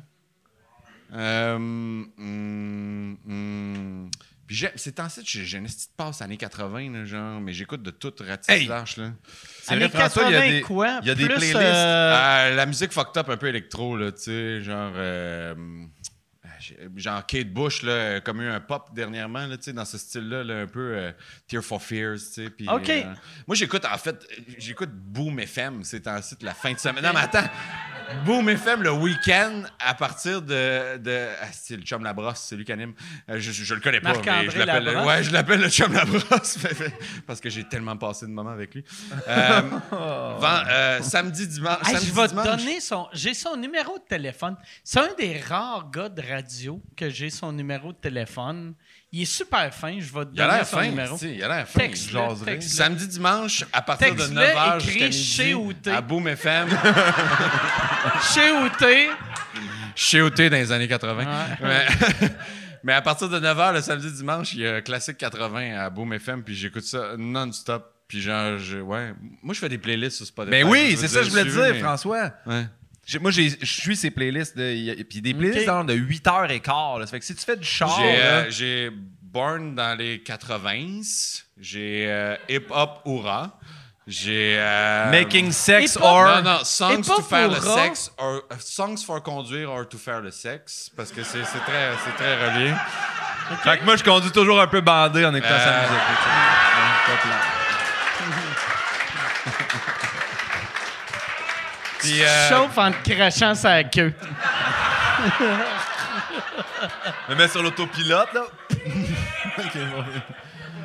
[1.12, 4.10] Euh, hum, hum.
[4.46, 7.90] Puis c'est en fait, j'ai une petite passe années 80, là, genre, mais j'écoute de
[7.90, 8.66] tout ratisse Hey!
[8.68, 8.84] là.
[8.86, 10.98] C'est Années vrai, François, il y a 80 des- quoi?
[11.02, 11.56] il y a des playlists.
[11.56, 14.92] euh, Euh, la musique fucked up un peu électro, là, tu sais, genre.
[14.94, 15.54] euh,
[16.60, 19.98] j'ai- genre Kate Bush, là, comme eu un pop dernièrement, là, tu sais, dans ce
[19.98, 21.12] style-là, là, un peu euh,
[21.48, 22.50] Tear for Fears, tu sais.
[22.50, 22.88] puis, OK.
[22.88, 23.02] euh,
[23.48, 24.24] moi, j'écoute, en fait,
[24.58, 27.02] j'écoute Boom FM, c'est en site la fin de semaine.
[27.04, 27.48] Non, mais attends,
[28.24, 30.96] Boom FM le week-end à partir de.
[30.98, 32.94] de ah, c'est le chum Labrosse, c'est lui qui anime.
[33.28, 34.84] Euh, je, je, je le connais pas, mais je l'appelle.
[34.84, 35.06] Labrosse?
[35.06, 36.58] Ouais, je l'appelle le chum Labrosse
[37.26, 38.84] parce que j'ai tellement passé de moments avec lui.
[39.28, 39.60] Euh,
[40.38, 41.78] vend- euh, samedi, dimanche.
[41.84, 43.08] Hey, samedi, je vais te donner son.
[43.12, 44.56] J'ai son numéro de téléphone.
[44.84, 48.74] C'est un des rares gars de radio que j'ai son numéro de téléphone.
[49.16, 49.98] Il est super fin.
[49.98, 51.16] Je vais te Il a donner son fin, numéro.
[51.22, 51.78] il a l'air fin.
[51.80, 52.44] Texte-le, jaserait.
[52.52, 52.76] texte-le.
[52.76, 55.90] Samedi, dimanche, à partir de Texte-le, 9h écris jusqu'à midi, chez Outé.
[55.90, 56.68] à Boom FM,
[58.34, 59.08] Chez Outé.
[59.94, 61.24] chez OT dans les années 80.
[61.24, 61.26] Ouais.
[61.62, 61.86] Mais,
[62.84, 66.12] mais à partir de 9h le samedi, dimanche, il y a Classique 80 à Boom
[66.12, 67.92] FM, puis j'écoute ça non-stop.
[68.08, 69.14] Puis genre, je, ouais.
[69.42, 70.50] Moi, je fais des playlists sur Spotify.
[70.50, 72.30] Mais oui, c'est ça que je voulais te dire, François.
[72.46, 72.66] Ouais.
[73.06, 74.56] J'ai- Moi, j'ai- je suis ces playlists.
[74.58, 76.98] De, y a- puis des playlists de 8h15.
[76.98, 77.06] Là.
[77.06, 78.90] Ça fait que si tu fais du char, J'ai, là, euh, j'ai
[79.22, 81.44] Born dans les 80s.
[81.58, 83.58] J'ai euh, Hip Hop Oura.
[84.08, 84.56] J'ai.
[84.58, 86.26] euh, Making Sex Hip-hop- or...
[86.36, 90.20] Non, non, songs Hip-hop to faire le sexe, or, songs for conduire or to faire
[90.20, 92.72] le sexe, parce que c'est, c'est très, c'est très relié.
[93.64, 96.02] Fait que moi, je conduis toujours un peu bandé en écoutant sa musique.
[102.10, 104.12] Puis, euh, Chauffe en te crachant sa queue.
[107.28, 108.44] Me mets sur l'autopilote, là.
[108.68, 108.78] puis
[109.68, 110.04] Ah,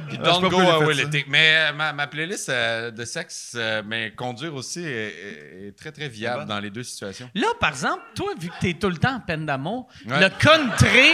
[0.10, 1.26] je sais Don't Go Away l'été.
[1.27, 6.10] Mais euh, ma, ma playlist euh, de sexe, euh, mais conduire aussi, est, très, très
[6.10, 7.30] viable dans les deux situations.
[7.35, 10.19] Là, par exemple, toi, vu que t'es tout le temps en peine d'amour, Ouais.
[10.19, 11.11] le country,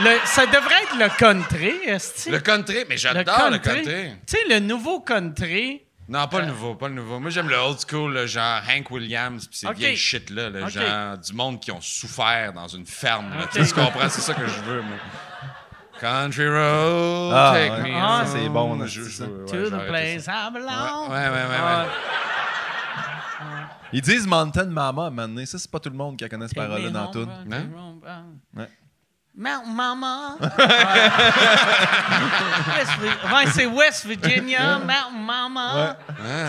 [0.00, 2.30] le- ça devrait être le country, esti.
[2.30, 3.82] Le country, mais j'adore le country.
[4.26, 7.18] Tu sais, le nouveau country, Non, pas le nouveau, pas le nouveau.
[7.18, 10.68] Moi, j'aime le old school, là, genre Hank Williams, puis ces vieilles shit-là, là, Ok.
[10.70, 13.30] genre du monde qui ont souffert dans une ferme.
[13.30, 13.44] là.
[13.44, 13.50] Ok.
[13.52, 14.08] Tu sais, tu comprends?
[14.10, 14.96] C'est ça que je veux, moi.
[16.00, 17.82] Country road, Ah, take ouais.
[17.92, 18.26] me Ah, home.
[18.26, 18.86] c'est bon, ouais,
[19.46, 20.26] To the place.
[20.26, 21.08] I belong.
[21.10, 21.90] Ouais, ouais, ouais, ouais, Ah, ouais.
[23.92, 25.46] Ils disent Mountain Mama à un moment donné.
[25.46, 27.28] Ça, c'est pas tout le monde qui connaît cette parole-là dans tout.
[27.50, 27.62] Hein?
[28.06, 28.22] ah.
[28.56, 28.68] Ouais.
[29.36, 30.36] Mountain Mama.
[33.32, 35.96] Ouais, c'est West Virginia, Mountain Mama.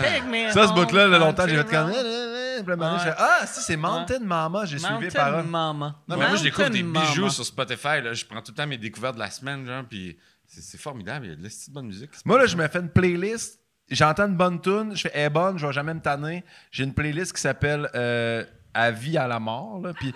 [0.02, 1.90] Take me Ça, ce bout-là, là, longtemps, j'ai fait comme.
[1.90, 4.64] là, moment donné, je fais, Ah, si, c'est Mountain Mama.
[4.64, 5.44] J'ai suivi Mountain paroles.
[5.46, 5.96] Mama.
[6.08, 8.00] Non, mais moi, je découvre des bijoux sur Spotify.
[8.02, 8.12] Là.
[8.12, 11.26] Je prends tout le temps mes découvertes de la semaine, genre, puis c'est formidable.
[11.26, 12.10] Il y a de la petite bonne musique.
[12.24, 13.60] Moi, là, je me fais une playlist.
[13.88, 16.44] J'entends une bonne tune, je fais, elle est bonne, je vais jamais me tanner.
[16.72, 18.44] J'ai une playlist qui s'appelle euh,
[18.74, 19.80] À vie à la mort.
[19.80, 20.12] Là, puis,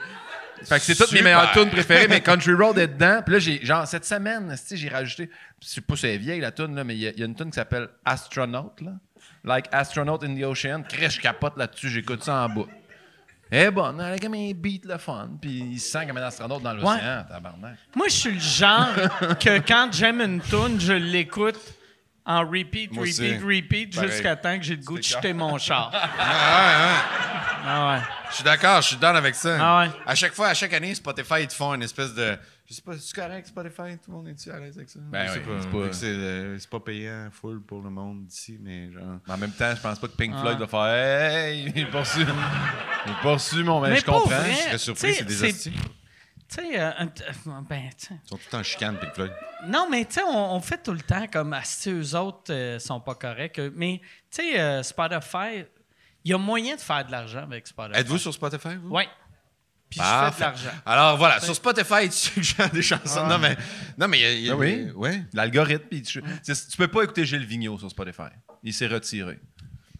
[0.65, 3.21] fait que c'est toutes mes meilleures tunes préférées, mais Country Road est dedans.
[3.25, 5.31] Puis là, j'ai, genre, cette semaine, j'ai rajouté,
[5.63, 7.19] je sais pas si elle est vieille la tune, là, mais il y, a- il
[7.19, 8.73] y a une tune qui s'appelle Astronaut.
[8.81, 8.93] Là.
[9.45, 10.83] Like Astronaut in the Ocean.
[10.89, 12.67] Crèche, je capote là-dessus, j'écoute ça en bas.
[13.53, 16.19] Elle est bonne, elle a comme un beat le fun, puis il se sent comme
[16.19, 17.75] un astronaute dans l'océan, tabarnak.
[17.97, 18.89] Moi, je suis le genre
[19.41, 21.59] que quand j'aime une tune, je l'écoute
[22.27, 23.23] en repeat, Moi aussi.
[23.35, 24.11] repeat, repeat, Pareil.
[24.11, 25.91] jusqu'à temps que j'ai le goût de jeter mon char.
[26.19, 27.67] Ah, ouais, ouais.
[27.67, 28.03] Ah ouais.
[28.31, 29.59] Je suis d'accord, je suis down avec ça.
[29.61, 29.91] Ah ouais.
[30.07, 32.39] À chaque fois, à chaque année, Spotify, ils te font une espèce de.
[32.69, 33.99] Je sais pas, c'est correct, Spotify?
[34.03, 35.01] Tout le monde est-tu à l'aise avec ça?
[35.03, 35.61] Ben Je sais oui, pas.
[35.61, 39.19] c'est pas- C'est euh, c'est pas payant full pour le monde d'ici, mais genre.
[39.27, 40.41] Mais en même temps, je pense pas que Pink Ah.
[40.41, 42.25] Floyd va faire Hey, il poursuit.
[43.07, 44.37] il poursuit mon mais, Mais je pour comprends.
[44.39, 45.73] vrai, Je serais surpris, c'est des hosties.
[46.51, 47.91] Tu sais, euh, un- euh, ben.
[48.11, 49.33] Ils sont tout le temps en chicane, Pink Floyd.
[49.67, 52.53] Non, mais tu sais, on, on fait tout le temps comme ah, si eux autres
[52.53, 53.59] euh, sont pas corrects.
[53.61, 54.01] euh, Mais
[54.31, 55.65] tu sais, euh, Spotify,
[56.25, 58.01] il y a moyen de faire de l'argent avec Spotify.
[58.01, 58.95] Êtes-vous sur Spotify, vous?
[58.97, 59.05] Oui.
[59.89, 60.71] Puis je fais de l'argent.
[60.87, 63.27] Alors voilà, sur Spotify, tu suggères des chansons.
[63.27, 63.57] Non, mais.
[63.99, 64.33] Non, mais il y a.
[64.33, 64.91] il y a- Ah oui?
[64.95, 65.23] Ouais.
[65.33, 68.31] L'algorithme, puis tu, tu peux pas écouter Gilles Vigneault sur Spotify.
[68.63, 69.41] Il s'est retiré.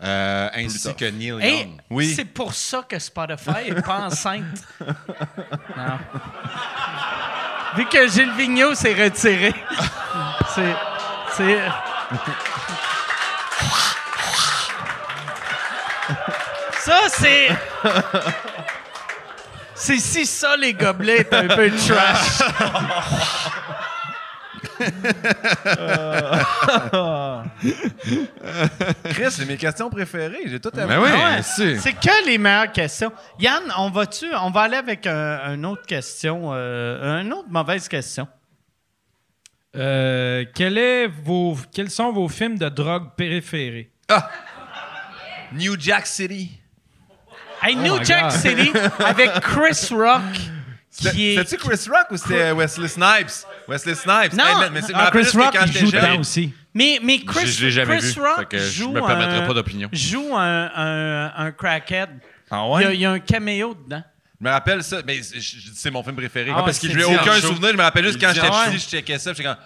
[0.03, 1.81] Euh, ainsi que Neil Et Young.
[1.91, 2.15] Oui.
[2.15, 4.45] c'est pour ça que Spotify est pas enceinte.
[5.77, 5.99] Non.
[7.77, 9.55] Vu que Gilles Vigneault s'est retiré.
[10.55, 10.75] c'est.
[11.37, 11.59] C'est.
[16.81, 17.49] Ça, c'est.
[19.75, 22.43] C'est si ça, les gobelets, un peu trash.
[29.05, 30.43] Chris, c'est mes questions préférées.
[30.47, 31.79] J'ai tout Ben oui, Ah ouais, c'est.
[31.79, 33.13] C'est que les meilleures questions?
[33.39, 34.27] Yann, on va-tu.
[34.41, 36.51] On va aller avec un, une autre question.
[36.55, 38.27] euh, une autre mauvaise question.
[39.77, 43.91] Euh, quel est vos, quels sont vos films de drogue préférés?
[45.53, 46.51] New Jack City.
[47.63, 48.31] Hey, New my Jack God.
[48.33, 48.73] City
[49.05, 50.23] avec Chris Rock.
[50.91, 53.47] C'était-tu Chris Rock ou c'était Wesley Snipes?
[53.69, 54.33] Wesley Snipes.
[54.33, 54.45] Non.
[54.61, 56.53] mais, mais me Ah, Chris Rock, quand joue dedans aussi.
[56.75, 59.47] Mais, mais Chris, Je- je jamais Chris vu, Rock que je joue me permettrai un-
[59.47, 59.89] pas d'opinion.
[59.93, 62.11] Joue un, un, un crackhead.
[62.51, 62.95] Ah Il, y a, ouais?
[62.97, 64.03] il y a un caméo dedans.
[64.41, 66.51] Je me rappelle ça, mais c'est- mon film préféré.
[66.53, 67.71] Ah ouais, parce que je n'ai aucun souvenir.
[67.73, 69.33] Je me rappelle juste quand j'étais en petit, je checkais ça.
[69.33, 69.57] J'étais comme.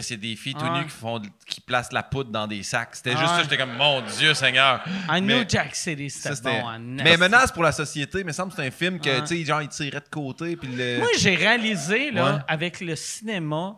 [0.00, 2.90] C'est des filles tout Ah nues qui, font, qui placent la poudre dans des sacs.
[2.94, 3.42] C'était Ah juste ça.
[3.42, 4.82] J'étais comme, mon Dieu Seigneur.
[5.08, 6.66] À Mais- New Jack City, c'était c'était- bon.
[6.68, 9.44] en mais menace pour la société, mais semble que c'est un film que, tu sais,
[9.44, 10.56] genre, il tirait de côté.
[10.56, 10.98] Puis le...
[10.98, 12.40] Moi, j'ai réalisé, là, Ouais.
[12.46, 13.76] avec le cinéma,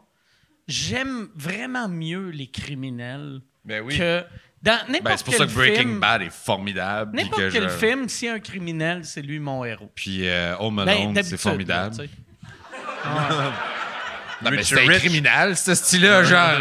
[0.69, 3.97] j'aime vraiment mieux les criminels Ben oui.
[3.97, 4.23] que
[4.63, 6.01] dans n'importe Ben, c'est pour quel ça que Breaking film.
[6.01, 7.17] Bad est formidable.
[7.17, 9.91] N'importe que quel je- film, si un criminel, c'est lui mon héros.
[9.95, 11.97] Puis euh, Home Ben, Alone, c'est formidable.
[11.97, 13.53] là.
[14.43, 14.99] Non, mais Richard c'est un Rich.
[15.01, 16.59] criminel, ce style-là, genre.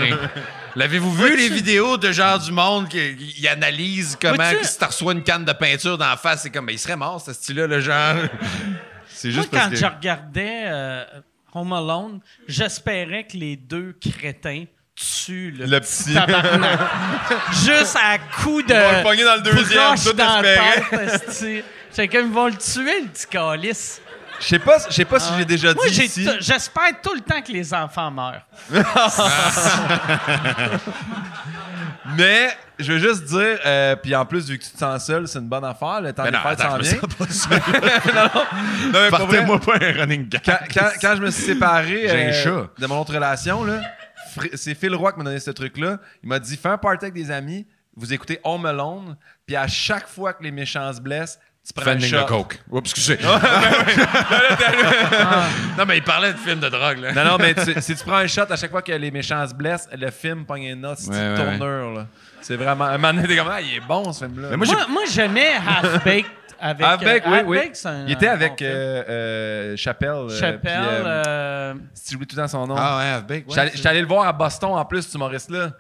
[0.76, 5.14] L'avez-vous vu les vidéos de genre du monde qui, qui analyse comment si tu reçois
[5.14, 7.68] une canne de peinture dans la face, c'est comme, ben, il serait mort, ce style-là,
[7.68, 8.16] le genre.
[9.10, 9.76] C'est Moi, juste parce quand que...
[9.78, 11.04] je regardais euh,
[11.54, 16.80] Home Alone, j'espérais que les deux crétins tuent le, Le petit tabarnak.
[17.66, 18.74] Juste à coup de.
[18.74, 22.08] Ils vont le pogner dans le deuxième, tout espérait.
[22.08, 24.02] comme ils vont le tuer, le petit calice.
[24.40, 26.26] Je sais pas, je sais pas si j'ai déjà Moi, dit j'ai ici.
[26.26, 28.46] t- j'espère tout le temps que les enfants meurent.
[32.16, 32.50] Mais
[32.80, 35.40] je veux juste dire, euh, puis en plus, vu que tu te sens seul, c'est
[35.40, 36.02] une bonne affaire.
[36.02, 37.62] Le temps des non, fêtes attends, s'en me sens pas seul.
[38.16, 38.42] non, non,
[38.94, 40.42] mais pour vrai, Partez-moi pas un running gag.
[40.46, 42.70] quand, quand- quand je me suis séparé J'ai un euh, chat.
[42.80, 43.82] de mon autre relation, là,
[44.36, 45.98] Fr- c'est Phil Roy qui m'a donné ce truc-là.
[46.24, 47.66] Il m'a dit fais un party avec des amis,
[47.96, 51.40] vous écoutez Home Alone, puis à chaque fois que les méchants se blessent,
[51.74, 52.24] tu prends shot.
[52.24, 52.60] the coke.
[52.72, 53.18] Oups, excusez.
[55.78, 57.12] non, mais il parlait de film de drogue, là.
[57.14, 59.48] Non, non, mais tu- si tu prends un shot à chaque fois que les méchants
[59.48, 61.94] se blessent, le film pogne une note, c'est Ouais, une ouais, tournure.
[61.94, 62.08] là.
[62.42, 62.86] C'est vraiment.
[62.86, 64.56] Un moment donné, comme, ah, il est bon ce film-là.
[64.56, 66.26] Moi, j'ai Moi, moi j'aimais Half-Baked
[66.60, 66.86] avec.
[66.88, 67.58] Avec, euh, oui, oui.
[67.58, 70.10] Half-Baked, c'est un- Il était avec euh, euh, Chappelle.
[70.10, 70.72] euh, Chappelle.
[70.84, 72.76] euh, euh, Si tu tout le temps son nom.
[72.78, 73.50] Ah ouais, Half-Baked, ouais.
[73.50, 75.72] J'étais allé- j'étais allé le voir à Boston en plus, ce humoriste-là.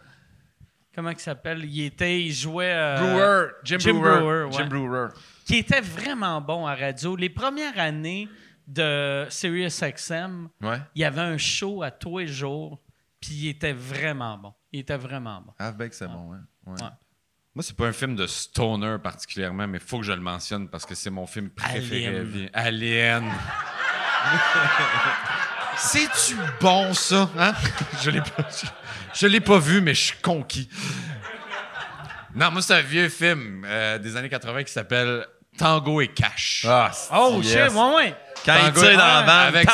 [0.93, 1.63] comment il s'appelle?
[1.63, 2.71] Il était, il jouait...
[2.73, 4.19] euh, Brewer, Jim, Jim Brewer.
[4.19, 4.51] Brewer, ouais.
[4.57, 5.07] Jim Brewer.
[5.47, 7.15] Qui était vraiment bon à radio.
[7.15, 8.27] Les premières années
[8.67, 10.81] de SiriusXM, Ouais.
[10.93, 12.81] il y avait un show à tous les jours,
[13.21, 14.53] puis il était vraiment bon.
[14.73, 15.53] Il était vraiment bon.
[15.57, 16.37] Halfback, c'est bon, ouais.
[16.65, 16.73] ouais.
[16.81, 16.89] Ouais.
[17.55, 20.85] Moi, c'est pas un film de stoner particulièrement, mais faut que je le mentionne parce
[20.85, 22.07] que c'est mon film préféré.
[22.07, 22.49] Alien.
[22.53, 23.31] Alien.
[25.77, 27.29] C'est-tu bon, ça?
[27.37, 27.53] Hein?
[28.01, 28.65] Je l'ai pas, je,
[29.13, 30.67] je l'ai pas vu, mais je suis conquis.
[32.35, 35.25] Non, moi, c'est un vieux film euh, des années 80 qui s'appelle
[35.57, 36.65] Tango et Cash.
[36.67, 37.51] Ah, Oh, yes.
[37.51, 38.15] shit, ouais, ouais.
[38.45, 39.65] Quand il Tango tire et- dans la vanne,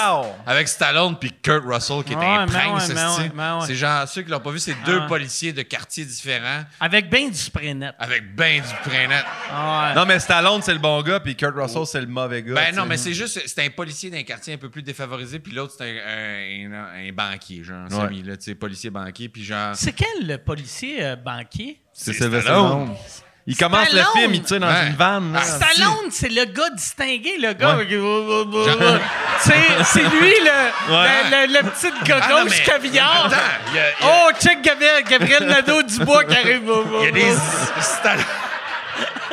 [0.47, 2.88] avec, Stallone puis Kurt Russell qui est Ouais, un mais prince.
[2.88, 3.22] ouais, mais esti.
[3.22, 3.68] ouais, mais ouais.
[3.68, 5.07] C'est genre, ceux qui l'ont pas vu, c'est deux ouais.
[5.07, 7.93] policiers de quartiers différents Avec ben du spray net.
[7.99, 9.22] avec ben du prénet.
[9.51, 9.95] Ah ouais.
[9.99, 12.53] Non, mais Stallone, c'est le bon gars, puis Kurt Russell, c'est le mauvais gars.
[12.55, 15.51] Ben non, mais c'est juste, c'est un policier d'un quartier un peu plus défavorisé, puis
[15.51, 17.95] l'autre, c'est un, un- un banquier, genre, Ouais.
[17.97, 19.76] Samy, là, tu sais, policier banquier, puis genre.
[19.76, 21.80] C'est quel le policier euh, banquier?
[21.91, 22.95] C'est c'est Sylvester Stallone.
[22.95, 22.95] Stallone.
[23.45, 24.05] Il commence Stallone!
[24.15, 24.87] le film, il tire dans Ouais.
[24.87, 25.33] une vanne.
[25.33, 25.41] là.
[25.41, 27.75] Stallone, c'est le gars distingué, le gars.
[27.75, 29.01] Ouais.
[29.41, 31.07] C'est c'est lui, le, Ouais.
[31.29, 33.25] le, le- le petit gars Ah, gauche caviar.
[33.25, 33.35] Attends,
[33.69, 36.61] il y a, il y a- Oh, check Gabriel, Gabriel Nadeau-Dubois qui arrive.
[36.99, 37.35] il y a des.
[37.81, 38.25] Stallone,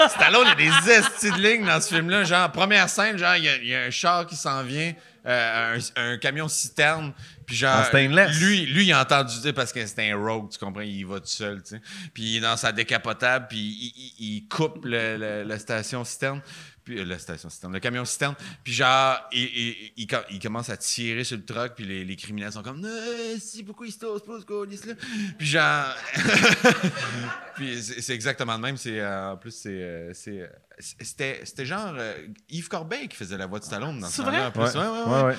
[0.08, 2.24] Stallone, il y a des estis de lignes dans ce film-là.
[2.24, 4.92] Genre, première scène, genre, il y a, il y a un char qui s'en vient,
[5.26, 7.12] euh, un, un camion citerne.
[7.50, 8.38] Puis genre, En stainless.
[8.40, 11.18] lui, lui, il a entendu dire parce que c'était un rogue, tu comprends, il va
[11.18, 11.80] tout seul, tu sais.
[12.14, 16.04] Puis il est dans sa décapotable, puis il, il- il coupe le- le- la station
[16.04, 16.40] citerne.
[16.84, 18.34] Puis, euh, la station citerne, le camion citerne.
[18.64, 22.04] Puis genre, il, il- il com- il commence à tirer sur le truck, puis les,
[22.04, 24.94] les criminels sont comme, Euh, si, pourquoi il se tosse pas, ce colis-là?
[25.36, 25.94] Puis genre,
[27.56, 28.76] puis c'est c'est exactement le même.
[28.76, 30.46] C'est, euh, en plus, c'est, euh, c'est, euh,
[30.78, 32.14] c'était, c'était genre euh,
[32.48, 34.60] Yves Corbeil qui faisait la voix de Stallone dans ce C'est temps-là, en plus.
[34.62, 34.68] Ouais.
[34.76, 35.12] Ouais, ouais, ouais.
[35.14, 35.36] Ouais, ouais.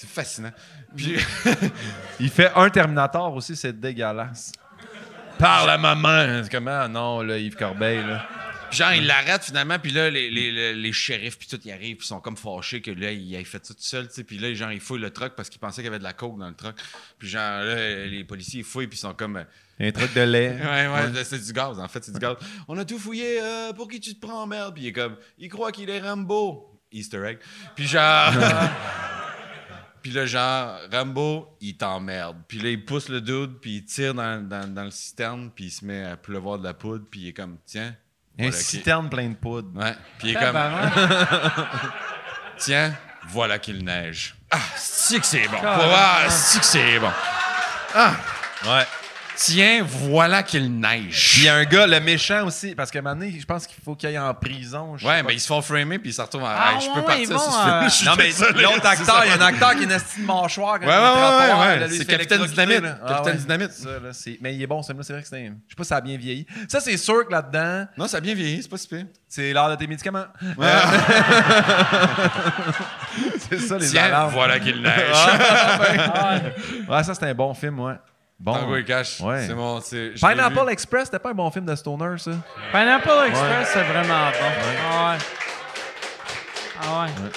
[0.00, 0.52] C'est fascinant.
[0.96, 1.16] Puis,
[2.20, 4.52] Il fait un Terminator aussi, c'est dégueulasse.
[5.40, 6.44] Parle à maman.
[6.44, 6.82] C'est comment?
[6.82, 8.24] Ah non, là, Yves Corbeil, là.
[8.70, 11.72] Puis genre, il l'arrête finalement, puis là, les, les, les, les shérifs, puis tout, ils
[11.72, 14.14] arrivent, puis ils sont comme fâchés que là, il ait fait ça tout seul, tu
[14.14, 14.22] sais.
[14.24, 16.12] Puis là, genre, ils fouillent le truck parce qu'ils pensaient qu'il y avait de la
[16.12, 16.76] coke dans le truck.
[17.18, 19.38] Puis genre, là, les policiers, ils fouillent, puis ils sont comme.
[19.38, 19.44] euh,
[19.88, 20.56] Un truc de lait.
[20.62, 22.36] Ouais, ouais, c'est du gaz, en fait, c'est du gaz.
[22.68, 24.74] On a tout fouillé, euh, pour qui tu te prends, merde?
[24.74, 26.78] Puis il est comme, il croit qu'il est Rambo.
[26.92, 27.38] Easter egg.
[27.74, 28.32] Puis genre.
[30.02, 32.36] Puis là, genre, Rambo, il t'emmerde.
[32.46, 35.66] Puis là, il pousse le dude, puis il tire dans, dans, dans le citerne, puis
[35.66, 37.94] il se met à pleuvoir de la poudre, puis il est comme, tiens.
[38.38, 39.76] Un voilà citerne plein de poudre.
[39.78, 39.94] Ouais.
[40.18, 40.56] Puis il est comme,
[42.58, 42.94] tiens,
[43.28, 44.36] voilà qu'il neige.
[44.50, 45.58] Ah, c'est que c'est bon.
[45.62, 47.10] Ah, c'est que c'est bon.
[48.66, 48.86] Ouais.
[49.40, 51.30] Tiens, voilà qu'il neige.
[51.34, 53.46] Puis il y a un gars, le méchant aussi, parce qu'à un moment donné, je
[53.46, 54.96] pense qu'il faut qu'il aille en prison.
[55.04, 56.48] Ouais, mais ils se font framer puis ils se retrouvent en.
[56.48, 57.68] Ah, Hey, je peux ouais, partir sur ce film.
[57.68, 59.96] euh, Non, mais désolé, l'autre c'est acteur, il y a un acteur qui est de
[60.26, 60.80] mâchoire.
[60.80, 61.88] quand Ouais, il ouais, ouais, ouais.
[61.96, 62.80] C'est Capitaine Dynamite.
[62.82, 62.98] là.
[63.00, 63.38] Ah, Capitaine ouais.
[63.42, 63.70] Dynamite.
[63.72, 65.36] Ça, là, c'est- mais il est bon, ce film-là, c'est vrai que c'est.
[65.46, 66.44] un- Je sais pas si ça a bien vieilli.
[66.68, 69.04] Ça, c'est sûr que là-dedans, Non, ça a bien vieilli, c'est pas si pire.
[69.28, 70.26] c'est l'heure de tes médicaments.
[73.48, 74.32] c'est ça, les Tiens, alarmes.
[74.32, 75.14] voilà qu'il neige.
[76.88, 77.94] Ouais, ça, c'était un bon film, ouais.
[78.40, 78.54] Bon.
[78.54, 79.20] Tango et Cash.
[79.20, 79.46] Ouais.
[79.46, 79.80] C'est mon.
[79.80, 80.68] c'est- Pineapple.
[80.70, 82.30] Express, c'était pas un bon film de Stoner, ça?
[82.70, 84.36] Pineapple Express, c'est vraiment bon.
[84.90, 85.18] Ah ouais.
[86.80, 87.30] Ah ouais.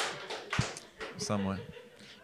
[1.17, 1.55] Ça, moi.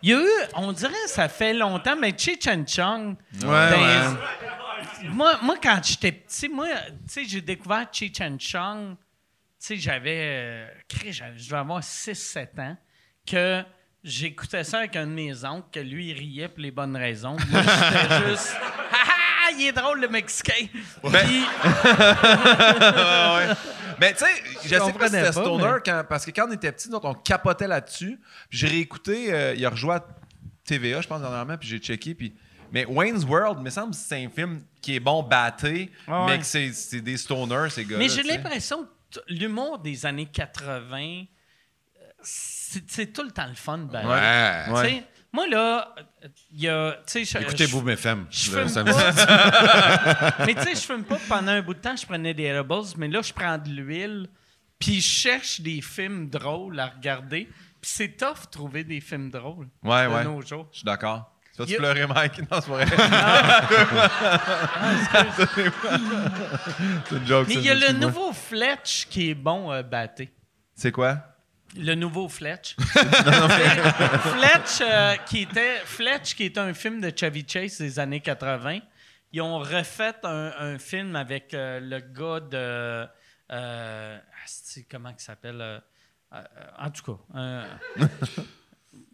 [0.04, 3.16] Il y a eu, on dirait, ça fait longtemps, mais Cheech and Chong.
[3.34, 3.72] Ouais, ben,
[4.14, 5.10] ouais.
[5.10, 8.96] Moi, moi, quand j'étais petit, moi, tu sais, j'ai découvert Cheech and Chong.
[8.96, 8.96] Tu
[9.60, 10.20] sais, j'avais.
[10.20, 10.68] euh,
[11.10, 12.78] je devais avoir 6-7 ans.
[13.26, 13.64] Que
[14.08, 17.38] j'écoutais ça avec un de mes oncles, que lui, il riait pour les bonnes raisons.
[17.50, 18.56] Moi, j'étais juste.
[18.92, 18.96] Ah
[19.50, 20.66] ah, il est drôle, le Mexicain.
[21.04, 21.12] Puis-
[24.00, 24.26] Mais tu sais,
[24.64, 27.14] je sais pas si c'était Stoner, mais- quand- parce que quand on était autres, on
[27.16, 28.20] capotait là-dessus.
[28.50, 30.06] Puis j'ai réécouté, euh, il a rejoué à
[30.66, 32.14] TVA, je pense, dernièrement, puis j'ai checké.
[32.14, 32.36] Puis...
[32.72, 36.26] Mais Wayne's World, il me semble que c'est un film qui est bon batté, Ah
[36.26, 36.32] ouais.
[36.34, 37.98] mais que c'est c'est des stoners, ces gars-là.
[37.98, 41.24] Mais j'ai l'impression que t- l'humour des années 80, euh,
[42.78, 43.78] c'est c'est tout le temps le fun.
[43.92, 44.06] Ben,
[44.74, 45.04] Ouais.
[45.34, 45.94] Moi, là,
[46.52, 46.94] il y a.
[47.06, 48.26] tu sais, je- Écoutez je- Boom FM.
[48.32, 50.34] Je fume pas.
[50.46, 52.84] mais tu sais, je fume pas pendant un bout de temps, je prenais des edibles,
[52.98, 54.28] mais là, je prends de l'huile,
[54.80, 57.50] puis je cherche des films drôles à regarder.
[57.82, 60.24] Puis c'est tough de trouver des films drôles Ouais, de ouais.
[60.24, 60.68] nos jours.
[60.72, 61.32] Je suis d'accord.
[61.54, 62.40] Tu vas-tu pleurer, Mike?
[62.52, 62.86] Non, c'est pas vrai.
[67.06, 70.32] c'est une joke, Mais il y a le nouveau Fletch qui est bon euh, batté.
[70.76, 71.18] C'est quoi?
[71.76, 72.76] Le nouveau Fletch.
[72.80, 78.80] Fletch, euh, qui était, Fletch, qui est un film de Chevy Chase des années 80.
[79.34, 83.08] Ils ont refait un, un film avec euh, le gars de.
[83.52, 84.18] euh,
[84.90, 85.80] comment il s'appelle euh,
[86.80, 87.18] En tout cas.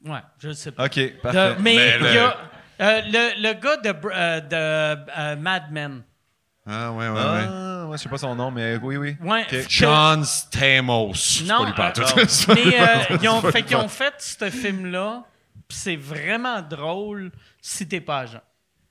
[0.05, 0.85] ouais, je ne sais pas.
[0.85, 1.55] OK, De- parfait.
[1.59, 2.37] mais Mais il y a.
[3.01, 3.91] le, le gars de,
[4.47, 6.03] de Mad Men.
[6.65, 7.19] Ah, ouais, ouais, ouais.
[7.49, 9.17] Ah, ouais, je sais pas son nom, mais oui, oui.
[9.21, 9.49] Ouais, Ok.
[9.49, 11.13] que- John Stamos.
[11.45, 12.25] Non, pas lui euh,
[12.55, 15.23] mais euh, ils ont, fait qu'ils ont fait ce film-là,
[15.67, 17.31] puis c'est vraiment drôle
[17.61, 18.41] si t'es pas agent.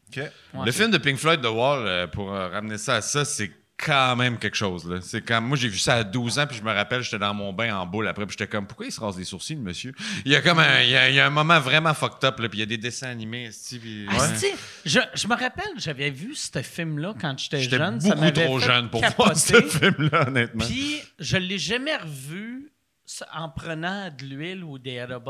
[0.08, 0.16] Ok.
[0.18, 0.66] Ouais.
[0.66, 3.50] Le film de Pink Floyd, The Wall, euh, pour euh, ramener ça à ça, c'est
[3.84, 4.88] quand même quelque chose.
[4.88, 5.00] Là.
[5.02, 5.40] C'est quand...
[5.40, 7.74] Moi, j'ai vu ça à 12 ans, puis je me rappelle, j'étais dans mon bain
[7.76, 9.92] en boule après, puis j'étais comme, pourquoi il se rase les sourcils, le monsieur?
[10.24, 12.24] Il y a comme un, il y a, il y a un moment vraiment fucked
[12.24, 13.50] up, là, puis il y a des dessins animés,
[13.80, 14.54] puis- Ah, ouais.
[14.84, 18.00] je, je me rappelle, j'avais vu ce film-là quand j'étais J'étais jeune.
[18.00, 19.22] ça beaucoup trop jeune pour capoter.
[19.24, 20.64] voir ce film-là, honnêtement.
[20.64, 22.68] Puis, je l'ai jamais revu
[23.34, 25.20] en prenant de l'huile ou des edibles.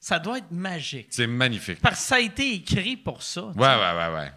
[0.00, 1.08] Ça doit être magique.
[1.10, 1.80] C'est magnifique.
[1.82, 3.46] Parce que ça a été écrit pour ça.
[3.46, 3.60] Ouais, sais.
[3.60, 4.32] ouais, ouais, ouais.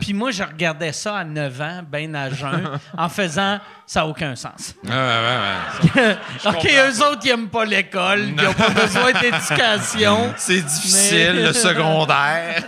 [0.00, 4.06] Puis moi, je regardais ça à 9 ans, ben à jeun, en faisant ça n'a
[4.06, 4.74] aucun sens.
[4.84, 6.00] Ouais, ouais, ouais,
[6.46, 6.50] ouais.
[6.50, 10.32] OK, eux autres, ils n'aiment pas l'école, ils n'ont pas besoin d'éducation.
[10.36, 12.62] C'est difficile, Mais- le secondaire.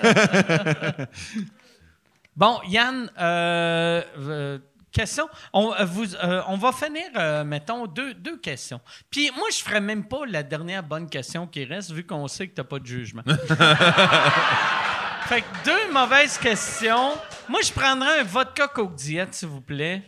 [2.36, 4.59] Bon, Yann, euh, euh,
[4.90, 5.28] question.
[5.52, 8.81] On, euh, vous, euh, on va finir, mettons, deux, deux questions.
[9.11, 12.48] Puis moi, je ferais même pas la dernière bonne question qui reste, vu qu'on sait
[12.48, 13.23] que tu n'as pas de jugement.
[15.26, 17.12] Fait que deux mauvaises questions.
[17.48, 20.02] Moi, je prendrais un vodka Coke Diet, s'il vous plaît.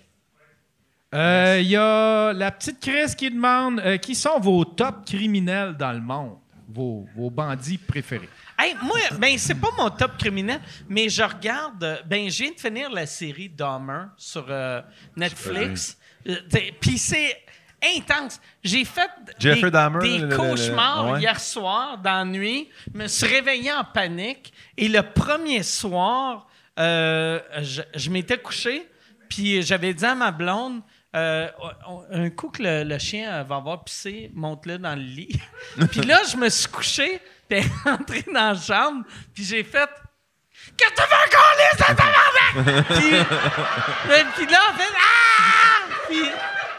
[1.14, 5.76] Euh, Il y a la petite Chris qui demande euh, qui sont vos top criminels
[5.76, 6.38] dans le monde,
[6.68, 8.28] vos, vos bandits préférés?
[8.58, 11.82] Hey, moi, ben, c'est pas mon top criminel, mais je regarde.
[11.84, 14.80] euh, Ben, je viens de finir la série Dahmer sur euh,
[15.14, 15.96] Netflix.
[16.80, 17.36] Puis c'est
[17.96, 18.40] intense.
[18.64, 22.68] J'ai fait Jeffrey des, Dahmer, des le- le- le- cauchemars hier soir dans la nuit.
[22.92, 24.52] Je me suis réveillé en panique.
[24.76, 26.46] Et le premier soir,
[26.78, 28.88] euh, je, je m'étais couché,
[29.28, 30.80] puis j'avais dit à ma blonde.
[31.14, 31.48] euh,
[32.10, 35.40] un coup que le, le chien va avoir pissé, monte-le dans le lit.
[35.90, 39.04] puis là, je me suis couché, puis rentrée dans la chambre,
[39.34, 39.88] puis j'ai fait
[40.76, 42.86] Qu'est-ce que tu veux qu'on lise, ça tabarnak?
[42.88, 45.82] puis, puis là, en fait Ah!
[46.08, 46.20] Puis,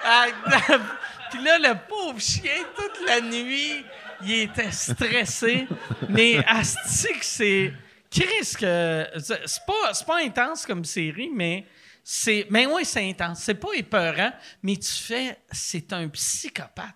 [1.30, 3.84] puis là, le pauvre chien, toute la nuit,
[4.24, 5.68] il était stressé.
[6.10, 7.74] Mais asti que c'est.
[8.10, 9.06] Chris, que.
[9.18, 11.66] C'est pas, c'est pas intense comme série, mais.
[12.04, 13.40] C'est, mais oui, c'est intense.
[13.42, 14.32] C'est pas épeurant,
[14.64, 16.96] mais tu fais, c'est un psychopathe.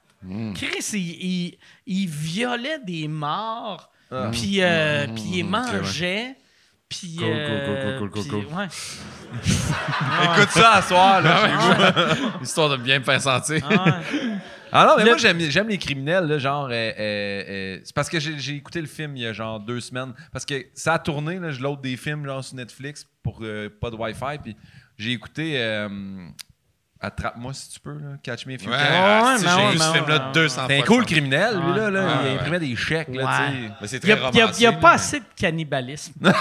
[0.55, 3.91] Chris, il, il, il violait des morts,
[4.31, 6.35] puis euh, puis il mangeait,
[6.91, 7.15] puis...
[7.15, 8.57] Cool, cool, euh, cool, cool, cool, puis- cool.
[8.57, 8.67] ouais.
[10.35, 12.43] Écoute ça à soir, là, chez vous.
[12.43, 13.65] Histoire de bien me faire sentir.
[13.69, 13.91] Ah ouais.
[14.73, 16.67] Ah non, mais Le- moi, j'aime, j'aime les criminels, là, genre.
[16.67, 19.59] euh, euh, euh, c'est parce que j'ai, j'ai écouté le film il y a genre
[19.59, 20.13] deux semaines.
[20.31, 23.67] Parce que ça a tourné, là, je load des films genre sur Netflix pour euh,
[23.81, 24.37] pas de Wi-Fi.
[24.41, 24.55] Puis
[24.97, 25.89] j'ai écouté euh,
[27.03, 28.83] Attrape-moi si tu peux, là, Catch Me If You Ouais, Can.
[28.93, 30.65] ah, si, mais j'ai ouais, vu ce film-là ouais, 200 fois.
[30.69, 31.89] C'est un cool criminel, lui, là.
[31.89, 32.33] là Ouais, il ouais.
[32.35, 33.31] imprimait des chèques, là, Ouais.
[33.31, 33.71] tu sais.
[33.81, 36.13] Mais c'est Il n'y très a, il y a- pas assez de cannibalisme.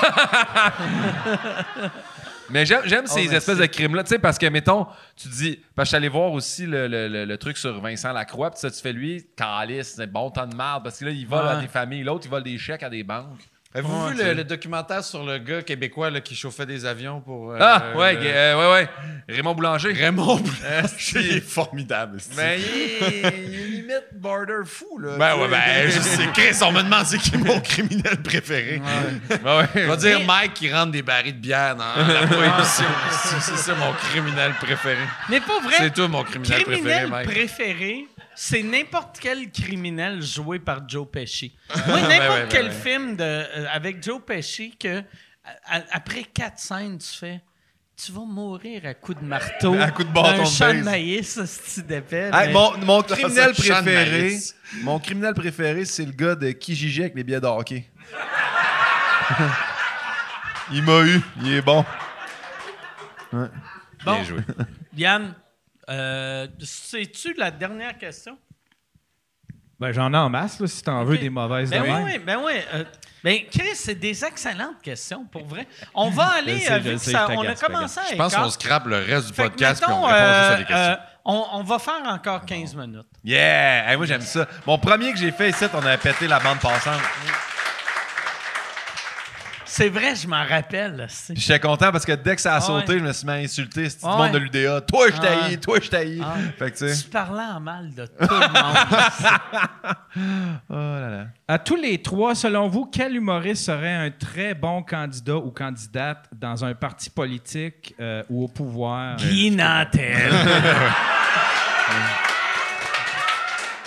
[2.52, 3.34] Mais j'aime, Oh, ces merci.
[3.36, 6.08] espèces de crimes-là, tu sais, parce que, mettons, tu dis, parce que je suis allé
[6.08, 9.24] voir aussi le, le- le- le truc sur Vincent Lacroix, puis ça, tu fais lui,
[9.36, 11.60] calice, c'est bon temps de merde, parce que là, il vole à Ouais.
[11.62, 13.38] des familles, l'autre, il vole des chèques à des banques.
[13.72, 17.20] Avez-vous Ouais, vu le, le documentaire sur le gars québécois là, qui chauffait des avions
[17.20, 17.52] pour.
[17.52, 18.88] euh, Ah, ouais, le- euh, ouais, ouais.
[19.28, 19.92] Raymond Boulanger.
[19.92, 22.18] Raymond Blanche, il est formidable.
[22.36, 25.16] Mais il est, il est limite border fou, là.
[25.16, 28.82] Ben ouais, ben, je sais, Chris, on me demande c'est qui mon criminel préféré.
[29.44, 29.84] Ben ouais.
[29.84, 32.84] On va dire Mais- Mike qui rentre des barils de bière dans la prohibition.
[33.12, 34.98] c'est c'est ça mon criminel préféré.
[35.28, 35.74] Mais pas vrai.
[35.78, 37.30] C'est toi mon criminel, préféré, criminel Mike.
[37.30, 38.06] préféré,
[38.42, 41.54] c'est n'importe quel criminel joué par Joe Pesci.
[41.86, 42.70] Moi, Ben n'importe ouais, ben quel ouais.
[42.72, 45.00] film de, euh, avec Joe Pesci que
[45.66, 47.42] à- après quatre scènes, tu fais
[48.02, 49.74] tu vas mourir à coups de marteau.
[49.78, 52.30] À coups de bâton de champ de maïs, ce d'épée.
[52.32, 54.38] Hey, mais- mon, mon criminel préféré,
[54.84, 57.84] mon criminel préféré, c'est le gars de Kijiji avec les billets de hockey.
[60.72, 61.84] il m'a eu, il est bon.
[63.32, 63.48] Bon,
[64.04, 64.40] Bien joué.
[64.96, 65.34] Yann,
[65.90, 68.38] euh, sais-tu la dernière question?
[69.78, 72.38] Ben, j'en ai en masse, là, si t'en veux des mauvaises Ben oui, oui, ben
[72.44, 72.52] oui.
[72.74, 72.84] euh,
[73.24, 75.66] ben, Chris, c'est des excellentes questions, pour vrai.
[75.94, 78.04] On va aller, Je sais, euh, je vu que sais, ça- on a commencé à
[78.10, 80.52] Je pense qu'on scrape le reste du Fait podcast puis on mettons, répond juste à
[80.52, 80.76] euh, des questions.
[80.92, 83.06] euh, on, on va faire encore 15 minutes.
[83.24, 83.90] Yeah!
[83.90, 84.46] Hey, moi, j'aime ça.
[84.66, 87.00] Mon premier que j'ai fait ici, on avait pété la bande passante.
[89.72, 91.06] C'est vrai, je m'en rappelle.
[91.30, 92.98] j'étais content parce que dès que ça a Ah sauté, ouais.
[92.98, 94.80] je me suis mis à insulter ce petit Ah monde de l'UDA.
[94.80, 95.56] Toi, je Ah t'haïs, ouais.
[95.58, 96.20] toi, je t'haïs.
[96.24, 96.34] Ah.
[96.58, 97.04] Fait que tu sais.
[97.04, 98.48] Tu parlais en mal de tout le monde.
[100.68, 101.26] Oh là là.
[101.46, 106.26] À tous les trois, selon vous, quel humoriste serait un très bon candidat ou candidate
[106.32, 109.14] dans un parti politique euh, ou au pouvoir?
[109.18, 110.32] Guy Nantel.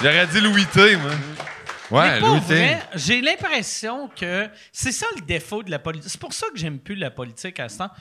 [0.01, 1.11] J'aurais dit Louis T, moi.
[1.93, 6.09] Ouais, Mais pour vrai, j'ai l'impression que c'est ça le défaut de la politique.
[6.09, 7.91] C'est pour ça que j'aime plus la politique à ce temps.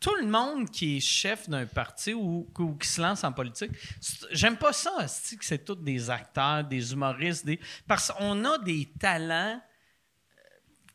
[0.00, 3.70] tout le monde qui est chef d'un parti ou, ou qui se lance en politique,
[4.32, 4.90] j'aime pas ça,
[5.38, 7.60] que c'est tous des acteurs, des humoristes, des...
[7.86, 9.60] parce qu'on a des talents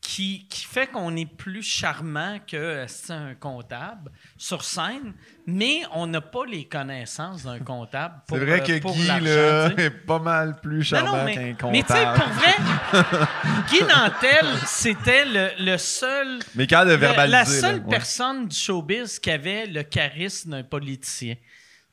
[0.02, 5.14] qui, qui fait qu'on est plus charmant que asti, un comptable sur scène,
[5.46, 8.16] mais on n'a pas les connaissances d'un comptable.
[8.28, 11.84] pour, C'est vrai euh, que pour Guy, là, est pas mal plus charmant qu'un mais
[11.84, 12.20] tu sais, comptable.
[12.20, 12.56] pour vrai,
[13.70, 16.40] Guy Nantel, c'était le, le seul.
[16.56, 17.32] Mais capable de le- verbaliser.
[17.38, 17.90] la seule là, ouais.
[17.90, 21.36] personne du showbiz qui avait le charisme d'un politicien.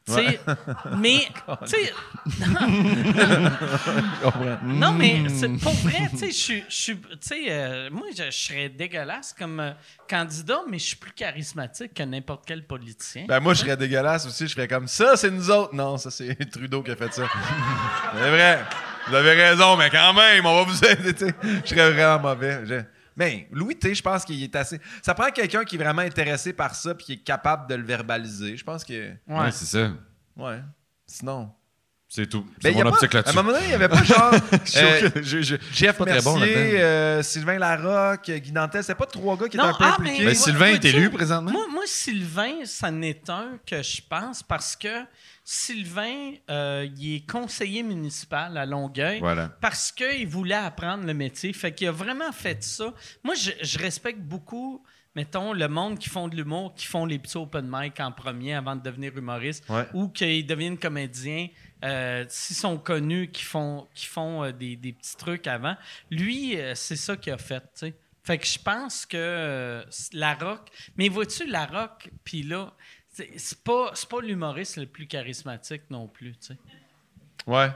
[0.08, 0.40] Tu sais,
[0.98, 1.28] mais,
[1.66, 1.92] tu sais,
[4.64, 6.98] non, mais c'est- pour vrai, tu sais, je suis-
[7.50, 9.72] euh, moi, je, serais dégueulasse comme euh,
[10.08, 13.24] candidat, mais je suis plus charismatique que n'importe quel politicien.
[13.28, 14.46] Ben moi, je serais dégueulasse aussi.
[14.48, 15.74] Je ferais comme ça, c'est nous autres.
[15.74, 17.24] Non, ça, c'est Trudeau qui a fait ça.
[18.14, 18.60] c'est vrai.
[19.08, 21.14] Vous avez raison, mais quand même, on va vous aider.
[21.64, 22.60] Je serais vraiment mauvais.
[22.66, 22.82] Je-
[23.18, 24.80] Mais Louis T, je pense qu'il est assez.
[25.02, 27.82] Ça prend quelqu'un qui est vraiment intéressé par ça puis qui est capable de le
[27.84, 28.56] verbaliser.
[28.56, 28.92] Je pense que.
[29.26, 29.38] Ouais.
[29.40, 29.90] Ouais, c'est ça.
[30.36, 30.60] Ouais.
[31.06, 31.50] Sinon.
[32.10, 32.40] C'est tout.
[32.40, 33.36] Ben, C'est y a mon pas- optique À un là-dessus.
[33.36, 34.32] moment donné, il n'y avait pas genre.
[34.76, 39.04] euh, Je- je- Jeff pas très bon Mercier, euh, Sylvain Larocque, Guy Nantel, c'est pas
[39.04, 40.12] trois gars qui Non, étaient un peu ah, impliqués.
[40.12, 41.50] mais- Ben, Moi- Sylvain est élu présentement.
[41.50, 44.88] Moi, moi, Sylvain, ça n'est un que je pense parce que
[45.50, 49.48] Sylvain, euh, il est conseiller municipal à Longueuil Voilà.
[49.62, 51.54] parce qu'il voulait apprendre le métier.
[51.54, 52.92] Fait qu'il a vraiment fait ça.
[53.24, 54.84] Moi, je, je respecte beaucoup,
[55.16, 58.54] mettons, le monde qui font de l'humour, qui font les petits open mic en premier
[58.56, 59.86] avant de devenir humoriste Ouais.
[59.94, 61.48] ou qu'ils deviennent comédiens.
[61.82, 65.76] euh, S'ils sont connus, qui font, qui font euh, des, des petits trucs avant.
[66.10, 67.86] Lui, c'est ça qu'il a fait.
[68.22, 70.68] Fait que je pense que la rock.
[70.98, 72.74] Mais vois-tu, la rock, puis là,
[73.36, 76.56] c'est pas, pas l'humoriste le plus charismatique non plus, tu sais.
[77.46, 77.70] Ouais,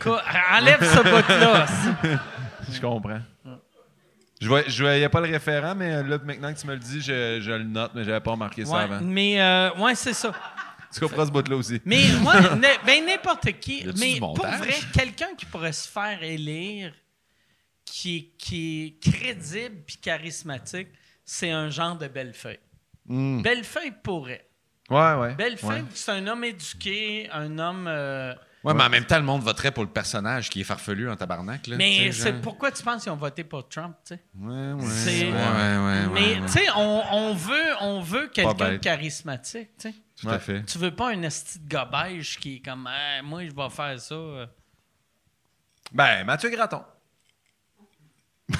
[0.00, 1.66] Quoi, Enlève ce bout-là.
[2.70, 3.20] je comprends.
[4.40, 7.00] Je voyais, je voyais pas le référent, mais là, maintenant que tu me le dis,
[7.00, 9.00] je, je le note, mais j'avais pas remarqué ça avant.
[9.00, 10.32] mais euh, ouais, c'est ça.
[10.92, 11.80] Tu comprends ce bout-là aussi.
[11.84, 12.34] Mais moi,
[12.86, 13.86] ben n'importe qui.
[13.98, 16.92] Mais pour vrai, quelqu'un qui pourrait se faire élire,
[17.84, 20.88] qui est, qui est crédible puis charismatique,
[21.24, 22.58] c'est un genre de Bellefeuille.
[23.06, 23.42] Hmm.
[23.42, 24.46] Bellefeuille pourrait.
[24.90, 25.34] Ouais, ouais.
[25.34, 25.88] Bellefeuille, ouais.
[25.94, 27.86] c'est un homme éduqué, un homme.
[27.88, 28.34] euh,
[28.64, 31.16] Ouais, mais en même temps, le monde voterait pour le personnage qui est farfelu en
[31.16, 31.66] tabarnak.
[31.66, 32.40] Là, mais c'est genre.
[32.40, 34.22] pourquoi tu penses qu'ils ont voté pour Trump, tu sais?
[34.40, 34.86] Ouais, ouais.
[34.88, 36.06] C'est- Ouais.
[36.14, 39.94] Mais tu sais, on, on veut, on veut quelqu'un de charismatique, tu sais.
[40.18, 40.62] Tout à fait.
[40.64, 42.88] Tu veux pas un esti de gobage qui est comme
[43.24, 44.14] moi je vais faire ça.
[44.14, 44.46] euh.
[45.92, 46.82] Ben, Mathieu Graton.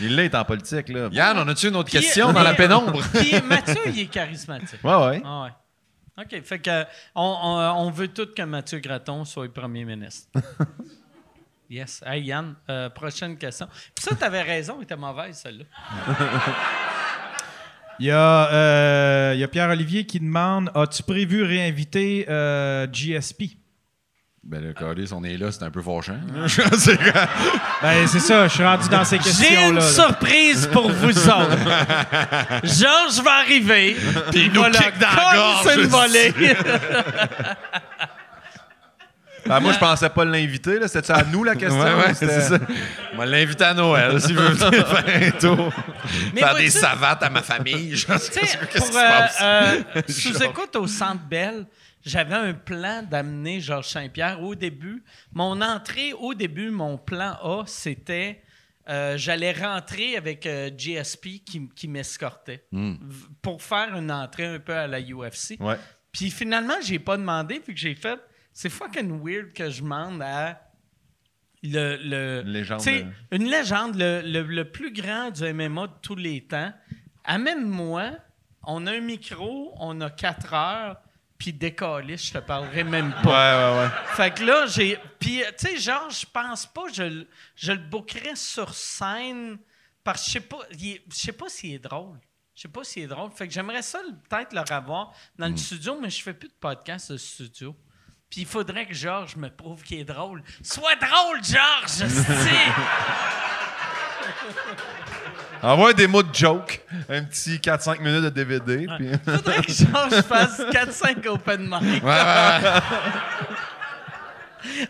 [0.00, 1.08] Il l'est en politique, là.
[1.12, 3.00] Yann, on a-tu une autre Puis, question mais- dans la pénombre?
[3.14, 4.82] Puis Mathieu, il est charismatique.
[4.84, 5.22] Ouais, ouais.
[5.24, 5.50] Ah ouais.
[6.24, 6.42] OK.
[6.44, 6.82] Fait que
[7.14, 10.28] on, on- on veut tous que Mathieu Graton soit premier ministre.
[11.70, 12.02] yes.
[12.04, 13.68] Hey Yann, euh, prochaine question.
[13.94, 15.64] Puis ça, t'avais raison, elle était mauvaise, celle-là.
[18.00, 23.56] Il y a, euh, il y a Pierre-Olivier qui demande As-tu prévu réinviter euh, GSP
[24.50, 26.16] Ben, le calice, on est là, c'est un peu fâchant.
[27.82, 29.66] Ben, c'est ça, je suis rendu dans ces J'ai questions-là.
[29.68, 29.80] une là.
[29.82, 31.58] surprise pour vous autres.
[32.64, 33.94] Georges va arriver.
[34.30, 36.32] Puis il nous va kick dans la gorge, une volée.
[39.46, 40.88] Ben, moi, je pensais pas l'inviter, là.
[40.88, 41.80] C'était à nous, la question?
[41.80, 42.58] Ouais, ouais, c'est ça.
[43.24, 45.72] L'inviter à Noël s'il veut venir faire un tour.
[46.34, 47.92] Mais faire des savates à ma famille.
[47.96, 49.38] Je sais pas qu'est-ce pour qui se passe.
[49.40, 51.64] euh, euh, sous-écoute au Centre Bell,
[52.04, 55.02] j'avais un plan d'amener Georges Saint-Pierre au début.
[55.32, 58.42] Mon entrée au début, mon plan A, c'était
[58.88, 62.94] euh, j'allais rentrer avec euh, GSP qui, qui m'escortait Hmm.
[63.42, 65.56] pour faire une entrée un peu à la UFC.
[65.60, 65.76] Ouais.
[66.10, 68.18] Puis finalement, j'ai pas demandé, puis que j'ai fait.
[68.52, 70.58] C'est fucking weird que je demande à
[71.62, 71.96] le.
[72.02, 73.02] le Une légende, euh.
[73.32, 76.72] Une légende, le, le- le plus grand du MMA de tous les temps.
[77.24, 78.12] Amène-moi,
[78.62, 80.96] on a un micro, on a quatre heures,
[81.38, 83.72] puis décalé, je te parlerai même Ouais, pas.
[83.72, 83.90] ouais, ouais.
[84.16, 84.98] Fait que là, j'ai.
[85.20, 89.58] Puis, tu sais, genre, je pense pas, je, le- je le bookerais sur scène
[90.02, 92.18] parce que je sais pas, il je sais pas s'il est drôle.
[92.54, 93.30] Je sais pas s'il est drôle.
[93.30, 96.54] Fait que j'aimerais ça peut-être le revoir dans le studio, mais je fais plus de
[96.58, 97.76] podcast de studio.
[98.28, 100.42] Puis il faudrait que Georges me prouve qu'il est drôle.
[100.62, 102.10] Sois drôle, Georges!
[105.62, 106.80] Envoie des mots de joke.
[107.08, 108.86] Un petit 4-5 minutes de DVD.
[108.98, 109.10] Puis...
[109.24, 112.04] faudrait que Georges fasse 4-5 open mic.
[112.04, 112.80] Ouais, ouais, ouais.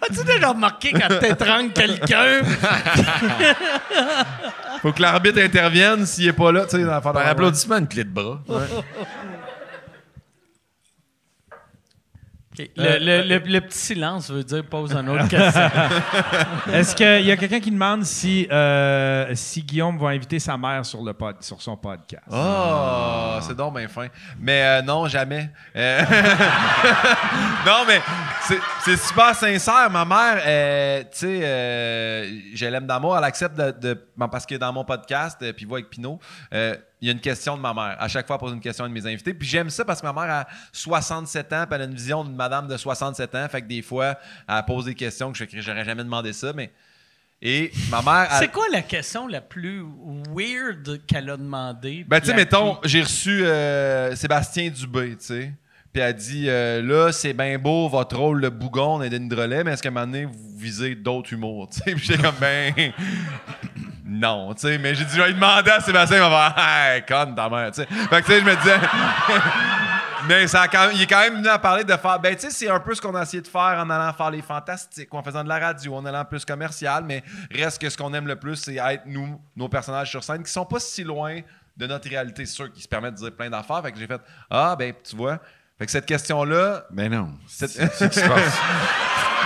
[0.03, 2.43] As-tu déjà remarqué quand t'étrangles quelqu'un?
[4.83, 6.65] Faut que l'arbitre intervienne s'il est pas là.
[6.65, 8.41] Tu sais, dans la Par applaudissement, une clé de bras.
[12.61, 12.71] OK.
[12.77, 15.71] Le, le- le- le petit silence veut dire pose une autre question.
[16.73, 20.85] Est-ce qu'il y a quelqu'un qui demande si, euh, si Guillaume va inviter sa mère
[20.85, 22.25] sur, le pod, sur son podcast?
[22.31, 24.07] Oh, c'est donc bien fin.
[24.39, 25.51] Mais euh, non, jamais.
[25.77, 26.03] Euh,
[27.67, 28.01] non, mais
[28.43, 29.91] c'est- c'est super sincère.
[29.91, 33.17] Ma mère, euh, tu sais, euh, je l'aime d'amour.
[33.17, 36.19] Elle accepte de, de- bon, Parce que dans mon podcast, euh, puis voix avec Pinot,
[36.53, 37.97] euh, il y a une question de ma mère.
[37.99, 39.33] À chaque fois, elle pose une question à de mes invités.
[39.35, 42.25] Puis j'aime ça parce que ma mère a 67 ans, puis elle a une vision
[42.25, 43.47] d'une madame de 67 ans.
[43.49, 44.17] Fait que des fois,
[44.49, 46.73] elle pose des questions que je j'aurais jamais demandé ça, mais.
[47.41, 48.27] Et ma mère.
[48.33, 49.85] elle- C'est quoi la question la plus
[50.35, 52.05] weird qu'elle a demandé?
[52.09, 55.53] Ben, tu sais, mettons, j'ai reçu euh, Sébastien Dubé, tu sais.
[55.93, 59.73] Puis elle dit euh, Là, c'est bien beau votre rôle de bougon et Drolet, mais
[59.73, 61.95] est-ce qu'à un moment donné, vous visez d'autres humours tu sais?
[61.95, 62.75] Puis j'étais comme Ben.
[64.09, 64.79] Non, tu sais.
[64.79, 67.71] Mais j'ai dit Je vais demander à Sébastien, il va faire Hey, conne ta mère,
[67.73, 67.87] tu sais.
[67.87, 68.79] Fait que, tu sais, je me disais.
[70.27, 72.19] Mais ça a quand même- il est quand même venu à parler de faire.
[72.19, 74.31] Ben, tu sais, c'est un peu ce qu'on a essayé de faire en allant faire
[74.33, 77.23] les fantastiques, ou en faisant de la radio, en allant plus commercial, mais
[77.53, 80.51] reste que ce qu'on aime le plus, c'est être nous, nos personnages sur scène, qui
[80.51, 81.39] sont pas si loin
[81.77, 82.45] de notre réalité.
[82.47, 83.81] C'est sûr qu'ils se permettent de dire plein d'affaires.
[83.83, 84.21] Fait que j'ai fait
[84.51, 85.39] Ah, ben, tu vois.
[85.79, 86.83] Fait que cette question-là.
[86.91, 87.31] Ben non.
[87.47, 88.11] cette- C'est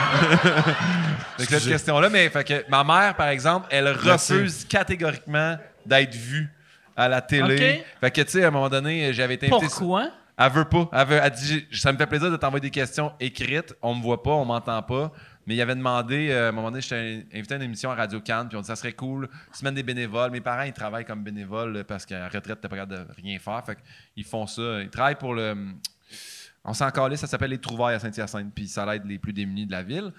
[1.39, 4.33] Fait que cette question-là, mais fait que ma mère, par exemple, elle Merci.
[4.35, 6.49] refuse catégoriquement d'être vue
[6.97, 7.81] à la télé.
[7.81, 7.87] Ok.
[8.01, 9.67] Fait que, tu sais, à un moment donné, j'avais été invité.
[9.67, 10.11] Pourquoi?
[10.39, 10.89] Elle veut pas.
[10.93, 13.75] Elle, veut- elle dit Ça me fait plaisir de t'envoyer des questions écrites.
[13.83, 15.11] On me voit pas, on m'entend pas.
[15.47, 17.97] Mais il avait demandé, euh, à un moment donné, j'étais invité à une émission à
[17.97, 20.31] Radio Cannes, puis on dit ça serait cool, semaine des bénévoles.
[20.31, 23.13] Mes parents, ils travaillent comme bénévoles euh, parce qu'à la retraite, t'es pas capable de
[23.21, 23.61] rien faire.
[23.67, 23.77] Fait
[24.15, 24.81] qu'ils font ça.
[24.83, 25.57] Ils travaillent pour le.
[26.65, 29.67] On s'en calait, ça s'appelle les Trouvailles à Saint-Hyacinthe, puis ça aide les plus démunis
[29.67, 30.13] de la ville.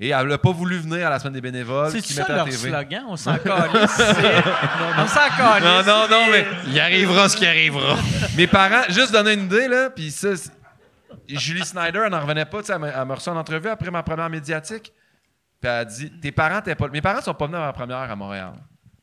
[0.00, 1.90] Et elle n'a pas voulu venir à la semaine des bénévoles.
[1.90, 2.56] C'est qui ça leur TV.
[2.68, 3.04] slogan?
[3.08, 3.90] On s'en calisse.
[3.96, 4.44] c'est-
[4.96, 5.64] On s'en calisse.
[5.64, 7.96] Non, non, non, mais Il arrivera ce qui arrivera.
[8.36, 10.28] Mes parents, juste donner une idée, là, puis ça,
[11.26, 13.68] Julie Snyder, elle n'en revenait pas, tu sais, elle me elle me reçu en entrevue
[13.68, 14.92] après ma première médiatique.
[15.60, 16.86] Puis elle a dit Tes parents, t'es pas.
[16.88, 18.52] Mes parents sont pas venus à ma première à Montréal.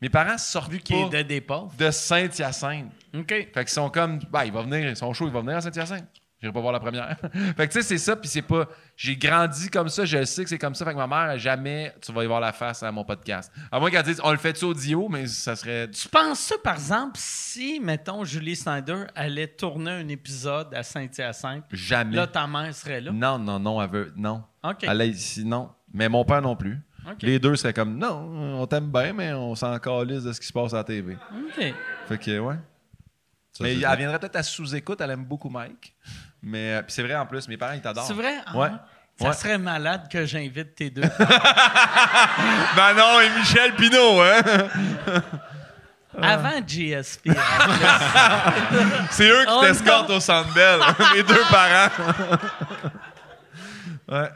[0.02, 2.92] Mes parents sortent Vu pas est de de Saint-Hyacinthe.
[3.14, 3.28] OK.
[3.28, 5.62] Fait qu'ils sont comme, bah, il va venir, ils sont chauds, il va venir à
[5.62, 6.06] Saint-Hyacinthe.
[6.46, 7.18] J'irai pas voir la première.
[7.58, 8.68] fait que tu sais, c'est ça, puis c'est pas.
[8.96, 10.86] J'ai grandi comme ça, je sais que c'est comme ça.
[10.86, 13.52] Fait que ma mère, jamais tu vas y voir la face à mon podcast.
[13.72, 15.90] À moins qu'elle dise, on le fait-tu audio, mais ça serait.
[15.90, 21.64] Tu penses ça, par exemple, si, mettons, Julie Snyder allait tourner un épisode à Saint-Hyacinthe,
[21.72, 22.16] Jamais.
[22.16, 23.12] là, ta mère serait là?
[23.12, 24.14] Non, non, non, elle veut.
[24.16, 24.44] Non.
[24.64, 24.84] OK.
[24.84, 25.72] Elle est ici, non.
[25.92, 26.80] Mais mon père non plus.
[27.22, 30.48] Les deux seraient comme, non, on t'aime bien, mais on s'en calisse de ce qui
[30.48, 31.14] se passe à la TV.
[31.14, 31.74] OK.
[32.08, 32.56] Fait que, ouais.
[33.62, 35.96] mais elle viendrait peut-être à sous-écoute, elle aime beaucoup Mike.
[36.46, 38.06] Mais euh, c'est vrai en plus, mes parents, ils t'adorent.
[38.08, 38.36] C'est vrai?
[38.46, 38.70] Ah, Ouais.
[39.20, 39.34] Ça Ouais.
[39.34, 41.02] serait malade que j'invite tes deux.
[42.76, 44.42] Ben non, et Michel Pinault, hein?
[46.22, 47.30] Avant GSP.
[49.12, 50.80] C'est eux qui Oh t'escortent au Centre Bell,
[51.16, 51.90] mes deux parents.
[54.10, 54.30] ouais.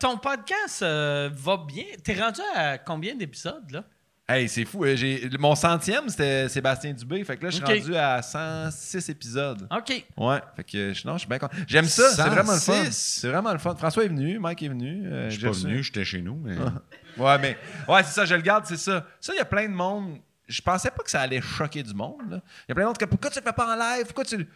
[0.00, 1.84] Ton podcast euh, va bien?
[2.04, 3.84] T'es rendu à combien d'épisodes, là?
[4.28, 4.84] Hey, c'est fou.
[4.84, 7.22] euh, j'ai- Mon centième, c'était Sébastien Dubé.
[7.24, 9.66] Fait que là, je suis rendu à 106 épisodes.
[9.70, 10.04] OK.
[10.16, 11.54] Ouais, fait que je- non, je suis bien content.
[11.66, 12.84] J'aime ça, c'est vraiment le fun.
[12.84, 12.92] 106?
[13.20, 13.74] C'est vraiment le fun.
[13.74, 15.06] François est venu, Mike est venu.
[15.06, 16.36] euh, Je suis pas venu, j'étais chez nous.
[16.36, 16.56] Mais...
[17.18, 19.06] Ouais, mais ouais, c'est ça, je le garde, c'est ça.
[19.20, 20.16] Ça, il y a plein de monde.
[20.48, 22.22] Je pensais pas que ça allait choquer du monde.
[22.30, 22.40] là.
[22.66, 24.06] Il y a plein de monde qui pourquoi tu le fais pas en live?
[24.06, 24.48] Pourquoi tu.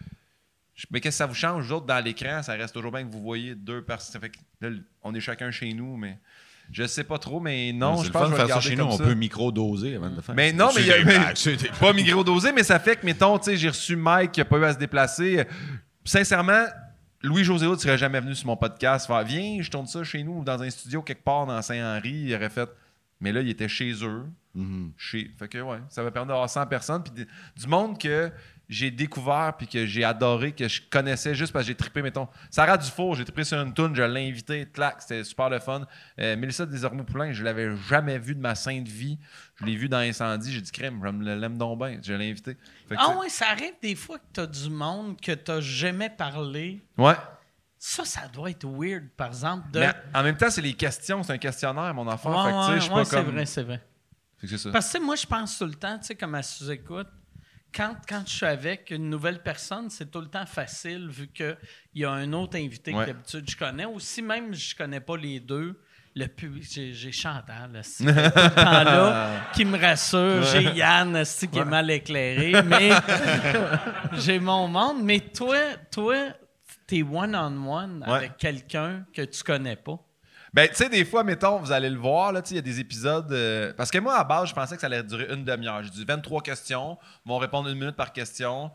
[0.91, 2.43] Mais qu'est-ce que ça vous change, vous autres, dans l'écran?
[2.43, 4.12] Ça reste toujours bien que vous voyez deux personnes.
[4.12, 4.70] Ça fait que là,
[5.03, 6.19] on est chacun chez nous, mais
[6.73, 8.47] je sais pas trop, mais non, c'est je le pense fun que de je vais
[8.49, 8.85] faire ça chez nous.
[8.85, 9.05] On ça.
[9.05, 10.35] peut micro-doser avant de le faire.
[10.35, 13.57] Mais non, mais il y a- pas micro-dosé, mais ça fait que, mettons, tu sais,
[13.57, 15.47] j'ai reçu Mike qui n'a pas eu à se déplacer.
[16.05, 16.65] Sincèrement,
[17.23, 20.45] Louis-José Hood serait jamais venu sur mon podcast faire Viens, je tourne ça chez nous,
[20.45, 22.11] dans un studio quelque part dans Saint-Henri.
[22.11, 22.69] Il aurait fait.
[23.20, 24.25] Mais là, il était chez eux.
[24.55, 24.93] Mhm.
[24.97, 25.31] Chez...
[25.39, 27.03] Fait que, ouais, ça va permettre d'avoir 100 personnes.
[27.03, 28.31] Puis du monde que
[28.69, 32.28] j'ai découvert puis que j'ai adoré, que je connaissais juste parce que j'ai trippé, mettons.
[32.51, 35.86] Sarah Dufour, j'ai trippé sur une toune, je l'ai invité, clac, c'était super le fun.
[36.19, 39.19] Euh, Mélissa Desormeaux-Poulain, je l'avais jamais vue de ma sainte vie.
[39.57, 41.99] Je l'ai vue dans Incendie, j'ai dit crème, je me l'aime donc bien.
[42.03, 42.57] Je l'ai invité.
[42.89, 46.11] Fait que, Ah ouais, ça arrive des fois que t'as du monde que t'as jamais
[46.11, 46.83] parlé.
[46.99, 47.15] ouais.
[47.78, 49.70] Ça, ça doit être weird, par exemple.
[49.70, 49.78] De...
[49.78, 52.31] Mais en même temps, c'est les questions, c'est un questionnaire, mon enfant.
[52.31, 53.35] Ouais, fait que, tu sais, ouais, je suis ouais, pas c'est comme.
[53.35, 53.86] vrai, c'est vrai.
[54.39, 54.70] Fait que c'est ça.
[54.73, 57.07] Parce que moi, je pense tout le temps, tu sais, comme à sous-écoute,
[57.77, 61.57] quand, quand je suis avec une nouvelle personne, c'est tout le temps facile vu qu'il
[61.95, 63.05] y a un autre invité Ouais.
[63.05, 63.85] que d'habitude je connais.
[63.85, 65.79] Ou si même je connais pas les deux,
[66.15, 70.43] le public, j'ai, Chantal, tout le temps là, qui me rassure.
[70.45, 72.63] J'ai Yann, qui est mal éclairé.
[72.65, 72.91] Mais
[74.15, 75.03] j'ai mon monde.
[75.03, 75.59] Mais toi,
[75.91, 76.17] toi,
[76.87, 78.15] t'es one-on-one Ouais.
[78.15, 79.99] avec quelqu'un que tu connais pas.
[80.55, 82.81] Ben, tu sais, des fois, mettons, vous allez le voir, là, il y a des
[82.81, 83.31] épisodes.
[83.33, 85.83] euh, Parce que moi, à base, je pensais que ça allait durer une demi-heure.
[85.83, 88.70] J'ai dit 23 questions, ils vont répondre une minute par question.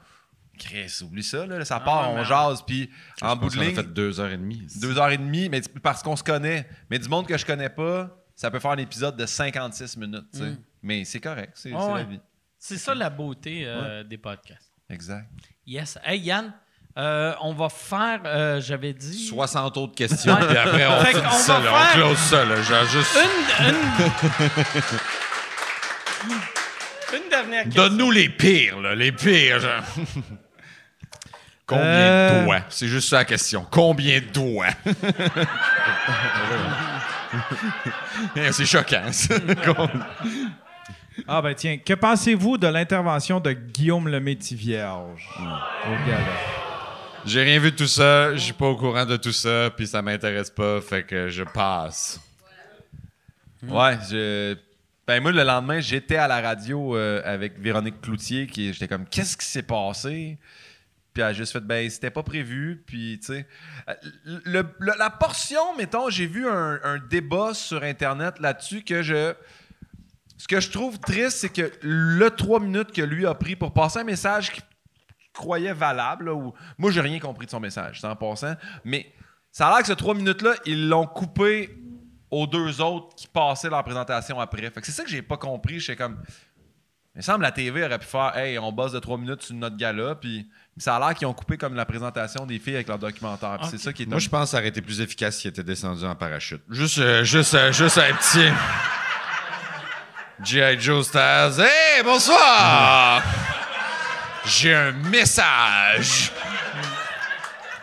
[0.59, 2.89] Chris, oublie ça, là, ça part, on jase, puis
[3.21, 4.67] en bout de ligne, fait deux heures et demie.
[4.79, 6.67] deux heures et demie, mais parce qu'on se connaît.
[6.89, 10.25] Mais du monde que je connais pas, ça peut faire un épisode de 56 minutes,
[10.33, 10.57] tu sais.
[10.83, 11.99] Mais c'est correct, c'est Ah ouais.
[11.99, 12.19] la vie.
[12.59, 14.71] C'est ça la beauté euh, des podcasts.
[14.89, 15.27] Exact.
[15.65, 15.97] Yes.
[16.03, 16.53] Hey Yann,
[16.97, 19.25] euh, on va faire, euh, j'avais dit.
[19.27, 22.45] 60 autres questions, puis après, on Fait qu'on ça, va là, faire- on close ça.
[22.45, 23.17] Là, genre juste...
[27.13, 27.83] Une, une dernière question.
[27.83, 29.59] Donne-nous les pires, là, les pires.
[29.59, 29.81] genre.
[31.65, 32.39] Combien Euh.
[32.41, 32.61] de doigts?
[32.69, 33.65] C'est juste ça la question.
[33.71, 34.67] Combien de doigts?
[38.35, 39.35] Eh, C'est choquant, ça.
[41.27, 46.19] Ah ben tiens, que pensez-vous de l'intervention de Guillaume le Métis-Vierge au gala?
[47.25, 49.85] J'ai rien vu de tout ça, je suis pas au courant de tout ça, puis
[49.85, 52.19] ça m'intéresse pas, fait que je passe.
[53.63, 54.55] Ouais, je.
[55.07, 59.05] Ben moi, le lendemain, j'étais à la radio euh, avec Véronique Cloutier, qui j'étais comme,
[59.05, 60.37] qu'est-ce qui s'est passé?
[61.13, 62.81] Puis elle a juste fait, ben, c'était pas prévu.
[62.85, 63.47] Puis, tu sais,
[64.45, 69.33] la portion, mettons, j'ai vu un, un débat sur Internet là-dessus que je.
[70.37, 73.73] Ce que je trouve triste, c'est que le trois minutes que lui a pris pour
[73.73, 74.63] passer un message qu'il
[75.41, 79.11] croyait valable, là, ou moi, j'ai rien compris de son message, c'est en passant, mais
[79.51, 81.77] ça a l'air que ce trois minutes-là, ils l'ont coupé
[82.29, 84.61] aux deux autres qui passaient leur présentation après.
[84.71, 85.79] Fait que c'est ça que j'ai pas compris.
[85.79, 86.17] J'étais comme.
[87.13, 89.41] Il me semble que la TV aurait pu faire Hey, on bosse de trois minutes
[89.41, 90.47] sur notre gala, puis
[90.77, 93.59] ça a l'air qu'ils ont coupé comme la présentation des filles avec leur documentaire.
[93.69, 95.63] C'est ça qui est Moi, je pense que ça aurait été plus efficace s'il était
[95.63, 96.61] descendu en parachute.
[96.69, 98.47] Juste, euh, juste, euh, juste un petit.
[100.41, 100.79] G.I.
[100.79, 101.59] Joe Stars.
[101.59, 103.21] Hey, bonsoir!
[104.45, 106.31] J'ai un message!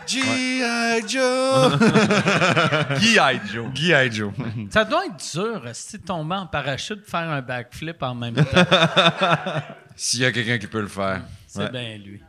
[0.09, 1.07] G.I.
[1.07, 1.77] Joe!
[2.99, 3.69] Guy Joe.
[3.73, 4.11] G.I.
[4.11, 4.33] Joe.
[4.71, 8.43] Ça doit être dur, si tomber en parachute, faire un backflip en même temps.
[9.95, 11.21] S'il y a quelqu'un qui peut le faire.
[11.47, 12.21] C'est bien lui.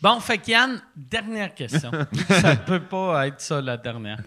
[0.00, 1.90] Bon, fait que Yann, dernière question.
[2.28, 4.20] ça peut pas être ça la dernière.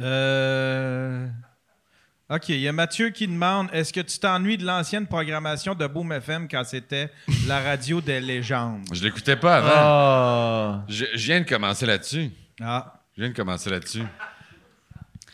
[0.00, 1.28] Euh...
[2.28, 5.86] OK, il y a Mathieu qui demande est-ce que tu t'ennuies de l'ancienne programmation de
[5.86, 7.08] Boom FM quand c'était
[7.46, 8.82] la radio des légendes?
[8.92, 9.70] Je l'écoutais pas avant.
[9.72, 10.84] Ah.
[10.88, 12.30] Je, je viens de commencer là-dessus.
[12.60, 13.00] Ah.
[13.16, 14.02] Je viens de commencer là-dessus.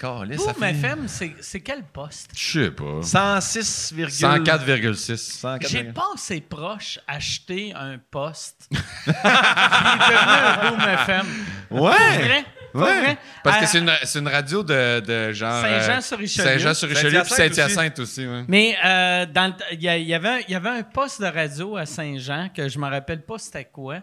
[0.02, 0.64] Ça Boom.
[0.64, 2.30] FM, c'est quel poste?
[2.36, 3.02] Je sais pas.
[3.02, 5.16] 106, 104,6.
[5.16, 5.70] 104.
[5.70, 8.68] J'ai passé proche acheter un poste
[9.04, 11.26] qui est devenu un Boom FM.
[11.70, 12.44] Ouais!
[12.74, 13.18] Ouais.
[13.44, 15.64] Parce que c'est une, c'est une radio de, de genre.
[15.64, 16.44] euh, Saint-Jean-sur-Richelieu.
[16.44, 18.26] Saint-Jean-sur-Richelieu, puis Saint-Hyacinthe aussi.
[18.26, 18.44] ouais.
[18.48, 20.68] Mais euh, dans le t- il y, a- il y avait un- il y avait
[20.70, 24.00] un poste de radio à Saint-Jean que je me rappelle pas c'était quoi.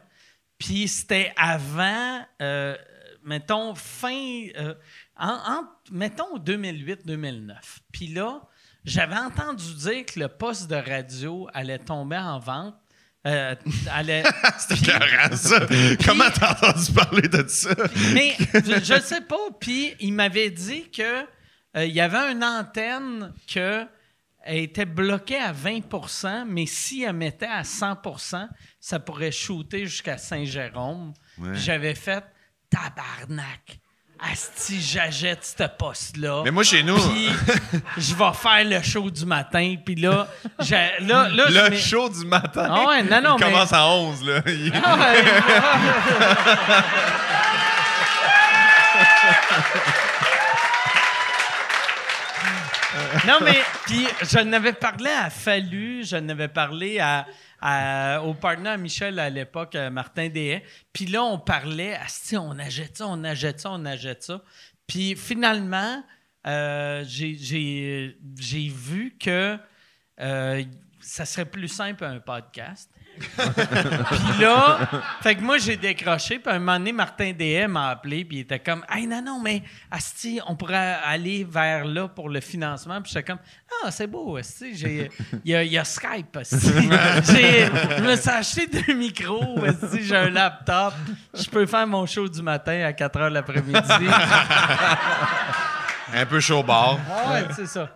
[0.57, 2.75] Puis c'était avant, euh,
[3.23, 4.47] mettons, fin.
[4.57, 4.73] euh,
[5.17, 7.55] en, en- mettons 2008-2009.
[7.91, 8.41] Puis là,
[8.85, 12.75] j'avais entendu dire que le poste de radio allait tomber en vente.
[13.27, 13.53] Euh,
[14.57, 15.65] C'est écœurant, ça.
[16.05, 17.75] Comment t'as entendu parler de ça?
[18.13, 19.35] mais je, je sais pas.
[19.59, 21.23] Puis il m'avait dit que
[21.75, 23.85] euh, il y avait une antenne que
[24.41, 28.47] elle était bloquée à 20% mais si elle mettait à 100%
[28.79, 31.13] ça pourrait shooter jusqu'à Saint-Jérôme.
[31.53, 32.23] J'avais fait
[32.69, 33.79] tabarnak.
[34.21, 36.41] Asti, j'achète ce poste-là.
[36.43, 37.29] Mais moi, chez nous, Puis
[37.97, 39.75] je vais faire le show du matin.
[39.85, 40.27] Puis là,
[40.59, 42.67] là, là, Le mets- show du matin?
[42.69, 44.41] Ah ouais, non, non, il mais- commence à 11, là.
[44.47, 45.23] Il- Ah ouais.
[53.27, 57.25] non, mais puis je n'avais parlé à Fallu, je n'avais parlé à,
[57.61, 60.63] au partenaire Michel à l'époque, euh, Martin Dehaye.
[60.93, 64.43] Puis là, on parlait, Asti, on achète ça, on achète ça, on achète ça.
[64.87, 66.03] Puis finalement,
[66.47, 68.15] euh, j'ai
[68.69, 69.57] vu que
[70.19, 70.63] euh,
[70.99, 72.89] ça serait plus simple un podcast.
[73.19, 74.77] Puis là,
[75.21, 76.39] fait que moi, j'ai décroché.
[76.39, 78.25] Puis à un moment donné, Martin DM m'a appelé.
[78.25, 82.29] Puis il était comme, Hey, non, non, mais Asti, on pourrait aller vers là pour
[82.29, 83.01] le financement.
[83.01, 83.39] Puis j'étais comme,
[83.83, 84.75] Ah, c'est beau, Asti.
[84.75, 85.09] j'ai-
[85.45, 86.57] Il y y a Skype, Asti.
[87.31, 87.65] J'ai-
[87.97, 90.03] Je me suis acheté deux micros, Asti.
[90.03, 90.93] J'ai un laptop.
[91.33, 93.79] Je peux faire mon show du matin à 4 h l'après-midi.
[96.13, 96.97] un peu chaud au bar.
[97.09, 97.89] Ah ouais, c'est ça.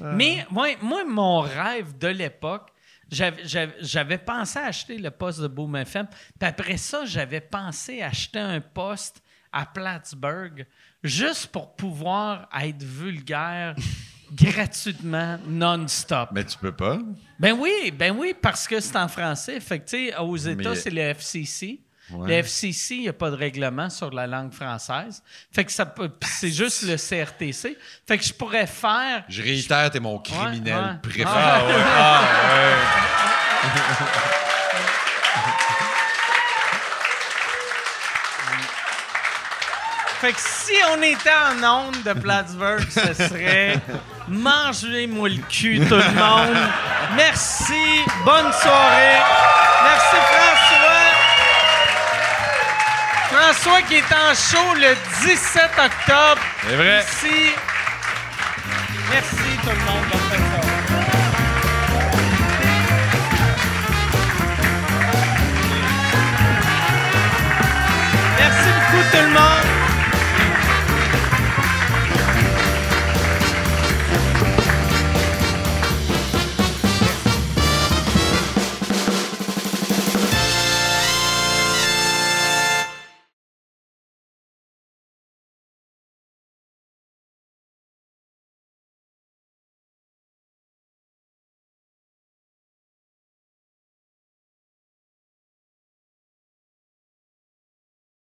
[0.00, 2.68] Mais moi, moi, mon rêve de l'époque,
[3.10, 6.06] j'avais- pensé à acheter le poste de Boom FM.
[6.06, 10.66] Puis après ça, j'avais pensé acheter un poste à Plattsburgh
[11.02, 13.74] juste pour pouvoir être vulgaire
[14.32, 16.30] gratuitement, non-stop.
[16.32, 16.98] Mais tu peux pas.
[17.38, 19.60] Ben oui, ben oui, parce que c'est en français.
[19.60, 21.80] Fait que, tu sais, aux États, Mais- c'est le FCC.
[22.10, 22.28] Ouais.
[22.28, 25.22] Le FCC, il n'y a pas de règlement sur la langue française.
[25.50, 27.76] Fait que ça peut, c'est ah, juste le CRTC.
[28.06, 29.24] Fait que je pourrais faire.
[29.28, 31.28] Je réitère, t'es mon criminel préféré.
[31.28, 31.60] Ah,
[31.98, 32.22] ah
[40.20, 43.78] Fait que si on était en onde de Plattsburgh, ce serait
[44.28, 46.56] mangez-moi le cul, tout le monde.
[47.16, 49.20] Merci, bonne soirée.
[49.84, 50.45] Merci, Fred.
[53.38, 56.40] François qui est en show le 17 octobre.
[56.66, 57.00] C'est vrai.
[57.00, 57.52] Ici.
[59.10, 60.60] Merci tout le monde d'avoir fait ça.
[68.38, 69.65] Merci beaucoup tout le monde.